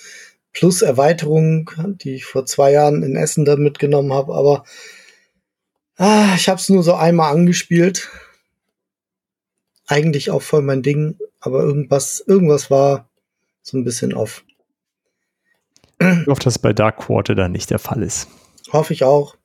plus 0.52 0.82
Erweiterung, 0.82 1.70
die 1.86 2.14
ich 2.14 2.24
vor 2.24 2.46
zwei 2.46 2.72
Jahren 2.72 3.02
in 3.02 3.16
Essen 3.16 3.44
dann 3.44 3.62
mitgenommen 3.62 4.12
habe, 4.12 4.34
aber 4.34 4.64
ah, 5.96 6.34
ich 6.36 6.48
habe 6.48 6.60
es 6.60 6.68
nur 6.68 6.82
so 6.82 6.94
einmal 6.94 7.32
angespielt. 7.32 8.08
Eigentlich 9.86 10.30
auch 10.30 10.42
voll 10.42 10.62
mein 10.62 10.82
Ding, 10.82 11.18
aber 11.40 11.62
irgendwas, 11.62 12.24
irgendwas 12.26 12.70
war 12.70 13.08
so 13.64 13.78
ein 13.78 13.84
bisschen 13.84 14.14
off. 14.14 14.44
Ich 15.98 16.26
hoffe, 16.26 16.42
dass 16.42 16.58
bei 16.58 16.72
Dark 16.72 16.98
Quarter 16.98 17.34
dann 17.34 17.52
nicht 17.52 17.70
der 17.70 17.78
Fall 17.78 18.02
ist. 18.02 18.28
Hoffe 18.72 18.92
ich 18.92 19.04
auch. 19.04 19.36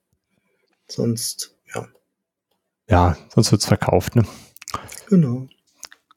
Sonst, 0.88 1.56
ja. 1.74 1.88
Ja, 2.90 3.18
sonst 3.34 3.52
wird 3.52 3.62
es 3.62 3.68
verkauft, 3.68 4.16
ne? 4.16 4.24
Genau. 5.08 5.48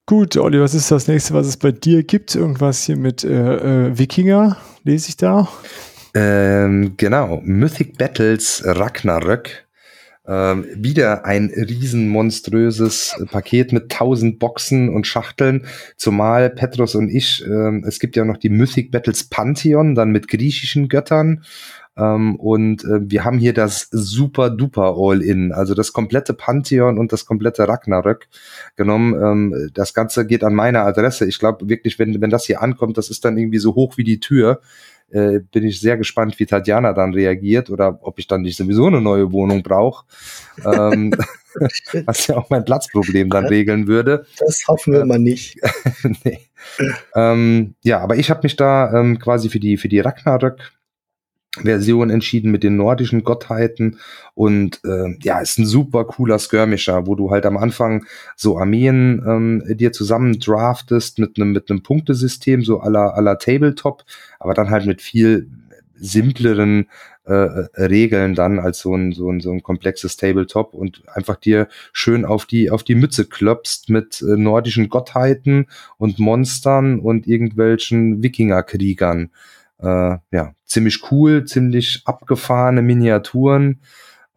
Gut, 0.07 0.37
Olli, 0.37 0.61
was 0.61 0.75
ist 0.75 0.91
das 0.91 1.07
nächste, 1.07 1.33
was 1.35 1.47
es 1.47 1.57
bei 1.57 1.71
dir 1.71 2.03
gibt? 2.03 2.35
Irgendwas 2.35 2.83
hier 2.85 2.97
mit 2.97 3.23
äh, 3.23 3.89
äh, 3.89 3.99
Wikinger, 3.99 4.57
lese 4.83 5.11
ich 5.11 5.17
da? 5.17 5.49
Ähm, 6.15 6.95
genau, 6.97 7.41
Mythic 7.45 7.99
Battles 7.99 8.63
Ragnarök 8.65 9.67
ähm, 10.27 10.67
wieder 10.75 11.25
ein 11.25 11.53
riesenmonströses 11.55 13.17
Paket 13.31 13.73
mit 13.73 13.91
tausend 13.91 14.39
Boxen 14.39 14.89
und 14.89 15.07
Schachteln, 15.07 15.67
zumal 15.97 16.51
Petros 16.51 16.95
und 16.95 17.09
ich, 17.09 17.45
ähm, 17.47 17.85
es 17.87 17.99
gibt 17.99 18.17
ja 18.17 18.25
noch 18.25 18.37
die 18.37 18.51
Mythic 18.51 18.91
Battles 18.91 19.25
Pantheon, 19.25 19.95
dann 19.95 20.11
mit 20.11 20.29
griechischen 20.29 20.89
Göttern. 20.89 21.45
Ähm, 21.95 22.37
und 22.37 22.85
äh, 22.85 23.11
wir 23.11 23.25
haben 23.25 23.39
hier 23.39 23.53
das 23.53 23.89
super 23.91 24.49
duper 24.49 24.95
All-In, 24.97 25.53
also 25.53 25.75
das 25.75 25.93
komplette 25.93 26.33
Pantheon 26.33 26.99
und 26.99 27.13
das 27.13 27.27
komplette 27.27 27.69
Ragnarök 27.69 28.29
genommen. 28.77 29.15
Ähm, 29.15 29.71
das 29.75 29.93
Ganze 29.93 30.27
geht 30.27 30.43
an 30.43 30.55
meine 30.55 30.81
Adresse. 30.83 31.27
Ich 31.27 31.39
glaube 31.39 31.69
wirklich, 31.69 31.99
wenn, 31.99 32.19
wenn 32.23 32.31
das 32.31 32.47
hier 32.47 32.63
ankommt, 32.63 32.97
das 32.97 33.11
ist 33.11 33.25
dann 33.27 33.37
irgendwie 33.37 33.59
so 33.59 33.75
hoch 33.75 33.99
wie 33.99 34.05
die 34.05 34.21
Tür 34.21 34.63
äh, 35.13 35.41
bin 35.41 35.65
ich 35.65 35.81
sehr 35.81 35.97
gespannt, 35.97 36.39
wie 36.39 36.47
Tatjana 36.47 36.93
dann 36.93 37.15
reagiert 37.15 37.71
oder 37.71 37.99
ob 38.03 38.19
ich 38.19 38.27
dann 38.27 38.43
nicht 38.43 38.57
sowieso 38.57 38.87
eine 38.87 39.01
neue 39.01 39.33
Wohnung 39.33 39.63
brauche. 39.63 40.05
ähm, 40.65 41.13
was 42.07 42.27
ja 42.27 42.37
auch 42.37 42.51
mein 42.51 42.65
Platzproblem 42.65 43.31
dann 43.31 43.47
regeln 43.47 43.87
würde. 43.87 44.27
Das 44.39 44.67
hoffen 44.69 44.95
wir 44.95 45.05
mal 45.05 45.19
nicht. 45.19 45.59
nee. 46.25 46.41
ähm, 47.15 47.75
ja, 47.83 48.01
aber 48.01 48.17
ich 48.17 48.31
habe 48.31 48.41
mich 48.43 48.57
da 48.57 48.93
ähm, 48.93 49.19
quasi 49.19 49.49
für 49.49 49.61
die 49.61 49.77
für 49.77 49.89
die 49.89 50.01
Ragnarök 50.01 50.73
Version 51.61 52.09
entschieden 52.09 52.51
mit 52.51 52.63
den 52.63 52.77
nordischen 52.77 53.25
Gottheiten. 53.25 53.99
Und 54.35 54.81
äh, 54.85 55.17
ja, 55.23 55.41
ist 55.41 55.59
ein 55.59 55.67
super 55.67 56.05
cooler 56.05 56.39
Skirmisher, 56.39 57.07
wo 57.07 57.15
du 57.15 57.31
halt 57.31 57.45
am 57.45 57.59
Anfang 57.59 58.07
so 58.37 58.59
Armeen 58.59 59.23
ähm, 59.27 59.63
dir 59.77 59.93
zusammen 59.93 60.39
draftest 60.39 61.19
mit 61.19 61.37
einem 61.37 61.53
mit 61.53 61.71
einem 61.71 61.83
Punktesystem 61.83 62.63
so 62.63 62.81
aller 62.81 63.15
aller 63.15 63.39
Tabletop, 63.39 64.05
aber 64.39 64.55
dann 64.55 64.71
halt 64.71 64.87
mit 64.87 65.03
viel 65.03 65.51
simpleren 65.95 66.89
äh, 67.25 67.33
Regeln 67.33 68.35
dann 68.35 68.59
als 68.59 68.81
so 68.81 68.97
ein, 68.97 69.13
so 69.13 69.31
ein 69.31 69.41
so 69.41 69.53
ein 69.53 69.63
komplexes 69.63 70.17
Tabletop 70.17 70.75
und 70.75 71.03
einfach 71.15 71.37
dir 71.37 71.69
schön 71.93 72.25
auf 72.25 72.47
die 72.47 72.71
auf 72.71 72.83
die 72.83 72.95
Mütze 72.97 73.27
klopst 73.27 73.91
mit 73.91 74.23
äh, 74.23 74.37
nordischen 74.37 74.89
Gottheiten 74.89 75.67
und 75.99 76.19
Monstern 76.19 76.99
und 76.99 77.27
irgendwelchen 77.29 78.23
Wikingerkriegern 78.23 79.31
äh, 79.79 80.19
ja, 80.31 80.55
ziemlich 80.65 81.11
cool, 81.11 81.45
ziemlich 81.45 82.03
abgefahrene 82.05 82.83
Miniaturen. 82.83 83.81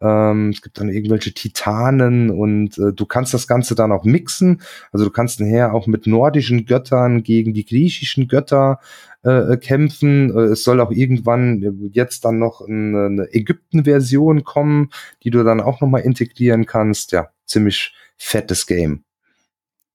Ähm, 0.00 0.50
es 0.50 0.60
gibt 0.60 0.78
dann 0.78 0.90
irgendwelche 0.90 1.32
Titanen 1.32 2.30
und 2.30 2.76
äh, 2.78 2.92
du 2.92 3.06
kannst 3.06 3.32
das 3.32 3.46
Ganze 3.46 3.74
dann 3.74 3.92
auch 3.92 4.04
mixen. 4.04 4.60
Also 4.92 5.06
du 5.06 5.10
kannst 5.10 5.40
nachher 5.40 5.72
auch 5.72 5.86
mit 5.86 6.06
nordischen 6.06 6.66
Göttern 6.66 7.22
gegen 7.22 7.54
die 7.54 7.64
griechischen 7.64 8.28
Götter 8.28 8.78
äh, 9.24 9.54
äh 9.54 9.56
kämpfen. 9.56 10.36
Äh, 10.36 10.52
es 10.52 10.64
soll 10.64 10.80
auch 10.80 10.90
irgendwann 10.90 11.90
jetzt 11.92 12.26
dann 12.26 12.38
noch 12.38 12.60
eine, 12.60 13.06
eine 13.06 13.34
Ägypten-Version 13.34 14.44
kommen, 14.44 14.90
die 15.22 15.30
du 15.30 15.42
dann 15.44 15.62
auch 15.62 15.80
nochmal 15.80 16.02
integrieren 16.02 16.66
kannst. 16.66 17.12
Ja, 17.12 17.30
ziemlich 17.46 17.94
fettes 18.18 18.66
Game. 18.66 19.04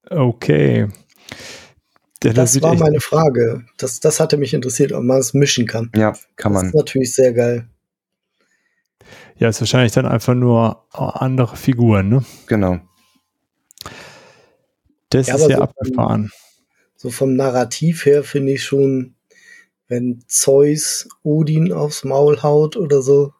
Okay. 0.10 0.88
Der, 2.23 2.34
das, 2.34 2.53
das 2.53 2.61
war 2.61 2.76
meine 2.76 2.99
Frage. 2.99 3.65
Das, 3.77 3.99
das 3.99 4.19
hatte 4.19 4.38
mich 4.38 4.53
interessiert, 4.53 4.91
ob 4.91 5.03
man 5.03 5.18
es 5.18 5.34
mischen 5.34 5.65
kann. 5.65 5.91
Ja, 5.95 6.14
kann 6.35 6.53
man. 6.53 6.65
Das 6.65 6.69
ist 6.69 6.76
natürlich 6.76 7.15
sehr 7.15 7.34
geil. 7.34 7.68
Ja, 9.38 9.49
ist 9.49 9.60
wahrscheinlich 9.60 9.91
dann 9.91 10.06
einfach 10.06 10.35
nur 10.35 10.85
andere 10.93 11.56
Figuren, 11.56 12.10
ne? 12.10 12.26
Genau. 12.45 12.80
Das 15.10 15.27
ja, 15.27 15.35
ist 15.35 15.49
ja 15.49 15.57
so 15.57 15.64
abgefahren. 15.64 16.30
Vom, 16.30 16.31
so 16.95 17.10
vom 17.10 17.35
Narrativ 17.35 18.06
her 18.06 18.23
finde 18.23 18.53
ich 18.53 18.64
schon, 18.64 19.15
wenn 19.88 20.23
Zeus 20.27 21.10
Odin 21.23 21.73
aufs 21.73 22.03
Maul 22.03 22.43
haut 22.43 22.77
oder 22.77 23.02
so. 23.02 23.34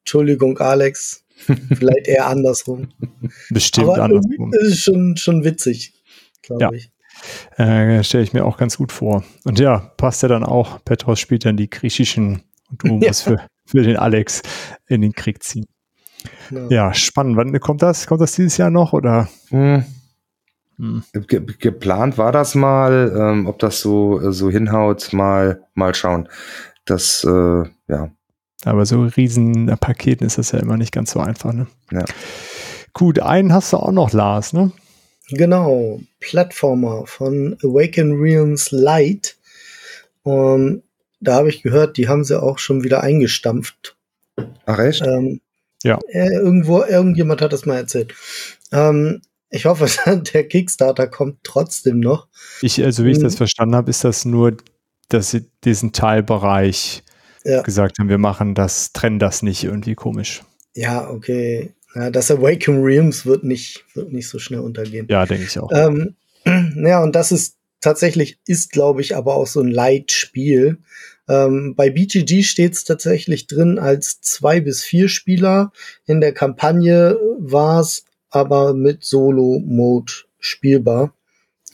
Entschuldigung, 0.00 0.58
Alex. 0.58 1.24
Vielleicht 1.36 2.06
eher 2.06 2.28
andersrum. 2.28 2.92
Bestimmt 3.50 3.88
Aber 3.88 4.04
andersrum. 4.04 4.52
Ist 4.54 4.84
schon, 4.84 5.16
schon 5.16 5.42
witzig, 5.42 5.92
glaube 6.42 6.62
ja. 6.62 6.72
ich. 6.72 6.92
Äh, 7.56 8.02
Stelle 8.04 8.24
ich 8.24 8.32
mir 8.32 8.44
auch 8.44 8.56
ganz 8.56 8.76
gut 8.76 8.92
vor. 8.92 9.24
Und 9.44 9.58
ja, 9.58 9.78
passt 9.96 10.22
ja 10.22 10.28
dann 10.28 10.44
auch. 10.44 10.82
Petros 10.84 11.20
spielt 11.20 11.44
dann 11.44 11.56
die 11.56 11.70
griechischen 11.70 12.42
und 12.70 12.82
du 12.82 12.86
ja. 13.00 13.08
musst 13.08 13.22
für, 13.22 13.40
für 13.66 13.82
den 13.82 13.96
Alex 13.96 14.42
in 14.86 15.02
den 15.02 15.12
Krieg 15.12 15.42
ziehen. 15.42 15.66
Genau. 16.48 16.68
Ja, 16.70 16.94
spannend. 16.94 17.36
Wann 17.36 17.58
kommt 17.60 17.82
das? 17.82 18.06
Kommt 18.06 18.20
das 18.20 18.32
dieses 18.32 18.56
Jahr 18.56 18.70
noch 18.70 18.92
oder? 18.92 19.28
Hm. 19.48 19.84
Hm. 20.78 21.02
Ge 21.12 21.44
geplant 21.58 22.18
war 22.18 22.32
das 22.32 22.54
mal, 22.54 23.12
ähm, 23.16 23.46
ob 23.46 23.58
das 23.58 23.80
so, 23.80 24.32
so 24.32 24.50
hinhaut, 24.50 25.12
mal, 25.12 25.62
mal 25.74 25.94
schauen. 25.94 26.28
Das, 26.84 27.24
äh, 27.24 27.64
ja. 27.88 28.10
Aber 28.64 28.86
so 28.86 29.02
riesen 29.02 29.66
Paketen 29.80 30.26
ist 30.26 30.38
das 30.38 30.52
ja 30.52 30.60
immer 30.60 30.76
nicht 30.76 30.92
ganz 30.92 31.12
so 31.12 31.20
einfach, 31.20 31.52
ne? 31.52 31.66
Ja. 31.90 32.04
Gut, 32.92 33.20
einen 33.20 33.52
hast 33.52 33.72
du 33.72 33.78
auch 33.78 33.92
noch, 33.92 34.12
Lars, 34.12 34.52
ne? 34.52 34.72
Genau, 35.34 36.00
Plattformer 36.20 37.06
von 37.06 37.56
Awaken 37.62 38.20
Realms 38.20 38.70
Light. 38.70 39.36
Um, 40.24 40.82
da 41.20 41.34
habe 41.34 41.48
ich 41.48 41.62
gehört, 41.62 41.96
die 41.96 42.08
haben 42.08 42.24
sie 42.24 42.40
auch 42.40 42.58
schon 42.58 42.84
wieder 42.84 43.02
eingestampft. 43.02 43.96
Ach 44.66 44.78
echt? 44.78 45.02
Ähm, 45.06 45.40
ja. 45.82 45.98
Äh, 46.08 46.34
irgendwo, 46.34 46.82
irgendjemand 46.82 47.40
hat 47.40 47.52
das 47.52 47.66
mal 47.66 47.76
erzählt. 47.76 48.14
Ähm, 48.72 49.22
ich 49.50 49.64
hoffe, 49.64 49.86
der 50.34 50.48
Kickstarter 50.48 51.06
kommt 51.06 51.38
trotzdem 51.44 52.00
noch. 52.00 52.28
Ich, 52.60 52.82
also 52.84 53.04
wie 53.04 53.12
ich 53.12 53.18
das 53.18 53.34
hm. 53.34 53.38
verstanden 53.38 53.74
habe, 53.76 53.90
ist 53.90 54.04
das 54.04 54.24
nur, 54.24 54.56
dass 55.08 55.30
sie 55.30 55.46
diesen 55.64 55.92
Teilbereich 55.92 57.02
ja. 57.44 57.62
gesagt 57.62 57.98
haben, 57.98 58.08
wir 58.08 58.18
machen 58.18 58.54
das, 58.54 58.92
trennen 58.92 59.18
das 59.18 59.42
nicht 59.42 59.64
irgendwie 59.64 59.94
komisch. 59.94 60.42
Ja, 60.74 61.08
okay. 61.08 61.72
Ja, 61.94 62.10
das 62.10 62.30
Awaken 62.30 62.82
Realms 62.82 63.26
wird 63.26 63.44
nicht, 63.44 63.84
wird 63.94 64.12
nicht 64.12 64.28
so 64.28 64.38
schnell 64.38 64.60
untergehen. 64.60 65.06
Ja, 65.10 65.26
denke 65.26 65.44
ich 65.44 65.58
auch. 65.58 65.70
Ähm, 65.72 66.14
ja, 66.76 67.02
und 67.02 67.14
das 67.14 67.32
ist 67.32 67.56
tatsächlich, 67.80 68.38
ist, 68.46 68.72
glaube 68.72 69.02
ich, 69.02 69.16
aber 69.16 69.34
auch 69.34 69.46
so 69.46 69.60
ein 69.60 69.70
Light-Spiel. 69.70 70.78
Ähm, 71.28 71.74
bei 71.76 71.90
BGG 71.90 72.42
steht 72.42 72.72
es 72.72 72.84
tatsächlich 72.84 73.46
drin 73.46 73.78
als 73.78 74.20
zwei 74.20 74.60
bis 74.60 74.82
vier 74.82 75.08
Spieler. 75.08 75.72
In 76.06 76.20
der 76.20 76.32
Kampagne 76.32 77.18
war 77.38 77.80
es 77.80 78.04
aber 78.30 78.72
mit 78.72 79.04
Solo-Mode 79.04 80.12
spielbar. 80.38 81.14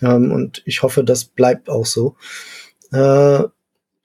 Ähm, 0.02 0.32
und 0.32 0.62
ich 0.64 0.82
hoffe, 0.82 1.04
das 1.04 1.24
bleibt 1.24 1.68
auch 1.68 1.86
so. 1.86 2.16
Äh, 2.90 3.44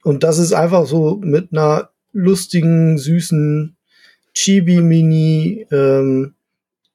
und 0.03 0.23
das 0.23 0.37
ist 0.37 0.53
einfach 0.53 0.85
so 0.85 1.17
mit 1.23 1.51
einer 1.51 1.89
lustigen, 2.11 2.97
süßen 2.97 3.75
Chibi-Mini 4.33 5.67
ähm, 5.71 6.35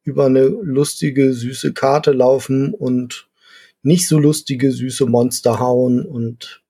über 0.05 0.27
eine 0.27 0.45
lustige, 0.45 1.33
süße 1.33 1.73
Karte 1.73 2.13
laufen 2.13 2.75
und 2.75 3.29
nicht 3.83 4.09
so 4.09 4.19
lustige, 4.19 4.73
süße 4.73 5.07
Monster 5.07 5.59
hauen 5.59 6.05
und 6.05 6.63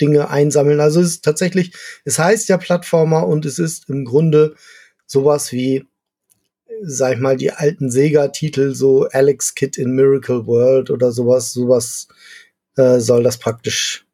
Dinge 0.00 0.30
einsammeln. 0.30 0.80
Also 0.80 1.00
es 1.00 1.08
ist 1.08 1.24
tatsächlich, 1.24 1.72
es 2.04 2.18
heißt 2.18 2.48
ja 2.48 2.56
Plattformer 2.56 3.26
und 3.26 3.44
es 3.44 3.58
ist 3.58 3.88
im 3.88 4.04
Grunde 4.04 4.54
sowas 5.06 5.52
wie, 5.52 5.84
sag 6.82 7.14
ich 7.14 7.20
mal, 7.20 7.36
die 7.36 7.52
alten 7.52 7.90
Sega-Titel, 7.90 8.74
so 8.74 9.04
Alex 9.10 9.54
Kid 9.54 9.76
in 9.76 9.92
Miracle 9.92 10.46
World 10.46 10.90
oder 10.90 11.12
sowas, 11.12 11.52
sowas 11.52 12.08
äh, 12.76 13.00
soll 13.00 13.22
das 13.22 13.38
praktisch 13.38 14.06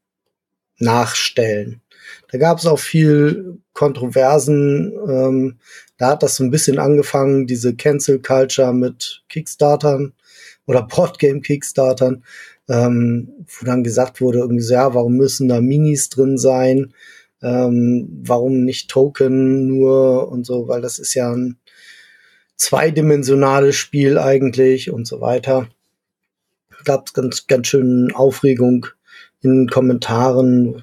nachstellen. 0.79 1.83
Da 2.31 2.39
gab 2.39 2.59
es 2.59 2.67
auch 2.67 2.79
viel 2.79 3.59
Kontroversen. 3.77 4.93
Ähm, 5.09 5.59
da 5.99 6.09
hat 6.11 6.23
das 6.23 6.37
so 6.37 6.45
ein 6.45 6.51
bisschen 6.51 6.79
angefangen, 6.81 7.47
diese 7.47 7.77
Cancel 7.77 8.21
Culture 8.21 8.73
mit 8.73 9.23
Kickstartern 9.29 10.15
oder 10.67 10.83
Boardgame 10.83 11.41
Kickstartern, 11.43 12.25
ähm, 12.69 13.29
wo 13.47 13.65
dann 13.65 13.85
gesagt 13.85 14.21
wurde, 14.21 14.39
irgendwie 14.39 14.63
so, 14.63 14.75
ja, 14.75 14.95
warum 14.95 15.17
müssen 15.17 15.47
da 15.47 15.61
Minis 15.61 16.09
drin 16.09 16.39
sein? 16.39 16.93
Ähm, 17.43 18.09
warum 18.25 18.65
nicht 18.65 18.91
Token 18.91 19.67
nur 19.67 20.33
und 20.33 20.45
so, 20.45 20.67
weil 20.67 20.81
das 20.81 20.99
ist 20.99 21.15
ja 21.15 21.31
ein 21.31 21.59
zweidimensionales 22.57 23.77
Spiel 23.77 24.19
eigentlich 24.19 24.91
und 24.91 25.07
so 25.07 25.21
weiter. 25.21 25.69
Gab 26.85 27.09
es 27.09 27.13
ganz, 27.13 27.47
ganz 27.47 27.69
schön 27.69 28.11
Aufregung 28.15 28.87
in 29.43 29.51
den 29.51 29.69
Kommentaren. 29.69 30.83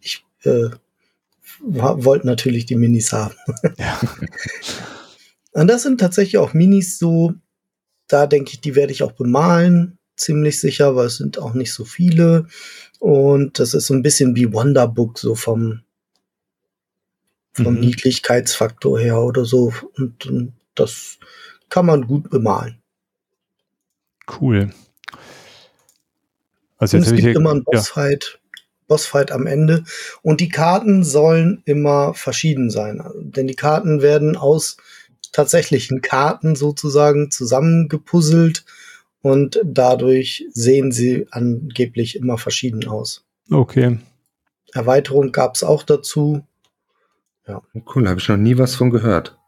Ich 0.00 0.24
äh, 0.42 0.70
wollte 1.62 2.26
natürlich 2.26 2.66
die 2.66 2.76
Minis 2.76 3.12
haben. 3.12 3.34
Ja. 3.78 4.00
und 5.52 5.68
das 5.68 5.82
sind 5.82 6.00
tatsächlich 6.00 6.38
auch 6.38 6.54
Minis 6.54 6.98
so, 6.98 7.34
da 8.08 8.26
denke 8.26 8.52
ich, 8.52 8.60
die 8.60 8.74
werde 8.74 8.92
ich 8.92 9.02
auch 9.02 9.12
bemalen, 9.12 9.98
ziemlich 10.16 10.60
sicher, 10.60 10.96
weil 10.96 11.06
es 11.06 11.16
sind 11.16 11.38
auch 11.38 11.54
nicht 11.54 11.72
so 11.72 11.84
viele. 11.84 12.46
Und 12.98 13.58
das 13.58 13.74
ist 13.74 13.86
so 13.86 13.94
ein 13.94 14.02
bisschen 14.02 14.36
wie 14.36 14.52
Wonderbook, 14.52 15.18
so 15.18 15.34
vom, 15.34 15.82
vom 17.52 17.74
mhm. 17.74 17.80
Niedlichkeitsfaktor 17.80 18.98
her 18.98 19.20
oder 19.20 19.44
so. 19.44 19.72
Und, 19.96 20.26
und 20.26 20.52
das 20.74 21.18
kann 21.68 21.86
man 21.86 22.06
gut 22.06 22.30
bemalen. 22.30 22.82
Cool. 24.40 24.72
Also 26.76 26.96
jetzt 26.96 27.08
es 27.08 27.16
gibt 27.16 27.36
immer 27.36 27.52
einen 27.52 27.64
Bossfight, 27.64 28.34
ja. 28.34 28.41
Bossfight 28.92 29.32
am 29.32 29.46
Ende. 29.46 29.84
Und 30.20 30.42
die 30.42 30.50
Karten 30.50 31.02
sollen 31.02 31.62
immer 31.64 32.12
verschieden 32.12 32.68
sein. 32.68 33.02
Denn 33.16 33.46
die 33.46 33.54
Karten 33.54 34.02
werden 34.02 34.36
aus 34.36 34.76
tatsächlichen 35.32 36.02
Karten 36.02 36.56
sozusagen 36.56 37.30
zusammengepuzzelt 37.30 38.66
und 39.22 39.58
dadurch 39.64 40.44
sehen 40.52 40.92
sie 40.92 41.26
angeblich 41.30 42.16
immer 42.16 42.36
verschieden 42.36 42.86
aus. 42.86 43.24
Okay. 43.50 43.98
Erweiterung 44.74 45.32
gab 45.32 45.54
es 45.54 45.62
auch 45.62 45.84
dazu. 45.84 46.46
Ja. 47.48 47.62
Cool, 47.94 48.06
habe 48.10 48.20
ich 48.20 48.28
noch 48.28 48.36
nie 48.36 48.58
was 48.58 48.74
von 48.74 48.90
gehört. 48.90 49.38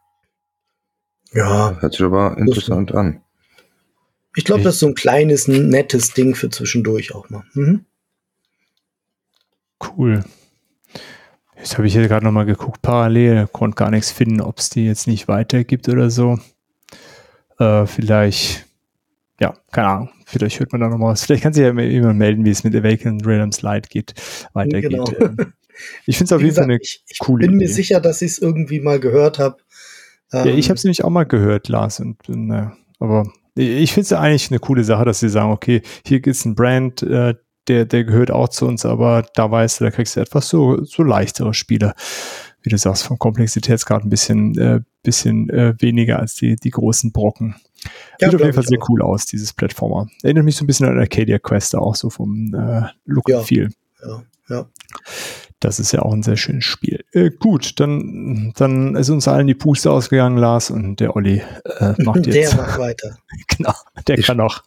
Ja. 1.35 1.77
Hört 1.81 1.93
sich 1.93 2.03
aber 2.03 2.39
interessant 2.39 2.95
an. 2.95 3.21
Ich 4.37 4.45
glaube, 4.45 4.63
das 4.63 4.77
ist 4.77 4.81
so 4.81 4.87
ein 4.87 4.95
kleines, 4.95 5.49
nettes 5.49 6.15
Ding 6.15 6.35
für 6.35 6.49
zwischendurch 6.49 7.15
auch 7.15 7.29
mal. 7.29 7.45
Mhm. 7.53 7.85
Cool. 9.97 10.25
Jetzt 11.57 11.79
habe 11.79 11.87
ich 11.87 11.95
hier 11.95 12.07
gerade 12.07 12.25
nochmal 12.25 12.47
geguckt, 12.47 12.83
parallel, 12.83 13.47
konnte 13.51 13.77
gar 13.77 13.91
nichts 13.91 14.11
finden, 14.11 14.41
ob 14.41 14.59
es 14.59 14.71
die 14.71 14.85
jetzt 14.85 15.07
nicht 15.07 15.29
weitergibt 15.29 15.89
oder 15.89 16.11
so. 16.11 16.39
Äh, 17.59 17.87
vielleicht, 17.87 18.67
ja, 19.41 19.55
keine 19.73 19.89
Ahnung, 19.89 20.11
vielleicht 20.27 20.61
hört 20.61 20.73
man 20.73 20.81
da 20.81 20.89
nochmal 20.89 21.13
was. 21.13 21.25
Vielleicht 21.25 21.43
kann 21.43 21.53
sich 21.53 21.65
ja 21.65 21.73
jemand 21.81 22.19
melden, 22.19 22.45
wie 22.45 22.51
es 22.51 22.65
mit 22.65 22.75
Awakened 22.75 23.27
Realms 23.27 23.63
Light 23.63 23.89
geht, 23.89 24.15
weitergeht. 24.53 24.91
Genau. 24.91 25.07
Ähm, 25.21 25.55
ich 26.07 26.19
finde 26.19 26.29
es 26.29 26.33
auf 26.33 26.43
jeden 26.43 26.55
Fall 26.55 26.65
eine 26.65 26.79
ich, 26.81 27.03
ich 27.09 27.19
coole 27.19 27.47
bin 27.47 27.57
mir 27.57 27.69
sicher, 27.69 28.01
dass 28.01 28.23
ich 28.23 28.33
es 28.33 28.39
irgendwie 28.39 28.81
mal 28.81 29.01
gehört 29.01 29.39
habe. 29.39 29.57
Ja, 30.33 30.47
ich 30.47 30.69
habe 30.69 30.77
es 30.77 30.85
nämlich 30.85 31.05
auch 31.05 31.11
mal 31.11 31.25
gehört, 31.25 31.69
Lars, 31.69 32.01
und, 32.01 32.29
und 32.29 32.51
äh, 32.51 32.67
aber 32.99 33.31
ich 33.55 33.93
finde 33.93 34.03
es 34.03 34.11
ja 34.11 34.21
eigentlich 34.21 34.51
eine 34.51 34.59
coole 34.59 34.83
Sache, 34.83 35.05
dass 35.05 35.21
sie 35.21 35.29
sagen, 35.29 35.53
okay, 35.53 35.83
hier 36.05 36.21
gibt 36.21 36.35
es 36.35 36.45
einen 36.45 36.57
Brand, 36.57 37.03
äh, 37.03 37.35
der, 37.69 37.85
der 37.85 38.05
gehört 38.05 38.31
auch 38.31 38.49
zu 38.49 38.67
uns, 38.67 38.85
aber 38.85 39.27
da 39.35 39.51
weißt 39.51 39.81
du, 39.81 39.85
da 39.85 39.91
kriegst 39.91 40.17
du 40.17 40.21
etwas 40.21 40.49
so, 40.49 40.83
so 40.85 41.03
leichtere 41.03 41.55
Spiele. 41.55 41.95
Wie 42.63 42.71
du 42.71 42.79
sagst, 42.79 43.05
vom 43.05 43.19
Komplexitätsgrad 43.19 44.05
ein 44.05 44.11
bisschen, 44.11 44.57
äh, 44.59 44.81
bisschen 45.03 45.51
äh, 45.51 45.75
weniger 45.81 46.19
als 46.19 46.35
die, 46.35 46.57
die 46.57 46.71
großen 46.71 47.13
Brocken. 47.13 47.57
Ja, 48.21 48.31
Sieht 48.31 48.37
auf 48.37 48.41
jeden 48.41 48.55
Fall 48.55 48.65
sehr 48.65 48.83
auch. 48.83 48.89
cool 48.89 49.03
aus, 49.03 49.27
dieses 49.27 49.53
Plattformer. 49.53 50.09
Erinnert 50.23 50.45
mich 50.45 50.57
so 50.57 50.65
ein 50.65 50.67
bisschen 50.67 50.87
an 50.89 50.99
Arcadia 50.99 51.39
Quest, 51.39 51.75
auch 51.77 51.95
so 51.95 52.09
vom 52.09 52.55
äh, 52.55 52.89
Look 53.05 53.29
ja, 53.29 53.39
and 53.39 53.47
Feel. 53.47 53.69
Ja, 54.03 54.23
ja. 54.49 54.67
Das 55.61 55.81
ist 55.81 55.93
ja 55.93 56.03
auch 56.03 56.13
ein 56.13 56.23
sehr 56.23 56.37
schönes 56.37 56.65
Spiel. 56.65 57.05
Äh, 57.13 57.31
gut, 57.31 57.81
dann, 57.81 58.53
dann 58.57 58.97
ist 58.97 59.11
uns 59.11 59.29
allen 59.29 59.47
die 59.47 59.55
Puste 59.55 59.91
ausgegangen, 59.91 60.37
Lars, 60.37 60.71
und 60.71 61.01
der 61.01 61.17
Olli 61.17 61.43
äh, 61.79 61.95
macht 62.03 62.27
jetzt. 62.27 62.53
Der 62.53 62.55
macht 62.57 62.79
weiter. 62.79 63.17
genau, 63.49 63.73
der 64.07 64.19
ich 64.19 64.27
kann 64.27 64.41
auch. 64.41 64.63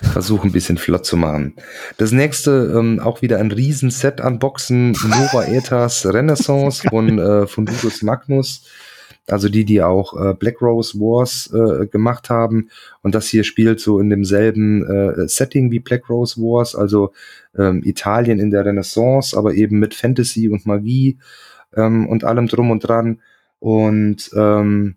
Versuche 0.00 0.48
ein 0.48 0.52
bisschen 0.52 0.78
flott 0.78 1.04
zu 1.04 1.16
machen. 1.16 1.54
Das 1.98 2.12
nächste, 2.12 2.74
ähm, 2.76 3.00
auch 3.00 3.22
wieder 3.22 3.38
ein 3.38 3.52
Riesenset 3.52 4.20
Unboxen, 4.20 4.92
Nova 4.92 5.44
Ethers 5.44 6.06
Renaissance 6.06 6.88
von, 6.88 7.18
äh, 7.18 7.46
von 7.46 7.66
Ludus 7.66 8.02
Magnus. 8.02 8.64
Also 9.28 9.48
die, 9.48 9.64
die 9.64 9.80
auch 9.80 10.20
äh, 10.20 10.34
Black 10.34 10.60
Rose 10.60 10.98
Wars 10.98 11.48
äh, 11.54 11.86
gemacht 11.86 12.28
haben. 12.28 12.70
Und 13.02 13.14
das 13.14 13.28
hier 13.28 13.44
spielt 13.44 13.78
so 13.78 14.00
in 14.00 14.10
demselben 14.10 14.84
äh, 14.84 15.28
Setting 15.28 15.70
wie 15.70 15.78
Black 15.78 16.10
Rose 16.10 16.40
Wars, 16.40 16.74
also 16.74 17.12
ähm, 17.56 17.82
Italien 17.84 18.40
in 18.40 18.50
der 18.50 18.64
Renaissance, 18.64 19.36
aber 19.36 19.54
eben 19.54 19.78
mit 19.78 19.94
Fantasy 19.94 20.48
und 20.48 20.66
Magie 20.66 21.18
ähm, 21.76 22.08
und 22.08 22.24
allem 22.24 22.48
drum 22.48 22.72
und 22.72 22.80
dran. 22.80 23.20
Und 23.60 24.30
ähm, 24.34 24.96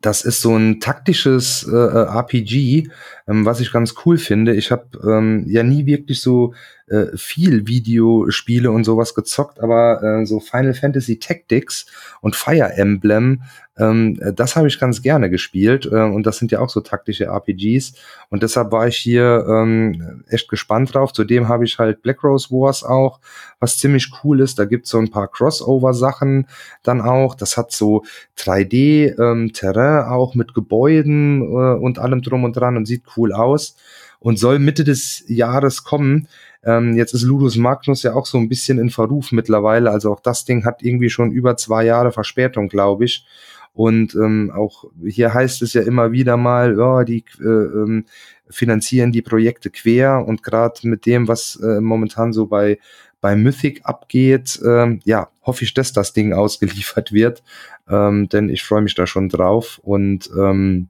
das 0.00 0.24
ist 0.24 0.40
so 0.40 0.54
ein 0.54 0.78
taktisches 0.78 1.68
äh, 1.68 1.74
äh 1.74 2.06
RPG, 2.16 2.88
ähm, 3.28 3.44
was 3.44 3.60
ich 3.60 3.72
ganz 3.72 3.94
cool 4.04 4.18
finde. 4.18 4.54
Ich 4.54 4.70
habe 4.70 4.86
ähm, 5.04 5.44
ja 5.48 5.62
nie 5.62 5.86
wirklich 5.86 6.20
so 6.20 6.54
äh, 6.86 7.16
viel 7.16 7.66
Videospiele 7.66 8.70
und 8.70 8.84
sowas 8.84 9.14
gezockt, 9.14 9.60
aber 9.60 10.02
äh, 10.02 10.26
so 10.26 10.40
Final 10.40 10.74
Fantasy 10.74 11.18
Tactics 11.18 11.86
und 12.20 12.36
Fire 12.36 12.72
Emblem, 12.76 13.42
ähm, 13.78 14.18
das 14.34 14.56
habe 14.56 14.68
ich 14.68 14.80
ganz 14.80 15.02
gerne 15.02 15.28
gespielt 15.28 15.86
äh, 15.86 16.00
und 16.00 16.24
das 16.24 16.38
sind 16.38 16.50
ja 16.50 16.60
auch 16.60 16.70
so 16.70 16.80
taktische 16.80 17.26
RPGs 17.26 17.94
und 18.30 18.42
deshalb 18.42 18.72
war 18.72 18.88
ich 18.88 18.96
hier 18.96 19.44
ähm, 19.48 20.24
echt 20.28 20.48
gespannt 20.48 20.94
drauf. 20.94 21.12
Zudem 21.12 21.48
habe 21.48 21.64
ich 21.64 21.78
halt 21.78 22.02
Black 22.02 22.24
Rose 22.24 22.50
Wars 22.50 22.84
auch, 22.84 23.20
was 23.60 23.78
ziemlich 23.78 24.10
cool 24.24 24.40
ist. 24.40 24.58
Da 24.58 24.64
gibt's 24.64 24.90
so 24.90 24.98
ein 24.98 25.10
paar 25.10 25.28
Crossover-Sachen 25.28 26.46
dann 26.82 27.00
auch. 27.02 27.34
Das 27.34 27.56
hat 27.56 27.70
so 27.72 28.04
3D-Terrain 28.38 30.06
ähm, 30.06 30.12
auch 30.12 30.34
mit 30.34 30.54
Gebäuden 30.54 31.42
äh, 31.42 31.78
und 31.78 31.98
allem 31.98 32.22
drum 32.22 32.44
und 32.44 32.54
dran 32.54 32.76
und 32.76 32.86
sieht 32.86 33.04
cool 33.16 33.32
aus 33.32 33.76
und 34.18 34.38
soll 34.38 34.58
Mitte 34.58 34.84
des 34.84 35.24
Jahres 35.28 35.84
kommen. 35.84 36.28
Ähm, 36.64 36.96
jetzt 36.96 37.14
ist 37.14 37.22
Ludus 37.22 37.56
Magnus 37.56 38.02
ja 38.02 38.14
auch 38.14 38.26
so 38.26 38.38
ein 38.38 38.48
bisschen 38.48 38.78
in 38.78 38.90
Verruf 38.90 39.32
mittlerweile. 39.32 39.90
Also 39.90 40.12
auch 40.12 40.20
das 40.20 40.44
Ding 40.44 40.64
hat 40.64 40.82
irgendwie 40.82 41.10
schon 41.10 41.30
über 41.30 41.56
zwei 41.56 41.84
Jahre 41.84 42.12
Verspätung, 42.12 42.68
glaube 42.68 43.04
ich. 43.04 43.26
Und 43.72 44.14
ähm, 44.14 44.50
auch 44.54 44.84
hier 45.04 45.34
heißt 45.34 45.60
es 45.60 45.74
ja 45.74 45.82
immer 45.82 46.10
wieder 46.10 46.38
mal, 46.38 46.78
ja, 46.78 47.04
die 47.04 47.24
äh, 47.38 47.44
ähm, 47.44 48.06
finanzieren 48.48 49.12
die 49.12 49.20
Projekte 49.20 49.68
quer 49.70 50.24
und 50.26 50.42
gerade 50.42 50.88
mit 50.88 51.04
dem, 51.04 51.28
was 51.28 51.56
äh, 51.62 51.80
momentan 51.80 52.32
so 52.32 52.46
bei 52.46 52.78
bei 53.20 53.34
Mythic 53.34 53.80
abgeht, 53.84 54.60
ähm, 54.64 55.00
ja, 55.04 55.30
hoffe 55.42 55.64
ich, 55.64 55.74
dass 55.74 55.92
das 55.92 56.12
Ding 56.12 56.32
ausgeliefert 56.32 57.12
wird, 57.12 57.42
ähm, 57.88 58.28
denn 58.28 58.48
ich 58.48 58.62
freue 58.62 58.82
mich 58.82 58.94
da 58.94 59.06
schon 59.06 59.28
drauf 59.28 59.80
und 59.82 60.30
ähm, 60.38 60.88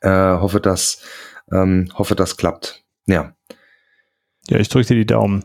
äh, 0.00 0.10
hoffe, 0.10 0.60
dass 0.60 1.02
ähm, 1.52 1.88
hoffe, 1.94 2.14
das 2.14 2.36
klappt. 2.36 2.82
Ja. 3.06 3.34
Ja, 4.48 4.58
ich 4.58 4.68
drücke 4.68 4.88
dir 4.88 4.96
die 4.96 5.06
Daumen, 5.06 5.44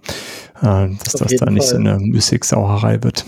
äh, 0.61 0.89
dass 1.03 1.15
Auf 1.15 1.27
das 1.27 1.35
da 1.39 1.49
nicht 1.49 1.67
so 1.67 1.75
eine 1.75 1.99
Mystic-Sauerei 1.99 3.03
wird. 3.03 3.25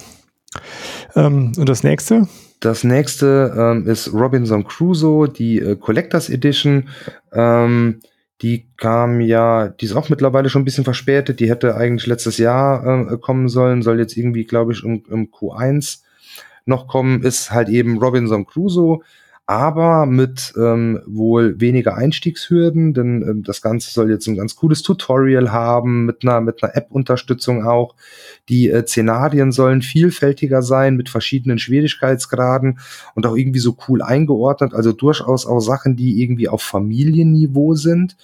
Ähm, 1.16 1.52
und 1.58 1.70
das 1.70 1.84
nächste? 1.84 2.28
Das 2.60 2.84
nächste 2.84 3.54
ähm, 3.56 3.88
ist 3.88 4.12
Robinson 4.14 4.64
Crusoe, 4.64 5.28
die 5.28 5.60
äh, 5.60 5.76
Collectors 5.76 6.30
Edition. 6.30 6.90
Ähm, 7.32 8.00
die 8.42 8.68
kam 8.78 9.22
ja, 9.22 9.68
die 9.68 9.86
ist 9.86 9.96
auch 9.96 10.10
mittlerweile 10.10 10.50
schon 10.50 10.62
ein 10.62 10.66
bisschen 10.66 10.84
verspätet. 10.84 11.40
Die 11.40 11.50
hätte 11.50 11.76
eigentlich 11.76 12.08
letztes 12.08 12.38
Jahr 12.38 13.12
äh, 13.12 13.18
kommen 13.18 13.50
sollen, 13.50 13.82
soll 13.82 14.00
jetzt 14.00 14.18
irgendwie, 14.18 14.46
glaube 14.46 14.74
ich, 14.74 14.84
im, 14.84 15.04
im 15.10 15.28
Q1 15.32 16.00
noch 16.66 16.88
kommen. 16.88 17.24
Ist 17.24 17.52
halt 17.52 17.70
eben 17.70 17.98
Robinson 18.00 18.46
Crusoe 18.46 19.02
aber 19.50 20.06
mit 20.06 20.54
ähm, 20.58 21.02
wohl 21.06 21.60
weniger 21.62 21.96
Einstiegshürden, 21.96 22.94
denn 22.94 23.22
ähm, 23.22 23.44
das 23.44 23.62
Ganze 23.62 23.92
soll 23.92 24.12
jetzt 24.12 24.28
ein 24.28 24.36
ganz 24.36 24.58
cooles 24.58 24.82
Tutorial 24.84 25.54
haben, 25.54 26.06
mit 26.06 26.24
einer, 26.24 26.42
mit 26.42 26.62
einer 26.62 26.76
App-Unterstützung 26.76 27.66
auch. 27.66 27.96
Die 28.50 28.70
äh, 28.70 28.86
Szenarien 28.86 29.54
sollen 29.54 29.82
vielfältiger 29.82 30.62
sein, 30.62 30.98
mit 30.98 31.08
verschiedenen 31.08 31.60
Schwierigkeitsgraden 31.60 32.80
und 33.16 33.26
auch 33.26 33.38
irgendwie 33.38 33.60
so 33.60 33.78
cool 33.88 34.02
eingeordnet, 34.02 34.74
also 34.74 34.92
durchaus 34.92 35.46
auch 35.46 35.62
Sachen, 35.62 35.96
die 35.96 36.22
irgendwie 36.22 36.50
auf 36.50 36.62
Familienniveau 36.62 37.74
sind 37.74 38.18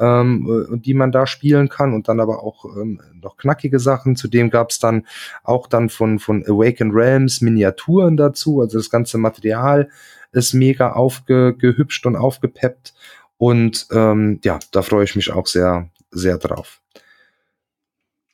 ähm, 0.00 0.68
äh, 0.70 0.78
die 0.78 0.94
man 0.94 1.10
da 1.10 1.26
spielen 1.26 1.68
kann 1.68 1.92
und 1.92 2.08
dann 2.08 2.20
aber 2.20 2.42
auch 2.42 2.64
ähm, 2.64 3.00
noch 3.20 3.36
knackige 3.36 3.80
Sachen. 3.80 4.14
Zudem 4.14 4.50
gab 4.50 4.70
es 4.70 4.78
dann 4.78 5.06
auch 5.42 5.66
dann 5.66 5.88
von, 5.88 6.20
von 6.20 6.44
Awaken 6.44 6.92
Realms 6.92 7.40
Miniaturen 7.40 8.16
dazu, 8.16 8.60
also 8.60 8.78
das 8.78 8.90
ganze 8.90 9.18
Material 9.18 9.88
ist 10.32 10.54
mega 10.54 10.92
aufgehübscht 10.92 12.06
und 12.06 12.16
aufgepeppt. 12.16 12.94
Und 13.36 13.86
ähm, 13.92 14.40
ja, 14.44 14.58
da 14.72 14.82
freue 14.82 15.04
ich 15.04 15.16
mich 15.16 15.32
auch 15.32 15.46
sehr, 15.46 15.88
sehr 16.10 16.38
drauf. 16.38 16.80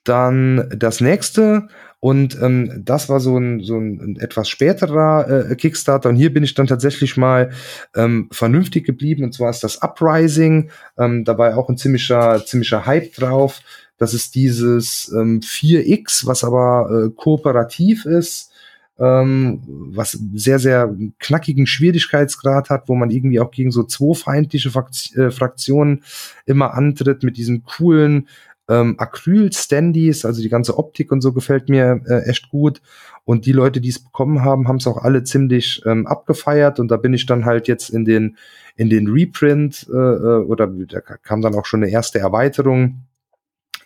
Dann 0.04 0.70
das 0.76 1.00
nächste, 1.00 1.68
und 2.00 2.38
ähm, 2.42 2.82
das 2.84 3.08
war 3.08 3.18
so 3.18 3.38
ein, 3.38 3.60
so 3.60 3.78
ein 3.78 4.18
etwas 4.20 4.50
späterer 4.50 5.50
äh, 5.50 5.56
Kickstarter. 5.56 6.10
Und 6.10 6.16
hier 6.16 6.34
bin 6.34 6.44
ich 6.44 6.52
dann 6.52 6.66
tatsächlich 6.66 7.16
mal 7.16 7.52
ähm, 7.96 8.28
vernünftig 8.30 8.84
geblieben. 8.84 9.24
Und 9.24 9.32
zwar 9.32 9.48
ist 9.48 9.64
das 9.64 9.80
Uprising. 9.80 10.70
Ähm, 10.98 11.24
da 11.24 11.38
war 11.38 11.56
auch 11.56 11.70
ein 11.70 11.78
ziemlicher, 11.78 12.44
ziemlicher 12.44 12.84
Hype 12.84 13.14
drauf. 13.14 13.60
Das 13.96 14.12
ist 14.12 14.34
dieses 14.34 15.10
ähm, 15.14 15.40
4X, 15.40 16.26
was 16.26 16.44
aber 16.44 17.06
äh, 17.06 17.10
kooperativ 17.16 18.04
ist 18.04 18.53
ähm, 18.98 19.62
was 19.66 20.12
sehr, 20.34 20.58
sehr 20.58 20.94
knackigen 21.18 21.66
Schwierigkeitsgrad 21.66 22.70
hat, 22.70 22.88
wo 22.88 22.94
man 22.94 23.10
irgendwie 23.10 23.40
auch 23.40 23.50
gegen 23.50 23.70
so 23.70 23.84
zwei 23.84 24.14
feindliche 24.14 24.70
äh, 25.16 25.30
Fraktionen 25.30 26.04
immer 26.46 26.74
antritt 26.74 27.22
mit 27.22 27.36
diesen 27.36 27.64
coolen 27.64 28.28
ähm, 28.68 28.94
Acryl-Standys, 28.98 30.24
also 30.24 30.40
die 30.40 30.48
ganze 30.48 30.78
Optik 30.78 31.12
und 31.12 31.20
so 31.20 31.32
gefällt 31.32 31.68
mir 31.68 32.00
äh, 32.06 32.28
echt 32.28 32.48
gut. 32.48 32.80
Und 33.24 33.46
die 33.46 33.52
Leute, 33.52 33.80
die 33.80 33.88
es 33.88 33.98
bekommen 33.98 34.42
haben, 34.42 34.68
haben 34.68 34.76
es 34.76 34.86
auch 34.86 34.98
alle 34.98 35.24
ziemlich 35.24 35.82
ähm, 35.86 36.06
abgefeiert. 36.06 36.78
Und 36.78 36.90
da 36.90 36.96
bin 36.96 37.14
ich 37.14 37.26
dann 37.26 37.44
halt 37.44 37.68
jetzt 37.68 37.90
in 37.90 38.04
den 38.04 38.36
in 38.76 38.90
den 38.90 39.08
Reprint 39.08 39.86
äh, 39.88 39.96
äh 39.96 40.44
oder 40.44 40.66
da 40.66 41.00
kam 41.00 41.40
dann 41.40 41.54
auch 41.54 41.64
schon 41.64 41.82
eine 41.82 41.92
erste 41.92 42.18
Erweiterung 42.18 43.04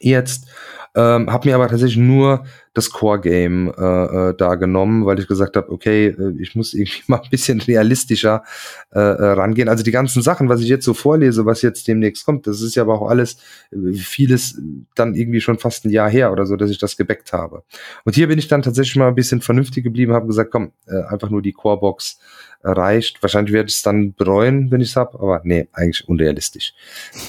jetzt 0.01 0.47
ähm, 0.95 1.31
habe 1.31 1.49
mir 1.49 1.55
aber 1.55 1.69
tatsächlich 1.69 1.99
nur 1.99 2.45
das 2.75 2.91
Core-Game 2.91 3.73
äh, 3.77 4.31
äh, 4.31 4.35
da 4.37 4.55
genommen, 4.55 5.07
weil 5.07 5.19
ich 5.19 5.29
gesagt 5.29 5.57
habe, 5.57 5.71
okay, 5.71 6.09
äh, 6.09 6.35
ich 6.41 6.57
muss 6.57 6.75
irgendwie 6.75 7.03
mal 7.07 7.21
ein 7.21 7.31
bisschen 7.31 7.61
realistischer 7.61 8.43
äh, 8.93 8.99
äh, 8.99 9.33
rangehen. 9.33 9.69
Also 9.69 9.85
die 9.85 9.91
ganzen 9.91 10.23
Sachen, 10.23 10.49
was 10.49 10.61
ich 10.61 10.69
jetzt 10.69 10.85
so 10.85 10.95
vorlese, 10.95 11.47
was 11.47 11.63
jetzt 11.63 11.87
demnächst 11.87 12.25
kommt, 12.25 12.47
das 12.47 12.63
ist 12.63 12.75
ja 12.75 12.83
aber 12.83 13.01
auch 13.01 13.09
alles, 13.09 13.37
äh, 13.71 13.93
vieles 13.93 14.61
dann 14.95 15.15
irgendwie 15.15 15.41
schon 15.41 15.59
fast 15.59 15.85
ein 15.85 15.91
Jahr 15.91 16.11
her 16.11 16.33
oder 16.33 16.47
so, 16.47 16.57
dass 16.57 16.71
ich 16.71 16.79
das 16.79 16.97
gebackt 16.97 17.33
habe. 17.33 17.63
Und 18.05 18.15
hier 18.15 18.27
bin 18.27 18.39
ich 18.39 18.49
dann 18.49 18.63
tatsächlich 18.63 18.97
mal 18.97 19.09
ein 19.09 19.15
bisschen 19.15 19.41
vernünftig 19.41 19.85
geblieben, 19.85 20.15
habe 20.15 20.27
gesagt, 20.27 20.51
komm, 20.51 20.73
äh, 20.87 21.03
einfach 21.03 21.31
nur 21.31 21.43
die 21.43 21.53
Core-Box 21.53 22.19
reicht. 22.73 23.23
Wahrscheinlich 23.23 23.53
werde 23.53 23.69
ich 23.69 23.77
es 23.77 23.83
dann 23.83 24.15
bereuen, 24.15 24.71
wenn 24.71 24.81
ich 24.81 24.91
es 24.91 24.97
habe, 24.97 25.19
aber 25.19 25.41
nee, 25.45 25.69
eigentlich 25.73 26.09
unrealistisch. 26.09 26.75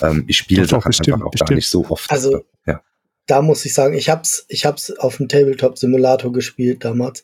Ähm, 0.01 0.25
ich 0.27 0.37
spiele 0.37 0.65
Sachen 0.65 0.89
bestimmt, 0.89 1.15
einfach 1.15 1.27
auch 1.27 1.31
bestimmt. 1.31 1.49
gar 1.49 1.55
nicht 1.55 1.69
so 1.69 1.85
oft. 1.89 2.11
Also 2.11 2.43
ja 2.65 2.81
da 3.29 3.43
muss 3.43 3.63
ich 3.65 3.73
sagen, 3.73 3.93
ich 3.93 4.09
hab's, 4.09 4.45
ich 4.47 4.65
hab's 4.65 4.89
auf 4.91 5.17
dem 5.17 5.27
Tabletop-Simulator 5.27 6.31
gespielt 6.33 6.83
damals. 6.83 7.23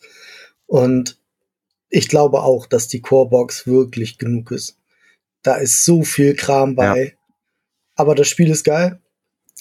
Und 0.67 1.19
ich 1.89 2.07
glaube 2.09 2.43
auch, 2.43 2.67
dass 2.67 2.87
die 2.87 3.01
Core-Box 3.01 3.65
wirklich 3.65 4.19
genug 4.19 4.51
ist. 4.51 4.77
Da 5.41 5.55
ist 5.55 5.83
so 5.83 6.03
viel 6.03 6.35
Kram 6.35 6.75
bei. 6.75 7.03
Ja. 7.03 7.11
Aber 7.95 8.13
das 8.13 8.27
Spiel 8.27 8.51
ist 8.51 8.63
geil. 8.63 9.01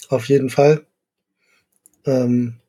Auf 0.08 0.28
jeden 0.28 0.50
Fall. 0.50 0.86
Ähm, 2.04 2.60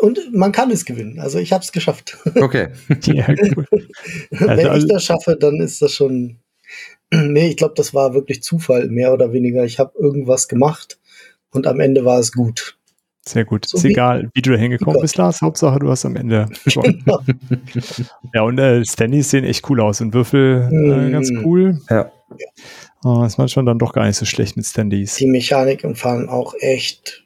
und 0.00 0.32
man 0.32 0.52
kann 0.52 0.70
es 0.70 0.84
gewinnen. 0.84 1.18
Also 1.20 1.38
ich 1.38 1.52
habe 1.52 1.62
es 1.62 1.72
geschafft. 1.72 2.18
Okay. 2.40 2.68
ja, 3.04 3.28
cool. 3.56 3.66
Wenn 4.30 4.66
also, 4.66 4.86
ich 4.86 4.92
das 4.92 5.04
schaffe, 5.04 5.36
dann 5.38 5.60
ist 5.60 5.82
das 5.82 5.92
schon. 5.92 6.38
nee, 7.12 7.48
ich 7.48 7.56
glaube, 7.56 7.74
das 7.76 7.92
war 7.92 8.14
wirklich 8.14 8.42
Zufall, 8.42 8.88
mehr 8.88 9.12
oder 9.12 9.32
weniger. 9.32 9.64
Ich 9.64 9.78
habe 9.78 9.92
irgendwas 9.98 10.48
gemacht 10.48 10.98
und 11.50 11.66
am 11.66 11.80
Ende 11.80 12.04
war 12.04 12.18
es 12.18 12.32
gut. 12.32 12.78
Sehr 13.26 13.44
gut. 13.44 13.66
So 13.68 13.76
ist 13.76 13.84
wie, 13.84 13.90
egal, 13.90 14.30
wie 14.32 14.42
du 14.42 14.52
da 14.52 14.56
hingekommen 14.56 15.00
bist, 15.00 15.16
Lars. 15.16 15.42
Hauptsache, 15.42 15.78
du 15.78 15.90
hast 15.90 16.04
am 16.06 16.16
Ende 16.16 16.48
gewonnen. 16.64 17.04
Genau. 17.04 17.20
ja, 18.34 18.42
und 18.42 18.58
äh, 18.58 18.84
Standys 18.84 19.30
sehen 19.30 19.44
echt 19.44 19.68
cool 19.68 19.80
aus 19.80 20.00
und 20.00 20.14
Würfel 20.14 20.68
äh, 20.70 21.08
mm. 21.08 21.12
ganz 21.12 21.30
cool. 21.44 21.80
Ja. 21.90 22.10
Oh, 23.04 23.24
ist 23.24 23.38
manchmal 23.38 23.64
dann 23.64 23.78
doch 23.78 23.92
gar 23.92 24.06
nicht 24.06 24.16
so 24.16 24.24
schlecht 24.24 24.56
mit 24.56 24.66
Standys. 24.66 25.16
Die 25.16 25.26
Mechanik 25.26 25.84
im 25.84 25.96
Fahren 25.96 26.28
auch 26.28 26.54
echt 26.58 27.24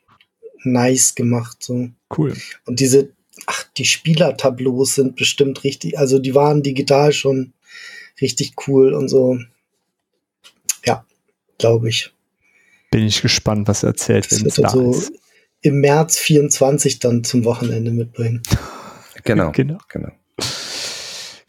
nice 0.64 1.14
gemacht. 1.14 1.62
So. 1.62 1.88
Cool. 2.16 2.34
Und 2.66 2.80
diese, 2.80 3.10
ach, 3.46 3.64
die 3.76 3.84
Spielertableaus 3.84 4.94
sind 4.94 5.16
bestimmt 5.16 5.64
richtig, 5.64 5.98
also 5.98 6.18
die 6.18 6.34
waren 6.34 6.62
digital 6.62 7.12
schon 7.12 7.52
richtig 8.20 8.54
cool 8.66 8.94
und 8.94 9.08
so. 9.08 9.38
Ja, 10.84 11.04
glaube 11.58 11.88
ich 11.88 12.14
bin 12.94 13.08
ich 13.08 13.22
gespannt, 13.22 13.66
was 13.66 13.82
er 13.82 13.88
erzählt, 13.88 14.30
wenn 14.30 14.46
es 14.46 14.54
da 14.54 14.68
so 14.68 14.92
ist. 14.92 15.12
Im 15.62 15.80
März 15.80 16.16
24 16.16 17.00
dann 17.00 17.24
zum 17.24 17.44
Wochenende 17.44 17.90
mitbringen. 17.90 18.40
Genau, 19.26 19.52
genau. 19.52 19.78
genau. 19.88 20.10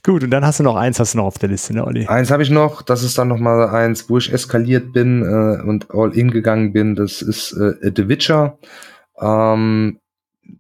Gut, 0.02 0.24
und 0.24 0.30
dann 0.30 0.46
hast 0.46 0.60
du 0.60 0.64
noch 0.64 0.78
eins, 0.78 0.98
hast 0.98 1.14
du 1.14 1.18
noch 1.18 1.26
auf 1.26 1.38
der 1.40 1.50
Liste, 1.50 1.74
ne, 1.74 1.86
Olli? 1.86 2.08
Eins 2.08 2.32
habe 2.32 2.42
ich 2.42 2.50
noch, 2.50 2.82
das 2.82 3.04
ist 3.04 3.18
dann 3.18 3.28
noch 3.28 3.38
mal 3.38 3.68
eins, 3.68 4.10
wo 4.10 4.18
ich 4.18 4.32
eskaliert 4.32 4.94
bin 4.94 5.24
äh, 5.24 5.62
und 5.62 5.92
all 5.92 6.18
in 6.18 6.32
gegangen 6.32 6.72
bin. 6.72 6.96
Das 6.96 7.22
ist 7.22 7.52
äh, 7.52 7.92
The 7.94 8.08
Witcher. 8.08 8.58
Ähm, 9.20 10.00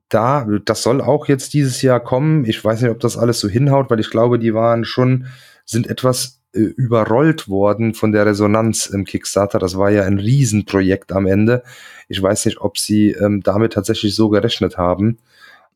da, 0.09 0.47
das 0.65 0.83
soll 0.83 1.01
auch 1.01 1.27
jetzt 1.27 1.53
dieses 1.53 1.81
Jahr 1.81 1.99
kommen. 1.99 2.45
Ich 2.45 2.63
weiß 2.63 2.81
nicht, 2.81 2.91
ob 2.91 2.99
das 2.99 3.17
alles 3.17 3.39
so 3.39 3.47
hinhaut, 3.47 3.89
weil 3.89 3.99
ich 3.99 4.09
glaube, 4.09 4.39
die 4.39 4.53
waren 4.53 4.85
schon, 4.85 5.27
sind 5.65 5.87
etwas 5.87 6.41
äh, 6.53 6.59
überrollt 6.59 7.49
worden 7.49 7.93
von 7.93 8.11
der 8.11 8.25
Resonanz 8.25 8.85
im 8.87 9.05
Kickstarter. 9.05 9.59
Das 9.59 9.77
war 9.77 9.91
ja 9.91 10.03
ein 10.03 10.19
Riesenprojekt 10.19 11.11
am 11.11 11.25
Ende. 11.25 11.63
Ich 12.07 12.21
weiß 12.21 12.45
nicht, 12.45 12.61
ob 12.61 12.77
sie 12.77 13.11
ähm, 13.11 13.41
damit 13.41 13.73
tatsächlich 13.73 14.15
so 14.15 14.29
gerechnet 14.29 14.77
haben. 14.77 15.17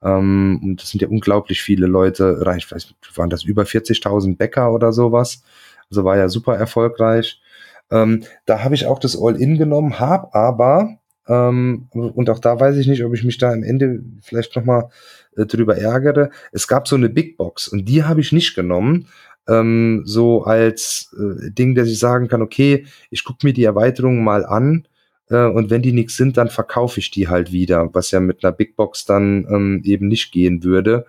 Ähm, 0.02 0.60
und 0.64 0.82
das 0.82 0.90
sind 0.90 1.02
ja 1.02 1.08
unglaublich 1.08 1.62
viele 1.62 1.88
Leute, 1.88 2.42
ich 2.58 2.72
waren 3.16 3.30
das 3.30 3.44
über 3.44 3.64
40.000 3.64 4.38
Bäcker 4.38 4.72
oder 4.72 4.94
sowas. 4.94 5.44
Also 5.90 6.04
war 6.04 6.18
ja 6.18 6.30
super 6.30 6.56
erfolgreich. 6.56 7.42
Ähm, 7.92 8.24
da 8.46 8.64
habe 8.64 8.76
ich 8.76 8.86
auch 8.86 9.00
das 9.00 9.18
All-In 9.20 9.58
genommen, 9.58 10.00
habe 10.00 10.34
aber 10.34 11.00
Ähm, 11.30 11.88
und 11.92 12.30
auch 12.30 12.40
da 12.40 12.60
weiß 12.60 12.76
ich 12.78 12.88
nicht, 12.88 13.04
ob 13.06 13.14
ich 13.14 13.24
mich 13.24 13.38
da 13.38 13.52
am 13.52 13.64
Ende 13.64 14.02
vielleicht 14.22 14.56
nochmal 14.56 14.90
äh, 15.38 15.46
drüber 15.46 15.78
ärgere. 15.78 16.32
Es 16.52 16.68
gab 16.68 16.88
so 16.88 16.96
eine 16.96 17.10
Big 17.10 17.38
Box 17.38 17.68
und 17.68 17.86
die 17.86 18.04
habe 18.04 18.20
ich 18.20 18.32
nicht 18.32 18.56
genommen, 18.56 19.08
ähm, 19.48 20.02
so 20.06 20.44
als 20.44 21.16
äh, 21.18 21.52
Ding, 21.52 21.76
dass 21.76 21.88
ich 21.88 22.00
sagen 22.00 22.28
kann, 22.28 22.42
okay, 22.42 22.86
ich 23.12 23.24
gucke 23.24 23.46
mir 23.46 23.54
die 23.54 23.64
Erweiterungen 23.64 24.24
mal 24.24 24.46
an 24.46 24.88
äh, 25.30 25.46
und 25.46 25.70
wenn 25.70 25.82
die 25.82 25.94
nichts 25.94 26.18
sind, 26.18 26.38
dann 26.38 26.50
verkaufe 26.50 27.00
ich 27.00 27.12
die 27.12 27.28
halt 27.28 27.52
wieder, 27.52 27.90
was 27.94 28.12
ja 28.12 28.20
mit 28.20 28.44
einer 28.44 28.52
Big 28.52 28.76
Box 28.76 29.06
dann 29.06 29.46
ähm, 29.50 29.82
eben 29.86 30.08
nicht 30.08 30.32
gehen 30.32 30.64
würde. 30.64 31.06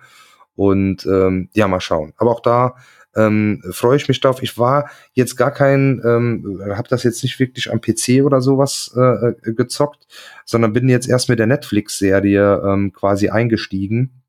Und 0.55 1.05
ähm, 1.05 1.49
ja, 1.53 1.67
mal 1.67 1.79
schauen. 1.79 2.13
Aber 2.17 2.31
auch 2.31 2.41
da 2.41 2.75
ähm, 3.15 3.61
freue 3.71 3.97
ich 3.97 4.07
mich 4.07 4.21
drauf. 4.21 4.41
Ich 4.41 4.57
war 4.57 4.89
jetzt 5.13 5.35
gar 5.35 5.51
kein, 5.51 6.01
ähm, 6.05 6.61
habe 6.75 6.87
das 6.87 7.03
jetzt 7.03 7.23
nicht 7.23 7.39
wirklich 7.39 7.71
am 7.71 7.81
PC 7.81 8.23
oder 8.23 8.41
sowas 8.41 8.93
äh, 8.95 9.01
äh, 9.01 9.53
gezockt, 9.53 10.07
sondern 10.45 10.73
bin 10.73 10.89
jetzt 10.89 11.09
erst 11.09 11.29
mit 11.29 11.39
der 11.39 11.47
Netflix-Serie 11.47 12.61
ähm, 12.65 12.93
quasi 12.93 13.29
eingestiegen. 13.29 14.21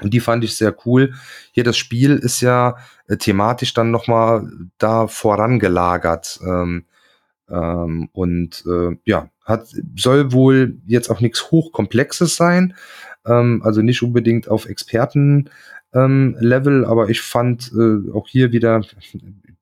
Und 0.00 0.14
die 0.14 0.20
fand 0.20 0.42
ich 0.44 0.56
sehr 0.56 0.74
cool. 0.86 1.14
Hier 1.52 1.64
das 1.64 1.76
Spiel 1.76 2.16
ist 2.16 2.40
ja 2.40 2.76
äh, 3.08 3.16
thematisch 3.16 3.74
dann 3.74 3.90
nochmal 3.90 4.50
da 4.78 5.06
vorangelagert. 5.06 6.40
Ähm, 6.44 6.84
ähm, 7.48 8.08
und 8.12 8.64
äh, 8.66 8.96
ja, 9.04 9.28
hat, 9.44 9.66
soll 9.96 10.32
wohl 10.32 10.78
jetzt 10.86 11.10
auch 11.10 11.20
nichts 11.20 11.50
Hochkomplexes 11.50 12.36
sein. 12.36 12.74
Ähm, 13.26 13.62
also 13.64 13.82
nicht 13.82 14.02
unbedingt 14.02 14.48
auf 14.48 14.66
Experten 14.66 15.50
ähm, 15.94 16.36
Level, 16.38 16.84
aber 16.84 17.08
ich 17.08 17.20
fand 17.20 17.72
äh, 17.72 18.10
auch 18.12 18.28
hier 18.28 18.52
wieder, 18.52 18.82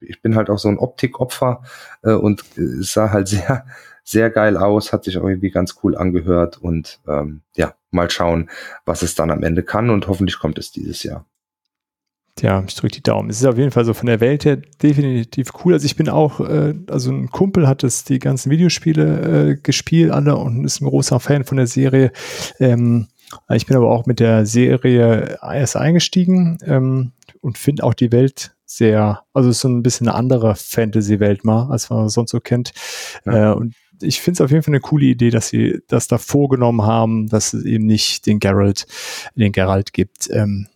ich 0.01 0.23
bin 0.23 0.37
halt 0.37 0.51
auch 0.51 0.59
so 0.59 0.69
ein 0.69 0.79
Optikopfer 0.79 1.63
äh, 2.03 2.13
und 2.13 2.43
äh, 2.57 2.83
sah 2.83 3.11
halt 3.11 3.29
sehr, 3.29 3.67
sehr 4.05 4.31
geil 4.31 4.57
aus, 4.57 4.93
hat 4.93 5.05
sich 5.05 5.19
auch 5.19 5.29
irgendwie 5.29 5.51
ganz 5.51 5.77
cool 5.83 5.97
angehört 5.97 6.59
und 6.59 7.01
ähm, 7.07 7.43
ja, 7.57 7.75
mal 7.91 8.11
schauen, 8.11 8.51
was 8.85 9.03
es 9.03 9.15
dann 9.15 9.31
am 9.31 9.43
Ende 9.43 9.63
kann 9.63 9.91
und 9.91 10.09
hoffentlich 10.09 10.39
kommt 10.39 10.59
es 10.59 10.73
dieses 10.73 11.03
Jahr. 11.03 11.27
Ja, 12.41 12.65
ich 12.67 12.75
drücke 12.75 12.95
die 12.95 13.03
Daumen. 13.03 13.29
Es 13.29 13.41
ist 13.41 13.47
auf 13.47 13.59
jeden 13.59 13.71
Fall 13.71 13.85
so 13.85 13.93
von 13.93 14.07
der 14.07 14.21
Welt 14.21 14.45
her 14.45 14.57
definitiv 14.57 15.51
cool. 15.63 15.75
Also 15.75 15.85
ich 15.85 15.97
bin 15.97 16.09
auch, 16.09 16.41
äh, 16.41 16.75
also 16.89 17.11
ein 17.11 17.31
Kumpel 17.31 17.69
hat 17.69 17.85
es 17.85 18.05
die 18.05 18.19
ganzen 18.19 18.51
Videospiele 18.51 19.51
äh, 19.51 19.57
gespielt 19.57 20.11
alle 20.11 20.37
und 20.37 20.65
ist 20.65 20.81
ein 20.81 20.89
großer 20.89 21.21
Fan 21.21 21.45
von 21.45 21.59
der 21.59 21.67
Serie. 21.67 22.13
Ähm, 22.59 23.09
ich 23.51 23.67
bin 23.67 23.77
aber 23.77 23.91
auch 23.91 24.07
mit 24.07 24.21
der 24.21 24.47
Serie 24.47 25.39
erst 25.43 25.77
eingestiegen 25.77 26.59
ähm, 26.65 27.13
und 27.41 27.59
finde 27.59 27.85
auch 27.85 27.95
die 27.95 28.13
Welt 28.13 28.55
sehr, 28.65 29.23
also 29.33 29.51
so 29.51 29.69
ein 29.69 29.83
bisschen 29.83 30.09
eine 30.09 30.17
andere 30.17 30.55
Fantasy-Welt 30.55 31.45
mal, 31.45 31.71
als 31.71 31.91
man 31.91 32.09
sonst 32.09 32.31
so 32.31 32.41
kennt. 32.41 32.73
Ja. 33.25 33.53
Äh, 33.53 33.55
und 33.55 33.75
ich 34.03 34.21
finde 34.21 34.37
es 34.37 34.41
auf 34.41 34.51
jeden 34.51 34.63
Fall 34.63 34.73
eine 34.73 34.81
coole 34.81 35.07
Idee, 35.07 35.31
dass 35.31 35.49
sie 35.49 35.81
das 35.89 36.09
da 36.09 36.19
vorgenommen 36.19 36.83
haben, 36.83 37.29
dass 37.29 37.53
es 37.53 37.65
eben 37.65 37.87
nicht 37.87 38.27
den 38.27 38.39
Geralt, 38.39 38.87
den 39.35 39.53
Geralt 39.53 39.93
gibt. 39.93 40.31
Ähm, 40.31 40.69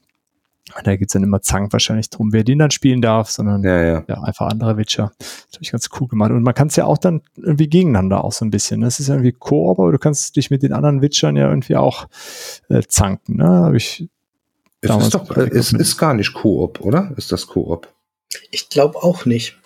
da 0.82 0.96
gibt's 0.96 1.12
dann 1.12 1.22
immer 1.22 1.40
Zank 1.40 1.72
wahrscheinlich 1.72 2.10
drum, 2.10 2.32
wer 2.32 2.42
den 2.42 2.58
dann 2.58 2.70
spielen 2.70 3.00
darf, 3.00 3.30
sondern 3.30 3.62
ja, 3.62 3.82
ja. 3.82 4.04
ja 4.08 4.22
einfach 4.22 4.48
andere 4.48 4.76
Witcher. 4.76 5.12
Das 5.18 5.54
habe 5.54 5.62
ich 5.62 5.70
ganz 5.70 5.88
cool 6.00 6.08
gemacht. 6.08 6.30
Und 6.30 6.42
man 6.42 6.54
kann 6.54 6.68
es 6.68 6.76
ja 6.76 6.86
auch 6.86 6.98
dann 6.98 7.22
irgendwie 7.36 7.68
gegeneinander 7.68 8.24
auch 8.24 8.32
so 8.32 8.44
ein 8.44 8.50
bisschen. 8.50 8.80
Das 8.80 8.98
ist 8.98 9.08
ja 9.08 9.14
irgendwie 9.14 9.32
Koop, 9.32 9.78
aber 9.78 9.92
du 9.92 9.98
kannst 9.98 10.36
dich 10.36 10.50
mit 10.50 10.62
den 10.62 10.72
anderen 10.72 11.02
Witchern 11.02 11.36
ja 11.36 11.48
irgendwie 11.48 11.76
auch 11.76 12.08
äh, 12.68 12.82
zanken. 12.88 13.36
Ne? 13.36 13.46
Hab 13.46 13.74
ich 13.74 14.08
es 14.80 15.04
ist 15.04 15.14
doch, 15.14 15.36
äh, 15.36 15.48
es 15.48 15.72
ist 15.72 15.96
gar 15.96 16.14
nicht 16.14 16.34
Koop, 16.34 16.80
oder? 16.80 17.12
Ist 17.16 17.32
das 17.32 17.46
Koop? 17.46 17.88
Ich 18.50 18.68
glaube 18.68 19.02
auch 19.02 19.24
nicht. 19.24 19.56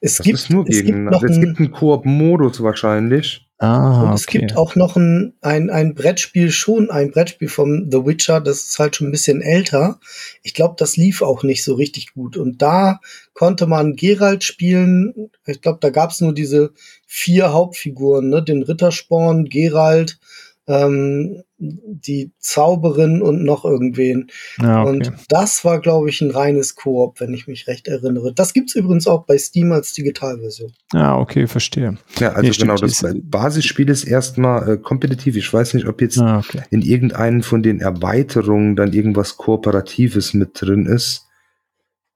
Es 0.00 0.16
das 0.16 0.24
gibt 0.24 0.38
ist 0.38 0.50
nur 0.50 0.64
gegen. 0.64 1.08
Es 1.08 1.20
gibt, 1.20 1.30
es 1.30 1.40
gibt 1.40 1.58
einen 1.58 1.70
Koop-Modus 1.72 2.62
wahrscheinlich. 2.62 3.43
Ah, 3.58 4.02
und 4.02 4.14
es 4.14 4.26
okay. 4.26 4.38
gibt 4.38 4.56
auch 4.56 4.74
noch 4.74 4.96
ein, 4.96 5.34
ein, 5.40 5.70
ein 5.70 5.94
Brettspiel, 5.94 6.50
schon 6.50 6.90
ein 6.90 7.12
Brettspiel 7.12 7.48
vom 7.48 7.88
The 7.90 8.04
Witcher, 8.04 8.40
das 8.40 8.62
ist 8.62 8.78
halt 8.80 8.96
schon 8.96 9.08
ein 9.08 9.12
bisschen 9.12 9.42
älter. 9.42 10.00
Ich 10.42 10.54
glaube, 10.54 10.74
das 10.76 10.96
lief 10.96 11.22
auch 11.22 11.44
nicht 11.44 11.62
so 11.62 11.74
richtig 11.74 12.14
gut. 12.14 12.36
Und 12.36 12.62
da 12.62 13.00
konnte 13.32 13.66
man 13.66 13.94
Geralt 13.94 14.42
spielen. 14.42 15.30
Ich 15.46 15.60
glaube, 15.60 15.78
da 15.80 15.90
gab 15.90 16.10
es 16.10 16.20
nur 16.20 16.34
diese 16.34 16.72
vier 17.06 17.52
Hauptfiguren, 17.52 18.28
ne? 18.28 18.42
Den 18.42 18.64
Rittersporn, 18.64 19.44
Geralt, 19.44 20.18
ähm, 20.66 21.42
die 21.58 22.32
Zauberin 22.38 23.22
und 23.22 23.44
noch 23.44 23.64
irgendwen. 23.64 24.30
Ja, 24.58 24.82
okay. 24.82 24.90
Und 24.90 25.12
das 25.28 25.64
war, 25.64 25.80
glaube 25.80 26.08
ich, 26.08 26.20
ein 26.20 26.30
reines 26.30 26.74
Koop, 26.74 27.20
wenn 27.20 27.34
ich 27.34 27.46
mich 27.46 27.66
recht 27.66 27.86
erinnere. 27.86 28.32
Das 28.32 28.52
gibt's 28.52 28.74
übrigens 28.74 29.06
auch 29.06 29.24
bei 29.26 29.36
Steam 29.38 29.72
als 29.72 29.92
Digitalversion. 29.92 30.72
Ja, 30.92 31.16
okay, 31.18 31.46
verstehe. 31.46 31.98
Ja, 32.18 32.30
also 32.30 32.48
nee, 32.48 32.56
genau, 32.56 32.76
das 32.76 33.04
Basisspiel 33.22 33.88
ist 33.88 34.04
erstmal 34.04 34.68
äh, 34.68 34.76
kompetitiv. 34.78 35.36
Ich 35.36 35.52
weiß 35.52 35.74
nicht, 35.74 35.86
ob 35.86 36.00
jetzt 36.00 36.18
ah, 36.18 36.38
okay. 36.38 36.62
in 36.70 36.82
irgendeinen 36.82 37.42
von 37.42 37.62
den 37.62 37.80
Erweiterungen 37.80 38.76
dann 38.76 38.92
irgendwas 38.92 39.36
Kooperatives 39.36 40.34
mit 40.34 40.60
drin 40.60 40.86
ist. 40.86 41.26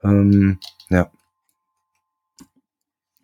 Ähm, 0.02 0.58
ja. 0.88 1.10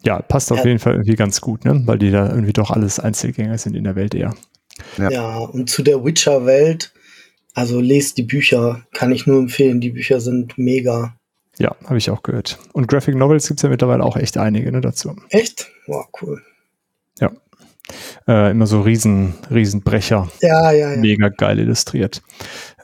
Ja, 0.03 0.21
passt 0.21 0.53
auf 0.53 0.59
ja. 0.59 0.67
jeden 0.67 0.79
Fall 0.81 0.95
irgendwie 0.95 1.15
ganz 1.17 1.41
gut, 1.41 1.65
ne? 1.65 1.83
Weil 1.87 1.99
die 1.99 2.11
da 2.11 2.29
irgendwie 2.29 2.53
doch 2.53 2.71
alles 2.71 3.01
Einzelgänger 3.01 3.57
sind 3.57 3.75
in 3.75 3.85
der 3.85 3.97
Welt 3.97 4.15
eher. 4.15 4.35
Ja. 4.99 5.11
ja, 5.11 5.37
und 5.39 5.71
zu 5.71 5.83
der 5.83 6.05
Witcher-Welt, 6.05 6.93
also 7.55 7.81
lest 7.81 8.19
die 8.19 8.23
Bücher, 8.23 8.85
kann 8.93 9.13
ich 9.13 9.27
nur 9.27 9.39
empfehlen. 9.39 9.81
Die 9.81 9.91
Bücher 9.91 10.21
sind 10.21 10.59
mega. 10.59 11.17
Ja, 11.59 11.77
habe 11.85 11.99
ich 11.99 12.11
auch 12.11 12.23
gehört. 12.23 12.59
Und 12.73 12.89
Graphic 12.89 13.15
Novels 13.15 13.47
gibt 13.47 13.61
es 13.61 13.63
ja 13.63 13.69
mittlerweile 13.69 14.03
auch 14.03 14.17
echt 14.17 14.37
einige 14.37 14.73
ne, 14.73 14.81
dazu. 14.81 15.15
Echt? 15.31 15.71
Wow, 15.87 16.07
cool. 16.21 16.43
Ja. 17.21 17.31
Äh, 18.27 18.51
immer 18.51 18.67
so 18.67 18.81
riesen, 18.81 19.35
Riesenbrecher. 19.51 20.29
Ja, 20.41 20.73
ja, 20.73 20.93
ja. 20.93 20.97
Mega 20.97 21.29
geil 21.29 21.61
illustriert. 21.61 22.23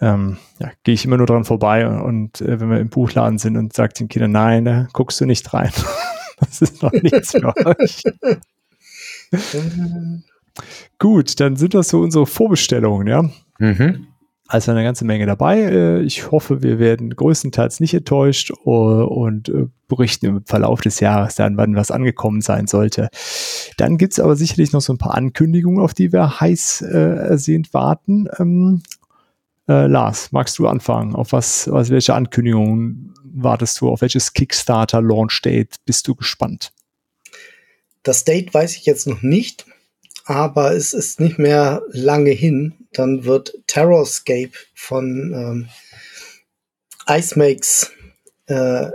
Ähm, 0.00 0.36
ja, 0.60 0.70
gehe 0.84 0.94
ich 0.94 1.04
immer 1.04 1.16
nur 1.16 1.26
dran 1.26 1.44
vorbei 1.44 1.88
und 1.88 2.40
äh, 2.40 2.60
wenn 2.60 2.70
wir 2.70 2.78
im 2.78 2.90
Buchladen 2.90 3.38
sind 3.38 3.56
und 3.56 3.72
sagt 3.72 3.98
den 3.98 4.08
Kindern, 4.08 4.32
nein, 4.32 4.64
da 4.64 4.88
guckst 4.92 5.20
du 5.20 5.26
nicht 5.26 5.52
rein. 5.52 5.72
das 6.38 6.62
ist 6.62 6.82
noch 6.82 6.92
nichts 6.92 7.32
für 7.32 7.54
euch. 7.66 8.02
Gut, 10.98 11.40
dann 11.40 11.56
sind 11.56 11.74
das 11.74 11.88
so 11.88 12.00
unsere 12.00 12.26
Vorbestellungen, 12.26 13.06
ja. 13.06 13.28
Mhm. 13.58 14.06
Also 14.46 14.72
eine 14.72 14.82
ganze 14.82 15.04
Menge 15.04 15.26
dabei. 15.26 15.60
Äh, 15.60 16.00
ich 16.02 16.32
hoffe, 16.32 16.60
wir 16.62 16.80
werden 16.80 17.14
größtenteils 17.14 17.78
nicht 17.78 17.94
enttäuscht 17.94 18.50
äh, 18.50 18.70
und 18.70 19.48
äh, 19.48 19.66
berichten 19.86 20.26
im 20.26 20.44
Verlauf 20.44 20.80
des 20.80 20.98
Jahres 20.98 21.36
dann, 21.36 21.56
wann 21.56 21.76
was 21.76 21.92
angekommen 21.92 22.40
sein 22.40 22.66
sollte. 22.66 23.10
Dann 23.76 23.96
gibt 23.96 24.14
es 24.14 24.20
aber 24.20 24.34
sicherlich 24.34 24.72
noch 24.72 24.80
so 24.80 24.92
ein 24.92 24.98
paar 24.98 25.14
Ankündigungen, 25.14 25.80
auf 25.80 25.94
die 25.94 26.12
wir 26.12 26.40
heiß 26.40 26.82
ersehnt 26.82 27.72
warten. 27.72 28.28
Ähm, 28.38 28.82
äh, 29.68 29.86
Lars, 29.86 30.32
magst 30.32 30.58
du 30.58 30.66
anfangen? 30.66 31.14
Auf 31.14 31.32
was, 31.32 31.70
was, 31.70 31.90
welche 31.90 32.14
Ankündigungen 32.14 33.14
wartest 33.22 33.80
du? 33.80 33.88
Auf 33.88 34.00
welches 34.00 34.32
Kickstarter-Launch-Date 34.32 35.76
bist 35.84 36.08
du 36.08 36.16
gespannt? 36.16 36.72
Das 38.02 38.24
Date 38.24 38.52
weiß 38.52 38.76
ich 38.76 38.86
jetzt 38.86 39.06
noch 39.06 39.22
nicht 39.22 39.66
aber 40.24 40.72
es 40.72 40.94
ist 40.94 41.20
nicht 41.20 41.38
mehr 41.38 41.82
lange 41.90 42.30
hin. 42.30 42.74
Dann 42.92 43.24
wird 43.24 43.54
Terrorscape 43.66 44.52
von 44.74 45.32
ähm, 45.34 45.68
Ice 47.08 47.38
Makes 47.38 47.90
äh, 48.46 48.90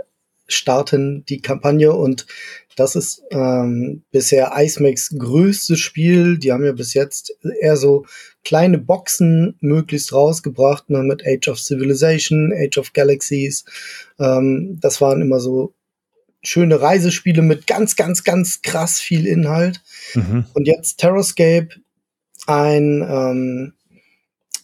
starten 0.48 1.24
die 1.26 1.40
Kampagne 1.40 1.92
und 1.92 2.26
das 2.76 2.94
ist 2.94 3.22
ähm, 3.30 4.02
bisher 4.10 4.52
Ice 4.56 4.82
Makes 4.82 5.14
größtes 5.18 5.78
Spiel. 5.78 6.38
Die 6.38 6.52
haben 6.52 6.64
ja 6.64 6.72
bis 6.72 6.92
jetzt 6.92 7.34
eher 7.60 7.76
so 7.76 8.04
kleine 8.44 8.78
Boxen 8.78 9.56
möglichst 9.60 10.12
rausgebracht, 10.12 10.90
ne, 10.90 11.02
mit 11.02 11.26
Age 11.26 11.48
of 11.48 11.58
Civilization, 11.58 12.52
Age 12.54 12.78
of 12.78 12.92
Galaxies. 12.92 13.64
Ähm, 14.18 14.78
das 14.80 15.00
waren 15.00 15.22
immer 15.22 15.40
so 15.40 15.74
schöne 16.46 16.80
Reisespiele 16.80 17.42
mit 17.42 17.66
ganz, 17.66 17.96
ganz, 17.96 18.24
ganz 18.24 18.62
krass 18.62 19.00
viel 19.00 19.26
Inhalt. 19.26 19.82
Mhm. 20.14 20.44
Und 20.54 20.66
jetzt 20.66 20.98
Terrascape, 20.98 21.68
ein 22.46 23.04
ähm, 23.08 23.72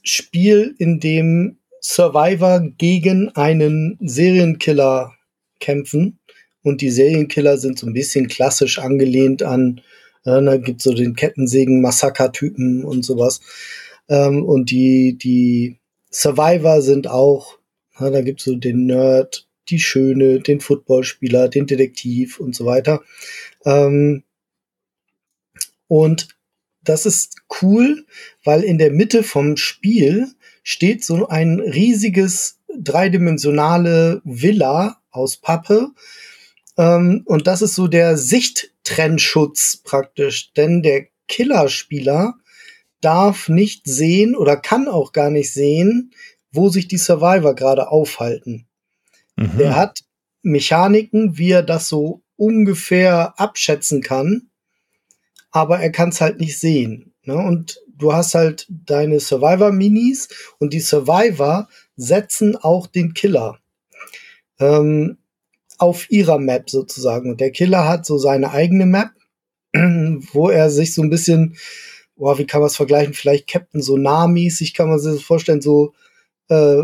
Spiel, 0.03 0.75
in 0.79 1.01
dem 1.01 1.59
Survivor 1.81 2.61
gegen 2.79 3.31
einen 3.31 3.99
Serienkiller 4.01 5.15
kämpfen. 5.59 6.19
Und 6.63 6.81
die 6.81 6.91
Serienkiller 6.91 7.59
sind 7.59 7.79
so 7.79 7.87
ein 7.87 7.93
bisschen 7.93 8.29
klassisch 8.29 8.79
angelehnt 8.79 9.43
an, 9.43 9.81
äh, 10.25 10.43
da 10.43 10.57
gibt 10.57 10.81
so 10.81 10.95
den 10.95 11.17
Kettensägen-Massaker-Typen 11.17 12.85
und 12.85 13.05
sowas. 13.05 13.41
Ähm, 14.09 14.45
und 14.45 14.71
die, 14.71 15.19
die 15.21 15.79
Survivor 16.11 16.83
sind 16.83 17.09
auch, 17.09 17.59
ja, 17.99 18.11
da 18.11 18.21
gibt's 18.21 18.45
so 18.45 18.55
den 18.55 18.87
Nerd, 18.87 19.49
die 19.69 19.81
Schöne, 19.81 20.41
den 20.41 20.61
Footballspieler, 20.61 21.49
den 21.49 21.67
Detektiv 21.67 22.41
und 22.41 22.55
so 22.55 22.65
weiter. 22.67 23.03
Ähm, 23.65 24.25
und 25.89 26.29
das 26.83 27.07
ist 27.07 27.37
cool, 27.61 28.07
weil 28.45 28.63
in 28.63 28.79
der 28.79 28.91
Mitte 28.91 29.23
vom 29.23 29.57
Spiel 29.57 30.29
steht 30.63 31.05
so 31.05 31.29
ein 31.29 31.61
riesiges 31.61 32.59
dreidimensionale 32.77 34.21
Villa 34.25 35.01
aus 35.11 35.37
Pappe. 35.37 35.91
Ähm, 36.77 37.23
und 37.27 37.47
das 37.47 37.63
ist 37.63 37.75
so 37.75 37.87
der 37.87 38.17
Sichttrennschutz 38.17 39.79
praktisch, 39.85 40.53
denn 40.55 40.83
der 40.83 41.07
Killerspieler 41.29 42.35
darf 43.01 43.49
nicht 43.49 43.87
sehen 43.87 44.35
oder 44.35 44.57
kann 44.57 44.89
auch 44.89 45.13
gar 45.13 45.31
nicht 45.31 45.53
sehen, 45.53 46.13
wo 46.53 46.69
sich 46.69 46.89
die 46.89 46.99
Survivor 46.99 47.55
gerade 47.55 47.89
aufhalten. 47.89 48.67
Mhm. 49.43 49.59
Der 49.59 49.77
hat 49.77 50.01
Mechaniken, 50.43 51.39
wie 51.39 51.51
er 51.51 51.63
das 51.63 51.89
so 51.89 52.23
ungefähr 52.37 53.39
abschätzen 53.39 54.03
kann, 54.03 54.51
aber 55.51 55.79
er 55.81 55.91
kann 55.91 56.09
es 56.09 56.21
halt 56.21 56.41
nicht 56.41 56.59
sehen. 56.59 57.15
Ne? 57.25 57.37
Und 57.37 57.81
du 57.97 58.13
hast 58.13 58.35
halt 58.35 58.67
deine 58.69 59.21
Survivor-Minis 59.21 60.29
und 60.59 60.73
die 60.73 60.81
Survivor 60.81 61.69
setzen 61.97 62.57
auch 62.57 62.87
den 62.87 63.15
Killer 63.15 63.59
ähm, 64.59 65.19
auf 65.79 66.11
ihrer 66.11 66.39
Map 66.39 66.71
sozusagen. 66.71 67.31
Und 67.31 67.41
der 67.41 67.51
Killer 67.51 67.89
hat 67.89 68.07
so 68.07 68.19
seine 68.19 68.51
eigene 68.51 68.87
Map, 68.87 69.11
wo 70.33 70.49
er 70.49 70.71
sich 70.71 70.95
so 70.95 71.03
ein 71.03 71.11
bisschen, 71.11 71.57
boah, 72.17 72.39
wie 72.39 72.47
kann 72.47 72.61
man 72.61 72.69
es 72.69 72.77
vergleichen? 72.77 73.15
Vielleicht 73.15 73.49
Captain 73.49 73.83
Sonar-mäßig 73.83 74.75
kann 74.75 74.89
man 74.89 74.99
sich 74.99 75.13
das 75.13 75.23
vorstellen, 75.23 75.61
so 75.61 75.95
äh, 76.49 76.83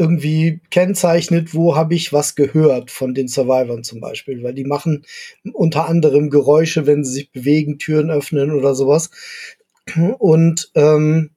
irgendwie 0.00 0.60
kennzeichnet, 0.70 1.54
wo 1.54 1.76
habe 1.76 1.94
ich 1.94 2.12
was 2.12 2.34
gehört 2.34 2.90
von 2.90 3.14
den 3.14 3.28
Survivors 3.28 3.86
zum 3.86 4.00
Beispiel, 4.00 4.42
weil 4.42 4.54
die 4.54 4.64
machen 4.64 5.04
unter 5.52 5.86
anderem 5.86 6.30
Geräusche, 6.30 6.86
wenn 6.86 7.04
sie 7.04 7.12
sich 7.12 7.30
bewegen, 7.30 7.78
Türen 7.78 8.10
öffnen 8.10 8.50
oder 8.50 8.74
sowas. 8.74 9.10
Und 10.18 10.70
ähm, 10.74 11.30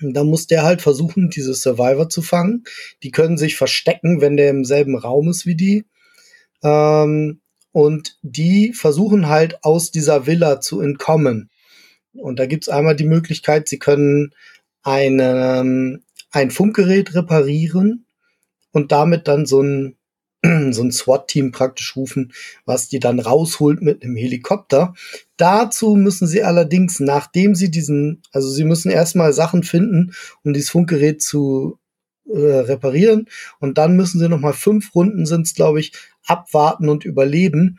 da 0.00 0.24
muss 0.24 0.46
der 0.46 0.62
halt 0.62 0.80
versuchen, 0.80 1.28
diese 1.28 1.54
Survivor 1.54 2.08
zu 2.08 2.22
fangen. 2.22 2.64
Die 3.02 3.10
können 3.10 3.36
sich 3.36 3.56
verstecken, 3.56 4.20
wenn 4.20 4.36
der 4.36 4.50
im 4.50 4.64
selben 4.64 4.96
Raum 4.96 5.28
ist 5.28 5.44
wie 5.44 5.56
die. 5.56 5.84
Ähm, 6.62 7.40
und 7.72 8.18
die 8.22 8.72
versuchen 8.74 9.28
halt 9.28 9.64
aus 9.64 9.90
dieser 9.90 10.26
Villa 10.26 10.60
zu 10.60 10.80
entkommen. 10.80 11.50
Und 12.14 12.38
da 12.38 12.46
gibt's 12.46 12.68
einmal 12.68 12.94
die 12.94 13.06
Möglichkeit, 13.06 13.68
sie 13.68 13.78
können 13.78 14.34
eine, 14.82 16.00
ein 16.32 16.50
Funkgerät 16.50 17.14
reparieren 17.14 18.06
und 18.72 18.90
damit 18.90 19.28
dann 19.28 19.46
so 19.46 19.62
ein, 19.62 19.96
so 20.42 20.82
ein 20.82 20.90
SWAT-Team 20.90 21.52
praktisch 21.52 21.94
rufen, 21.94 22.32
was 22.64 22.88
die 22.88 22.98
dann 22.98 23.20
rausholt 23.20 23.82
mit 23.82 24.02
einem 24.02 24.16
Helikopter. 24.16 24.94
Dazu 25.36 25.94
müssen 25.94 26.26
sie 26.26 26.42
allerdings, 26.42 26.98
nachdem 26.98 27.54
sie 27.54 27.70
diesen, 27.70 28.22
also 28.32 28.48
sie 28.48 28.64
müssen 28.64 28.90
erstmal 28.90 29.32
Sachen 29.32 29.62
finden, 29.62 30.14
um 30.42 30.52
dieses 30.52 30.70
Funkgerät 30.70 31.22
zu 31.22 31.78
äh, 32.26 32.38
reparieren 32.38 33.28
und 33.60 33.78
dann 33.78 33.96
müssen 33.96 34.18
sie 34.18 34.28
nochmal 34.28 34.54
fünf 34.54 34.94
Runden 34.94 35.26
sind 35.26 35.46
es, 35.46 35.54
glaube 35.54 35.80
ich, 35.80 35.92
abwarten 36.26 36.88
und 36.88 37.04
überleben. 37.04 37.78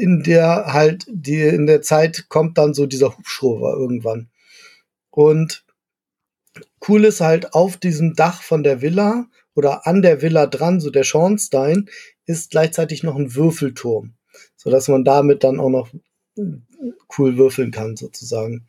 In 0.00 0.24
der 0.24 0.72
halt, 0.72 1.06
die, 1.08 1.40
in 1.40 1.66
der 1.66 1.80
Zeit 1.80 2.28
kommt 2.28 2.58
dann 2.58 2.74
so 2.74 2.86
dieser 2.86 3.16
Hubschrauber 3.16 3.76
irgendwann. 3.78 4.28
Und 5.10 5.64
Cool 6.86 7.04
ist 7.04 7.20
halt 7.20 7.54
auf 7.54 7.76
diesem 7.76 8.14
Dach 8.14 8.42
von 8.42 8.62
der 8.62 8.82
Villa 8.82 9.26
oder 9.54 9.86
an 9.86 10.02
der 10.02 10.22
Villa 10.22 10.46
dran, 10.46 10.80
so 10.80 10.90
der 10.90 11.04
Schornstein, 11.04 11.88
ist 12.26 12.50
gleichzeitig 12.50 13.02
noch 13.02 13.16
ein 13.16 13.34
Würfelturm, 13.34 14.14
so 14.56 14.70
dass 14.70 14.88
man 14.88 15.04
damit 15.04 15.44
dann 15.44 15.60
auch 15.60 15.70
noch 15.70 15.88
cool 17.16 17.36
würfeln 17.36 17.70
kann 17.70 17.96
sozusagen. 17.96 18.66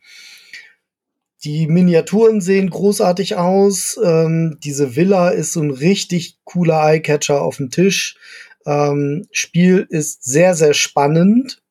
Die 1.44 1.66
Miniaturen 1.66 2.40
sehen 2.40 2.70
großartig 2.70 3.36
aus. 3.36 4.00
Ähm, 4.02 4.58
diese 4.64 4.96
Villa 4.96 5.28
ist 5.28 5.52
so 5.52 5.60
ein 5.60 5.70
richtig 5.70 6.38
cooler 6.44 6.82
Eyecatcher 6.82 7.42
auf 7.42 7.58
dem 7.58 7.70
Tisch. 7.70 8.16
Ähm, 8.64 9.28
Spiel 9.30 9.86
ist 9.88 10.24
sehr, 10.24 10.54
sehr 10.54 10.74
spannend 10.74 11.62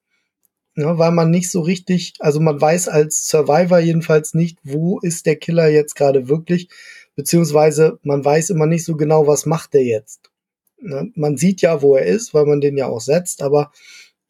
ne, 0.76 0.98
weil 0.98 1.12
man 1.12 1.32
nicht 1.32 1.50
so 1.50 1.62
richtig, 1.62 2.14
also 2.20 2.40
man 2.40 2.60
weiß 2.60 2.88
als 2.88 3.28
Survivor 3.28 3.80
jedenfalls 3.80 4.34
nicht, 4.34 4.60
wo 4.64 5.00
ist 5.00 5.26
der 5.26 5.38
Killer 5.38 5.68
jetzt 5.68 5.96
gerade 5.96 6.28
wirklich, 6.28 6.70
beziehungsweise 7.16 8.00
man 8.04 8.24
weiß 8.24 8.50
immer 8.50 8.68
nicht 8.68 8.86
so 8.86 8.96
genau, 8.96 9.28
was 9.28 9.46
macht 9.46 9.74
der 9.74 9.84
jetzt. 9.84 10.32
Ne, 10.80 11.12
man 11.16 11.38
sieht 11.38 11.62
ja, 11.62 11.82
wo 11.82 11.96
er 11.96 12.06
ist, 12.06 12.34
weil 12.34 12.46
man 12.46 12.62
den 12.62 12.78
ja 12.78 12.88
auch 12.88 13.02
setzt, 13.02 13.42
aber 13.42 13.72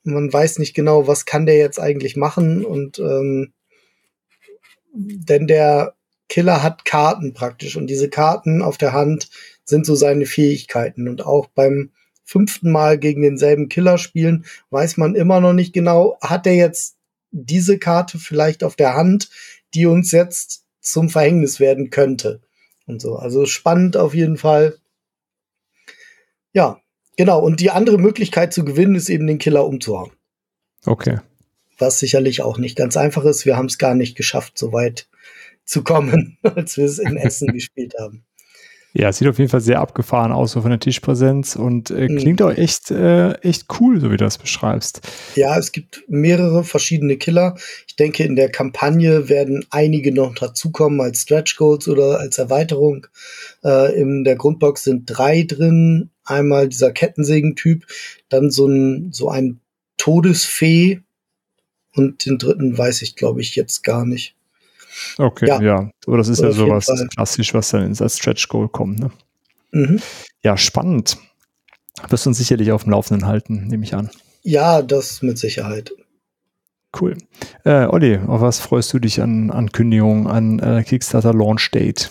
man 0.03 0.31
weiß 0.31 0.59
nicht 0.59 0.75
genau, 0.75 1.07
was 1.07 1.25
kann 1.25 1.47
der 1.47 1.57
jetzt 1.57 1.79
eigentlich 1.79 2.15
machen 2.15 2.63
und 2.63 2.99
ähm, 2.99 3.53
denn 4.93 5.47
der 5.47 5.95
Killer 6.29 6.63
hat 6.63 6.85
Karten 6.85 7.33
praktisch 7.33 7.75
und 7.75 7.87
diese 7.87 8.09
Karten 8.09 8.61
auf 8.61 8.77
der 8.77 8.93
Hand 8.93 9.29
sind 9.63 9.85
so 9.85 9.95
seine 9.95 10.25
Fähigkeiten 10.25 11.07
und 11.07 11.25
auch 11.25 11.47
beim 11.47 11.91
fünften 12.25 12.71
Mal 12.71 12.97
gegen 12.97 13.21
denselben 13.21 13.69
Killer 13.69 13.97
spielen, 13.97 14.45
weiß 14.71 14.97
man 14.97 15.15
immer 15.15 15.39
noch 15.39 15.53
nicht 15.53 15.73
genau, 15.73 16.17
hat 16.21 16.45
er 16.47 16.55
jetzt 16.55 16.97
diese 17.31 17.77
Karte 17.77 18.19
vielleicht 18.19 18.63
auf 18.63 18.75
der 18.75 18.95
Hand, 18.95 19.29
die 19.73 19.85
uns 19.85 20.11
jetzt 20.11 20.65
zum 20.81 21.09
Verhängnis 21.09 21.59
werden 21.59 21.89
könnte. 21.89 22.41
Und 22.87 23.01
so. 23.01 23.15
Also 23.15 23.45
spannend 23.45 23.97
auf 23.97 24.13
jeden 24.13 24.37
Fall. 24.37 24.77
Ja, 26.53 26.79
genau. 27.17 27.39
Und 27.39 27.59
die 27.59 27.71
andere 27.71 27.97
Möglichkeit 27.97 28.53
zu 28.53 28.63
gewinnen 28.63 28.95
ist 28.95 29.09
eben 29.09 29.27
den 29.27 29.39
Killer 29.39 29.65
umzuhauen. 29.65 30.11
Okay. 30.85 31.19
Was 31.77 31.99
sicherlich 31.99 32.41
auch 32.41 32.57
nicht 32.57 32.77
ganz 32.77 32.95
einfach 32.95 33.25
ist. 33.25 33.45
Wir 33.45 33.57
haben 33.57 33.65
es 33.65 33.77
gar 33.77 33.95
nicht 33.95 34.15
geschafft, 34.15 34.57
so 34.57 34.71
weit 34.71 35.07
zu 35.65 35.83
kommen, 35.83 36.37
als 36.43 36.77
wir 36.77 36.85
es 36.85 36.99
in 36.99 37.17
Essen 37.17 37.47
gespielt 37.53 37.95
haben. 37.99 38.23
Ja, 38.97 39.11
sieht 39.11 39.27
auf 39.27 39.37
jeden 39.39 39.49
Fall 39.49 39.59
sehr 39.59 39.81
abgefahren 39.81 40.31
aus, 40.31 40.53
so 40.53 40.61
von 40.61 40.69
der 40.69 40.79
Tischpräsenz 40.79 41.57
und 41.57 41.91
äh, 41.91 42.07
mhm. 42.07 42.15
klingt 42.15 42.41
auch 42.41 42.51
echt, 42.51 42.91
äh, 42.91 43.33
echt 43.41 43.65
cool, 43.81 43.99
so 43.99 44.07
wie 44.07 44.15
du 44.15 44.23
das 44.23 44.37
beschreibst. 44.37 45.01
Ja, 45.35 45.57
es 45.57 45.73
gibt 45.73 46.05
mehrere 46.07 46.63
verschiedene 46.63 47.17
Killer. 47.17 47.57
Ich 47.87 47.97
denke, 47.97 48.23
in 48.23 48.37
der 48.37 48.49
Kampagne 48.49 49.27
werden 49.27 49.65
einige 49.69 50.13
noch 50.13 50.33
dazukommen 50.33 51.01
als 51.01 51.23
Stretch 51.23 51.57
Goals 51.57 51.89
oder 51.89 52.21
als 52.21 52.37
Erweiterung. 52.37 53.05
Äh, 53.65 53.99
in 53.99 54.23
der 54.23 54.37
Grundbox 54.37 54.85
sind 54.85 55.03
drei 55.07 55.43
drin. 55.43 56.09
Einmal 56.23 56.69
dieser 56.69 56.93
Kettensägen-Typ, 56.93 57.85
dann 58.29 58.49
so 58.49 58.65
ein, 58.65 59.09
so 59.11 59.29
ein 59.29 59.59
Todesfee 59.97 61.01
und 61.95 62.25
den 62.25 62.37
dritten 62.37 62.77
weiß 62.77 63.01
ich, 63.01 63.17
glaube 63.17 63.41
ich, 63.41 63.57
jetzt 63.57 63.83
gar 63.83 64.05
nicht. 64.05 64.34
Okay, 65.17 65.47
ja. 65.47 65.61
ja. 65.61 65.89
Aber 66.07 66.17
das 66.17 66.27
ist 66.27 66.41
ja 66.41 66.51
sowas 66.51 66.87
klassisch, 67.13 67.53
was 67.53 67.69
dann 67.69 67.83
ins 67.85 68.17
Stretch 68.17 68.47
Goal 68.47 68.69
kommt. 68.69 68.99
Ne? 68.99 69.11
Mhm. 69.71 70.01
Ja, 70.43 70.57
spannend. 70.57 71.17
Wirst 72.09 72.25
du 72.25 72.29
uns 72.29 72.37
sicherlich 72.37 72.71
auf 72.71 72.83
dem 72.83 72.91
Laufenden 72.91 73.27
halten, 73.27 73.67
nehme 73.67 73.83
ich 73.83 73.95
an. 73.95 74.09
Ja, 74.43 74.81
das 74.81 75.21
mit 75.21 75.37
Sicherheit. 75.37 75.91
Cool. 76.99 77.17
Äh, 77.63 77.85
Olli, 77.87 78.17
auf 78.17 78.41
was 78.41 78.59
freust 78.59 78.93
du 78.93 78.99
dich 78.99 79.21
an 79.21 79.51
Ankündigungen, 79.51 80.27
an 80.27 80.59
äh, 80.59 80.83
Kickstarter 80.83 81.33
Launch 81.33 81.71
Date? 81.71 82.09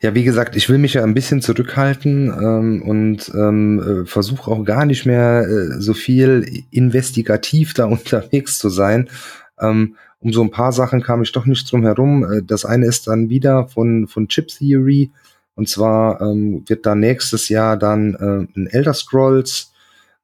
Ja, 0.00 0.14
wie 0.14 0.22
gesagt, 0.24 0.54
ich 0.54 0.68
will 0.68 0.78
mich 0.78 0.94
ja 0.94 1.02
ein 1.02 1.14
bisschen 1.14 1.40
zurückhalten 1.40 2.26
ähm, 2.26 2.82
und 2.82 3.32
ähm, 3.34 3.80
äh, 3.80 4.06
versuche 4.06 4.50
auch 4.50 4.62
gar 4.64 4.84
nicht 4.84 5.06
mehr 5.06 5.46
äh, 5.48 5.80
so 5.80 5.94
viel 5.94 6.64
investigativ 6.70 7.74
da 7.74 7.84
unterwegs 7.86 8.58
zu 8.58 8.68
sein. 8.68 9.08
Ähm, 9.58 9.96
um 10.24 10.32
so 10.32 10.42
ein 10.42 10.50
paar 10.50 10.72
Sachen 10.72 11.02
kam 11.02 11.22
ich 11.22 11.32
doch 11.32 11.44
nicht 11.44 11.70
drum 11.70 11.84
herum. 11.84 12.24
Äh, 12.24 12.42
das 12.42 12.64
eine 12.64 12.86
ist 12.86 13.06
dann 13.06 13.28
wieder 13.28 13.68
von, 13.68 14.08
von 14.08 14.26
Chip 14.26 14.48
Theory. 14.48 15.10
Und 15.54 15.68
zwar 15.68 16.20
ähm, 16.20 16.64
wird 16.66 16.84
da 16.86 16.94
nächstes 16.94 17.48
Jahr 17.48 17.76
dann 17.76 18.14
äh, 18.14 18.58
ein 18.58 18.66
Elder 18.66 18.94
Scrolls 18.94 19.72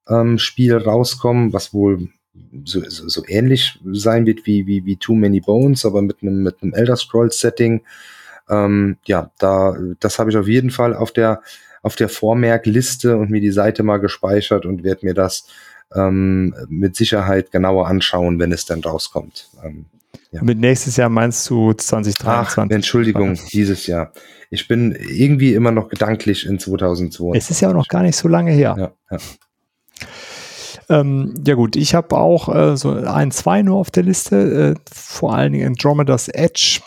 ähm, 0.09 0.39
Spiel 0.39 0.77
rauskommen, 0.77 1.53
was 1.53 1.73
wohl 1.73 2.09
so, 2.65 2.81
so, 2.89 3.09
so 3.09 3.23
ähnlich 3.29 3.79
sein 3.93 4.27
wird 4.27 4.47
wie, 4.47 4.67
wie, 4.67 4.85
wie 4.87 4.97
Too 4.97 5.15
Many 5.15 5.41
Bones, 5.41 5.85
aber 5.85 6.03
mit 6.03 6.23
einem, 6.23 6.43
mit 6.43 6.57
Elder 6.63 6.97
Scrolls 6.97 7.39
Setting. 7.39 7.83
Ähm, 8.49 8.97
ja, 9.05 9.31
da, 9.39 9.77
das 10.01 10.19
habe 10.19 10.31
ich 10.31 10.37
auf 10.37 10.49
jeden 10.49 10.71
Fall 10.71 10.95
auf 10.95 11.13
der, 11.13 11.43
auf 11.83 11.95
der 11.95 12.09
Vormerkliste 12.09 13.17
und 13.17 13.31
mir 13.31 13.41
die 13.41 13.53
Seite 13.53 13.83
mal 13.83 13.99
gespeichert 13.99 14.65
und 14.65 14.83
werde 14.83 15.07
mir 15.07 15.15
das 15.15 15.47
ähm, 15.95 16.55
mit 16.69 16.97
Sicherheit 16.97 17.51
genauer 17.51 17.89
anschauen, 17.89 18.39
wenn 18.39 18.53
es 18.53 18.65
dann 18.65 18.81
rauskommt. 18.81 19.49
Ähm, 19.65 19.87
ja. 20.33 20.43
Mit 20.43 20.59
nächstes 20.59 20.97
Jahr 20.97 21.09
meinst 21.09 21.49
du 21.51 21.73
2023? 21.73 22.25
Ach, 22.27 22.71
Entschuldigung, 22.71 23.39
dieses 23.53 23.87
Jahr. 23.87 24.13
Ich 24.51 24.69
bin 24.69 24.93
irgendwie 24.93 25.55
immer 25.55 25.73
noch 25.73 25.89
gedanklich 25.89 26.47
in 26.47 26.59
2002. 26.59 27.37
Es 27.37 27.51
ist 27.51 27.61
ja 27.61 27.71
auch 27.71 27.75
noch 27.75 27.89
gar 27.89 28.03
nicht 28.03 28.17
so 28.17 28.29
lange 28.29 28.53
her. 28.53 28.77
Ja, 28.79 28.93
ja. 29.11 29.19
Ähm, 30.89 31.35
ja 31.47 31.55
gut, 31.55 31.77
ich 31.77 31.95
habe 31.95 32.17
auch 32.17 32.49
äh, 32.55 32.77
so 32.77 32.91
ein, 32.91 33.31
zwei 33.31 33.63
nur 33.63 33.79
auf 33.79 33.93
der 33.93 34.03
Liste, 34.03 34.75
äh, 34.77 34.81
vor 34.93 35.35
allen 35.35 35.53
Dingen 35.53 35.69
Andromeda's 35.69 36.27
Edge, 36.29 36.81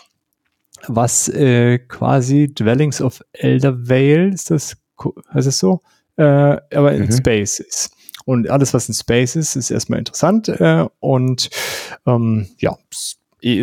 was 0.86 1.28
äh, 1.30 1.78
quasi 1.78 2.52
Dwellings 2.52 3.00
of 3.00 3.22
Elder 3.32 3.88
Vale, 3.88 4.28
ist 4.28 4.50
das, 4.50 4.76
heißt 5.32 5.48
es 5.48 5.58
so? 5.58 5.80
Äh, 6.16 6.22
aber 6.22 6.92
in 6.92 7.06
mhm. 7.06 7.12
Space 7.12 7.60
ist. 7.60 7.92
Und 8.24 8.48
alles, 8.50 8.72
was 8.72 8.88
in 8.88 8.94
Space 8.94 9.36
ist, 9.36 9.56
ist 9.56 9.70
erstmal 9.70 9.98
interessant. 9.98 10.48
Äh, 10.48 10.86
und 11.00 11.50
ähm, 12.06 12.48
ja, 12.58 12.76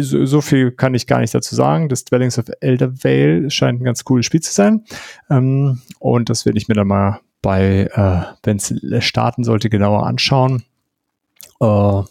so, 0.02 0.26
so 0.26 0.42
viel 0.42 0.72
kann 0.72 0.94
ich 0.94 1.08
gar 1.08 1.20
nicht 1.20 1.34
dazu 1.34 1.56
sagen. 1.56 1.90
Das 1.90 2.06
Dwellings 2.06 2.38
of 2.38 2.46
Elder 2.60 3.04
Vale 3.04 3.50
scheint 3.50 3.82
ein 3.82 3.86
ganz 3.86 4.04
cooles 4.04 4.26
Spiel 4.26 4.42
zu 4.42 4.54
sein. 4.54 4.86
Ähm, 5.30 5.82
und 6.00 6.30
das 6.30 6.46
werde 6.46 6.60
ich 6.60 6.68
mir 6.68 6.76
dann 6.76 6.88
mal 6.88 7.20
bei, 7.42 7.90
äh, 7.92 8.36
wenn 8.44 8.58
es 8.58 8.74
starten 9.04 9.44
sollte, 9.44 9.70
genauer 9.70 10.06
anschauen. 10.06 10.64
Äh. 11.60 12.02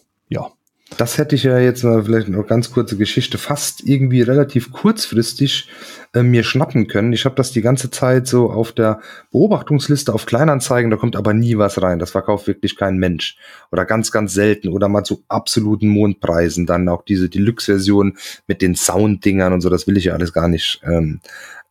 Das 0.97 1.19
hätte 1.19 1.37
ich 1.37 1.45
ja 1.45 1.59
jetzt 1.59 1.85
mal 1.85 2.05
vielleicht 2.05 2.29
noch 2.29 2.47
ganz 2.47 2.73
kurze 2.73 2.97
Geschichte, 2.97 3.39
fast 3.39 3.87
irgendwie 3.87 4.23
relativ 4.23 4.73
kurzfristig 4.73 5.69
äh, 6.12 6.23
mir 6.23 6.43
schnappen 6.43 6.89
können. 6.89 7.12
Ich 7.12 7.25
habe 7.25 7.37
das 7.37 7.53
die 7.53 7.62
ganze 7.62 7.91
Zeit 7.91 8.27
so 8.27 8.51
auf 8.51 8.73
der 8.73 9.01
Beobachtungsliste 9.31 10.12
auf 10.12 10.27
Kleinanzeigen, 10.27 10.91
da 10.91 10.97
kommt 10.97 11.17
aber 11.17 11.33
nie 11.33 11.57
was 11.57 11.81
rein. 11.81 12.01
Das 12.01 12.11
verkauft 12.11 12.49
wirklich 12.49 12.77
kein 12.77 12.97
Mensch. 12.97 13.37
Oder 13.71 13.85
ganz, 13.85 14.11
ganz 14.11 14.35
selten. 14.35 14.69
Oder 14.69 14.89
mal 14.89 15.05
zu 15.05 15.23
absoluten 15.29 15.89
Mondpreisen. 15.89 16.67
Dann 16.67 16.89
auch 16.89 17.03
diese 17.03 17.29
Deluxe-Version 17.29 18.17
mit 18.49 18.61
den 18.61 18.75
Sounddingern 18.75 19.53
und 19.53 19.61
so, 19.61 19.71
das 19.71 19.87
will 19.87 19.97
ich 19.97 20.05
ja 20.07 20.15
alles 20.15 20.33
gar 20.33 20.49
nicht 20.49 20.81
ähm, 20.85 21.21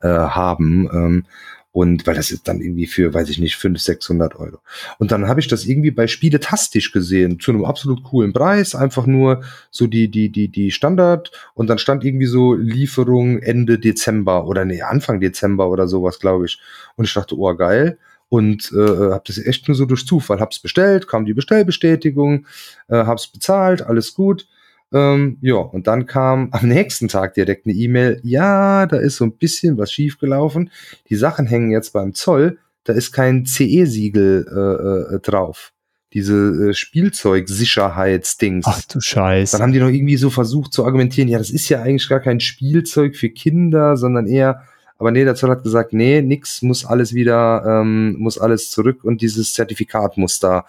äh, 0.01 0.07
haben. 0.07 0.89
Ähm, 0.93 1.25
und 1.71 2.07
weil 2.07 2.15
das 2.15 2.31
ist 2.31 2.47
dann 2.47 2.61
irgendwie 2.61 2.87
für, 2.87 3.13
weiß 3.13 3.29
ich 3.29 3.37
nicht, 3.37 3.55
500, 3.55 3.81
600 3.81 4.35
Euro. 4.37 4.57
Und 4.97 5.11
dann 5.11 5.27
habe 5.27 5.39
ich 5.39 5.47
das 5.47 5.65
irgendwie 5.65 5.91
bei 5.91 6.07
Spiele 6.07 6.39
tastisch 6.39 6.91
gesehen, 6.91 7.39
zu 7.39 7.51
einem 7.51 7.63
absolut 7.63 8.03
coolen 8.03 8.33
Preis, 8.33 8.73
einfach 8.73 9.05
nur 9.05 9.43
so 9.69 9.85
die, 9.85 10.09
die, 10.09 10.29
die, 10.29 10.47
die 10.47 10.71
Standard. 10.71 11.31
Und 11.53 11.67
dann 11.69 11.77
stand 11.77 12.03
irgendwie 12.03 12.25
so 12.25 12.55
Lieferung 12.55 13.37
Ende 13.39 13.77
Dezember 13.77 14.47
oder 14.47 14.65
nee, 14.65 14.81
Anfang 14.81 15.19
Dezember 15.19 15.69
oder 15.69 15.87
sowas, 15.87 16.19
glaube 16.19 16.45
ich. 16.45 16.59
Und 16.95 17.05
ich 17.05 17.13
dachte, 17.13 17.37
oh, 17.37 17.53
geil. 17.55 17.99
Und 18.29 18.71
äh, 18.73 19.11
habe 19.11 19.23
das 19.25 19.37
echt 19.37 19.67
nur 19.67 19.75
so 19.75 19.85
durch 19.85 20.05
Zufall, 20.05 20.39
hab's 20.39 20.59
bestellt, 20.59 21.07
kam 21.07 21.25
die 21.25 21.33
Bestellbestätigung, 21.33 22.45
äh, 22.87 22.95
hab's 22.95 23.27
bezahlt, 23.27 23.81
alles 23.81 24.13
gut 24.13 24.47
ähm, 24.91 25.37
ja, 25.41 25.55
und 25.55 25.87
dann 25.87 26.05
kam 26.05 26.49
am 26.51 26.67
nächsten 26.67 27.07
Tag 27.07 27.33
direkt 27.33 27.65
eine 27.65 27.75
E-Mail, 27.75 28.19
ja, 28.23 28.85
da 28.85 28.97
ist 28.97 29.17
so 29.17 29.25
ein 29.25 29.33
bisschen 29.33 29.77
was 29.77 29.91
schiefgelaufen. 29.91 30.71
Die 31.09 31.15
Sachen 31.15 31.45
hängen 31.45 31.71
jetzt 31.71 31.93
beim 31.93 32.13
Zoll, 32.13 32.57
da 32.83 32.93
ist 32.93 33.11
kein 33.11 33.45
CE-Siegel 33.45 34.45
äh, 34.49 35.15
äh, 35.15 35.19
drauf. 35.19 35.73
Diese 36.13 36.69
äh, 36.69 36.73
Spielzeugsicherheitsdings. 36.73 38.65
Ach 38.67 38.81
du 38.91 38.99
Scheiße. 38.99 39.55
Dann 39.55 39.61
haben 39.61 39.73
die 39.73 39.79
noch 39.79 39.89
irgendwie 39.89 40.17
so 40.17 40.31
versucht 40.31 40.73
zu 40.73 40.83
argumentieren, 40.85 41.29
ja, 41.29 41.37
das 41.37 41.51
ist 41.51 41.69
ja 41.69 41.83
eigentlich 41.83 42.09
gar 42.09 42.19
kein 42.19 42.39
Spielzeug 42.39 43.15
für 43.15 43.29
Kinder, 43.29 43.95
sondern 43.95 44.25
eher 44.25 44.63
aber 44.99 45.11
nee, 45.11 45.23
der 45.23 45.35
Zoll 45.35 45.49
hat 45.49 45.63
gesagt, 45.63 45.93
nee, 45.93 46.21
nix, 46.21 46.61
muss 46.61 46.85
alles 46.85 47.13
wieder, 47.13 47.63
ähm, 47.65 48.17
muss 48.19 48.37
alles 48.37 48.69
zurück 48.69 49.05
und 49.05 49.21
dieses 49.21 49.53
Zertifikat 49.53 50.17
muss 50.17 50.39
da 50.39 50.65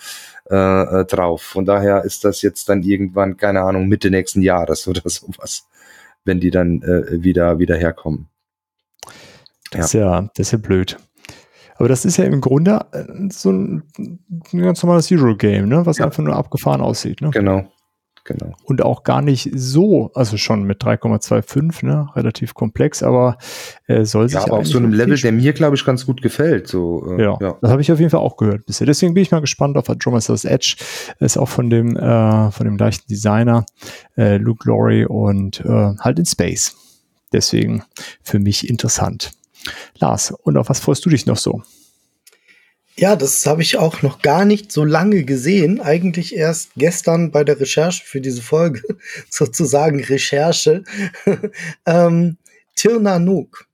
äh, 0.51 1.01
äh, 1.01 1.05
drauf. 1.05 1.43
Von 1.43 1.64
daher 1.64 2.05
ist 2.05 2.24
das 2.24 2.43
jetzt 2.43 2.68
dann 2.68 2.82
irgendwann, 2.82 3.36
keine 3.36 3.62
Ahnung, 3.62 3.86
Mitte 3.86 4.10
nächsten 4.10 4.43
Jahres 4.43 4.86
oder 4.89 5.02
sowas, 5.09 5.68
wenn 6.24 6.40
die 6.40 6.51
dann 6.51 6.82
äh, 6.82 7.22
wieder, 7.22 7.59
wieder 7.59 7.77
herkommen. 7.77 8.28
Das 9.70 9.86
ist 9.86 9.93
ja, 9.93 10.22
das 10.35 10.48
ist 10.48 10.52
ja 10.52 10.59
blöd. 10.59 10.98
Aber 11.77 11.89
das 11.89 12.05
ist 12.05 12.16
ja 12.16 12.24
im 12.24 12.40
Grunde 12.40 12.85
äh, 12.93 13.05
so 13.31 13.51
ein, 13.51 13.85
ein 13.98 14.60
ganz 14.60 14.82
normales 14.82 15.06
Zero-Game, 15.06 15.68
ne? 15.68 15.86
was 15.86 15.98
ja. 15.98 16.05
einfach 16.05 16.22
nur 16.22 16.35
abgefahren 16.35 16.81
aussieht. 16.81 17.20
Ne? 17.20 17.31
Genau. 17.31 17.70
Genau. 18.24 18.55
Und 18.64 18.82
auch 18.82 19.02
gar 19.02 19.22
nicht 19.22 19.51
so, 19.55 20.10
also 20.14 20.36
schon 20.36 20.64
mit 20.64 20.82
3,25, 20.82 21.86
ne, 21.86 22.09
relativ 22.14 22.55
komplex, 22.55 23.02
aber 23.02 23.38
äh, 23.86 24.05
soll 24.05 24.28
sich. 24.28 24.38
Ja, 24.38 24.44
aber 24.44 24.59
auf 24.59 24.66
so 24.66 24.78
einem 24.78 24.92
Level, 24.92 25.16
der 25.16 25.32
mir, 25.32 25.52
glaube 25.52 25.76
ich, 25.76 25.84
ganz 25.84 26.06
gut 26.06 26.22
gefällt. 26.22 26.68
So, 26.68 27.16
äh, 27.16 27.22
ja, 27.22 27.38
ja, 27.40 27.56
das 27.60 27.70
habe 27.70 27.82
ich 27.82 27.90
auf 27.90 27.98
jeden 27.98 28.10
Fall 28.10 28.20
auch 28.20 28.36
gehört 28.36 28.66
bisher. 28.66 28.86
Deswegen 28.86 29.14
bin 29.14 29.22
ich 29.22 29.30
mal 29.30 29.40
gespannt 29.40 29.76
auf 29.76 29.88
Andromeda's 29.88 30.44
Edge. 30.44 30.76
Ist 31.18 31.38
auch 31.38 31.48
von 31.48 31.70
dem, 31.70 31.97
äh, 31.97 32.51
von 32.51 32.66
dem 32.66 32.76
gleichen 32.76 33.02
Designer, 33.09 33.64
äh, 34.16 34.36
Luke 34.36 34.68
Laurie 34.68 35.06
und 35.06 35.60
äh, 35.60 35.94
halt 35.98 36.18
in 36.18 36.26
Space. 36.26 36.76
Deswegen 37.32 37.84
für 38.22 38.38
mich 38.38 38.68
interessant. 38.68 39.32
Lars, 39.98 40.32
und 40.42 40.56
auf 40.56 40.68
was 40.68 40.80
freust 40.80 41.05
du 41.05 41.10
dich 41.10 41.26
noch 41.26 41.36
so? 41.36 41.62
Ja, 42.96 43.16
das 43.16 43.46
habe 43.46 43.62
ich 43.62 43.78
auch 43.78 44.02
noch 44.02 44.20
gar 44.20 44.44
nicht 44.44 44.72
so 44.72 44.84
lange 44.84 45.24
gesehen. 45.24 45.80
Eigentlich 45.80 46.34
erst 46.34 46.72
gestern 46.76 47.30
bei 47.30 47.44
der 47.44 47.58
Recherche 47.58 48.04
für 48.04 48.20
diese 48.20 48.42
Folge, 48.42 48.82
sozusagen 49.30 50.02
Recherche. 50.02 50.84
ähm, 51.86 52.36
Tirnanuk. 52.74 53.66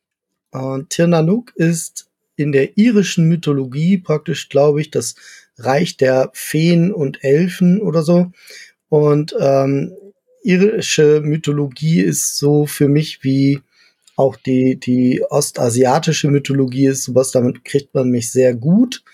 Und 0.51 0.91
Tirnanuk 0.91 1.53
ist 1.57 2.09
in 2.37 2.53
der 2.53 2.77
irischen 2.77 3.29
Mythologie 3.29 3.99
praktisch, 3.99 4.49
glaube 4.49 4.81
ich, 4.81 4.91
das 4.91 5.15
Reich 5.59 5.97
der 5.97 6.31
Feen 6.35 6.93
und 6.93 7.25
Elfen 7.25 7.81
oder 7.81 8.03
so. 8.03 8.31
Und 8.89 9.35
ähm, 9.41 9.93
irische 10.43 11.21
Mythologie 11.23 12.01
ist 12.01 12.37
so 12.37 12.67
für 12.67 12.89
mich 12.89 13.25
wie 13.25 13.61
auch 14.17 14.37
die, 14.37 14.81
die 14.81 15.23
ostasiatische 15.29 16.29
Mythologie 16.29 16.87
ist, 16.87 17.05
sowas, 17.05 17.31
damit 17.31 17.65
kriegt 17.65 17.95
man 17.95 18.09
mich 18.09 18.33
sehr 18.33 18.55
gut. 18.55 19.05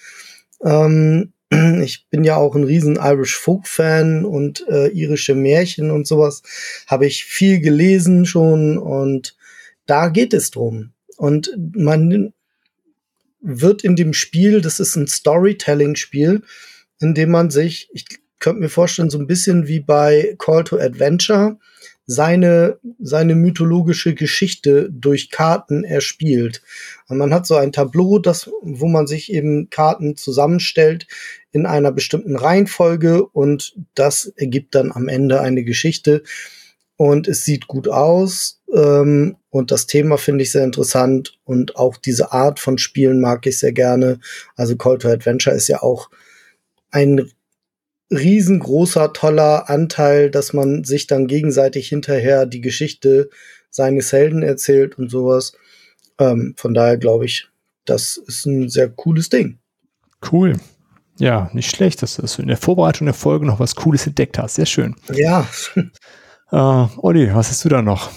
Ähm, 0.64 1.32
ich 1.82 2.06
bin 2.08 2.24
ja 2.24 2.36
auch 2.36 2.54
ein 2.54 2.64
riesen 2.64 2.96
Irish 2.96 3.36
Folk 3.36 3.66
Fan 3.66 4.24
und 4.24 4.66
äh, 4.68 4.88
irische 4.88 5.34
Märchen 5.34 5.90
und 5.90 6.06
sowas 6.06 6.42
habe 6.86 7.06
ich 7.06 7.24
viel 7.24 7.60
gelesen 7.60 8.24
schon 8.24 8.78
und 8.78 9.36
da 9.86 10.08
geht 10.08 10.32
es 10.32 10.50
drum. 10.50 10.92
Und 11.16 11.52
man 11.74 12.32
wird 13.40 13.82
in 13.82 13.96
dem 13.96 14.14
Spiel, 14.14 14.60
das 14.60 14.80
ist 14.80 14.96
ein 14.96 15.08
Storytelling-Spiel, 15.08 16.42
in 17.00 17.14
dem 17.14 17.30
man 17.30 17.50
sich, 17.50 17.88
ich 17.92 18.06
könnte 18.38 18.60
mir 18.60 18.68
vorstellen, 18.68 19.10
so 19.10 19.18
ein 19.18 19.26
bisschen 19.26 19.66
wie 19.66 19.80
bei 19.80 20.36
Call 20.38 20.64
to 20.64 20.78
Adventure, 20.78 21.58
seine, 22.06 22.78
seine 22.98 23.34
mythologische 23.34 24.14
Geschichte 24.14 24.90
durch 24.90 25.30
Karten 25.30 25.84
erspielt. 25.84 26.62
Und 27.08 27.18
man 27.18 27.32
hat 27.32 27.46
so 27.46 27.56
ein 27.56 27.72
Tableau, 27.72 28.18
das, 28.18 28.50
wo 28.62 28.88
man 28.88 29.06
sich 29.06 29.32
eben 29.32 29.70
Karten 29.70 30.16
zusammenstellt 30.16 31.06
in 31.52 31.66
einer 31.66 31.92
bestimmten 31.92 32.36
Reihenfolge 32.36 33.24
und 33.24 33.74
das 33.94 34.32
ergibt 34.36 34.74
dann 34.74 34.90
am 34.92 35.08
Ende 35.08 35.40
eine 35.40 35.64
Geschichte. 35.64 36.22
Und 36.96 37.26
es 37.26 37.44
sieht 37.44 37.66
gut 37.66 37.88
aus. 37.88 38.60
Ähm, 38.72 39.36
und 39.50 39.70
das 39.70 39.86
Thema 39.86 40.18
finde 40.18 40.42
ich 40.42 40.52
sehr 40.52 40.64
interessant. 40.64 41.38
Und 41.44 41.76
auch 41.76 41.96
diese 41.96 42.32
Art 42.32 42.60
von 42.60 42.78
Spielen 42.78 43.20
mag 43.20 43.46
ich 43.46 43.58
sehr 43.58 43.72
gerne. 43.72 44.20
Also 44.56 44.76
Call 44.76 44.98
to 44.98 45.08
Adventure 45.08 45.54
ist 45.54 45.68
ja 45.68 45.82
auch 45.82 46.10
ein 46.90 47.30
riesengroßer, 48.12 49.12
toller 49.12 49.68
Anteil, 49.70 50.30
dass 50.30 50.52
man 50.52 50.84
sich 50.84 51.06
dann 51.06 51.26
gegenseitig 51.26 51.89
hinterher 51.89 52.47
die 52.47 52.60
Geschichte 52.60 53.30
seines 53.70 54.12
Helden 54.12 54.43
erzählt 54.43 54.98
und 54.98 55.10
sowas. 55.10 55.52
Ähm, 56.18 56.55
von 56.56 56.74
daher 56.74 56.98
glaube 56.98 57.24
ich, 57.24 57.48
das 57.84 58.16
ist 58.16 58.47
ein 58.47 58.68
sehr 58.68 58.89
cooles 58.89 59.28
Ding. 59.28 59.59
Cool. 60.30 60.60
Ja, 61.18 61.51
nicht 61.52 61.74
schlecht, 61.74 62.02
dass 62.02 62.16
du 62.16 62.43
in 62.43 62.48
der 62.48 62.56
Vorbereitung 62.56 63.06
der 63.06 63.14
Folge 63.14 63.47
noch 63.47 63.60
was 63.60 63.74
Cooles 63.74 64.06
entdeckt 64.06 64.39
hast. 64.39 64.55
Sehr 64.55 64.66
schön. 64.66 64.94
Ja. 65.12 65.47
äh, 66.51 66.86
Olli, 66.98 67.34
was 67.34 67.51
hast 67.51 67.64
du 67.64 67.68
da 67.68 67.82
noch? 67.82 68.10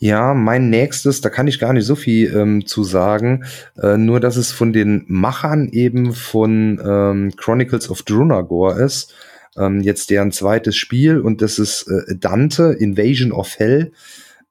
Ja, 0.00 0.32
mein 0.32 0.70
nächstes, 0.70 1.20
da 1.22 1.28
kann 1.28 1.48
ich 1.48 1.58
gar 1.58 1.72
nicht 1.72 1.84
so 1.84 1.96
viel 1.96 2.32
ähm, 2.32 2.66
zu 2.66 2.84
sagen, 2.84 3.44
äh, 3.82 3.96
nur 3.96 4.20
dass 4.20 4.36
es 4.36 4.52
von 4.52 4.72
den 4.72 5.04
Machern 5.08 5.68
eben 5.70 6.12
von 6.14 6.80
ähm, 6.84 7.32
Chronicles 7.36 7.90
of 7.90 8.02
Drunagor 8.02 8.78
ist. 8.78 9.12
Ähm, 9.56 9.80
jetzt 9.80 10.10
deren 10.10 10.30
zweites 10.30 10.76
Spiel 10.76 11.18
und 11.18 11.42
das 11.42 11.58
ist 11.58 11.88
äh, 11.88 12.14
Dante, 12.16 12.76
Invasion 12.78 13.32
of 13.32 13.58
Hell 13.58 13.90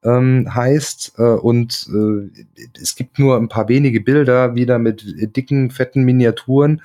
ähm, 0.08 0.54
heißt. 0.54 1.14
Äh, 1.18 1.22
und 1.22 1.88
äh, 1.94 2.44
es 2.82 2.96
gibt 2.96 3.20
nur 3.20 3.38
ein 3.38 3.50
paar 3.50 3.68
wenige 3.68 4.02
Bilder 4.02 4.56
wieder 4.56 4.80
mit 4.80 5.04
dicken, 5.36 5.70
fetten 5.72 6.04
Miniaturen 6.04 6.82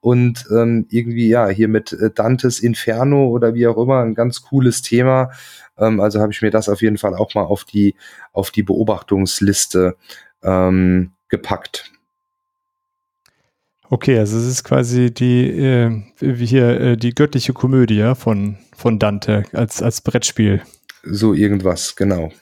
und 0.00 0.46
ähm, 0.50 0.86
irgendwie, 0.90 1.28
ja, 1.28 1.48
hier 1.48 1.68
mit 1.68 1.92
äh, 1.92 2.10
Dantes 2.14 2.60
Inferno 2.60 3.28
oder 3.28 3.54
wie 3.54 3.66
auch 3.66 3.76
immer, 3.76 4.00
ein 4.02 4.14
ganz 4.14 4.42
cooles 4.42 4.82
Thema. 4.82 5.30
Ähm, 5.78 6.00
also 6.00 6.20
habe 6.20 6.32
ich 6.32 6.42
mir 6.42 6.50
das 6.50 6.68
auf 6.68 6.82
jeden 6.82 6.98
Fall 6.98 7.14
auch 7.14 7.34
mal 7.34 7.44
auf 7.44 7.64
die, 7.64 7.94
auf 8.32 8.50
die 8.50 8.62
Beobachtungsliste 8.62 9.96
ähm, 10.42 11.12
gepackt. 11.28 11.92
Okay, 13.90 14.18
also 14.18 14.38
es 14.38 14.46
ist 14.46 14.64
quasi 14.64 15.12
die 15.12 15.46
äh, 15.50 16.02
hier 16.18 16.80
äh, 16.80 16.96
die 16.96 17.14
göttliche 17.14 17.52
Komödie 17.52 18.14
von 18.16 18.56
von 18.74 18.98
Dante 18.98 19.44
als 19.52 19.82
als 19.82 20.00
Brettspiel. 20.00 20.62
So 21.06 21.34
irgendwas, 21.34 21.96
genau. 21.96 22.32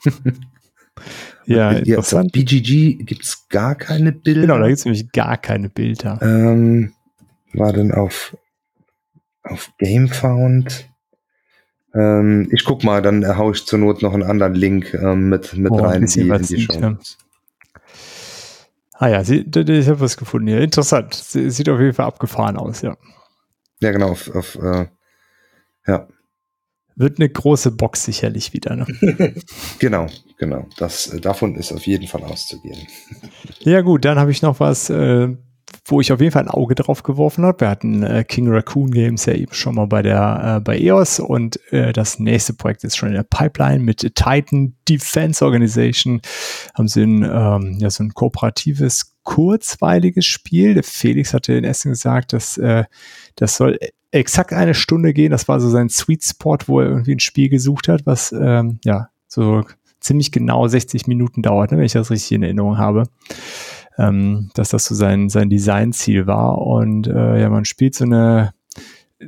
ja, 1.45 1.71
interessant. 1.71 2.31
BGG 2.31 3.03
gibt 3.03 3.23
es 3.23 3.47
gar 3.49 3.75
keine 3.75 4.11
Bilder. 4.11 4.41
Genau, 4.41 4.59
da 4.59 4.67
gibt 4.67 4.79
es 4.79 4.85
nämlich 4.85 5.11
gar 5.11 5.37
keine 5.37 5.69
Bilder. 5.69 6.19
Ähm, 6.21 6.93
war 7.53 7.73
denn 7.73 7.91
auf 7.91 8.35
auf 9.43 9.71
GameFound? 9.77 10.89
Ähm, 11.93 12.49
ich 12.51 12.63
guck 12.63 12.83
mal, 12.83 13.01
dann 13.01 13.37
hau 13.37 13.51
ich 13.51 13.65
zur 13.65 13.79
Not 13.79 14.01
noch 14.01 14.13
einen 14.13 14.23
anderen 14.23 14.55
Link 14.55 14.93
ähm, 14.93 15.29
mit, 15.29 15.53
mit 15.53 15.71
oh, 15.71 15.77
rein 15.77 16.03
in 16.03 16.07
die, 16.07 16.21
in 16.21 16.41
die 16.41 16.61
Show. 16.61 16.79
Ja. 16.79 16.97
Ah 18.93 19.07
ja, 19.07 19.23
sie, 19.23 19.41
ich 19.41 19.89
habe 19.89 19.99
was 19.99 20.17
gefunden 20.17 20.47
hier. 20.47 20.61
Interessant. 20.61 21.13
Sie, 21.13 21.49
sieht 21.49 21.69
auf 21.69 21.79
jeden 21.79 21.93
Fall 21.93 22.05
abgefahren 22.05 22.57
aus, 22.57 22.81
ja. 22.81 22.95
Ja, 23.81 23.91
genau. 23.91 24.11
Auf, 24.11 24.33
auf, 24.33 24.55
äh, 24.55 24.87
ja. 25.85 26.07
Wird 26.95 27.19
eine 27.19 27.29
große 27.29 27.71
Box 27.71 28.05
sicherlich 28.05 28.53
wieder. 28.53 28.75
Ne? 28.75 28.85
genau, 29.79 30.07
genau. 30.37 30.67
Das, 30.77 31.07
äh, 31.07 31.19
davon 31.19 31.55
ist 31.55 31.71
auf 31.71 31.85
jeden 31.87 32.07
Fall 32.07 32.23
auszugehen. 32.23 32.79
Ja 33.59 33.81
gut, 33.81 34.03
dann 34.03 34.19
habe 34.19 34.31
ich 34.31 34.41
noch 34.41 34.59
was, 34.59 34.89
äh, 34.89 35.29
wo 35.85 36.01
ich 36.01 36.11
auf 36.11 36.19
jeden 36.19 36.31
Fall 36.31 36.43
ein 36.43 36.49
Auge 36.49 36.75
drauf 36.75 37.03
geworfen 37.03 37.45
habe. 37.45 37.61
Wir 37.61 37.69
hatten 37.69 38.03
äh, 38.03 38.23
King 38.23 38.49
Raccoon 38.49 38.91
Games 38.91 39.25
ja 39.25 39.33
eben 39.33 39.53
schon 39.53 39.75
mal 39.75 39.85
bei 39.85 40.01
der 40.01 40.57
äh, 40.57 40.59
bei 40.61 40.77
EOS 40.77 41.19
und 41.19 41.59
äh, 41.71 41.93
das 41.93 42.19
nächste 42.19 42.53
Projekt 42.53 42.83
ist 42.83 42.97
schon 42.97 43.09
in 43.09 43.15
der 43.15 43.23
Pipeline 43.23 43.79
mit 43.79 43.99
Titan 44.15 44.75
Defense 44.87 45.43
Organization. 45.43 46.21
Haben 46.73 46.87
sie 46.87 47.03
ein, 47.03 47.23
ähm, 47.23 47.77
ja, 47.79 47.89
so 47.89 48.03
ein 48.03 48.13
kooperatives, 48.13 49.15
kurzweiliges 49.23 50.25
Spiel. 50.25 50.73
Der 50.73 50.83
Felix 50.83 51.33
hatte 51.33 51.53
in 51.53 51.63
Essen 51.63 51.91
gesagt, 51.91 52.33
dass 52.33 52.57
äh, 52.57 52.83
das 53.35 53.55
soll 53.55 53.77
exakt 54.13 54.53
eine 54.53 54.73
Stunde 54.73 55.13
gehen. 55.13 55.31
Das 55.31 55.47
war 55.47 55.59
so 55.59 55.69
sein 55.69 55.89
Sweet 55.89 56.23
Spot, 56.23 56.57
wo 56.67 56.79
er 56.79 56.87
irgendwie 56.87 57.15
ein 57.15 57.19
Spiel 57.19 57.49
gesucht 57.49 57.87
hat, 57.87 58.05
was 58.05 58.31
ähm, 58.31 58.79
ja 58.85 59.09
so 59.27 59.63
ziemlich 59.99 60.31
genau 60.31 60.67
60 60.67 61.07
Minuten 61.07 61.41
dauert, 61.41 61.71
ne, 61.71 61.77
wenn 61.77 61.85
ich 61.85 61.93
das 61.93 62.11
richtig 62.11 62.33
in 62.33 62.43
Erinnerung 62.43 62.77
habe 62.77 63.05
ähm, 63.97 64.49
dass 64.53 64.69
das 64.69 64.85
so 64.85 64.95
sein, 64.95 65.29
sein 65.29 65.49
Designziel 65.49 66.27
war. 66.27 66.59
Und 66.59 67.07
äh, 67.07 67.41
ja, 67.41 67.49
man 67.49 67.65
spielt 67.65 67.95
so 67.95 68.05
eine, 68.05 68.53
äh, 69.19 69.25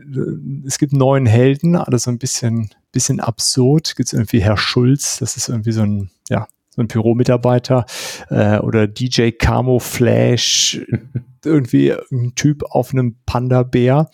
es 0.66 0.78
gibt 0.78 0.94
neun 0.94 1.26
Helden, 1.26 1.76
alles 1.76 2.03
so 2.03 2.12
ein 2.12 2.18
bisschen, 2.18 2.70
bisschen 2.91 3.20
absurd. 3.20 3.95
Gibt 3.95 4.07
es 4.07 4.14
irgendwie 4.14 4.41
Herr 4.41 4.57
Schulz, 4.57 5.20
das 5.20 5.38
ist 5.38 5.49
irgendwie 5.49 5.72
so 5.72 5.82
ein, 5.82 6.10
ja, 6.30 6.48
so 6.76 6.81
ein 6.81 6.88
Büromitarbeiter 6.88 7.85
äh, 8.30 8.60
oder 8.60 8.88
DJ 8.88 9.31
Camo 9.31 9.80
Flash, 9.80 10.81
irgendwie 11.45 11.93
ein 12.11 12.34
Typ 12.35 12.64
auf 12.69 12.91
einem 12.91 13.15
Panda-Bär, 13.26 14.10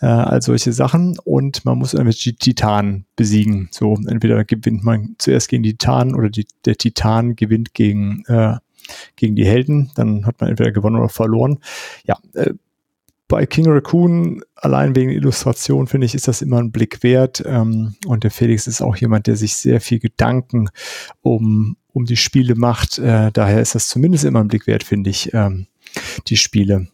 äh, 0.00 0.06
all 0.06 0.42
solche 0.42 0.72
Sachen. 0.72 1.18
Und 1.24 1.64
man 1.64 1.78
muss 1.78 1.92
die 1.92 2.36
Titanen 2.36 3.06
besiegen. 3.16 3.68
So, 3.72 3.94
entweder 4.06 4.44
gewinnt 4.44 4.84
man 4.84 5.16
zuerst 5.18 5.48
gegen 5.48 5.62
die 5.62 5.72
Titanen 5.72 6.14
oder 6.14 6.28
die, 6.28 6.46
der 6.64 6.76
Titan 6.76 7.34
gewinnt 7.34 7.74
gegen 7.74 8.24
äh, 8.26 8.56
gegen 9.16 9.34
die 9.34 9.46
Helden. 9.46 9.90
Dann 9.96 10.26
hat 10.26 10.40
man 10.40 10.50
entweder 10.50 10.70
gewonnen 10.70 10.96
oder 10.96 11.08
verloren. 11.08 11.58
Ja, 12.04 12.18
äh, 12.34 12.52
bei 13.28 13.44
King 13.46 13.66
Raccoon, 13.68 14.42
allein 14.54 14.94
wegen 14.94 15.10
Illustration, 15.10 15.86
finde 15.86 16.06
ich, 16.06 16.14
ist 16.14 16.28
das 16.28 16.42
immer 16.42 16.58
ein 16.58 16.70
Blick 16.70 17.02
wert. 17.02 17.42
Ähm, 17.44 17.96
und 18.06 18.24
der 18.24 18.30
Felix 18.30 18.66
ist 18.66 18.82
auch 18.82 18.96
jemand, 18.96 19.26
der 19.26 19.36
sich 19.36 19.56
sehr 19.56 19.80
viel 19.80 19.98
Gedanken 19.98 20.68
um, 21.22 21.76
um 21.92 22.04
die 22.04 22.16
Spiele 22.16 22.54
macht. 22.54 22.98
Äh, 22.98 23.32
daher 23.32 23.60
ist 23.60 23.74
das 23.74 23.88
zumindest 23.88 24.24
immer 24.24 24.40
ein 24.40 24.48
Blick 24.48 24.66
wert, 24.66 24.84
finde 24.84 25.10
ich, 25.10 25.34
ähm, 25.34 25.66
die 26.28 26.36
Spiele. 26.36 26.88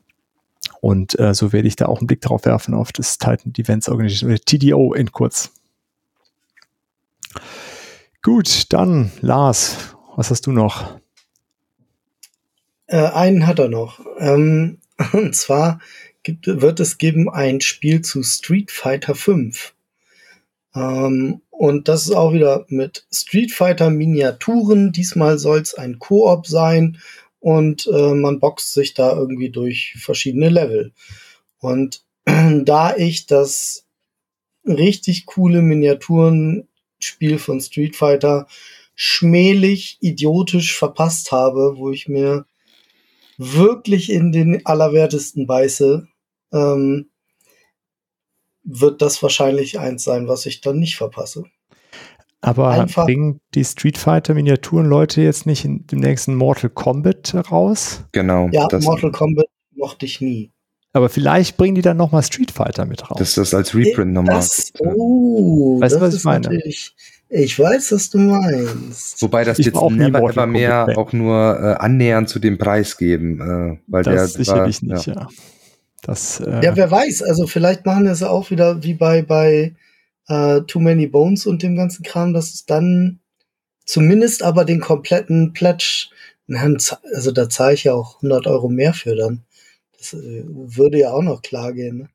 Und 0.80 1.18
äh, 1.18 1.34
so 1.34 1.52
werde 1.52 1.68
ich 1.68 1.76
da 1.76 1.86
auch 1.86 1.98
einen 1.98 2.06
Blick 2.06 2.22
drauf 2.22 2.44
werfen 2.44 2.74
auf 2.74 2.92
das 2.92 3.18
Titan 3.18 3.52
Events 3.56 3.88
Organization 3.88 4.30
oder 4.30 4.40
TDO 4.40 4.94
in 4.94 5.12
kurz. 5.12 5.52
Gut, 8.22 8.72
dann 8.72 9.12
Lars, 9.20 9.96
was 10.16 10.30
hast 10.30 10.46
du 10.46 10.52
noch? 10.52 10.98
Äh, 12.86 13.08
einen 13.08 13.46
hat 13.46 13.58
er 13.58 13.68
noch. 13.68 14.00
Ähm, 14.18 14.78
und 15.12 15.34
zwar 15.34 15.80
gibt, 16.22 16.46
wird 16.46 16.80
es 16.80 16.98
geben 16.98 17.28
ein 17.28 17.60
Spiel 17.60 18.02
zu 18.02 18.22
Street 18.22 18.70
Fighter 18.70 19.14
5. 19.14 19.74
Ähm, 20.74 21.42
und 21.50 21.88
das 21.88 22.04
ist 22.04 22.12
auch 22.12 22.32
wieder 22.32 22.64
mit 22.68 23.06
Street 23.12 23.52
Fighter 23.52 23.90
Miniaturen. 23.90 24.92
Diesmal 24.92 25.38
soll 25.38 25.60
es 25.60 25.74
ein 25.74 25.98
Koop 25.98 26.46
sein 26.46 26.98
und 27.40 27.86
äh, 27.92 28.14
man 28.14 28.40
boxt 28.40 28.72
sich 28.72 28.94
da 28.94 29.16
irgendwie 29.16 29.50
durch 29.50 29.96
verschiedene 29.98 30.48
Level. 30.48 30.92
Und 31.58 32.02
da 32.24 32.96
ich 32.96 33.26
das 33.26 33.86
richtig 34.64 35.26
coole 35.26 35.62
Miniaturenspiel 35.62 37.38
von 37.38 37.60
Street 37.60 37.96
Fighter 37.96 38.46
schmählich 38.94 39.98
idiotisch 40.00 40.76
verpasst 40.76 41.32
habe, 41.32 41.74
wo 41.76 41.90
ich 41.90 42.08
mir 42.08 42.46
wirklich 43.38 44.10
in 44.10 44.30
den 44.32 44.64
Allerwertesten 44.64 45.46
beiße, 45.46 46.06
ähm, 46.52 47.10
wird 48.64 49.02
das 49.02 49.22
wahrscheinlich 49.22 49.78
eins 49.78 50.04
sein, 50.04 50.28
was 50.28 50.46
ich 50.46 50.60
dann 50.60 50.78
nicht 50.78 50.96
verpasse. 50.96 51.44
Aber 52.40 52.70
Einfach, 52.70 53.06
bringen 53.06 53.40
die 53.54 53.64
Street 53.64 53.96
Fighter 53.96 54.34
Miniaturen 54.34 54.86
Leute 54.86 55.22
jetzt 55.22 55.46
nicht 55.46 55.64
in 55.64 55.86
dem 55.86 56.00
nächsten 56.00 56.34
Mortal 56.34 56.70
Kombat 56.70 57.34
raus? 57.50 58.04
Genau. 58.10 58.48
Ja, 58.50 58.68
Mortal 58.80 59.12
Kombat 59.12 59.46
mochte 59.76 60.06
ich 60.06 60.20
nie. 60.20 60.50
Aber 60.92 61.08
vielleicht 61.08 61.56
bringen 61.56 61.76
die 61.76 61.82
dann 61.82 61.96
nochmal 61.96 62.22
Street 62.22 62.50
Fighter 62.50 62.84
mit 62.84 63.08
raus. 63.08 63.16
Das 63.18 63.28
ist 63.28 63.38
das 63.38 63.54
als 63.54 63.74
Reprint 63.74 64.12
nochmal. 64.12 64.36
Das, 64.36 64.72
oh, 64.80 65.80
weißt 65.80 65.96
du, 65.96 66.00
was 66.00 66.14
ich 66.14 66.24
meine? 66.24 66.60
Ich 67.34 67.58
weiß, 67.58 67.92
was 67.92 68.10
du 68.10 68.18
meinst. 68.18 69.22
Wobei 69.22 69.44
das 69.44 69.58
ich 69.58 69.66
jetzt 69.66 69.80
never 69.80 70.20
ever 70.20 70.46
mehr 70.46 70.86
auch 70.96 71.14
nur 71.14 71.58
äh, 71.58 71.74
annähernd 71.82 72.28
zu 72.28 72.38
dem 72.40 72.58
Preis 72.58 72.98
geben. 72.98 73.40
Äh, 73.40 73.78
weil 73.86 74.02
das 74.02 74.34
der 74.34 74.44
sicherlich 74.44 74.82
war, 74.82 74.94
nicht, 74.96 75.06
ja. 75.06 75.14
ja. 75.14 75.28
Das, 76.02 76.40
äh, 76.40 76.64
ja, 76.64 76.76
wer 76.76 76.90
weiß. 76.90 77.22
Also 77.22 77.46
vielleicht 77.46 77.86
machen 77.86 78.04
wir 78.04 78.12
es 78.12 78.22
auch 78.22 78.50
wieder 78.50 78.82
wie 78.82 78.94
bei, 78.94 79.22
bei 79.22 79.74
äh, 80.28 80.60
Too 80.62 80.80
Many 80.80 81.06
Bones 81.06 81.46
und 81.46 81.62
dem 81.62 81.76
ganzen 81.76 82.02
Kram, 82.02 82.34
dass 82.34 82.52
es 82.52 82.66
dann 82.66 83.20
zumindest 83.86 84.42
aber 84.42 84.64
den 84.64 84.80
kompletten 84.80 85.52
Pledge, 85.52 86.08
also 87.14 87.30
da 87.30 87.48
zahle 87.48 87.74
ich 87.74 87.84
ja 87.84 87.94
auch 87.94 88.16
100 88.16 88.46
Euro 88.46 88.68
mehr 88.68 88.94
für 88.94 89.16
dann. 89.16 89.44
Das 89.96 90.14
äh, 90.14 90.44
würde 90.46 90.98
ja 90.98 91.12
auch 91.12 91.22
noch 91.22 91.42
klar 91.42 91.72
gehen. 91.72 91.98
Ne? 91.98 92.08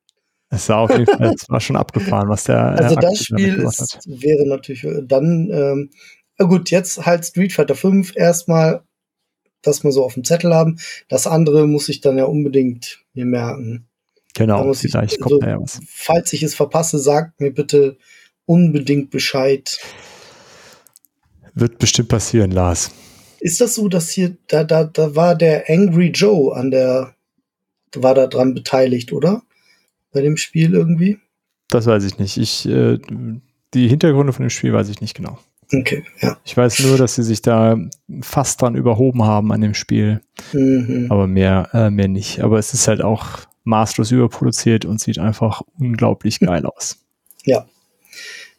Es 0.50 0.70
war 0.70 0.80
auf 0.80 0.92
jeden 0.92 1.06
Fall, 1.06 1.34
es 1.36 1.50
war 1.50 1.60
schon 1.60 1.76
abgefahren, 1.76 2.30
was 2.30 2.46
der. 2.46 2.60
Also 2.60 2.96
äh, 2.96 3.02
das 3.02 3.24
Spiel 3.24 3.56
ist, 3.56 4.00
wäre 4.06 4.48
natürlich 4.48 4.84
äh, 4.84 5.02
dann, 5.04 5.50
ähm, 5.52 5.90
gut, 6.38 6.72
jetzt 6.72 7.06
halt 7.06 7.26
Street 7.26 7.54
Fighter 7.54 7.76
5 7.76 8.16
erstmal, 8.16 8.84
das 9.68 9.84
mal 9.84 9.92
so 9.92 10.04
auf 10.04 10.16
dem 10.16 10.24
Zettel 10.24 10.54
haben. 10.54 10.80
Das 11.08 11.28
andere 11.28 11.68
muss 11.68 11.90
ich 11.90 12.02
dann 12.02 12.18
ja 12.18 12.26
unbedingt 12.26 13.04
mir 13.14 13.26
merken. 13.26 13.88
Genau, 14.34 14.66
muss 14.66 14.84
ich, 14.84 14.92
vielleicht 14.92 15.20
kommt 15.20 15.44
also, 15.44 15.48
ja 15.48 15.62
was. 15.62 15.80
Falls 15.88 16.34
ich 16.34 16.44
es 16.44 16.56
verpasse, 16.56 17.00
sagt 17.00 17.40
mir 17.40 17.52
bitte 17.52 17.98
unbedingt 18.46 19.10
Bescheid. 19.10 19.80
Wird 21.54 21.80
bestimmt 21.80 22.10
passieren, 22.10 22.52
Lars. 22.52 22.92
Ist 23.40 23.62
das 23.62 23.76
so, 23.76 23.88
dass 23.88 24.10
hier, 24.10 24.38
da, 24.48 24.64
da, 24.64 24.84
da 24.84 25.16
war 25.16 25.36
der 25.36 25.70
Angry 25.70 26.10
Joe 26.10 26.56
an 26.56 26.72
der, 26.72 27.16
war 27.96 28.16
da 28.16 28.28
dran 28.28 28.54
beteiligt, 28.54 29.12
oder? 29.12 29.44
bei 30.18 30.22
dem 30.22 30.38
Spiel 30.38 30.74
irgendwie? 30.74 31.20
Das 31.70 31.86
weiß 31.86 32.04
ich 32.06 32.18
nicht. 32.18 32.38
Ich, 32.38 32.68
äh, 32.68 32.98
die 33.74 33.88
Hintergründe 33.88 34.34
von 34.34 34.46
dem 34.46 34.50
Spiel 34.50 34.74
weiß 34.74 34.90
ich 34.90 35.00
nicht 35.00 35.16
genau. 35.16 35.38
Okay, 35.74 36.06
ja. 36.22 36.38
Ich 36.46 36.56
weiß 36.56 36.80
nur, 36.80 36.98
dass 36.98 37.16
sie 37.16 37.24
sich 37.24 37.42
da 37.42 37.78
fast 38.22 38.62
dran 38.62 38.76
überhoben 38.76 39.24
haben 39.24 39.52
an 39.52 39.62
dem 39.62 39.74
Spiel. 39.74 40.22
Mhm. 40.54 41.08
Aber 41.10 41.28
mehr, 41.28 41.70
äh, 41.74 41.90
mehr 41.90 42.08
nicht. 42.08 42.42
Aber 42.42 42.58
es 42.58 42.74
ist 42.74 42.88
halt 42.88 43.02
auch 43.02 43.40
maßlos 43.66 44.12
überproduziert 44.12 44.86
und 44.86 45.02
sieht 45.02 45.20
einfach 45.20 45.62
unglaublich 45.78 46.40
geil 46.40 46.66
aus. 46.66 46.98
Ja. 47.44 47.68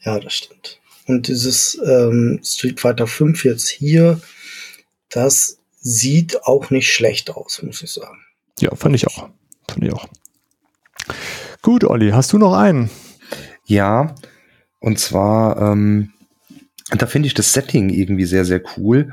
Ja, 0.03 0.21
das 0.21 0.35
stimmt. 0.35 0.81
Und 1.07 1.29
dieses 1.29 1.81
ähm, 1.85 2.41
Street 2.45 2.81
Fighter 2.81 3.07
5 3.07 3.45
jetzt 3.45 3.69
hier, 3.69 4.21
das 5.09 5.59
sieht 5.81 6.45
auch 6.45 6.71
nicht 6.71 6.93
schlecht 6.93 7.31
aus, 7.31 7.63
muss 7.63 7.83
ich 7.83 7.91
sagen. 7.91 8.19
Ja, 8.61 8.75
fand 8.75 8.95
ich 8.95 9.07
auch. 9.07 9.31
Fand 9.69 9.85
ich 9.85 9.93
auch. 9.93 10.07
Gut, 11.63 11.85
Olli, 11.85 12.11
hast 12.11 12.33
du 12.33 12.39
noch 12.39 12.53
einen? 12.53 12.91
Ja, 13.65 14.15
und 14.81 14.99
zwar, 14.99 15.73
ähm, 15.73 16.13
da 16.97 17.07
finde 17.07 17.27
ich 17.27 17.35
das 17.35 17.53
Setting 17.53 17.91
irgendwie 17.91 18.25
sehr, 18.25 18.45
sehr 18.45 18.63
cool. 18.77 19.13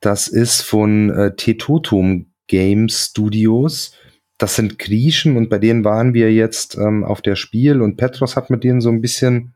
Das 0.00 0.28
ist 0.28 0.62
von 0.62 1.10
äh, 1.10 1.34
Tetotum 1.34 2.26
Game 2.46 2.88
Studios. 2.88 3.94
Das 4.38 4.56
sind 4.56 4.78
Griechen 4.78 5.36
und 5.36 5.48
bei 5.48 5.58
denen 5.58 5.84
waren 5.84 6.14
wir 6.14 6.32
jetzt 6.32 6.76
ähm, 6.76 7.04
auf 7.04 7.22
der 7.22 7.36
Spiel 7.36 7.80
und 7.80 7.96
Petros 7.96 8.36
hat 8.36 8.50
mit 8.50 8.64
denen 8.64 8.80
so 8.80 8.90
ein 8.90 9.00
bisschen 9.00 9.54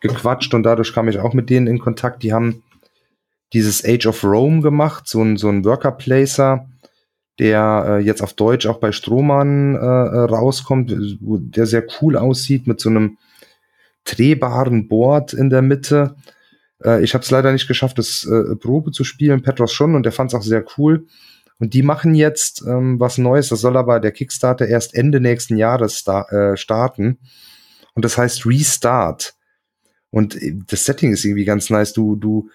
gequatscht 0.00 0.54
und 0.54 0.62
dadurch 0.62 0.92
kam 0.92 1.08
ich 1.08 1.18
auch 1.18 1.34
mit 1.34 1.50
denen 1.50 1.66
in 1.66 1.78
Kontakt. 1.78 2.22
Die 2.22 2.32
haben 2.32 2.62
dieses 3.52 3.84
Age 3.84 4.06
of 4.06 4.24
Rome 4.24 4.62
gemacht, 4.62 5.08
so 5.08 5.22
ein, 5.22 5.36
so 5.36 5.48
ein 5.48 5.64
Worker 5.64 5.92
Placer 5.92 6.66
der 7.40 7.84
äh, 7.88 7.98
jetzt 8.04 8.22
auf 8.22 8.34
Deutsch 8.34 8.66
auch 8.66 8.78
bei 8.78 8.92
Strohmann 8.92 9.74
äh 9.74 9.78
rauskommt, 9.78 10.94
der 11.20 11.66
sehr 11.66 11.84
cool 12.00 12.16
aussieht 12.18 12.66
mit 12.66 12.80
so 12.80 12.90
einem 12.90 13.16
drehbaren 14.04 14.88
Board 14.88 15.32
in 15.32 15.48
der 15.48 15.62
Mitte. 15.62 16.16
Äh, 16.84 17.02
ich 17.02 17.14
habe 17.14 17.22
es 17.22 17.30
leider 17.30 17.52
nicht 17.52 17.68
geschafft, 17.68 17.98
das 17.98 18.24
äh, 18.24 18.56
Probe 18.56 18.90
zu 18.92 19.04
spielen, 19.04 19.42
Petros 19.42 19.72
schon, 19.72 19.94
und 19.94 20.04
der 20.04 20.12
fand 20.12 20.32
es 20.32 20.34
auch 20.34 20.42
sehr 20.42 20.64
cool. 20.76 21.06
Und 21.58 21.74
die 21.74 21.82
machen 21.82 22.14
jetzt 22.14 22.64
ähm, 22.66 22.98
was 22.98 23.18
Neues, 23.18 23.50
das 23.50 23.60
soll 23.60 23.76
aber 23.76 24.00
der 24.00 24.12
Kickstarter 24.12 24.66
erst 24.66 24.94
Ende 24.94 25.20
nächsten 25.20 25.56
Jahres 25.56 25.98
sta 25.98 26.22
äh, 26.30 26.56
starten. 26.56 27.18
Und 27.94 28.04
das 28.04 28.16
heißt 28.16 28.46
Restart. 28.46 29.34
Und 30.10 30.40
äh, 30.40 30.56
das 30.66 30.84
Setting 30.84 31.12
ist 31.12 31.24
irgendwie 31.24 31.44
ganz 31.44 31.68
nice. 31.68 31.92
Du, 31.92 32.16
du 32.16 32.48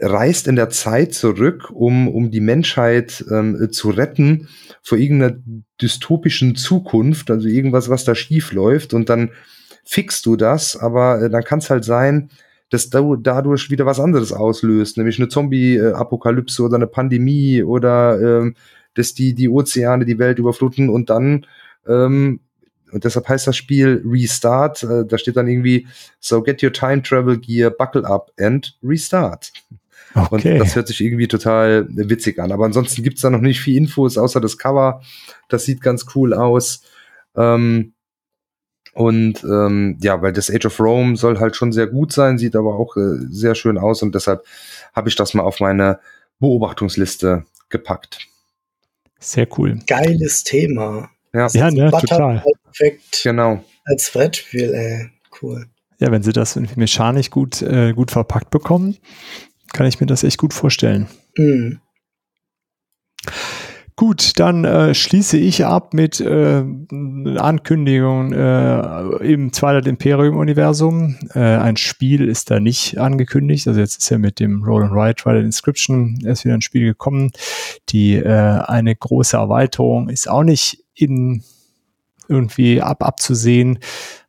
reist 0.00 0.48
in 0.48 0.56
der 0.56 0.70
Zeit 0.70 1.14
zurück, 1.14 1.70
um, 1.70 2.08
um 2.08 2.30
die 2.30 2.40
Menschheit 2.40 3.24
ähm, 3.30 3.68
zu 3.70 3.90
retten 3.90 4.48
vor 4.82 4.98
irgendeiner 4.98 5.36
dystopischen 5.80 6.56
Zukunft, 6.56 7.30
also 7.30 7.46
irgendwas, 7.46 7.88
was 7.88 8.04
da 8.04 8.14
schief 8.14 8.52
läuft 8.52 8.94
und 8.94 9.08
dann 9.08 9.30
fixst 9.84 10.26
du 10.26 10.36
das, 10.36 10.76
aber 10.76 11.22
äh, 11.22 11.30
dann 11.30 11.44
kann 11.44 11.58
es 11.58 11.70
halt 11.70 11.84
sein, 11.84 12.30
dass 12.72 12.88
du 12.88 13.16
dadurch 13.16 13.70
wieder 13.70 13.84
was 13.84 14.00
anderes 14.00 14.32
auslöst, 14.32 14.96
nämlich 14.96 15.18
eine 15.18 15.28
Zombie-Apokalypse 15.28 16.62
oder 16.62 16.76
eine 16.76 16.86
Pandemie 16.86 17.62
oder 17.62 18.18
ähm, 18.18 18.54
dass 18.94 19.12
die, 19.12 19.34
die 19.34 19.50
Ozeane 19.50 20.06
die 20.06 20.18
Welt 20.18 20.38
überfluten 20.38 20.88
und 20.88 21.10
dann, 21.10 21.46
ähm, 21.86 22.40
und 22.90 23.04
deshalb 23.04 23.28
heißt 23.28 23.46
das 23.46 23.58
Spiel 23.58 24.02
Restart, 24.06 24.84
äh, 24.84 25.04
da 25.04 25.18
steht 25.18 25.36
dann 25.36 25.48
irgendwie, 25.48 25.86
so 26.18 26.42
get 26.42 26.62
your 26.62 26.72
time 26.72 27.02
travel 27.02 27.38
gear, 27.38 27.70
buckle 27.70 28.06
up 28.06 28.32
and 28.40 28.78
restart. 28.82 29.52
Okay. 30.14 30.54
Und 30.54 30.60
das 30.60 30.74
hört 30.74 30.88
sich 30.88 31.02
irgendwie 31.02 31.28
total 31.28 31.86
witzig 31.90 32.38
an. 32.38 32.52
Aber 32.52 32.64
ansonsten 32.64 33.02
gibt's 33.02 33.20
da 33.20 33.28
noch 33.28 33.40
nicht 33.40 33.60
viel 33.60 33.76
Infos, 33.76 34.16
außer 34.16 34.40
das 34.40 34.56
Cover. 34.56 35.02
Das 35.48 35.64
sieht 35.64 35.82
ganz 35.82 36.06
cool 36.14 36.32
aus. 36.34 36.82
Ähm, 37.34 37.92
und 38.92 39.42
ähm, 39.44 39.98
ja, 40.02 40.20
weil 40.20 40.32
das 40.32 40.50
Age 40.50 40.66
of 40.66 40.80
Rome 40.80 41.16
soll 41.16 41.38
halt 41.40 41.56
schon 41.56 41.72
sehr 41.72 41.86
gut 41.86 42.12
sein, 42.12 42.38
sieht 42.38 42.56
aber 42.56 42.78
auch 42.78 42.96
äh, 42.96 43.16
sehr 43.30 43.54
schön 43.54 43.78
aus 43.78 44.02
und 44.02 44.14
deshalb 44.14 44.44
habe 44.94 45.08
ich 45.08 45.16
das 45.16 45.34
mal 45.34 45.42
auf 45.42 45.60
meine 45.60 45.98
Beobachtungsliste 46.40 47.44
gepackt. 47.70 48.18
Sehr 49.18 49.46
cool. 49.56 49.78
Geiles 49.86 50.44
Thema. 50.44 51.08
Ja, 51.32 51.46
ja 51.52 51.70
ne, 51.70 51.90
total. 51.90 52.44
Perfekt. 52.64 53.20
Genau. 53.22 53.64
Als 53.84 54.10
Brettspiel, 54.10 54.74
ey. 54.74 55.10
Cool. 55.40 55.66
Ja, 55.98 56.10
wenn 56.10 56.22
sie 56.22 56.32
das 56.32 56.56
irgendwie 56.56 56.80
mechanisch 56.80 57.30
gut, 57.30 57.62
äh, 57.62 57.92
gut 57.92 58.10
verpackt 58.10 58.50
bekommen, 58.50 58.98
kann 59.72 59.86
ich 59.86 60.00
mir 60.00 60.06
das 60.06 60.24
echt 60.24 60.38
gut 60.38 60.52
vorstellen. 60.52 61.06
Mhm. 61.36 61.80
Gut, 63.94 64.38
dann 64.40 64.64
äh, 64.64 64.94
schließe 64.94 65.36
ich 65.36 65.66
ab 65.66 65.92
mit 65.92 66.18
äh, 66.18 66.64
Ankündigungen 67.36 68.32
äh, 68.32 69.32
im 69.32 69.52
Twilight 69.52 69.86
Imperium 69.86 70.38
Universum. 70.38 71.16
Äh, 71.34 71.40
ein 71.40 71.76
Spiel 71.76 72.26
ist 72.26 72.50
da 72.50 72.58
nicht 72.58 72.98
angekündigt. 72.98 73.68
Also 73.68 73.80
jetzt 73.80 73.98
ist 73.98 74.08
ja 74.08 74.16
mit 74.16 74.40
dem 74.40 74.64
Roll 74.64 74.84
and 74.84 74.92
Ride 74.92 75.16
Twilight 75.16 75.44
Inscription 75.44 76.18
erst 76.24 76.44
wieder 76.46 76.54
ein 76.54 76.62
Spiel 76.62 76.86
gekommen. 76.86 77.32
Die 77.90 78.14
äh, 78.14 78.26
eine 78.28 78.96
große 78.96 79.36
Erweiterung 79.36 80.08
ist 80.08 80.28
auch 80.28 80.44
nicht 80.44 80.82
in 80.94 81.42
irgendwie 82.28 82.80
ab 82.80 83.02
abzusehen. 83.02 83.78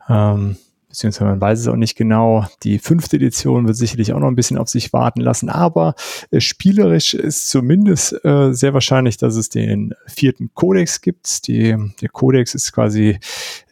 Ähm, 0.10 0.58
beziehungsweise 0.94 1.26
man 1.26 1.42
weiß 1.42 1.60
es 1.60 1.68
auch 1.68 1.76
nicht 1.76 1.96
genau. 1.96 2.46
Die 2.62 2.78
fünfte 2.78 3.16
Edition 3.16 3.66
wird 3.66 3.76
sicherlich 3.76 4.14
auch 4.14 4.20
noch 4.20 4.28
ein 4.28 4.36
bisschen 4.36 4.60
auf 4.60 4.70
sich 4.70 4.94
warten 4.94 5.22
lassen, 5.22 5.50
aber 5.50 5.96
äh, 6.30 6.40
spielerisch 6.40 7.16
ist 7.16 7.50
zumindest 7.50 8.24
äh, 8.24 8.54
sehr 8.54 8.76
wahrscheinlich, 8.76 9.18
dass 9.18 9.36
es 9.36 9.50
den 9.50 9.96
vierten 10.06 10.52
Codex 10.54 11.02
gibt. 11.02 11.48
Die, 11.48 11.76
der 12.00 12.10
Codex 12.10 12.54
ist 12.54 12.72
quasi 12.74 13.18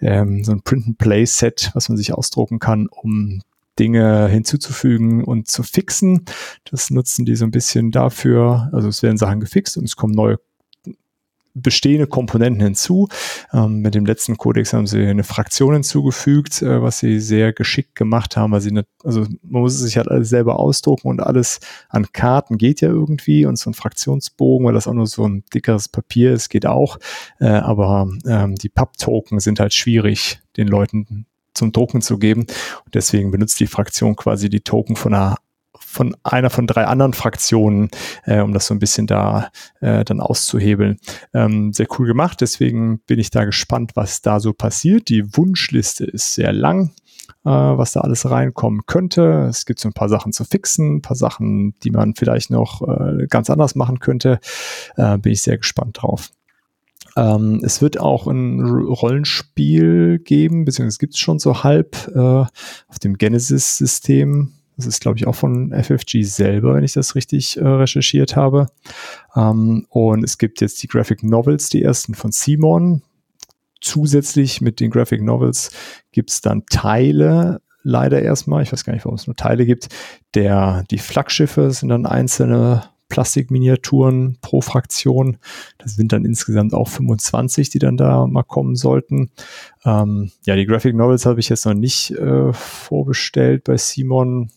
ähm, 0.01 0.43
so 0.43 0.51
ein 0.51 0.63
Print-and-Play-Set, 0.63 1.69
was 1.75 1.89
man 1.89 1.97
sich 1.97 2.11
ausdrucken 2.11 2.57
kann, 2.57 2.87
um 2.87 3.41
Dinge 3.77 4.27
hinzuzufügen 4.27 5.23
und 5.23 5.47
zu 5.47 5.61
fixen. 5.61 6.25
Das 6.71 6.89
nutzen 6.89 7.25
die 7.25 7.35
so 7.35 7.45
ein 7.45 7.51
bisschen 7.51 7.91
dafür. 7.91 8.69
Also 8.73 8.87
es 8.87 9.03
werden 9.03 9.17
Sachen 9.17 9.39
gefixt 9.39 9.77
und 9.77 9.83
es 9.83 9.95
kommen 9.95 10.15
neue 10.15 10.39
bestehende 11.53 12.07
Komponenten 12.07 12.61
hinzu. 12.61 13.07
Ähm, 13.53 13.81
mit 13.81 13.95
dem 13.95 14.05
letzten 14.05 14.37
Codex 14.37 14.73
haben 14.73 14.87
sie 14.87 15.05
eine 15.05 15.23
Fraktion 15.23 15.73
hinzugefügt, 15.73 16.61
äh, 16.61 16.81
was 16.81 16.99
sie 16.99 17.19
sehr 17.19 17.53
geschickt 17.53 17.95
gemacht 17.95 18.37
haben, 18.37 18.51
weil 18.51 18.61
sie 18.61 18.71
nicht, 18.71 18.87
also 19.03 19.25
man 19.43 19.61
muss 19.61 19.77
sich 19.77 19.97
halt 19.97 20.07
alles 20.07 20.29
selber 20.29 20.59
ausdrucken 20.59 21.07
und 21.07 21.21
alles 21.21 21.59
an 21.89 22.11
Karten 22.11 22.57
geht 22.57 22.81
ja 22.81 22.89
irgendwie 22.89 23.45
und 23.45 23.57
so 23.57 23.69
ein 23.69 23.73
Fraktionsbogen, 23.73 24.65
weil 24.65 24.73
das 24.73 24.87
auch 24.87 24.93
nur 24.93 25.07
so 25.07 25.27
ein 25.27 25.43
dickeres 25.53 25.89
Papier 25.89 26.33
ist, 26.33 26.49
geht 26.49 26.65
auch. 26.65 26.97
Äh, 27.39 27.47
aber 27.47 28.09
ähm, 28.25 28.55
die 28.55 28.69
Pub-Token 28.69 29.39
sind 29.39 29.59
halt 29.59 29.73
schwierig, 29.73 30.39
den 30.57 30.67
Leuten 30.67 31.25
zum 31.53 31.71
Drucken 31.71 32.01
zu 32.01 32.17
geben. 32.17 32.41
Und 32.85 32.95
deswegen 32.95 33.31
benutzt 33.31 33.59
die 33.59 33.67
Fraktion 33.67 34.15
quasi 34.15 34.49
die 34.49 34.61
Token 34.61 34.95
von 34.95 35.13
einer 35.13 35.37
von 35.91 36.15
einer 36.23 36.49
von 36.49 36.67
drei 36.67 36.85
anderen 36.85 37.13
Fraktionen, 37.13 37.89
äh, 38.25 38.39
um 38.39 38.53
das 38.53 38.67
so 38.67 38.73
ein 38.73 38.79
bisschen 38.79 39.07
da 39.07 39.49
äh, 39.81 40.03
dann 40.05 40.21
auszuhebeln. 40.21 40.97
Ähm, 41.33 41.73
sehr 41.73 41.87
cool 41.97 42.07
gemacht, 42.07 42.41
deswegen 42.41 42.99
bin 42.99 43.19
ich 43.19 43.29
da 43.29 43.45
gespannt, 43.45 43.91
was 43.95 44.21
da 44.21 44.39
so 44.39 44.53
passiert. 44.53 45.09
Die 45.09 45.35
Wunschliste 45.35 46.05
ist 46.05 46.33
sehr 46.33 46.53
lang. 46.53 46.91
Äh, 47.43 47.49
was 47.49 47.93
da 47.93 48.01
alles 48.01 48.29
reinkommen 48.29 48.81
könnte. 48.85 49.47
Es 49.49 49.65
gibt 49.65 49.79
so 49.79 49.89
ein 49.89 49.93
paar 49.93 50.09
Sachen 50.09 50.31
zu 50.31 50.43
fixen, 50.43 50.97
ein 50.97 51.01
paar 51.01 51.15
Sachen, 51.15 51.73
die 51.79 51.89
man 51.89 52.13
vielleicht 52.13 52.51
noch 52.51 52.87
äh, 52.87 53.25
ganz 53.27 53.49
anders 53.49 53.73
machen 53.73 53.99
könnte. 53.99 54.39
Äh, 54.95 55.17
bin 55.17 55.31
ich 55.31 55.41
sehr 55.41 55.57
gespannt 55.57 56.01
drauf. 56.01 56.29
Ähm, 57.17 57.61
es 57.63 57.81
wird 57.81 57.99
auch 57.99 58.27
ein 58.27 58.61
Rollenspiel 58.61 60.19
geben, 60.19 60.65
beziehungsweise 60.65 60.99
gibt 60.99 61.13
es 61.15 61.19
schon 61.19 61.39
so 61.39 61.63
halb 61.63 62.11
äh, 62.13 62.19
auf 62.19 62.99
dem 63.03 63.17
Genesis-System 63.17 64.53
das 64.85 64.95
ist, 64.95 65.01
glaube 65.01 65.17
ich, 65.17 65.27
auch 65.27 65.35
von 65.35 65.71
FFG 65.71 66.23
selber, 66.23 66.75
wenn 66.75 66.83
ich 66.83 66.93
das 66.93 67.15
richtig 67.15 67.57
äh, 67.57 67.67
recherchiert 67.67 68.35
habe. 68.35 68.67
Ähm, 69.35 69.85
und 69.89 70.23
es 70.23 70.37
gibt 70.37 70.61
jetzt 70.61 70.81
die 70.83 70.87
Graphic 70.87 71.23
Novels, 71.23 71.69
die 71.69 71.83
ersten 71.83 72.15
von 72.15 72.31
Simon. 72.31 73.03
Zusätzlich 73.79 74.61
mit 74.61 74.79
den 74.79 74.91
Graphic 74.91 75.21
Novels 75.21 75.71
gibt 76.11 76.29
es 76.29 76.41
dann 76.41 76.65
Teile, 76.67 77.61
leider 77.83 78.21
erstmal, 78.21 78.63
ich 78.63 78.71
weiß 78.71 78.83
gar 78.83 78.93
nicht, 78.93 79.05
warum 79.05 79.15
es 79.15 79.27
nur 79.27 79.35
Teile 79.35 79.65
gibt, 79.65 79.89
der, 80.35 80.83
die 80.91 80.99
Flaggschiffe 80.99 81.71
sind 81.71 81.89
dann 81.89 82.05
einzelne 82.05 82.83
Plastikminiaturen 83.11 84.37
pro 84.41 84.61
Fraktion. 84.61 85.37
Das 85.77 85.95
sind 85.95 86.13
dann 86.13 86.25
insgesamt 86.25 86.73
auch 86.73 86.87
25, 86.87 87.69
die 87.69 87.79
dann 87.79 87.97
da 87.97 88.25
mal 88.25 88.43
kommen 88.43 88.75
sollten. 88.75 89.29
Ähm, 89.85 90.31
ja, 90.45 90.55
die 90.55 90.65
Graphic 90.65 90.95
Novels 90.95 91.25
habe 91.25 91.39
ich 91.39 91.49
jetzt 91.49 91.65
noch 91.65 91.73
nicht 91.73 92.11
äh, 92.11 92.53
vorbestellt 92.53 93.65
bei 93.65 93.77
Simon 93.77 94.49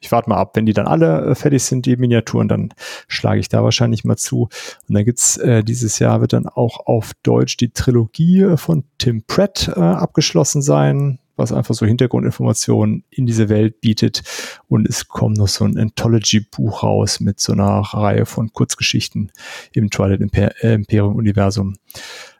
ich 0.00 0.12
warte 0.12 0.30
mal 0.30 0.36
ab, 0.36 0.54
wenn 0.54 0.66
die 0.66 0.72
dann 0.72 0.86
alle 0.86 1.26
äh, 1.26 1.34
fertig 1.34 1.62
sind, 1.64 1.86
die 1.86 1.96
Miniaturen, 1.96 2.48
dann 2.48 2.70
schlage 3.08 3.40
ich 3.40 3.48
da 3.48 3.64
wahrscheinlich 3.64 4.04
mal 4.04 4.16
zu. 4.16 4.42
Und 4.88 4.94
dann 4.94 5.04
gibt's 5.04 5.36
äh, 5.38 5.64
dieses 5.64 5.98
Jahr 5.98 6.20
wird 6.20 6.32
dann 6.32 6.46
auch 6.46 6.86
auf 6.86 7.12
Deutsch 7.22 7.56
die 7.56 7.70
Trilogie 7.70 8.56
von 8.56 8.84
Tim 8.98 9.24
Pratt 9.26 9.72
äh, 9.74 9.80
abgeschlossen 9.80 10.62
sein, 10.62 11.18
was 11.36 11.52
einfach 11.52 11.74
so 11.74 11.86
Hintergrundinformationen 11.86 13.04
in 13.10 13.26
diese 13.26 13.48
Welt 13.48 13.80
bietet. 13.80 14.22
Und 14.68 14.88
es 14.88 15.08
kommt 15.08 15.36
noch 15.36 15.48
so 15.48 15.64
ein 15.64 15.78
Anthology-Buch 15.78 16.82
raus 16.82 17.20
mit 17.20 17.40
so 17.40 17.52
einer 17.52 17.80
Reihe 17.80 18.26
von 18.26 18.52
Kurzgeschichten 18.52 19.32
im 19.72 19.90
Twilight 19.90 20.20
Imper 20.20 20.52
äh, 20.62 20.74
Imperium-Universum. 20.74 21.74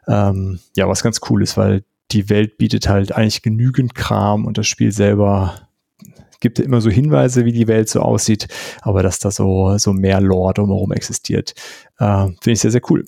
Ähm, 0.07 0.59
ja, 0.75 0.87
was 0.87 1.03
ganz 1.03 1.19
cool 1.29 1.43
ist, 1.43 1.57
weil 1.57 1.83
die 2.11 2.29
Welt 2.29 2.57
bietet 2.57 2.89
halt 2.89 3.11
eigentlich 3.11 3.41
genügend 3.41 3.95
Kram 3.95 4.45
und 4.45 4.57
das 4.57 4.67
Spiel 4.67 4.91
selber 4.91 5.68
gibt 6.39 6.59
immer 6.59 6.81
so 6.81 6.89
Hinweise, 6.89 7.45
wie 7.45 7.51
die 7.51 7.67
Welt 7.67 7.89
so 7.89 8.01
aussieht, 8.01 8.47
aber 8.81 9.03
dass 9.03 9.19
da 9.19 9.31
so, 9.31 9.77
so 9.77 9.93
mehr 9.93 10.21
Lore 10.21 10.53
drumherum 10.53 10.91
existiert, 10.91 11.53
äh, 11.97 12.25
finde 12.25 12.51
ich 12.51 12.59
sehr, 12.59 12.71
sehr 12.71 12.81
cool. 12.89 13.05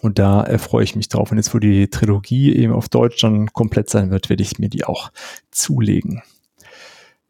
Und 0.00 0.18
da 0.18 0.44
äh, 0.44 0.58
freue 0.58 0.84
ich 0.84 0.96
mich 0.96 1.08
drauf. 1.08 1.30
Und 1.30 1.36
jetzt, 1.36 1.54
wo 1.54 1.58
die 1.58 1.88
Trilogie 1.88 2.54
eben 2.54 2.72
auf 2.72 2.88
Deutsch 2.88 3.20
dann 3.20 3.52
komplett 3.52 3.88
sein 3.90 4.10
wird, 4.10 4.30
werde 4.30 4.42
ich 4.42 4.58
mir 4.58 4.68
die 4.68 4.84
auch 4.84 5.12
zulegen. 5.50 6.22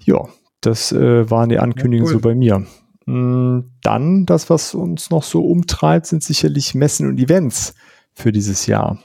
Ja, 0.05 0.29
das 0.61 0.93
äh, 0.93 1.31
waren 1.31 1.49
die 1.49 1.59
Ankündigungen 1.59 2.11
ja, 2.11 2.17
cool. 2.17 2.23
so 2.23 2.29
bei 2.29 2.35
mir. 2.35 2.67
Mm, 3.07 3.71
dann, 3.83 4.27
das, 4.27 4.49
was 4.49 4.75
uns 4.75 5.11
noch 5.11 5.23
so 5.23 5.45
umtreibt, 5.45 6.07
sind 6.07 6.23
sicherlich 6.23 6.75
Messen 6.75 7.09
und 7.09 7.19
Events 7.19 7.75
für 8.15 8.33
dieses 8.33 8.67
Jahr. 8.67 8.99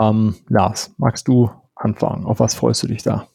Ähm, 0.00 0.34
Lars, 0.48 0.92
magst 0.96 1.28
du 1.28 1.50
anfangen? 1.74 2.24
Auf 2.24 2.40
was 2.40 2.54
freust 2.54 2.82
du 2.82 2.88
dich 2.88 3.02
da? 3.02 3.28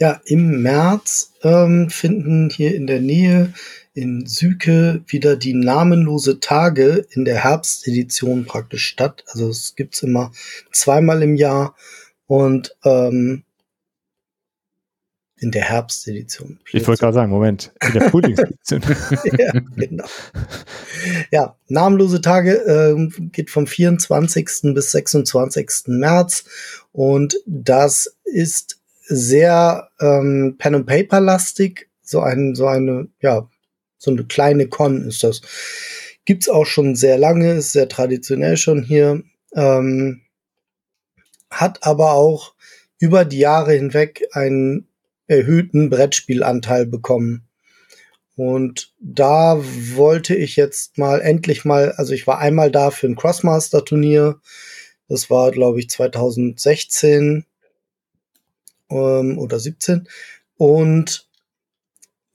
Ja, 0.00 0.20
im 0.26 0.62
März 0.62 1.32
ähm, 1.42 1.90
finden 1.90 2.50
hier 2.50 2.74
in 2.74 2.86
der 2.86 3.00
Nähe 3.00 3.52
in 3.94 4.26
Süke 4.26 5.02
wieder 5.08 5.34
die 5.34 5.54
namenlose 5.54 6.38
Tage 6.38 7.04
in 7.10 7.24
der 7.24 7.42
Herbstedition 7.42 8.44
praktisch 8.44 8.86
statt. 8.86 9.24
Also 9.26 9.48
es 9.48 9.74
gibt's 9.74 10.04
immer 10.04 10.30
zweimal 10.70 11.20
im 11.22 11.34
Jahr 11.34 11.74
und 12.28 12.76
ähm, 12.84 13.42
in 15.40 15.50
der 15.50 15.62
Herbstedition. 15.62 16.60
Ich 16.72 16.86
wollte 16.86 17.00
gerade 17.00 17.14
sagen, 17.14 17.30
Moment, 17.30 17.72
in 17.80 17.92
der 17.92 18.10
Frühlingsedition. 18.10 18.82
ja, 19.38 19.52
genau. 19.76 20.06
Ja, 21.30 21.56
namenlose 21.68 22.20
Tage 22.20 22.52
äh, 22.52 23.08
geht 23.32 23.50
vom 23.50 23.66
24. 23.66 24.74
bis 24.74 24.92
26. 24.92 25.68
März 25.86 26.44
und 26.92 27.36
das 27.46 28.16
ist 28.24 28.77
sehr 29.08 29.88
ähm, 30.00 30.56
Pen 30.58 30.76
and 30.76 30.86
Paper 30.86 31.20
lastig, 31.20 31.88
so 32.02 32.20
ein 32.20 32.54
so 32.54 32.66
eine 32.66 33.08
ja 33.20 33.48
so 33.98 34.10
eine 34.10 34.24
kleine 34.24 34.68
Con 34.68 35.06
ist 35.08 35.24
das. 35.24 35.42
Gibt's 36.24 36.48
auch 36.48 36.66
schon 36.66 36.94
sehr 36.94 37.18
lange, 37.18 37.54
ist 37.54 37.72
sehr 37.72 37.88
traditionell 37.88 38.56
schon 38.56 38.82
hier, 38.82 39.22
ähm, 39.54 40.20
hat 41.50 41.84
aber 41.84 42.12
auch 42.12 42.54
über 42.98 43.24
die 43.24 43.38
Jahre 43.38 43.72
hinweg 43.72 44.24
einen 44.32 44.88
erhöhten 45.26 45.90
Brettspielanteil 45.90 46.86
bekommen. 46.86 47.48
Und 48.36 48.92
da 49.00 49.58
wollte 49.96 50.34
ich 50.34 50.56
jetzt 50.56 50.96
mal 50.96 51.20
endlich 51.20 51.64
mal, 51.64 51.92
also 51.92 52.12
ich 52.12 52.26
war 52.26 52.38
einmal 52.38 52.70
da 52.70 52.90
für 52.90 53.08
ein 53.08 53.16
Crossmaster-Turnier. 53.16 54.40
Das 55.08 55.28
war, 55.28 55.50
glaube 55.50 55.80
ich, 55.80 55.90
2016 55.90 57.46
ähm, 58.90 59.38
oder 59.38 59.58
17. 59.58 60.08
Und 60.56 61.28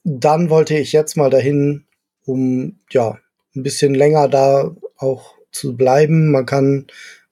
dann 0.04 0.50
wollte 0.50 0.78
ich 0.78 0.92
jetzt 0.92 1.16
mal 1.16 1.30
dahin, 1.30 1.86
um 2.26 2.80
ja 2.92 3.20
ein 3.56 3.64
bisschen 3.64 3.94
länger 3.94 4.28
da 4.28 4.76
auch 4.98 5.36
zu 5.52 5.76
bleiben. 5.76 6.32
Man 6.32 6.46
kann 6.46 6.88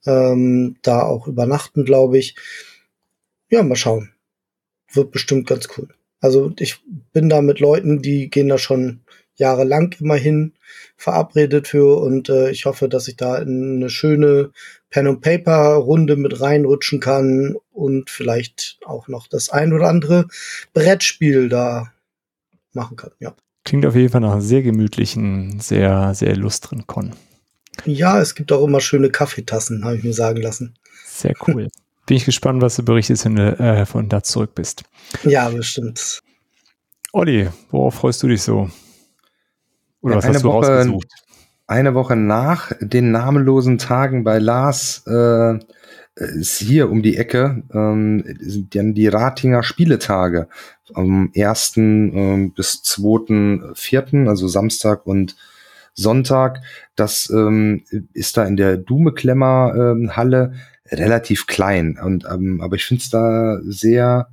ähm, 0.06 0.76
da 0.82 1.02
auch 1.02 1.26
übernachten, 1.26 1.84
glaube 1.84 2.18
ich. 2.18 2.36
Ja, 3.50 3.62
mal 3.62 3.76
schauen. 3.76 4.12
Wird 4.92 5.10
bestimmt 5.10 5.46
ganz 5.46 5.68
cool. 5.76 5.88
Also 6.20 6.52
ich 6.58 6.80
bin 7.12 7.28
da 7.28 7.42
mit 7.42 7.60
Leuten, 7.60 8.00
die 8.00 8.30
gehen 8.30 8.48
da 8.48 8.58
schon 8.58 9.00
jahrelang 9.36 9.94
immerhin 9.98 10.52
verabredet 10.96 11.68
für 11.68 11.98
und 11.98 12.28
äh, 12.28 12.50
ich 12.50 12.64
hoffe, 12.66 12.88
dass 12.88 13.08
ich 13.08 13.16
da 13.16 13.38
in 13.38 13.76
eine 13.76 13.90
schöne 13.90 14.50
Pen 14.90 15.06
and 15.06 15.20
Paper 15.20 15.74
Runde 15.74 16.16
mit 16.16 16.40
reinrutschen 16.40 17.00
kann 17.00 17.56
und 17.72 18.10
vielleicht 18.10 18.78
auch 18.84 19.08
noch 19.08 19.26
das 19.26 19.48
ein 19.48 19.72
oder 19.72 19.88
andere 19.88 20.28
Brettspiel 20.74 21.48
da 21.48 21.92
machen 22.72 22.96
kann. 22.96 23.12
Ja. 23.18 23.34
Klingt 23.64 23.86
auf 23.86 23.94
jeden 23.94 24.10
Fall 24.10 24.20
nach 24.20 24.32
einem 24.32 24.40
sehr 24.40 24.62
gemütlichen, 24.62 25.60
sehr, 25.60 26.14
sehr 26.14 26.30
illustren 26.30 26.86
Con. 26.86 27.12
Ja, 27.84 28.20
es 28.20 28.34
gibt 28.34 28.52
auch 28.52 28.64
immer 28.64 28.80
schöne 28.80 29.10
Kaffeetassen, 29.10 29.84
habe 29.84 29.96
ich 29.96 30.04
mir 30.04 30.12
sagen 30.12 30.42
lassen. 30.42 30.74
Sehr 31.06 31.34
cool. 31.46 31.68
Bin 32.06 32.16
ich 32.16 32.24
gespannt, 32.24 32.60
was 32.60 32.76
du 32.76 32.82
berichtest, 32.82 33.24
wenn 33.24 33.36
du 33.36 33.58
äh, 33.58 33.86
von 33.86 34.08
da 34.08 34.22
zurück 34.22 34.54
bist. 34.54 34.82
Ja, 35.22 35.48
bestimmt. 35.48 36.20
Olli, 37.12 37.48
worauf 37.70 37.94
freust 37.94 38.22
du 38.22 38.28
dich 38.28 38.42
so? 38.42 38.68
Oder 40.02 40.16
was 40.16 40.26
hast 40.26 40.42
du 40.42 40.48
Woche, 40.48 40.66
rausgesucht? 40.66 41.08
Eine 41.66 41.94
Woche 41.94 42.16
nach 42.16 42.72
den 42.80 43.12
namenlosen 43.12 43.78
Tagen 43.78 44.24
bei 44.24 44.38
Lars 44.38 45.04
äh, 45.06 45.58
ist 46.14 46.58
hier 46.58 46.90
um 46.90 47.02
die 47.02 47.16
Ecke 47.16 47.62
ähm, 47.72 48.22
sind 48.40 48.74
dann 48.74 48.94
die 48.94 49.08
Ratinger 49.08 49.62
Spieletage 49.62 50.48
am 50.92 51.32
1. 51.34 51.76
Äh, 51.76 52.50
bis 52.54 52.82
2.4., 52.84 54.28
also 54.28 54.48
Samstag 54.48 55.06
und 55.06 55.36
Sonntag. 55.94 56.60
Das 56.96 57.30
ähm, 57.30 57.84
ist 58.12 58.36
da 58.36 58.44
in 58.44 58.56
der 58.56 58.76
Dume-Klemmer 58.76 59.74
ähm, 59.74 60.16
Halle 60.16 60.54
relativ 60.90 61.46
klein. 61.46 61.98
Und, 62.02 62.26
ähm, 62.30 62.60
aber 62.60 62.76
ich 62.76 62.84
finde 62.84 63.02
es 63.02 63.10
da 63.10 63.58
sehr 63.62 64.28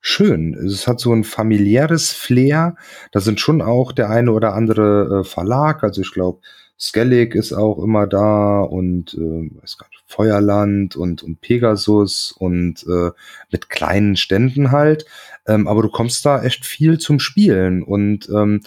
schön. 0.00 0.54
Es 0.54 0.86
hat 0.86 1.00
so 1.00 1.12
ein 1.12 1.24
familiäres 1.24 2.12
Flair. 2.12 2.76
Da 3.12 3.20
sind 3.20 3.40
schon 3.40 3.62
auch 3.62 3.92
der 3.92 4.10
eine 4.10 4.32
oder 4.32 4.54
andere 4.54 5.20
äh, 5.20 5.24
Verlag. 5.24 5.82
Also 5.82 6.00
ich 6.00 6.12
glaube, 6.12 6.40
Skellig 6.78 7.34
ist 7.34 7.52
auch 7.52 7.78
immer 7.78 8.06
da 8.06 8.60
und 8.60 9.12
äh, 9.12 9.18
gar 9.18 9.88
nicht, 9.90 10.04
Feuerland 10.06 10.96
und, 10.96 11.22
und 11.22 11.42
Pegasus 11.42 12.32
und 12.32 12.86
äh, 12.88 13.10
mit 13.50 13.68
kleinen 13.68 14.16
Ständen 14.16 14.72
halt. 14.72 15.04
Ähm, 15.46 15.68
aber 15.68 15.82
du 15.82 15.90
kommst 15.90 16.24
da 16.24 16.42
echt 16.42 16.64
viel 16.64 16.98
zum 16.98 17.20
Spielen 17.20 17.82
und 17.82 18.30
ähm, 18.30 18.62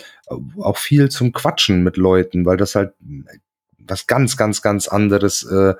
auch 0.60 0.78
viel 0.78 1.10
zum 1.10 1.32
Quatschen 1.32 1.84
mit 1.84 1.98
Leuten, 1.98 2.46
weil 2.46 2.58
das 2.58 2.76
halt 2.76 2.94
was 3.88 4.08
ganz, 4.08 4.38
ganz, 4.38 4.62
ganz 4.62 4.88
anderes 4.88 5.44
äh, 5.44 5.74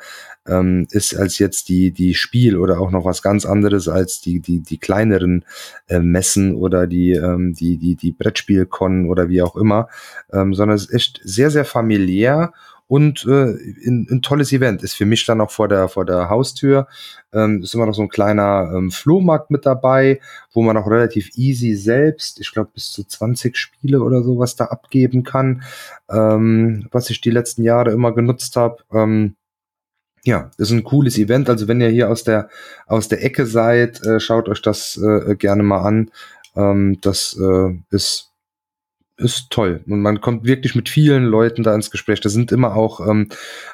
ähm, 0.48 0.88
ist 0.92 1.16
als 1.16 1.40
jetzt 1.40 1.70
die, 1.70 1.92
die 1.92 2.14
Spiel 2.14 2.58
oder 2.58 2.80
auch 2.80 2.92
noch 2.92 3.06
was 3.06 3.22
ganz 3.22 3.46
anderes 3.46 3.88
als 3.88 4.22
die, 4.22 4.40
die, 4.40 4.60
die 4.60 4.78
kleineren 4.78 5.46
äh, 5.88 6.00
Messen 6.00 6.56
oder 6.56 6.88
die, 6.88 7.12
ähm, 7.14 7.54
die, 7.54 7.78
die, 7.78 7.96
die 7.96 8.12
Brettspielkon 8.12 9.10
oder 9.10 9.30
wie 9.30 9.42
auch 9.42 9.56
immer, 9.56 9.88
ähm, 10.32 10.54
sondern 10.54 10.76
es 10.76 10.86
ist 10.86 10.94
echt 10.94 11.22
sehr, 11.24 11.50
sehr 11.50 11.66
familiär 11.66 12.54
und 12.94 13.26
äh, 13.26 13.56
ein, 13.88 14.08
ein 14.08 14.22
tolles 14.22 14.54
Event. 14.54 14.84
Ist 14.84 14.94
für 14.94 15.08
mich 15.08 15.26
dann 15.26 15.42
auch 15.42 15.50
vor 15.50 15.68
der, 15.68 15.90
vor 15.90 16.06
der 16.06 16.30
Haustür. 16.30 16.88
Ähm, 17.34 17.64
ist 17.64 17.74
immer 17.74 17.88
noch 17.88 17.96
so 17.96 18.04
ein 18.04 18.10
kleiner 18.10 18.72
ähm, 18.72 18.92
Flohmarkt 18.92 19.50
mit 19.50 19.66
dabei, 19.66 20.20
wo 20.52 20.62
man 20.62 20.78
auch 20.78 20.86
relativ 20.86 21.32
easy 21.36 21.74
selbst, 21.74 22.40
ich 22.40 22.52
glaube 22.52 22.70
bis 22.76 22.92
zu 22.92 23.04
20 23.04 23.58
Spiele 23.58 24.04
oder 24.04 24.22
sowas 24.22 24.56
da 24.56 24.66
abgeben 24.66 25.24
kann, 25.24 25.64
ähm, 26.08 26.88
was 26.92 27.10
ich 27.10 27.20
die 27.20 27.32
letzten 27.32 27.64
Jahre 27.64 27.90
immer 27.90 28.14
genutzt 28.14 28.58
habe. 28.58 28.84
Ähm, 28.94 29.38
ja, 30.24 30.52
ist 30.60 30.70
ein 30.70 30.84
cooles 30.84 31.18
Event. 31.18 31.50
Also 31.50 31.68
wenn 31.68 31.82
ihr 31.82 31.90
hier 31.90 32.12
aus 32.12 32.24
der 32.24 32.48
aus 32.86 33.08
der 33.08 33.26
Ecke 33.26 33.48
seid, 33.48 34.04
äh, 34.04 34.20
schaut 34.20 34.48
euch 34.48 34.62
das 34.62 34.98
äh, 34.98 35.36
gerne 35.36 35.64
mal 35.64 35.82
an. 35.82 36.12
Ähm, 36.56 37.00
das 37.02 37.36
äh, 37.42 37.76
ist 37.90 38.33
ist 39.18 39.52
toll. 39.52 39.84
Und 39.88 40.02
man 40.02 40.22
kommt 40.22 40.46
wirklich 40.46 40.76
mit 40.76 40.90
vielen 40.90 41.26
Leuten 41.26 41.64
da 41.64 41.74
ins 41.76 41.92
Gespräch. 41.92 42.20
Da 42.22 42.30
sind 42.30 42.52
immer 42.52 42.76
auch 42.76 43.00
ähm, 43.08 43.30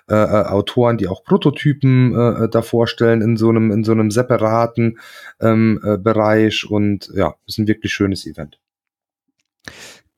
äh, 0.10 0.16
äh 0.16 0.46
Autoren, 0.46 0.98
die 0.98 1.08
auch 1.08 1.24
Prototypen 1.24 2.14
äh, 2.14 2.44
äh, 2.46 2.50
da 2.50 2.62
vorstellen 2.62 3.22
in 3.22 3.38
so 3.38 3.50
einem, 3.50 3.72
in 3.72 3.84
so 3.84 3.94
einem 3.94 4.12
separaten 4.12 5.00
ähm, 5.40 5.80
äh, 5.84 5.98
Bereich. 5.98 6.70
Und 6.70 7.12
ja, 7.16 7.36
ist 7.48 7.58
ein 7.58 7.68
wirklich 7.68 7.94
schönes 7.94 8.26
Event. 8.26 8.60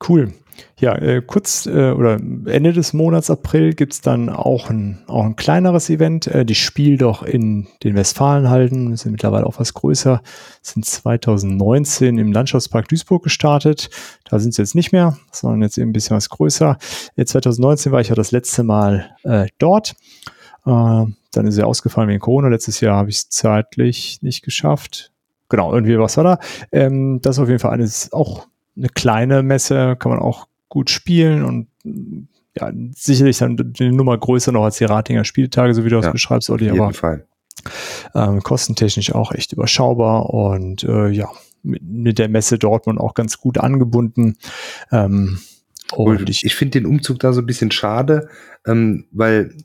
Cool. 0.07 0.34
Ja, 0.80 0.95
äh, 0.95 1.22
kurz 1.22 1.65
äh, 1.65 1.91
oder 1.91 2.14
Ende 2.14 2.73
des 2.73 2.94
Monats 2.94 3.30
April 3.30 3.73
gibt's 3.73 4.02
dann 4.02 4.30
auch 4.30 4.69
ein, 4.69 5.03
auch 5.07 5.23
ein 5.23 5.36
kleineres 5.36 5.90
Event. 5.90 6.28
Äh, 6.28 6.45
die 6.45 6.56
Spiel 6.56 6.98
doch 6.98 7.23
in 7.23 7.68
den 7.84 7.95
Westfalenhalden, 7.95 8.95
sind 8.98 9.11
mittlerweile 9.11 9.45
auch 9.45 9.60
was 9.60 9.73
größer, 9.73 10.22
sind 10.61 10.86
2019 10.86 12.18
im 12.18 12.32
Landschaftspark 12.32 12.88
Duisburg 12.88 13.23
gestartet. 13.23 13.90
Da 14.30 14.40
sind 14.40 14.53
sie 14.53 14.61
jetzt 14.61 14.76
nicht 14.76 14.91
mehr, 14.91 15.18
sondern 15.32 15.61
jetzt 15.61 15.78
eben 15.78 15.91
ein 15.91 15.94
bisschen 15.94 16.18
was 16.18 16.30
größer. 16.30 16.78
Äh, 17.15 17.26
2019 17.26 17.91
war 17.91 18.02
ich 18.02 18.10
ja 18.10 18.15
das 18.15 18.32
letzte 18.32 18.64
Mal 18.64 19.15
äh, 19.23 19.48
dort. 19.57 19.94
Äh, 20.65 21.06
dann 21.34 21.48
ist 21.48 21.57
er 21.57 21.68
ausgefallen 21.68 22.10
wegen 22.10 22.19
Corona. 22.19 22.49
Letztes 22.49 22.82
Jahr 22.82 22.98
habe 22.98 23.10
ich 23.10 23.18
es 23.18 23.30
zeitlich 23.30 24.19
nicht 24.22 24.44
geschafft. 24.44 25.11
Genau, 25.49 25.73
irgendwie 25.73 25.98
was 25.99 26.18
war 26.18 26.23
da. 26.23 26.40
Ähm, 26.72 27.19
das 27.22 27.38
ist 27.38 27.40
auf 27.40 27.49
jeden 27.49 27.60
Fall 27.60 27.72
eines 27.72 28.11
auch 28.14 28.48
eine 28.82 28.90
kleine 28.90 29.44
Messe, 29.44 29.95
kann 29.98 30.12
man 30.12 30.20
auch 30.20 30.48
gut 30.70 30.90
spielen 30.90 31.44
und 31.44 31.68
ja, 32.58 32.72
sicherlich 32.95 33.38
dann 33.38 33.74
eine 33.80 33.91
Nummer 33.91 34.18
größer 34.18 34.52
noch 34.52 34.64
als 34.64 34.78
die 34.78 34.86
Ratinger 34.86 35.24
Spieltage, 35.24 35.74
so 35.74 35.86
wie 35.86 35.90
du 35.90 35.95
das 35.98 36.06
ja, 36.06 36.12
beschreibst, 36.12 36.49
Olli, 36.49 36.70
aber 36.70 36.80
jeden 36.80 36.94
Fall. 36.94 37.26
Ähm, 38.16 38.41
kostentechnisch 38.41 39.14
auch 39.14 39.32
echt 39.32 39.53
überschaubar 39.53 40.32
und 40.32 40.84
äh, 40.84 41.10
ja, 41.10 41.30
mit, 41.64 41.84
mit, 41.84 42.18
der 42.20 42.28
Messe 42.28 42.58
Dortmund 42.58 42.99
auch 42.99 43.14
ganz 43.14 43.38
gut 43.38 43.60
angebunden. 43.60 44.38
Ähm, 44.91 45.40
und 45.94 46.30
ich, 46.30 46.44
ich 46.44 46.56
finde 46.56 46.80
den 46.80 46.88
Umzug 46.88 47.20
da 47.20 47.34
so 47.34 47.41
ein 47.41 47.45
bisschen 47.45 47.72
schade, 47.72 48.30
ähm, 48.66 49.06
weil 49.12 49.56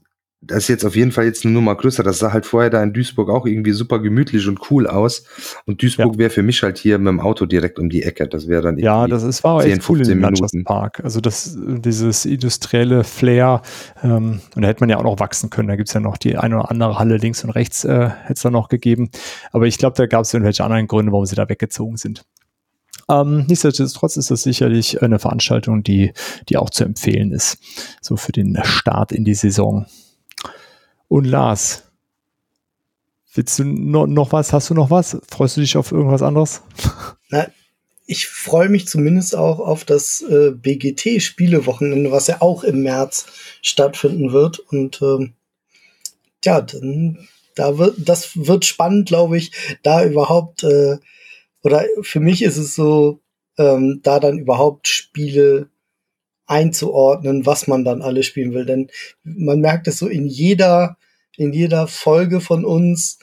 das 0.47 0.65
ist 0.65 0.69
jetzt 0.69 0.85
auf 0.85 0.97
jeden 0.97 1.13
Fall 1.13 1.25
jetzt 1.25 1.45
eine 1.45 1.55
Nummer 1.55 1.75
größer. 1.75 2.03
Das 2.03 2.19
sah 2.19 2.33
halt 2.33 2.47
vorher 2.47 2.71
da 2.71 2.83
in 2.83 2.93
Duisburg 2.93 3.31
auch 3.31 3.47
irgendwie 3.47 3.73
super 3.73 3.99
gemütlich 4.01 4.47
und 4.49 4.71
cool 4.71 4.87
aus. 4.87 5.25
Und 5.67 5.83
Duisburg 5.83 6.15
ja. 6.15 6.19
wäre 6.19 6.31
für 6.31 6.43
mich 6.43 6.63
halt 6.63 6.79
hier 6.79 6.99
mit 6.99 7.09
dem 7.09 7.21
Auto 7.21 7.47
direkt 7.47 7.79
um 7.79 7.89
die 7.89 8.03
Ecke. 8.03 8.29
Das 8.29 8.49
wäre 8.49 8.63
dann 8.63 8.79
Ja, 8.79 9.07
das 9.07 9.23
ist, 9.23 9.45
war 9.45 9.61
10, 9.61 9.73
echt 9.73 9.89
cool 9.89 10.09
im 10.09 10.21
Landschaftspark. 10.21 11.01
Also 11.03 11.21
das, 11.21 11.57
dieses 11.59 12.25
industrielle 12.25 13.05
Flair. 13.05 13.63
Ähm, 14.03 14.41
und 14.55 14.63
da 14.63 14.69
hätte 14.69 14.81
man 14.81 14.91
ja 14.91 14.99
auch 14.99 15.05
noch 15.05 15.21
wachsen 15.21 15.51
können. 15.51 15.69
Da 15.69 15.77
gibt's 15.77 15.93
ja 15.93 16.01
noch 16.01 16.17
die 16.17 16.37
eine 16.37 16.57
oder 16.57 16.71
andere 16.71 16.99
Halle 16.99 17.17
links 17.17 17.45
und 17.45 17.51
rechts, 17.51 17.85
äh, 17.85 18.09
hätte 18.09 18.35
es 18.35 18.43
da 18.43 18.51
noch 18.51 18.69
gegeben. 18.69 19.11
Aber 19.53 19.67
ich 19.67 19.79
glaube, 19.79 19.97
da 19.97 20.07
gab 20.07 20.23
es 20.23 20.33
irgendwelche 20.33 20.65
anderen 20.65 20.87
Gründe, 20.87 21.13
warum 21.13 21.27
sie 21.27 21.37
da 21.37 21.49
weggezogen 21.49 21.97
sind. 21.97 22.25
Ähm, 23.09 23.45
nichtsdestotrotz 23.47 24.17
ist 24.17 24.31
das 24.31 24.43
sicherlich 24.43 25.03
eine 25.03 25.19
Veranstaltung, 25.19 25.83
die, 25.83 26.13
die 26.49 26.57
auch 26.57 26.71
zu 26.71 26.85
empfehlen 26.85 27.33
ist. 27.33 27.59
So 28.01 28.17
für 28.17 28.33
den 28.33 28.59
Start 28.65 29.13
in 29.13 29.25
die 29.25 29.35
Saison. 29.35 29.87
Und 31.09 31.25
Lars, 31.25 31.85
willst 33.35 33.59
du 33.59 33.65
noch, 33.65 34.07
noch 34.07 34.33
was? 34.33 34.53
Hast 34.53 34.71
du 34.71 34.75
noch 34.75 34.91
was? 34.91 35.19
Freust 35.29 35.57
du 35.57 35.61
dich 35.61 35.77
auf 35.77 35.93
irgendwas 35.93 36.23
anderes? 36.23 36.63
Na, 37.29 37.47
ich 38.07 38.27
freue 38.27 38.69
mich 38.69 38.87
zumindest 38.87 39.37
auch 39.37 39.59
auf 39.59 39.85
das 39.85 40.23
äh, 40.23 40.53
BGT-Spielewochenende, 40.53 42.13
was 42.13 42.29
ja 42.29 42.41
auch 42.41 42.65
im 42.65 42.83
März 42.83 43.27
stattfinden 43.63 44.33
wird. 44.33 44.61
Und 44.61 45.03
ähm, 45.03 45.35
ja, 46.45 46.61
dann, 46.61 47.29
da 47.55 47.79
wird, 47.79 47.97
das 47.99 48.37
wird 48.37 48.65
spannend, 48.65 49.09
glaube 49.09 49.37
ich, 49.39 49.53
da 49.83 50.05
überhaupt, 50.05 50.63
äh, 50.63 50.99
oder 51.63 51.85
für 52.03 52.21
mich 52.21 52.43
ist 52.43 52.59
es 52.59 52.75
so, 52.75 53.21
ähm, 53.59 54.01
da 54.03 54.21
dann 54.21 54.39
überhaupt 54.39 54.87
Spiele 54.87 55.69
einzuordnen, 56.47 57.47
was 57.47 57.67
man 57.67 57.85
dann 57.85 58.03
alles 58.03 58.27
spielen 58.27 58.55
will. 58.55 58.65
Denn 58.65 58.89
man 59.25 59.61
merkt 59.61 59.89
es 59.89 59.99
so 59.99 60.09
in 60.09 60.27
jeder, 60.27 60.97
in 61.37 61.53
jeder 61.53 61.87
Folge 61.87 62.41
von 62.41 62.65
uns 62.65 63.19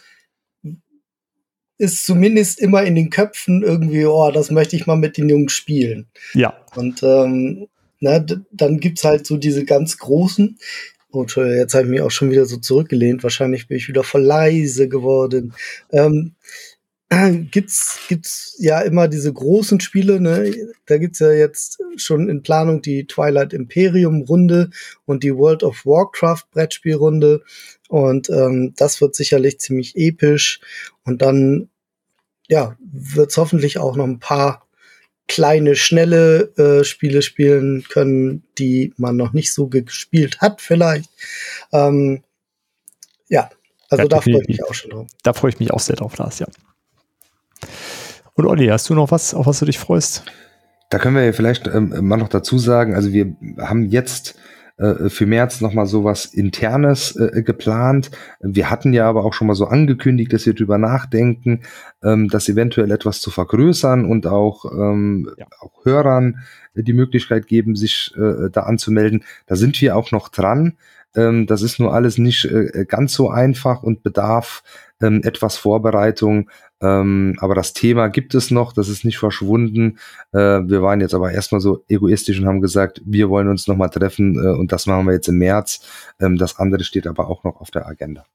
ist 1.78 2.06
zumindest 2.06 2.60
immer 2.60 2.84
in 2.84 2.96
den 2.96 3.10
Köpfen 3.10 3.64
irgendwie, 3.64 4.06
oh, 4.06 4.32
das 4.32 4.52
möchte 4.52 4.76
ich 4.76 4.86
mal 4.86 4.96
mit 4.96 5.18
den 5.18 5.30
Jungs 5.30 5.54
spielen. 5.54 6.08
Ja. 6.34 6.56
Und 6.76 7.02
ähm, 7.04 7.68
na, 8.00 8.24
dann 8.52 8.80
gibt's 8.80 9.04
halt 9.04 9.26
so 9.26 9.38
diese 9.38 9.66
ganz 9.66 9.98
großen. 9.98 10.58
Und 11.10 11.38
oh, 11.38 11.44
jetzt 11.44 11.74
habe 11.74 11.86
ich 11.86 11.92
mich 11.92 12.02
auch 12.02 12.12
schon 12.12 12.32
wieder 12.32 12.46
so 12.46 12.58
zurückgelehnt. 12.58 13.24
Wahrscheinlich 13.24 13.68
bin 13.68 13.78
ich 13.78 13.88
wieder 13.88 14.04
voll 14.04 14.24
leise 14.24 14.88
geworden. 14.88 15.54
Ähm, 15.92 16.34
gibt's 17.52 18.00
gibt's 18.08 18.56
ja 18.60 18.82
immer 18.82 19.08
diese 19.08 19.32
großen 19.32 19.80
Spiele, 19.80 20.20
ne? 20.20 20.54
Da 20.86 20.98
gibt's 20.98 21.20
ja 21.20 21.32
jetzt 21.32 21.80
schon 21.98 22.30
in 22.30 22.44
Planung 22.44 22.82
die 22.82 23.06
Twilight 23.06 23.54
Imperium 23.54 24.22
Runde 24.22 24.70
und 25.06 25.24
die 25.24 25.36
World 25.36 25.64
of 25.64 25.86
Warcraft 25.86 26.44
Brettspielrunde 26.52 27.44
und 27.90 28.30
ähm, 28.30 28.74
das 28.78 29.02
wird 29.02 29.16
sicherlich 29.16 29.60
ziemlich 29.60 29.96
episch 29.96 30.60
und 31.04 31.22
dann 31.22 31.70
ja, 32.48 32.78
wird's 32.80 33.38
hoffentlich 33.38 33.78
auch 33.78 33.96
noch 33.96 34.06
ein 34.06 34.20
paar 34.20 34.68
kleine, 35.28 35.76
schnelle 35.76 36.54
äh, 36.58 36.84
Spiele 36.84 37.22
spielen 37.22 37.84
können, 37.90 38.44
die 38.58 38.94
man 38.98 39.16
noch 39.16 39.34
nicht 39.34 39.54
so 39.54 39.68
gespielt 39.68 40.42
hat, 40.42 40.62
vielleicht. 40.62 41.10
Ähm, 41.72 42.24
ja, 43.30 43.50
also 43.90 44.04
ja, 44.04 44.10
da 44.10 44.22
freue 44.22 44.42
ich 44.42 44.48
mich 44.48 44.64
auch 44.64 44.74
schon 44.74 44.92
drauf. 44.92 45.08
Da 45.24 45.34
freue 45.34 45.52
ich 45.52 45.60
mich 45.60 45.72
auch 45.72 45.80
sehr 45.80 45.96
drauf, 45.96 46.18
Lars, 46.18 46.40
ja. 46.40 46.48
Und 48.36 48.48
Olli, 48.48 48.68
hast 48.68 48.90
du 48.90 48.96
noch 48.96 49.12
was, 49.12 49.34
auf 49.34 49.46
was 49.46 49.60
du 49.60 49.66
dich 49.66 49.80
freust? 49.80 50.24
Da 50.90 50.98
können 50.98 51.16
wir 51.16 51.24
ja 51.24 51.34
vielleicht 51.34 51.68
ähm, 51.68 51.94
mal 52.02 52.18
noch 52.18 52.30
dazu 52.30 52.58
sagen, 52.58 52.96
also 52.96 53.12
wir 53.14 53.36
haben 53.60 53.84
jetzt 53.84 54.36
äh, 54.78 55.10
für 55.10 55.28
März 55.28 55.62
nochmal 55.62 55.86
sowas 55.86 56.26
Internes 56.26 57.16
äh, 57.16 57.44
geplant. 57.44 58.10
Wir 58.42 58.72
hatten 58.72 58.92
ja 58.92 59.08
aber 59.08 59.24
auch 59.24 59.34
schon 59.34 59.48
mal 59.48 59.56
so 59.56 59.66
angekündigt, 59.66 60.34
dass 60.34 60.48
wir 60.48 60.56
drüber 60.56 60.80
nachdenken, 60.80 61.62
ähm, 62.04 62.28
das 62.28 62.50
eventuell 62.50 62.92
etwas 62.92 63.22
zu 63.22 63.30
vergrößern 63.30 64.06
und 64.06 64.26
auch, 64.26 64.66
ähm, 64.66 65.30
ja. 65.38 65.46
auch 65.60 65.86
Hörern 65.86 66.40
die 66.76 66.94
Möglichkeit 66.94 67.46
geben, 67.46 67.76
sich 67.76 68.14
äh, 68.18 68.50
da 68.52 68.62
anzumelden. 68.62 69.24
Da 69.46 69.56
sind 69.56 69.80
wir 69.80 69.96
auch 69.96 70.12
noch 70.12 70.30
dran. 70.30 70.78
Ähm, 71.16 71.46
das 71.46 71.62
ist 71.62 71.80
nur 71.80 71.94
alles 71.94 72.18
nicht 72.18 72.46
äh, 72.46 72.86
ganz 72.88 73.14
so 73.14 73.30
einfach 73.30 73.84
und 73.84 74.02
bedarf 74.02 74.64
ähm, 75.04 75.22
etwas 75.24 75.58
Vorbereitung. 75.58 76.50
Ähm, 76.82 77.36
aber 77.40 77.56
das 77.56 77.74
Thema 77.74 78.08
gibt 78.08 78.34
es 78.36 78.52
noch, 78.52 78.74
das 78.74 78.90
ist 78.90 79.06
nicht 79.06 79.18
verschwunden. 79.18 80.00
Äh, 80.32 80.38
wir 80.38 80.82
waren 80.82 81.02
jetzt 81.02 81.14
aber 81.14 81.32
erstmal 81.32 81.62
so 81.62 81.84
egoistisch 81.88 82.40
und 82.40 82.48
haben 82.48 82.62
gesagt, 82.62 83.02
wir 83.06 83.30
wollen 83.30 83.48
uns 83.50 83.68
nochmal 83.68 83.90
treffen 83.90 84.36
äh, 84.36 84.50
und 84.58 84.72
das 84.72 84.86
machen 84.86 85.06
wir 85.06 85.14
jetzt 85.14 85.28
im 85.28 85.38
März. 85.38 85.86
Ähm, 86.20 86.38
das 86.38 86.60
andere 86.60 86.84
steht 86.84 87.08
aber 87.08 87.30
auch 87.30 87.44
noch 87.44 87.62
auf 87.62 87.72
der 87.72 87.88
Agenda. 87.88 88.26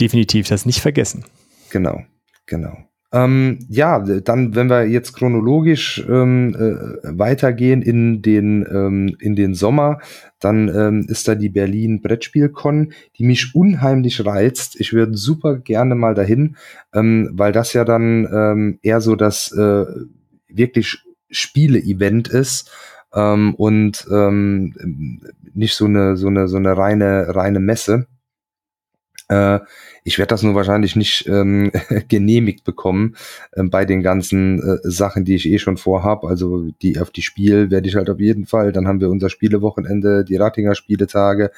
Definitiv, 0.00 0.48
das 0.48 0.66
nicht 0.66 0.80
vergessen. 0.80 1.24
Genau, 1.70 2.02
genau. 2.46 2.76
Ähm, 3.12 3.58
ja, 3.68 3.98
dann, 3.98 4.54
wenn 4.54 4.70
wir 4.70 4.86
jetzt 4.86 5.12
chronologisch 5.12 6.02
ähm, 6.08 6.54
äh, 6.54 7.18
weitergehen 7.18 7.82
in 7.82 8.22
den, 8.22 8.66
ähm, 8.70 9.16
in 9.20 9.36
den 9.36 9.54
Sommer, 9.54 9.98
dann 10.40 10.68
ähm, 10.68 11.06
ist 11.08 11.28
da 11.28 11.34
die 11.34 11.50
Berlin 11.50 12.00
Brettspielcon, 12.00 12.94
die 13.18 13.24
mich 13.24 13.54
unheimlich 13.54 14.24
reizt. 14.24 14.80
Ich 14.80 14.94
würde 14.94 15.14
super 15.14 15.58
gerne 15.58 15.94
mal 15.94 16.14
dahin, 16.14 16.56
ähm, 16.94 17.28
weil 17.34 17.52
das 17.52 17.74
ja 17.74 17.84
dann 17.84 18.26
ähm, 18.32 18.78
eher 18.82 19.02
so 19.02 19.14
das 19.14 19.52
äh, 19.52 19.84
wirklich 20.48 20.98
Spiele-Event 21.30 22.28
ist 22.28 22.70
und 23.14 24.06
nicht 25.52 25.74
so 25.74 25.84
eine 25.84 26.16
so 26.16 26.28
eine 26.28 26.48
so 26.48 26.56
eine 26.56 26.76
reine 26.78 27.34
reine 27.34 27.60
Messe. 27.60 28.06
Äh, 29.32 29.60
ich 30.04 30.18
werde 30.18 30.30
das 30.30 30.42
nur 30.42 30.54
wahrscheinlich 30.54 30.96
nicht 30.96 31.26
ähm, 31.28 31.70
genehmigt 32.08 32.64
bekommen 32.64 33.16
ähm, 33.56 33.70
bei 33.70 33.84
den 33.84 34.02
ganzen 34.02 34.60
äh, 34.60 34.78
Sachen, 34.82 35.24
die 35.24 35.36
ich 35.36 35.48
eh 35.48 35.58
schon 35.58 35.76
vorhab. 35.76 36.24
Also 36.24 36.70
die 36.82 36.98
auf 36.98 37.10
die 37.10 37.22
Spiel 37.22 37.70
werde 37.70 37.88
ich 37.88 37.96
halt 37.96 38.10
auf 38.10 38.20
jeden 38.20 38.46
Fall. 38.46 38.72
Dann 38.72 38.86
haben 38.86 39.00
wir 39.00 39.08
unser 39.08 39.30
Spielewochenende, 39.30 40.24
die 40.24 40.36
Ratinger 40.36 40.74
Spieletage. 40.74 41.50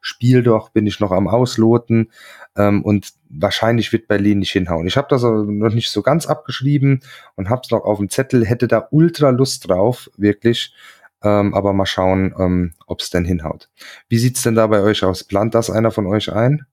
Spiel 0.00 0.42
doch 0.42 0.70
bin 0.70 0.86
ich 0.86 1.00
noch 1.00 1.12
am 1.12 1.28
Ausloten. 1.28 2.10
Ähm, 2.56 2.82
und 2.82 3.12
wahrscheinlich 3.30 3.92
wird 3.92 4.08
Berlin 4.08 4.40
nicht 4.40 4.52
hinhauen. 4.52 4.86
Ich 4.86 4.96
habe 4.96 5.08
das 5.08 5.22
noch 5.22 5.72
nicht 5.72 5.90
so 5.90 6.02
ganz 6.02 6.26
abgeschrieben 6.26 7.00
und 7.36 7.48
habe 7.48 7.62
es 7.64 7.70
noch 7.70 7.84
auf 7.84 7.98
dem 7.98 8.10
Zettel. 8.10 8.44
Hätte 8.44 8.68
da 8.68 8.88
ultra 8.90 9.30
Lust 9.30 9.68
drauf, 9.68 10.10
wirklich. 10.16 10.74
Ähm, 11.22 11.54
aber 11.54 11.72
mal 11.72 11.86
schauen, 11.86 12.34
ähm, 12.38 12.72
ob 12.86 13.00
es 13.00 13.10
denn 13.10 13.24
hinhaut. 13.24 13.70
Wie 14.08 14.18
sieht's 14.18 14.42
denn 14.42 14.56
da 14.56 14.66
bei 14.66 14.82
euch 14.82 15.04
aus? 15.04 15.22
Plant 15.24 15.54
das 15.54 15.70
einer 15.70 15.92
von 15.92 16.06
euch 16.06 16.32
ein? 16.32 16.66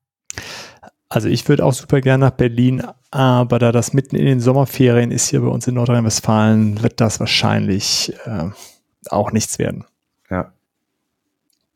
Also 1.10 1.27
ich 1.27 1.49
würde 1.49 1.65
auch 1.65 1.73
super 1.73 2.02
gerne 2.02 2.26
nach 2.26 2.36
Berlin, 2.36 2.84
aber 3.10 3.57
da 3.57 3.72
das 3.72 3.94
mitten 3.94 4.15
in 4.15 4.26
den 4.26 4.40
Sommerferien 4.40 5.10
ist 5.10 5.30
hier 5.30 5.41
bei 5.41 5.48
uns 5.48 5.68
in 5.68 5.73
Nordrhein-Westfalen, 5.73 6.84
wird 6.84 7.02
das 7.02 7.19
wahrscheinlich 7.19 8.14
äh, 8.26 8.49
auch 9.10 9.31
nichts 9.31 9.57
werden. 9.57 9.86
Ja. 10.30 10.53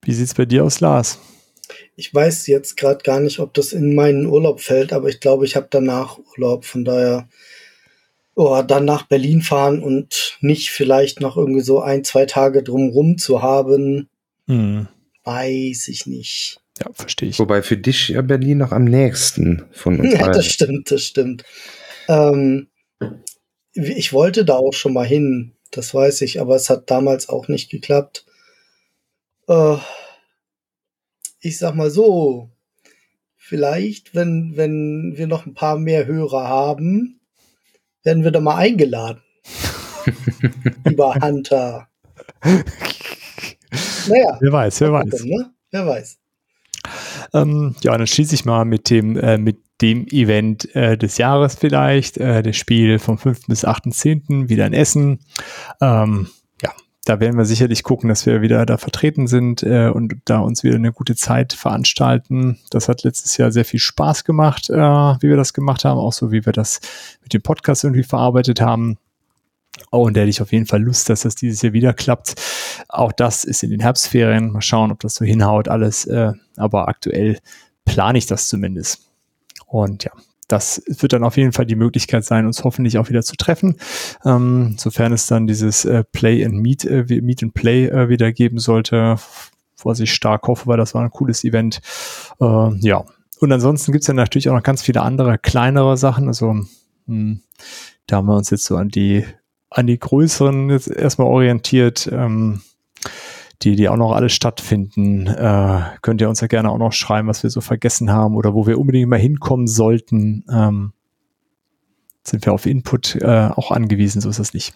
Wie 0.03 0.13
sieht 0.13 0.27
es 0.27 0.33
bei 0.35 0.45
dir 0.45 0.63
aus, 0.63 0.79
Lars? 0.81 1.17
Ich 1.95 2.13
weiß 2.13 2.45
jetzt 2.45 2.77
gerade 2.77 3.03
gar 3.03 3.19
nicht, 3.19 3.39
ob 3.39 3.55
das 3.55 3.73
in 3.73 3.95
meinen 3.95 4.27
Urlaub 4.27 4.61
fällt, 4.61 4.93
aber 4.93 5.09
ich 5.09 5.19
glaube, 5.19 5.45
ich 5.45 5.55
habe 5.55 5.67
danach 5.69 6.19
Urlaub. 6.37 6.65
Von 6.65 6.85
daher, 6.85 7.27
oh, 8.35 8.61
dann 8.61 8.85
nach 8.85 9.07
Berlin 9.07 9.41
fahren 9.41 9.81
und 9.81 10.37
nicht 10.41 10.69
vielleicht 10.69 11.21
noch 11.21 11.37
irgendwie 11.37 11.61
so 11.61 11.81
ein, 11.81 12.03
zwei 12.03 12.25
Tage 12.25 12.61
drumrum 12.61 13.17
zu 13.17 13.41
haben, 13.41 14.09
hm. 14.47 14.87
weiß 15.23 15.87
ich 15.87 16.05
nicht. 16.05 16.59
Ja, 16.79 16.91
verstehe 16.93 17.29
ich. 17.29 17.39
Wobei 17.39 17.61
für 17.61 17.77
dich 17.77 18.09
ja 18.09 18.21
Berlin 18.21 18.59
noch 18.59 18.71
am 18.71 18.85
nächsten 18.85 19.65
von 19.71 19.99
uns. 19.99 20.13
Ja, 20.19 20.31
das 20.31 20.45
stimmt, 20.45 20.89
das 20.91 21.03
stimmt. 21.03 21.43
Ähm, 22.07 22.67
ich 23.73 24.13
wollte 24.13 24.45
da 24.45 24.55
auch 24.55 24.73
schon 24.73 24.93
mal 24.93 25.05
hin, 25.05 25.53
das 25.71 25.93
weiß 25.93 26.21
ich, 26.21 26.39
aber 26.41 26.55
es 26.55 26.69
hat 26.69 26.89
damals 26.89 27.29
auch 27.29 27.47
nicht 27.47 27.69
geklappt. 27.69 28.25
Äh, 29.47 29.77
ich 31.39 31.57
sag 31.57 31.75
mal 31.75 31.89
so, 31.89 32.49
vielleicht, 33.35 34.15
wenn, 34.15 34.53
wenn 34.55 35.13
wir 35.15 35.27
noch 35.27 35.45
ein 35.45 35.53
paar 35.53 35.77
mehr 35.77 36.05
Hörer 36.05 36.47
haben, 36.47 37.19
werden 38.03 38.23
wir 38.23 38.31
da 38.31 38.39
mal 38.39 38.55
eingeladen. 38.55 39.21
Lieber 40.85 41.15
Hunter. 41.15 41.87
Naja. 44.07 44.37
Wer 44.41 44.51
weiß, 44.51 44.81
wer 44.81 44.91
weiß. 44.91 45.09
Gucken, 45.09 45.29
ne? 45.29 45.53
Wer 45.71 45.87
weiß. 45.87 46.19
Ähm, 47.33 47.75
ja, 47.81 47.97
dann 47.97 48.07
schließe 48.07 48.35
ich 48.35 48.45
mal 48.45 48.65
mit 48.65 48.89
dem, 48.89 49.17
äh, 49.17 49.37
mit 49.37 49.59
dem 49.81 50.07
Event 50.07 50.73
äh, 50.75 50.97
des 50.97 51.17
Jahres 51.17 51.55
vielleicht, 51.55 52.17
äh, 52.17 52.43
das 52.43 52.55
Spiel 52.55 52.99
vom 52.99 53.17
5. 53.17 53.47
bis 53.47 53.65
8.10. 53.65 54.49
wieder 54.49 54.67
in 54.67 54.73
Essen. 54.73 55.19
Ähm, 55.81 56.27
ja, 56.61 56.71
da 57.05 57.19
werden 57.19 57.37
wir 57.37 57.45
sicherlich 57.45 57.83
gucken, 57.83 58.07
dass 58.07 58.25
wir 58.25 58.41
wieder 58.41 58.65
da 58.65 58.77
vertreten 58.77 59.27
sind 59.27 59.63
äh, 59.63 59.89
und 59.89 60.15
da 60.25 60.39
uns 60.39 60.63
wieder 60.63 60.75
eine 60.75 60.93
gute 60.93 61.15
Zeit 61.15 61.53
veranstalten. 61.53 62.59
Das 62.69 62.87
hat 62.87 63.03
letztes 63.03 63.35
Jahr 63.37 63.51
sehr 63.51 63.65
viel 63.65 63.79
Spaß 63.79 64.23
gemacht, 64.25 64.69
äh, 64.69 64.75
wie 64.75 65.29
wir 65.29 65.37
das 65.37 65.53
gemacht 65.53 65.85
haben, 65.85 65.99
auch 65.99 66.13
so 66.13 66.31
wie 66.31 66.45
wir 66.45 66.53
das 66.53 66.79
mit 67.23 67.33
dem 67.33 67.41
Podcast 67.41 67.83
irgendwie 67.83 68.03
verarbeitet 68.03 68.61
haben. 68.61 68.97
Oh, 69.91 70.05
und 70.05 70.15
da 70.15 70.21
hätte 70.21 70.29
ich 70.29 70.41
auf 70.41 70.51
jeden 70.51 70.65
Fall 70.65 70.81
Lust, 70.81 71.09
dass 71.09 71.21
das 71.21 71.35
dieses 71.35 71.61
Jahr 71.61 71.73
wieder 71.73 71.93
klappt. 71.93 72.35
Auch 72.89 73.11
das 73.11 73.43
ist 73.43 73.63
in 73.63 73.71
den 73.71 73.79
Herbstferien. 73.79 74.51
Mal 74.51 74.61
schauen, 74.61 74.91
ob 74.91 74.99
das 74.99 75.15
so 75.15 75.25
hinhaut 75.25 75.67
alles. 75.67 76.05
Äh, 76.05 76.33
aber 76.57 76.87
aktuell 76.87 77.39
plane 77.85 78.17
ich 78.17 78.27
das 78.27 78.47
zumindest. 78.47 79.09
Und 79.67 80.03
ja, 80.03 80.11
das 80.47 80.83
wird 80.87 81.13
dann 81.13 81.23
auf 81.23 81.37
jeden 81.37 81.53
Fall 81.53 81.65
die 81.65 81.75
Möglichkeit 81.75 82.23
sein, 82.23 82.45
uns 82.45 82.63
hoffentlich 82.63 82.97
auch 82.97 83.09
wieder 83.09 83.23
zu 83.23 83.35
treffen, 83.35 83.77
ähm, 84.23 84.75
sofern 84.77 85.11
es 85.11 85.25
dann 85.25 85.47
dieses 85.47 85.85
äh, 85.85 86.03
Play 86.03 86.45
and 86.45 86.55
Meet, 86.55 86.85
äh, 86.85 87.21
Meet 87.21 87.43
and 87.43 87.53
Play 87.55 87.89
wieder 88.09 88.31
geben 88.31 88.59
sollte, 88.59 89.15
was 89.83 89.99
ich 89.99 90.13
stark 90.13 90.47
hoffe, 90.47 90.67
weil 90.67 90.77
das 90.77 90.93
war 90.93 91.01
ein 91.01 91.09
cooles 91.09 91.43
Event. 91.43 91.81
Ja, 92.39 93.05
und 93.39 93.51
ansonsten 93.51 93.91
gibt 93.91 94.03
es 94.03 94.07
ja 94.07 94.13
natürlich 94.13 94.49
auch 94.49 94.55
noch 94.55 94.63
ganz 94.63 94.81
viele 94.81 95.01
andere 95.01 95.37
kleinere 95.37 95.97
Sachen. 95.97 96.27
Also 96.27 96.53
mh, 96.53 96.67
hm, 97.07 97.41
da 98.07 98.17
haben 98.17 98.27
wir 98.27 98.37
uns 98.37 98.49
jetzt 98.51 98.63
so 98.63 98.77
an 98.77 98.87
die 98.87 99.25
an 99.73 99.87
die 99.87 99.99
größeren 99.99 100.69
jetzt 100.69 100.89
erstmal 100.89 101.27
orientiert. 101.27 102.09
Ähm, 102.11 102.61
die, 103.63 103.75
die 103.75 103.89
auch 103.89 103.97
noch 103.97 104.11
alle 104.11 104.29
stattfinden. 104.29 105.27
Äh, 105.27 105.81
könnt 106.01 106.21
ihr 106.21 106.29
uns 106.29 106.41
ja 106.41 106.47
gerne 106.47 106.69
auch 106.69 106.77
noch 106.77 106.93
schreiben, 106.93 107.27
was 107.27 107.43
wir 107.43 107.49
so 107.49 107.61
vergessen 107.61 108.11
haben 108.11 108.35
oder 108.35 108.53
wo 108.53 108.67
wir 108.67 108.79
unbedingt 108.79 109.09
mal 109.09 109.19
hinkommen 109.19 109.67
sollten. 109.67 110.45
Ähm, 110.51 110.93
sind 112.23 112.45
wir 112.45 112.53
auf 112.53 112.65
Input 112.65 113.15
äh, 113.15 113.49
auch 113.53 113.71
angewiesen, 113.71 114.21
so 114.21 114.29
ist 114.29 114.39
das 114.39 114.53
nicht. 114.53 114.73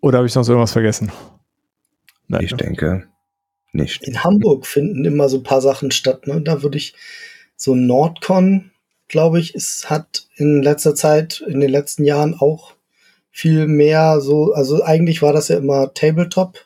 Oder 0.00 0.18
habe 0.18 0.26
ich 0.26 0.34
noch 0.34 0.42
so 0.42 0.52
irgendwas 0.52 0.72
vergessen? 0.72 1.12
Nein, 2.26 2.44
ich 2.44 2.50
ne? 2.52 2.56
denke 2.56 3.08
nicht. 3.72 4.02
In 4.02 4.22
Hamburg 4.24 4.66
finden 4.66 5.04
immer 5.04 5.28
so 5.28 5.38
ein 5.38 5.44
paar 5.44 5.60
Sachen 5.60 5.90
statt. 5.90 6.26
Ne? 6.26 6.42
Da 6.42 6.62
würde 6.62 6.76
ich 6.76 6.94
so 7.56 7.74
Nordcon, 7.74 8.71
glaube 9.12 9.38
ich, 9.38 9.54
es 9.54 9.90
hat 9.90 10.26
in 10.36 10.62
letzter 10.62 10.94
Zeit, 10.94 11.44
in 11.46 11.60
den 11.60 11.70
letzten 11.70 12.04
Jahren 12.04 12.34
auch 12.34 12.72
viel 13.30 13.68
mehr 13.68 14.20
so, 14.20 14.52
also 14.54 14.82
eigentlich 14.82 15.22
war 15.22 15.34
das 15.34 15.48
ja 15.48 15.58
immer 15.58 15.92
Tabletop 15.94 16.58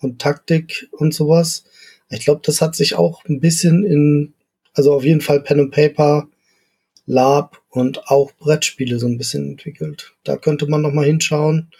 und 0.00 0.20
Taktik 0.20 0.88
und 0.92 1.14
sowas. 1.14 1.64
Ich 2.10 2.24
glaube, 2.24 2.42
das 2.44 2.60
hat 2.60 2.76
sich 2.76 2.94
auch 2.94 3.24
ein 3.24 3.40
bisschen 3.40 3.84
in, 3.84 4.34
also 4.74 4.94
auf 4.94 5.02
jeden 5.02 5.22
Fall 5.22 5.40
Pen 5.40 5.60
and 5.60 5.72
Paper, 5.72 6.28
Lab 7.06 7.62
und 7.70 8.06
auch 8.08 8.32
Brettspiele 8.32 8.98
so 8.98 9.06
ein 9.06 9.16
bisschen 9.16 9.52
entwickelt. 9.52 10.14
Da 10.24 10.36
könnte 10.36 10.66
man 10.66 10.82
noch 10.82 10.92
mal 10.92 11.06
hinschauen. 11.06 11.70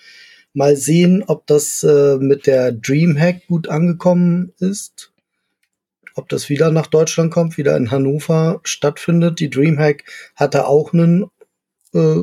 Mal 0.54 0.76
sehen, 0.76 1.22
ob 1.26 1.46
das 1.46 1.82
äh, 1.82 2.16
mit 2.16 2.46
der 2.46 2.72
Dreamhack 2.72 3.46
gut 3.46 3.68
angekommen 3.68 4.54
ist. 4.58 5.12
Ob 6.16 6.28
das 6.30 6.48
wieder 6.48 6.72
nach 6.72 6.86
Deutschland 6.86 7.30
kommt, 7.30 7.59
wieder 7.59 7.76
in 7.76 7.90
Hannover 7.90 8.60
stattfindet. 8.64 9.38
Die 9.38 9.51
Dreamhack 9.51 10.05
hatte 10.34 10.66
auch 10.66 10.93
einen 10.93 11.26
äh, 11.94 12.22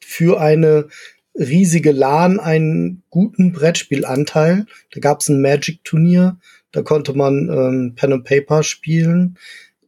für 0.00 0.40
eine 0.40 0.88
riesige 1.34 1.92
LAN 1.92 2.40
einen 2.40 3.02
guten 3.10 3.52
Brettspielanteil. 3.52 4.66
Da 4.92 5.00
gab 5.00 5.20
es 5.20 5.28
ein 5.28 5.42
Magic-Turnier, 5.42 6.38
da 6.72 6.82
konnte 6.82 7.12
man 7.12 7.50
ähm, 7.50 7.94
Pen 7.96 8.14
and 8.14 8.24
Paper 8.24 8.62
spielen, 8.62 9.36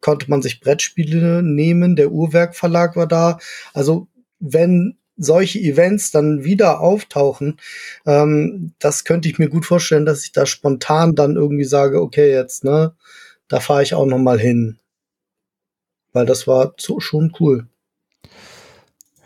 konnte 0.01 0.29
man 0.29 0.43
sich 0.43 0.61
Brettspiele 0.61 1.43
nehmen, 1.43 1.97
der 1.97 2.13
Uhrwerk 2.13 2.55
Verlag 2.55 2.95
war 2.95 3.07
da. 3.07 3.39
Also 3.73 4.09
wenn 4.39 4.99
solche 5.19 5.59
Events 5.59 6.11
dann 6.11 6.45
wieder 6.45 6.81
auftauchen, 6.81 7.59
ähm, 8.07 8.73
das 8.79 9.05
könnte 9.05 9.29
ich 9.29 9.39
mir 9.39 9.49
gut 9.49 9.67
vorstellen, 9.67 10.07
dass 10.07 10.25
ich 10.25 10.33
da 10.33 10.47
spontan 10.47 11.15
dann 11.15 11.37
irgendwie 11.37 11.65
sage, 11.65 12.01
okay, 12.01 12.33
jetzt, 12.33 12.65
ne, 12.65 12.93
da 13.49 13.61
fahre 13.61 13.83
ich 13.83 13.95
auch 13.95 14.07
noch 14.07 14.19
mal 14.19 14.39
hin. 14.39 14.79
Weil 16.13 16.27
das 16.27 16.47
war 16.47 16.75
so, 16.79 17.01
schon 17.01 17.35
cool. 17.41 17.67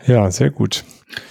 Ja, 0.05 0.29
sehr 0.31 0.49
gut. 0.49 0.83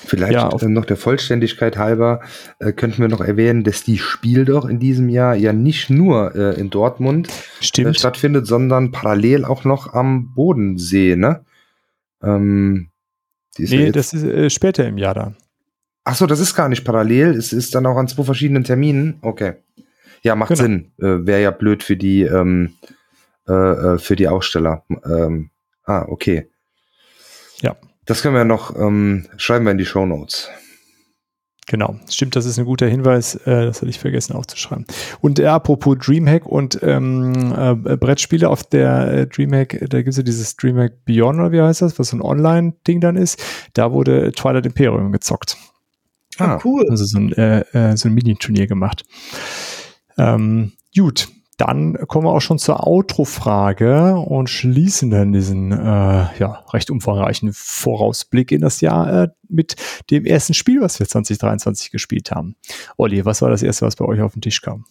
Vielleicht 0.04 0.32
Ja, 0.32 0.48
äh, 0.48 0.68
noch 0.68 0.84
der 0.84 0.96
Vollständigkeit 0.96 1.76
halber 1.76 2.20
äh, 2.58 2.72
könnten 2.72 3.02
wir 3.02 3.08
noch 3.08 3.20
erwähnen, 3.20 3.64
dass 3.64 3.82
die 3.82 3.98
Spiel 3.98 4.44
doch 4.44 4.64
in 4.66 4.78
diesem 4.78 5.08
Jahr 5.08 5.34
ja 5.34 5.52
nicht 5.52 5.90
nur 5.90 6.34
äh, 6.34 6.58
in 6.58 6.70
Dortmund 6.70 7.28
äh, 7.28 7.32
Stimmt. 7.60 7.98
stattfindet, 7.98 8.46
sondern 8.46 8.92
parallel 8.92 9.44
auch 9.44 9.64
noch 9.64 9.92
am 9.92 10.32
Bodensee, 10.34 11.16
ne? 11.16 11.44
Ähm, 12.22 12.91
die 13.58 13.64
ja 13.64 13.76
Nee, 13.78 13.84
jetzt- 13.86 13.96
das 13.96 14.12
ist 14.14 14.24
äh, 14.24 14.50
später 14.50 14.86
im 14.86 14.98
Jahr 14.98 15.14
dann. 15.14 15.36
Ach 16.04 16.14
so, 16.16 16.26
das 16.26 16.40
ist 16.40 16.54
gar 16.54 16.68
nicht 16.68 16.84
parallel. 16.84 17.36
Es 17.36 17.52
ist 17.52 17.74
dann 17.74 17.86
auch 17.86 17.96
an 17.96 18.08
zwei 18.08 18.24
verschiedenen 18.24 18.64
Terminen. 18.64 19.18
Okay. 19.22 19.54
Ja, 20.22 20.34
macht 20.34 20.48
Genau. 20.50 20.62
Sinn. 20.62 20.92
Äh, 20.98 21.26
Wäre 21.26 21.42
ja 21.42 21.50
blöd 21.52 21.82
für 21.82 21.96
die 21.96 22.22
ähm, 22.22 22.74
äh, 23.48 23.52
äh, 23.52 23.98
für 23.98 24.16
die 24.16 24.28
Aussteller. 24.28 24.84
Ähm, 25.04 25.50
ah, 25.84 26.04
okay. 26.08 26.48
Ja. 27.60 27.76
Das 28.04 28.22
können 28.22 28.34
wir 28.34 28.44
noch 28.44 28.76
ähm, 28.76 29.26
schreiben 29.36 29.64
wir 29.64 29.72
in 29.72 29.78
die 29.78 29.86
Show 29.86 30.06
Notes. 30.06 30.48
Genau, 31.68 31.94
stimmt, 32.10 32.34
das 32.34 32.44
ist 32.44 32.58
ein 32.58 32.64
guter 32.64 32.88
Hinweis, 32.88 33.36
äh, 33.36 33.66
das 33.66 33.80
hatte 33.80 33.88
ich 33.88 34.00
vergessen 34.00 34.34
aufzuschreiben. 34.34 34.84
Und 35.20 35.38
äh, 35.38 35.46
apropos 35.46 35.96
Dreamhack 35.98 36.44
und 36.44 36.80
ähm, 36.82 37.54
äh, 37.56 37.96
Brettspiele 37.96 38.48
auf 38.48 38.64
der 38.64 39.12
äh, 39.12 39.26
Dreamhack, 39.28 39.78
da 39.88 39.98
gibt 39.98 40.08
es 40.08 40.16
ja 40.16 40.24
dieses 40.24 40.56
Dreamhack 40.56 41.04
Beyond, 41.04 41.38
oder 41.38 41.52
wie 41.52 41.60
heißt 41.60 41.80
das, 41.82 41.98
was 42.00 42.08
so 42.08 42.16
ein 42.16 42.22
Online-Ding 42.22 43.00
dann 43.00 43.16
ist. 43.16 43.42
Da 43.74 43.92
wurde 43.92 44.32
Twilight 44.32 44.66
Imperium 44.66 45.12
gezockt. 45.12 45.56
Ah, 46.38 46.58
cool. 46.64 46.84
Also 46.90 47.04
so 47.04 47.18
ein, 47.18 47.32
äh, 47.32 47.60
äh, 47.72 47.96
so 47.96 48.08
ein 48.08 48.14
Mini-Turnier 48.14 48.66
gemacht. 48.66 49.04
Ähm, 50.18 50.72
gut, 50.96 51.28
dann 51.62 51.94
kommen 52.08 52.26
wir 52.26 52.32
auch 52.32 52.40
schon 52.40 52.58
zur 52.58 52.86
Outro-Frage 52.86 54.16
und 54.16 54.50
schließen 54.50 55.10
dann 55.10 55.32
diesen 55.32 55.70
äh, 55.70 55.76
ja, 55.76 56.64
recht 56.72 56.90
umfangreichen 56.90 57.52
Vorausblick 57.52 58.50
in 58.50 58.62
das 58.62 58.80
Jahr 58.80 59.24
äh, 59.24 59.28
mit 59.48 59.76
dem 60.10 60.24
ersten 60.24 60.54
Spiel, 60.54 60.80
was 60.80 60.98
wir 60.98 61.06
2023 61.06 61.92
gespielt 61.92 62.32
haben. 62.32 62.56
Olli, 62.96 63.24
was 63.24 63.42
war 63.42 63.50
das 63.50 63.62
erste, 63.62 63.86
was 63.86 63.96
bei 63.96 64.04
euch 64.04 64.20
auf 64.20 64.32
den 64.32 64.42
Tisch 64.42 64.60
kam? 64.60 64.86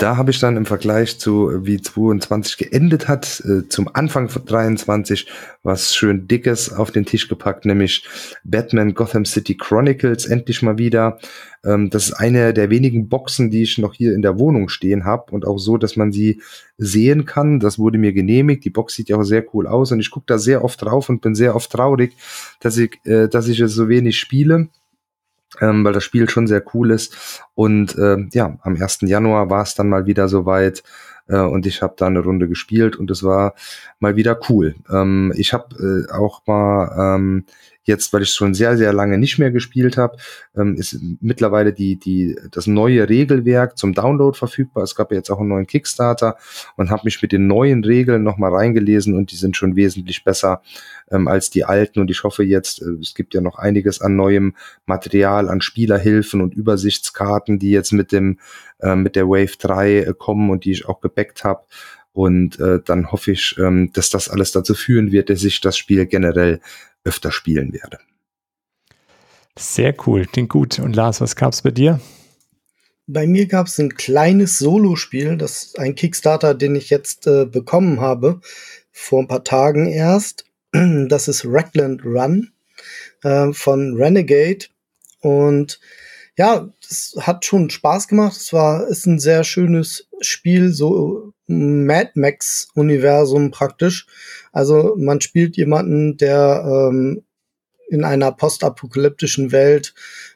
Da 0.00 0.16
habe 0.16 0.30
ich 0.30 0.38
dann 0.38 0.56
im 0.56 0.64
Vergleich 0.64 1.18
zu 1.18 1.66
wie 1.66 1.78
22 1.78 2.56
geendet 2.56 3.06
hat, 3.06 3.42
äh, 3.44 3.68
zum 3.68 3.94
Anfang 3.94 4.30
von 4.30 4.46
23 4.46 5.26
was 5.62 5.94
schön 5.94 6.26
dickes 6.26 6.72
auf 6.72 6.90
den 6.90 7.04
Tisch 7.04 7.28
gepackt, 7.28 7.66
nämlich 7.66 8.08
Batman 8.42 8.94
Gotham 8.94 9.26
City 9.26 9.58
Chronicles 9.58 10.24
endlich 10.24 10.62
mal 10.62 10.78
wieder. 10.78 11.18
Ähm, 11.62 11.90
das 11.90 12.04
ist 12.04 12.12
eine 12.14 12.54
der 12.54 12.70
wenigen 12.70 13.10
Boxen, 13.10 13.50
die 13.50 13.62
ich 13.62 13.76
noch 13.76 13.92
hier 13.92 14.14
in 14.14 14.22
der 14.22 14.38
Wohnung 14.38 14.70
stehen 14.70 15.04
habe 15.04 15.32
und 15.32 15.46
auch 15.46 15.58
so, 15.58 15.76
dass 15.76 15.96
man 15.96 16.12
sie 16.12 16.40
sehen 16.78 17.26
kann. 17.26 17.60
Das 17.60 17.78
wurde 17.78 17.98
mir 17.98 18.14
genehmigt. 18.14 18.64
Die 18.64 18.70
Box 18.70 18.94
sieht 18.94 19.10
ja 19.10 19.18
auch 19.18 19.24
sehr 19.24 19.44
cool 19.52 19.66
aus 19.66 19.92
und 19.92 20.00
ich 20.00 20.10
gucke 20.10 20.24
da 20.26 20.38
sehr 20.38 20.64
oft 20.64 20.80
drauf 20.80 21.10
und 21.10 21.20
bin 21.20 21.34
sehr 21.34 21.54
oft 21.54 21.70
traurig, 21.70 22.16
dass 22.60 22.78
ich, 22.78 22.98
äh, 23.04 23.28
dass 23.28 23.48
ich 23.48 23.60
es 23.60 23.74
so 23.74 23.90
wenig 23.90 24.18
spiele 24.18 24.70
ähm, 25.60 25.84
weil 25.84 25.92
das 25.92 26.04
Spiel 26.04 26.28
schon 26.28 26.46
sehr 26.46 26.62
cool 26.74 26.90
ist. 26.90 27.44
Und 27.54 27.96
äh, 27.96 28.18
ja, 28.32 28.58
am 28.62 28.76
1. 28.80 29.00
Januar 29.02 29.50
war 29.50 29.62
es 29.62 29.74
dann 29.74 29.88
mal 29.88 30.06
wieder 30.06 30.28
soweit 30.28 30.82
äh, 31.30 31.40
und 31.40 31.66
ich 31.66 31.82
habe 31.82 31.94
da 31.96 32.06
eine 32.06 32.20
Runde 32.20 32.48
gespielt 32.48 32.96
und 32.96 33.10
es 33.10 33.22
war 33.22 33.54
mal 33.98 34.16
wieder 34.16 34.38
cool. 34.48 34.74
Ähm, 34.90 35.32
ich 35.36 35.52
habe 35.52 36.06
äh, 36.08 36.12
auch 36.12 36.42
mal 36.46 37.16
ähm, 37.16 37.44
jetzt, 37.84 38.12
weil 38.12 38.22
ich 38.22 38.30
schon 38.30 38.54
sehr, 38.54 38.76
sehr 38.76 38.92
lange 38.92 39.18
nicht 39.18 39.38
mehr 39.38 39.50
gespielt 39.50 39.96
habe, 39.96 40.16
ähm, 40.56 40.76
ist 40.76 40.98
mittlerweile 41.20 41.72
die, 41.72 41.96
die, 41.96 42.36
das 42.50 42.66
neue 42.66 43.08
Regelwerk 43.08 43.78
zum 43.78 43.94
Download 43.94 44.36
verfügbar. 44.36 44.84
Es 44.84 44.94
gab 44.94 45.10
ja 45.10 45.18
jetzt 45.18 45.30
auch 45.30 45.40
einen 45.40 45.48
neuen 45.48 45.66
Kickstarter 45.66 46.36
und 46.76 46.90
habe 46.90 47.02
mich 47.04 47.20
mit 47.22 47.32
den 47.32 47.46
neuen 47.46 47.84
Regeln 47.84 48.22
nochmal 48.22 48.54
reingelesen 48.54 49.16
und 49.16 49.32
die 49.32 49.36
sind 49.36 49.56
schon 49.56 49.76
wesentlich 49.76 50.24
besser 50.24 50.62
ähm, 51.10 51.28
als 51.28 51.50
die 51.50 51.64
alten. 51.64 52.00
Und 52.00 52.10
ich 52.10 52.24
hoffe 52.24 52.42
jetzt, 52.42 52.82
äh, 52.82 52.90
es 53.00 53.14
gibt 53.14 53.34
ja 53.34 53.40
noch 53.40 53.56
einiges 53.58 54.00
an 54.00 54.16
neuem 54.16 54.54
Material, 54.86 55.48
an 55.48 55.60
Spielerhilfen 55.60 56.40
und 56.40 56.54
Übersichtskarten, 56.54 57.58
die 57.58 57.70
jetzt 57.70 57.92
mit 57.92 58.12
dem 58.12 58.38
äh, 58.80 58.96
mit 58.96 59.16
der 59.16 59.28
Wave 59.28 59.56
3 59.58 59.96
äh, 59.96 60.14
kommen 60.16 60.50
und 60.50 60.64
die 60.64 60.72
ich 60.72 60.86
auch 60.86 61.00
gebackt 61.00 61.44
habe. 61.44 61.62
Und 62.12 62.58
äh, 62.58 62.80
dann 62.84 63.12
hoffe 63.12 63.32
ich, 63.32 63.56
ähm, 63.58 63.92
dass 63.92 64.10
das 64.10 64.28
alles 64.28 64.52
dazu 64.52 64.74
führen 64.74 65.12
wird, 65.12 65.30
dass 65.30 65.44
ich 65.44 65.60
das 65.60 65.76
Spiel 65.76 66.06
generell 66.06 66.60
öfter 67.04 67.30
spielen 67.30 67.72
werde. 67.72 67.98
Sehr 69.58 69.94
cool, 70.06 70.26
klingt 70.26 70.50
gut. 70.50 70.78
Und 70.78 70.96
Lars, 70.96 71.20
was 71.20 71.36
gab's 71.36 71.62
bei 71.62 71.70
dir? 71.70 72.00
Bei 73.06 73.26
mir 73.26 73.46
gab 73.46 73.66
es 73.66 73.78
ein 73.78 73.94
kleines 73.94 74.58
Solospiel, 74.58 75.36
das 75.36 75.64
ist 75.64 75.78
ein 75.78 75.96
Kickstarter, 75.96 76.54
den 76.54 76.76
ich 76.76 76.90
jetzt 76.90 77.26
äh, 77.26 77.44
bekommen 77.44 78.00
habe, 78.00 78.40
vor 78.92 79.20
ein 79.20 79.28
paar 79.28 79.42
Tagen 79.42 79.86
erst. 79.86 80.44
Das 81.08 81.28
ist 81.28 81.44
Ragland 81.46 82.04
Run 82.04 82.52
äh, 83.22 83.52
von 83.52 83.94
Renegade. 83.96 84.66
Und 85.20 85.80
ja, 86.36 86.72
das 86.88 87.16
hat 87.20 87.44
schon 87.44 87.70
Spaß 87.70 88.08
gemacht. 88.08 88.36
Es 88.36 88.52
war, 88.52 88.86
ist 88.88 89.06
ein 89.06 89.18
sehr 89.18 89.44
schönes 89.44 90.08
Spiel, 90.20 90.72
so 90.72 91.32
Mad 91.46 92.12
Max 92.14 92.68
Universum 92.74 93.50
praktisch. 93.50 94.06
Also 94.52 94.94
man 94.96 95.20
spielt 95.20 95.56
jemanden, 95.56 96.16
der 96.16 96.64
ähm, 96.64 97.24
in 97.88 98.04
einer 98.04 98.32
postapokalyptischen 98.32 99.52
Welt 99.52 99.94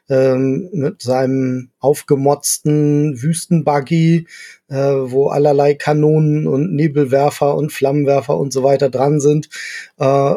ähm, 0.09 0.69
mit 0.71 1.01
seinem 1.01 1.71
aufgemotzten 1.79 3.21
Wüstenbuggy, 3.21 4.27
äh, 4.67 4.75
wo 4.75 5.27
allerlei 5.27 5.73
Kanonen 5.73 6.47
und 6.47 6.73
Nebelwerfer 6.73 7.55
und 7.55 7.71
Flammenwerfer 7.71 8.37
und 8.37 8.53
so 8.53 8.63
weiter 8.63 8.89
dran 8.89 9.19
sind, 9.19 9.49
äh, 9.97 10.35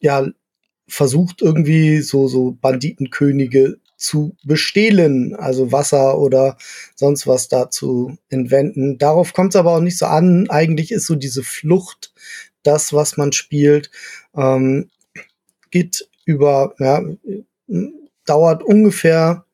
ja, 0.00 0.26
versucht 0.86 1.42
irgendwie 1.42 2.00
so, 2.00 2.28
so 2.28 2.56
Banditenkönige 2.60 3.78
zu 3.96 4.36
bestehlen, 4.44 5.34
also 5.34 5.72
Wasser 5.72 6.18
oder 6.18 6.58
sonst 6.94 7.26
was 7.26 7.48
da 7.48 7.70
zu 7.70 8.16
entwenden. 8.28 8.98
Darauf 8.98 9.32
kommt 9.32 9.54
es 9.54 9.56
aber 9.58 9.76
auch 9.76 9.80
nicht 9.80 9.98
so 9.98 10.06
an. 10.06 10.50
Eigentlich 10.50 10.92
ist 10.92 11.06
so 11.06 11.14
diese 11.14 11.42
Flucht 11.42 12.12
das, 12.62 12.92
was 12.92 13.16
man 13.16 13.32
spielt, 13.32 13.90
ähm, 14.36 14.90
geht 15.70 16.08
über, 16.24 16.74
ja, 16.78 17.02
dauert 18.24 18.62
ungefähr, 18.62 19.44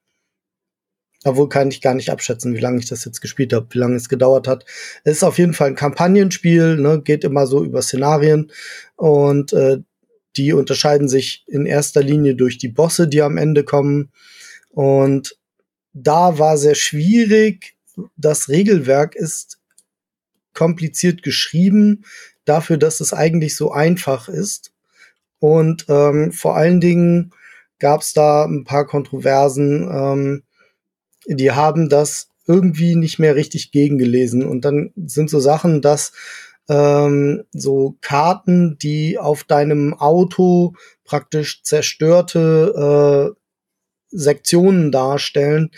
obwohl 1.25 1.49
kann 1.49 1.69
ich 1.69 1.81
gar 1.81 1.95
nicht 1.95 2.11
abschätzen, 2.11 2.55
wie 2.55 2.61
lange 2.61 2.79
ich 2.79 2.89
das 2.89 3.05
jetzt 3.05 3.21
gespielt 3.21 3.53
habe, 3.53 3.67
wie 3.71 3.79
lange 3.79 3.97
es 3.97 4.09
gedauert 4.09 4.49
hat. 4.49 4.65
Es 5.05 5.19
ist 5.19 5.25
auf 5.25 5.39
jeden 5.39 5.53
Fall 5.53 5.69
ein 5.69 5.75
Kampagnenspiel, 5.75 6.77
ne, 6.77 7.03
geht 7.03 7.25
immer 7.25 7.47
so 7.47 7.63
über 7.65 7.83
Szenarien 7.83 8.51
und 8.97 9.53
äh, 9.53 9.79
die 10.37 10.53
unterscheiden 10.53 11.09
sich 11.09 11.45
in 11.49 11.67
erster 11.67 12.03
Linie 12.03 12.37
durch 12.37 12.57
die 12.59 12.69
Bosse, 12.69 13.09
die 13.09 13.23
am 13.23 13.37
Ende 13.37 13.65
kommen. 13.65 14.11
Und 14.71 15.37
da 15.93 16.39
war 16.39 16.57
sehr 16.57 16.77
schwierig. 16.77 17.77
Das 18.17 18.49
Regelwerk 18.49 19.17
ist 19.17 19.59
kompliziert 20.55 21.23
geschrieben, 21.23 22.05
dafür, 22.45 22.77
dass 22.77 23.01
es 23.01 23.13
eigentlich 23.13 23.57
so 23.57 23.73
einfach 23.73 24.29
ist. 24.29 24.73
Und 25.39 25.87
ähm, 25.89 26.33
vor 26.33 26.57
allen 26.57 26.81
Dingen 26.81 27.33
gab 27.81 28.03
es 28.03 28.13
da 28.13 28.45
ein 28.45 28.65
paar 28.65 28.87
Kontroversen. 28.87 29.89
Ähm, 29.91 30.43
die 31.27 31.51
haben 31.51 31.89
das 31.89 32.29
irgendwie 32.47 32.95
nicht 32.97 33.19
mehr 33.19 33.37
richtig 33.37 33.73
gegengelesen. 33.73 34.47
Und 34.47 34.65
dann 34.65 34.93
sind 34.97 35.31
so 35.31 35.41
Sachen, 35.41 35.83
dass 35.83 36.13
ähm, 36.69 37.45
so 37.53 37.97
Karten, 38.01 38.79
die 38.79 39.19
auf 39.19 39.45
deinem 39.45 39.95
Auto 39.95 40.75
praktisch 41.05 41.63
zerstörte 41.63 43.35
äh, 43.35 43.41
Sektionen 44.13 44.93
darstellen. 44.93 45.71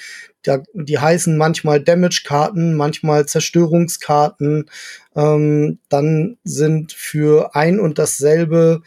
Da, 0.43 0.63
die 0.75 0.99
heißen 0.99 1.37
manchmal 1.37 1.81
Damage-Karten, 1.83 2.75
manchmal 2.75 3.27
Zerstörungskarten. 3.27 4.71
Ähm, 5.15 5.79
dann 5.89 6.39
sind 6.45 6.93
für 6.93 7.55
ein 7.55 7.79
und 7.79 7.99
dasselbe 7.99 8.83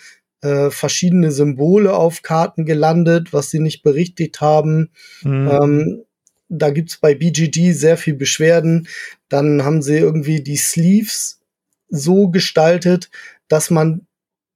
äh, 0.45 0.69
verschiedene 0.69 1.31
Symbole 1.31 1.95
auf 1.95 2.21
Karten 2.21 2.65
gelandet, 2.65 3.33
was 3.33 3.49
sie 3.49 3.59
nicht 3.59 3.81
berichtigt 3.81 4.41
haben. 4.41 4.91
Mhm. 5.23 5.49
Ähm, 5.49 6.03
da 6.49 6.69
gibt's 6.69 6.97
bei 6.97 7.15
BGG 7.15 7.71
sehr 7.71 7.97
viel 7.97 8.13
Beschwerden. 8.13 8.87
Dann 9.27 9.63
haben 9.63 9.81
sie 9.81 9.97
irgendwie 9.97 10.41
die 10.41 10.57
Sleeves 10.57 11.41
so 11.89 12.29
gestaltet, 12.29 13.09
dass 13.47 13.71
man 13.71 14.05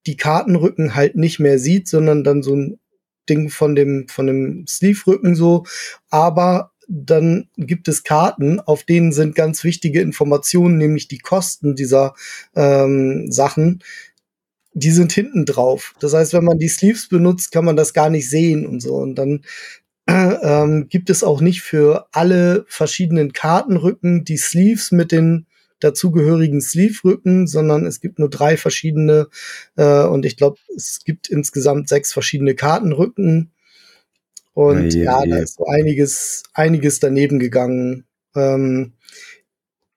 die 0.06 0.16
Kartenrücken 0.16 0.94
halt 0.94 1.16
nicht 1.16 1.40
mehr 1.40 1.58
sieht, 1.58 1.88
sondern 1.88 2.24
dann 2.24 2.44
so 2.44 2.56
ein 2.56 2.80
Ding 3.28 3.50
von 3.50 3.76
dem, 3.76 4.08
von 4.08 4.28
dem 4.28 4.66
Sleeve-Rücken 4.68 5.36
so. 5.36 5.66
Aber 6.10 6.72
dann 6.88 7.48
gibt 7.56 7.88
es 7.88 8.04
Karten, 8.04 8.60
auf 8.60 8.84
denen 8.84 9.12
sind 9.12 9.36
ganz 9.36 9.64
wichtige 9.64 10.02
Informationen, 10.02 10.78
nämlich 10.78 11.08
die 11.08 11.20
Kosten 11.20 11.76
dieser 11.76 12.16
ähm, 12.56 13.32
Sachen, 13.32 13.84
die 14.80 14.92
sind 14.92 15.12
hinten 15.12 15.46
drauf. 15.46 15.94
Das 16.00 16.14
heißt, 16.14 16.34
wenn 16.34 16.44
man 16.44 16.60
die 16.60 16.68
Sleeves 16.68 17.10
benutzt, 17.10 17.52
kann 17.52 17.66
man 17.66 17.76
das 17.76 17.94
gar 17.94 18.10
nicht 18.10 18.30
sehen 18.30 18.66
und 18.66 18.82
so. 18.82 18.96
Und 18.96 19.16
dann 19.16 19.42
ähm, 20.08 20.88
gibt 20.90 21.10
es 21.10 21.24
auch 21.24 21.42
nicht 21.42 21.62
für 21.62 22.08
alle 22.12 22.66
verschiedenen 22.68 23.34
Kartenrücken 23.34 24.24
die 24.24 24.38
Sleeves 24.38 24.92
mit 24.92 25.12
den 25.12 25.46
dazugehörigen 25.80 26.60
Sleeve-Rücken, 26.60 27.48
sondern 27.48 27.86
es 27.86 28.02
gibt 28.02 28.20
nur 28.20 28.30
drei 28.30 28.58
verschiedene 28.58 29.30
äh, 29.78 30.04
und 30.04 30.26
ich 30.26 30.36
glaube, 30.36 30.58
es 30.76 31.00
gibt 31.06 31.30
insgesamt 31.30 31.88
sechs 31.88 32.12
verschiedene 32.12 32.54
Kartenrücken. 32.54 33.52
Und 34.54 34.94
ja, 34.94 35.24
ja, 35.24 35.26
da 35.26 35.38
ist 35.38 35.56
so 35.56 35.66
einiges, 35.68 36.44
einiges 36.54 37.00
daneben 37.00 37.40
gegangen. 37.40 38.06
Ähm, 38.36 38.94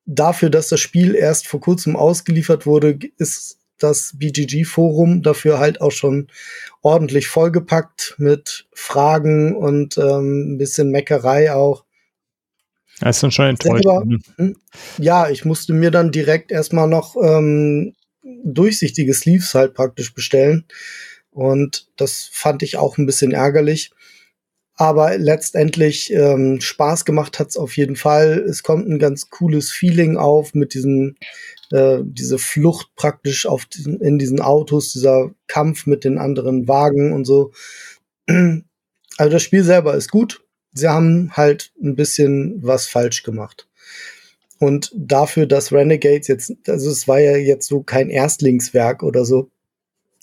dafür, 0.07 0.51
dass 0.51 0.69
das 0.69 0.79
Spiel 0.79 1.17
erst 1.17 1.49
vor 1.49 1.61
kurzem 1.61 1.97
ausgeliefert 1.97 2.65
wurde, 2.65 2.97
ist 3.19 3.59
das 3.83 4.13
BGG-Forum 4.19 5.23
dafür 5.23 5.59
halt 5.59 5.81
auch 5.81 5.93
schon 5.93 6.29
ordentlich 6.83 7.29
vollgepackt 7.29 8.15
mit 8.19 8.67
Fragen 8.73 9.55
und 9.55 9.99
ähm, 9.99 10.55
ein 10.55 10.59
bisschen 10.59 10.91
Meckerei 10.91 11.53
auch. 11.53 11.85
Das 13.01 13.17
ist 13.17 13.23
dann 13.23 13.33
schon 13.33 13.47
enttäuscht. 13.47 13.85
Hm, 14.37 14.57
ja, 14.99 15.29
ich 15.29 15.45
musste 15.45 15.73
mir 15.73 15.91
dann 15.91 16.13
direkt 16.13 16.53
erstmal 16.53 16.89
noch 16.89 17.17
ähm, 17.17 17.95
durchsichtige 18.23 19.15
Sleeves 19.15 19.55
halt 19.55 19.75
praktisch 19.75 20.15
bestellen. 20.15 20.65
Und 21.31 21.89
das 21.97 22.29
fand 22.31 22.63
ich 22.63 22.77
auch 22.77 22.99
ein 22.99 23.07
bisschen 23.07 23.33
ärgerlich. 23.33 23.91
Aber 24.75 25.17
letztendlich 25.19 26.13
ähm, 26.13 26.61
Spaß 26.61 27.05
gemacht 27.05 27.39
hat's 27.39 27.57
auf 27.57 27.77
jeden 27.77 27.97
Fall. 27.97 28.39
Es 28.39 28.63
kommt 28.63 28.89
ein 28.89 28.99
ganz 28.99 29.31
cooles 29.31 29.71
Feeling 29.71 30.17
auf 30.17 30.55
mit 30.55 30.75
diesem, 30.75 31.17
äh, 31.73 32.01
diese 32.05 32.39
Flucht 32.39 32.95
praktisch 32.97 33.47
auf 33.47 33.65
diesen, 33.65 34.01
in 34.01 34.19
diesen 34.19 34.41
Autos, 34.41 34.93
dieser 34.93 35.31
Kampf 35.47 35.87
mit 35.87 36.05
den 36.05 36.19
anderen 36.19 36.69
Wagen 36.69 37.13
und 37.13 37.25
so. 37.25 37.53
Also 39.19 39.31
das 39.31 39.43
Spiel 39.43 39.63
selber 39.63 39.95
ist 39.95 40.11
gut. 40.11 40.43
Sie 40.73 40.89
haben 40.89 41.33
halt 41.37 41.71
ein 41.83 41.97
bisschen 41.97 42.63
was 42.63 42.87
falsch 42.87 43.25
gemacht. 43.25 43.69
Und 44.59 44.91
dafür, 44.97 45.45
dass 45.45 45.71
Renegades 45.71 46.29
jetzt, 46.29 46.55
also 46.67 46.91
es 46.91 47.07
war 47.07 47.21
ja 47.21 47.37
jetzt 47.37 47.69
so 47.69 47.83
kein 47.83 48.09
Erstlingswerk 48.09 49.03
oder 49.03 49.27
so, 49.27 49.51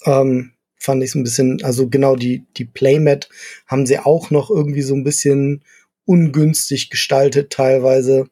ähm, 0.06 0.54
fand 0.76 1.04
ich 1.04 1.10
es 1.10 1.16
ein 1.16 1.24
bisschen, 1.24 1.64
also 1.64 1.88
genau 1.88 2.16
die, 2.16 2.46
die 2.58 2.66
Playmat 2.66 3.30
haben 3.68 3.86
sie 3.86 4.00
auch 4.00 4.32
noch 4.32 4.50
irgendwie 4.50 4.82
so 4.82 4.96
ein 4.96 5.04
bisschen 5.04 5.64
ungünstig 6.06 6.90
gestaltet 6.90 7.52
teilweise. 7.52 8.28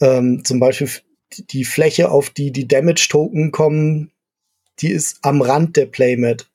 Ähm, 0.00 0.44
zum 0.44 0.60
Beispiel 0.60 0.88
die 1.50 1.64
Fläche, 1.64 2.10
auf 2.10 2.30
die 2.30 2.52
die 2.52 2.68
Damage-Token 2.68 3.52
kommen, 3.52 4.10
die 4.80 4.90
ist 4.90 5.18
am 5.22 5.42
Rand 5.42 5.76
der 5.76 5.86
Playmat. 5.86 6.48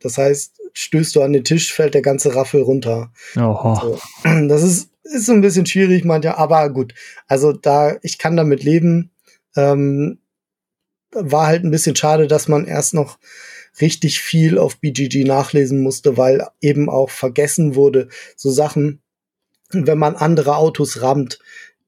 Das 0.00 0.18
heißt, 0.18 0.60
stößt 0.72 1.16
du 1.16 1.22
an 1.22 1.32
den 1.32 1.44
Tisch, 1.44 1.72
fällt 1.72 1.94
der 1.94 2.02
ganze 2.02 2.34
Raffel 2.34 2.62
runter. 2.62 3.12
So. 3.80 3.98
Das 4.48 4.62
ist, 4.62 4.90
ist 5.02 5.26
so 5.26 5.32
ein 5.32 5.40
bisschen 5.40 5.66
schwierig, 5.66 6.04
manchmal, 6.04 6.34
aber 6.34 6.70
gut. 6.70 6.94
Also 7.26 7.52
da, 7.52 7.96
ich 8.02 8.18
kann 8.18 8.36
damit 8.36 8.62
leben. 8.62 9.10
Ähm, 9.56 10.18
war 11.12 11.46
halt 11.46 11.64
ein 11.64 11.70
bisschen 11.70 11.96
schade, 11.96 12.26
dass 12.26 12.48
man 12.48 12.66
erst 12.66 12.94
noch 12.94 13.18
richtig 13.80 14.20
viel 14.20 14.58
auf 14.58 14.78
BGG 14.78 15.24
nachlesen 15.24 15.80
musste, 15.80 16.16
weil 16.16 16.46
eben 16.60 16.90
auch 16.90 17.10
vergessen 17.10 17.74
wurde, 17.74 18.08
so 18.36 18.50
Sachen, 18.50 19.00
wenn 19.70 19.98
man 19.98 20.16
andere 20.16 20.56
Autos 20.56 21.00
rammt, 21.00 21.38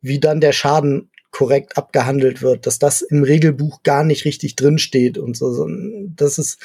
wie 0.00 0.20
dann 0.20 0.40
der 0.40 0.52
Schaden 0.52 1.10
korrekt 1.30 1.76
abgehandelt 1.76 2.42
wird, 2.42 2.66
dass 2.66 2.78
das 2.78 3.02
im 3.02 3.22
Regelbuch 3.22 3.82
gar 3.82 4.04
nicht 4.04 4.24
richtig 4.24 4.56
drin 4.56 4.78
steht 4.78 5.16
und 5.16 5.36
so. 5.36 5.68
Das 6.16 6.38
ist, 6.38 6.58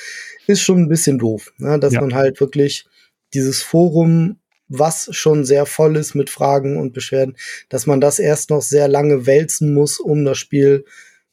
ist 0.47 0.61
schon 0.61 0.83
ein 0.83 0.89
bisschen 0.89 1.19
doof, 1.19 1.53
ne? 1.57 1.79
dass 1.79 1.93
ja. 1.93 2.01
man 2.01 2.15
halt 2.15 2.39
wirklich 2.39 2.85
dieses 3.33 3.61
Forum, 3.61 4.39
was 4.67 5.09
schon 5.11 5.45
sehr 5.45 5.65
voll 5.65 5.95
ist 5.95 6.15
mit 6.15 6.29
Fragen 6.29 6.77
und 6.77 6.93
Beschwerden, 6.93 7.37
dass 7.69 7.85
man 7.85 8.01
das 8.01 8.17
erst 8.17 8.49
noch 8.49 8.61
sehr 8.61 8.87
lange 8.87 9.27
wälzen 9.27 9.73
muss, 9.73 9.99
um 9.99 10.25
das 10.25 10.39
Spiel 10.39 10.85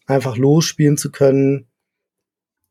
einfach 0.06 0.36
losspielen 0.36 0.98
zu 0.98 1.10
können, 1.10 1.66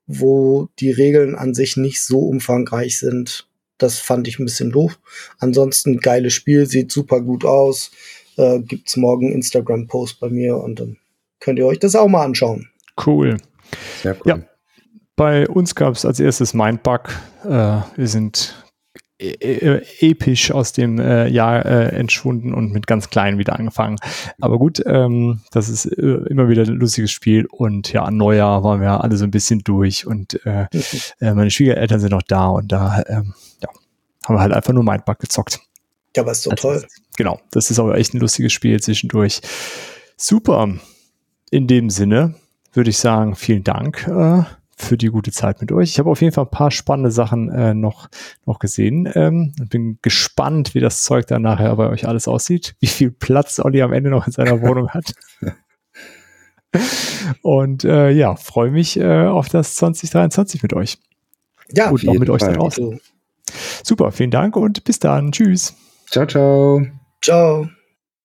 wo 0.06 0.70
die 0.80 0.92
Regeln 0.92 1.36
an 1.36 1.54
sich 1.54 1.78
nicht 1.78 2.04
so 2.04 2.20
umfangreich 2.20 3.00
sind. 3.00 3.48
Das 3.78 3.98
fand 3.98 4.28
ich 4.28 4.38
ein 4.38 4.46
bisschen 4.46 4.72
doof. 4.72 5.00
Ansonsten 5.40 6.00
geiles 6.00 6.34
Spiel, 6.34 6.68
sieht 6.68 6.92
super 6.92 7.22
gut 7.22 7.46
aus. 7.46 7.92
Äh, 8.38 8.60
gibt's 8.62 8.98
morgen 8.98 9.32
Instagram-Post 9.32 10.20
bei 10.20 10.30
mir 10.30 10.58
und 10.58 10.80
dann 10.80 10.98
könnt 11.40 11.60
ihr 11.60 11.66
euch 11.66 11.80
das 11.80 11.96
auch 11.96 12.08
mal 12.08 12.24
anschauen. 12.24 12.70
Cool. 13.06 13.38
Sehr 14.02 14.16
cool. 14.16 14.26
Ja. 14.26 14.40
Bei 15.16 15.48
uns 15.48 15.76
gab 15.76 15.94
es 15.94 16.06
als 16.06 16.20
erstes 16.20 16.54
Mindbug. 16.54 17.10
Äh, 17.44 17.82
wir 17.96 18.08
sind 18.08 18.56
e, 19.20 19.30
e, 19.30 19.82
episch 20.00 20.52
aus 20.52 20.74
dem 20.74 21.00
äh, 21.00 21.28
Jahr 21.28 21.66
äh, 21.66 21.96
entschwunden 21.96 22.54
und 22.54 22.72
mit 22.72 22.88
ganz 22.88 23.10
klein 23.10 23.38
wieder 23.38 23.58
angefangen. 23.58 23.98
Aber 24.40 24.58
gut, 24.58 24.82
ähm, 24.86 25.42
das 25.52 25.70
ist 25.70 25.86
äh, 25.86 26.26
immer 26.30 26.50
wieder 26.50 26.64
ein 26.64 26.70
lustiges 26.70 27.12
Spiel 27.12 27.46
und 27.46 27.92
ja, 27.94 28.04
an 28.04 28.18
Neujahr 28.18 28.64
waren 28.64 28.82
wir 28.82 29.04
alle 29.04 29.18
so 29.18 29.26
ein 29.26 29.32
bisschen 29.32 29.60
durch 29.60 30.08
und 30.08 30.44
äh, 30.46 30.68
äh, 31.20 31.34
meine 31.34 31.52
Schwiegereltern 31.52 32.00
sind 32.00 32.12
noch 32.12 32.24
da 32.24 32.48
und 32.48 32.72
da 32.72 33.04
ähm, 33.08 33.34
ja, 33.62 33.70
haben 34.26 34.36
wir 34.36 34.42
halt 34.42 34.54
einfach 34.54 34.74
nur 34.74 34.84
Mindbug 34.84 35.20
gezockt. 35.20 35.60
Ja, 36.16 36.24
aber 36.24 36.32
ist 36.32 36.46
doch 36.46 36.52
also, 36.52 36.62
toll. 36.62 36.88
Genau, 37.18 37.40
das 37.52 37.72
ist 37.72 37.80
aber 37.80 37.98
echt 37.98 38.14
ein 38.14 38.20
lustiges 38.20 38.54
Spiel 38.54 38.80
zwischendurch. 38.82 39.42
Super. 40.18 40.76
In 41.50 41.68
dem 41.68 41.90
Sinne 41.90 42.36
würde 42.74 42.90
ich 42.90 42.98
sagen, 42.98 43.36
vielen 43.36 43.64
Dank. 43.64 44.08
Äh, 44.08 44.44
für 44.82 44.98
die 44.98 45.08
gute 45.08 45.32
Zeit 45.32 45.62
mit 45.62 45.72
euch. 45.72 45.92
Ich 45.92 46.00
habe 46.00 46.10
auf 46.10 46.22
jeden 46.22 46.34
Fall 46.34 46.46
ein 46.46 46.52
paar 46.52 46.72
spannende 46.72 47.12
Sachen 47.12 47.50
äh, 47.50 47.74
noch, 47.74 48.10
noch 48.46 48.60
gesehen. 48.60 49.10
Ähm, 49.14 49.54
bin 49.70 50.00
gespannt, 50.02 50.74
wie 50.74 50.80
das 50.80 51.04
Zeug 51.04 51.28
dann 51.28 51.44
nachher 51.44 51.76
bei 51.76 51.88
euch 51.90 52.08
alles 52.08 52.28
aussieht, 52.28 52.76
wie 52.80 52.88
viel 52.88 53.12
Platz 53.12 53.60
Olli 53.60 53.82
am 53.82 53.94
Ende 53.94 54.10
noch 54.10 54.26
in 54.26 54.34
seiner 54.34 54.62
Wohnung 54.68 54.90
hat. 54.90 55.14
Und 57.42 57.84
äh, 57.84 58.10
ja, 58.12 58.36
freue 58.36 58.72
mich 58.72 58.98
äh, 58.98 59.26
auf 59.26 59.50
das 59.50 59.76
2023 59.76 60.64
mit 60.64 60.74
euch. 60.74 60.98
Ja, 61.74 61.90
und 61.90 62.08
auch 62.08 62.14
mit 62.14 62.30
euch 62.30 62.42
da 62.42 62.52
draußen. 62.52 63.00
Super, 63.84 64.12
vielen 64.12 64.32
Dank 64.32 64.56
und 64.56 64.84
bis 64.84 65.00
dann. 65.00 65.32
Tschüss. 65.32 65.76
Ciao, 66.12 66.26
ciao. 66.26 66.86
Ciao. 67.24 67.70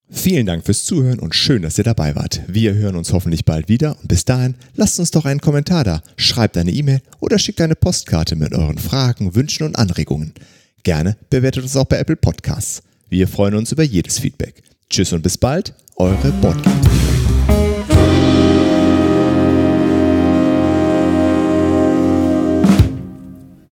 Vielen 0.09 0.47
Dank 0.47 0.65
fürs 0.65 0.85
Zuhören 0.85 1.21
und 1.21 1.35
schön, 1.35 1.63
dass 1.63 1.79
ihr 1.79 1.85
dabei 1.85 2.15
wart. 2.17 2.43
Wir 2.49 2.75
hören 2.75 2.97
uns 2.97 3.13
hoffentlich 3.13 3.45
bald 3.45 3.69
wieder 3.69 3.97
und 4.01 4.09
bis 4.09 4.25
dahin 4.25 4.55
lasst 4.75 4.99
uns 4.99 5.11
doch 5.13 5.25
einen 5.25 5.41
Kommentar 5.41 5.85
da, 5.85 6.03
schreibt 6.17 6.57
eine 6.57 6.71
E-Mail 6.71 7.01
oder 7.21 7.39
schickt 7.39 7.61
eine 7.61 7.75
Postkarte 7.77 8.37
mit 8.37 8.53
euren 8.53 8.79
Fragen, 8.79 9.35
Wünschen 9.35 9.65
und 9.65 9.79
Anregungen. 9.79 10.35
Gerne 10.83 11.17
bewertet 11.31 11.65
uns 11.65 11.77
auch 11.77 11.85
bei 11.85 11.99
Apple 11.99 12.17
Podcasts. 12.17 12.83
Wir 13.09 13.29
freuen 13.29 13.55
uns 13.55 13.73
über 13.73 13.83
jedes 13.83 14.19
Feedback. 14.19 14.63
Tschüss 14.91 15.13
und 15.13 15.23
bis 15.23 15.39
bald, 15.39 15.75
eure 15.97 16.33
Boardgame. 16.41 17.06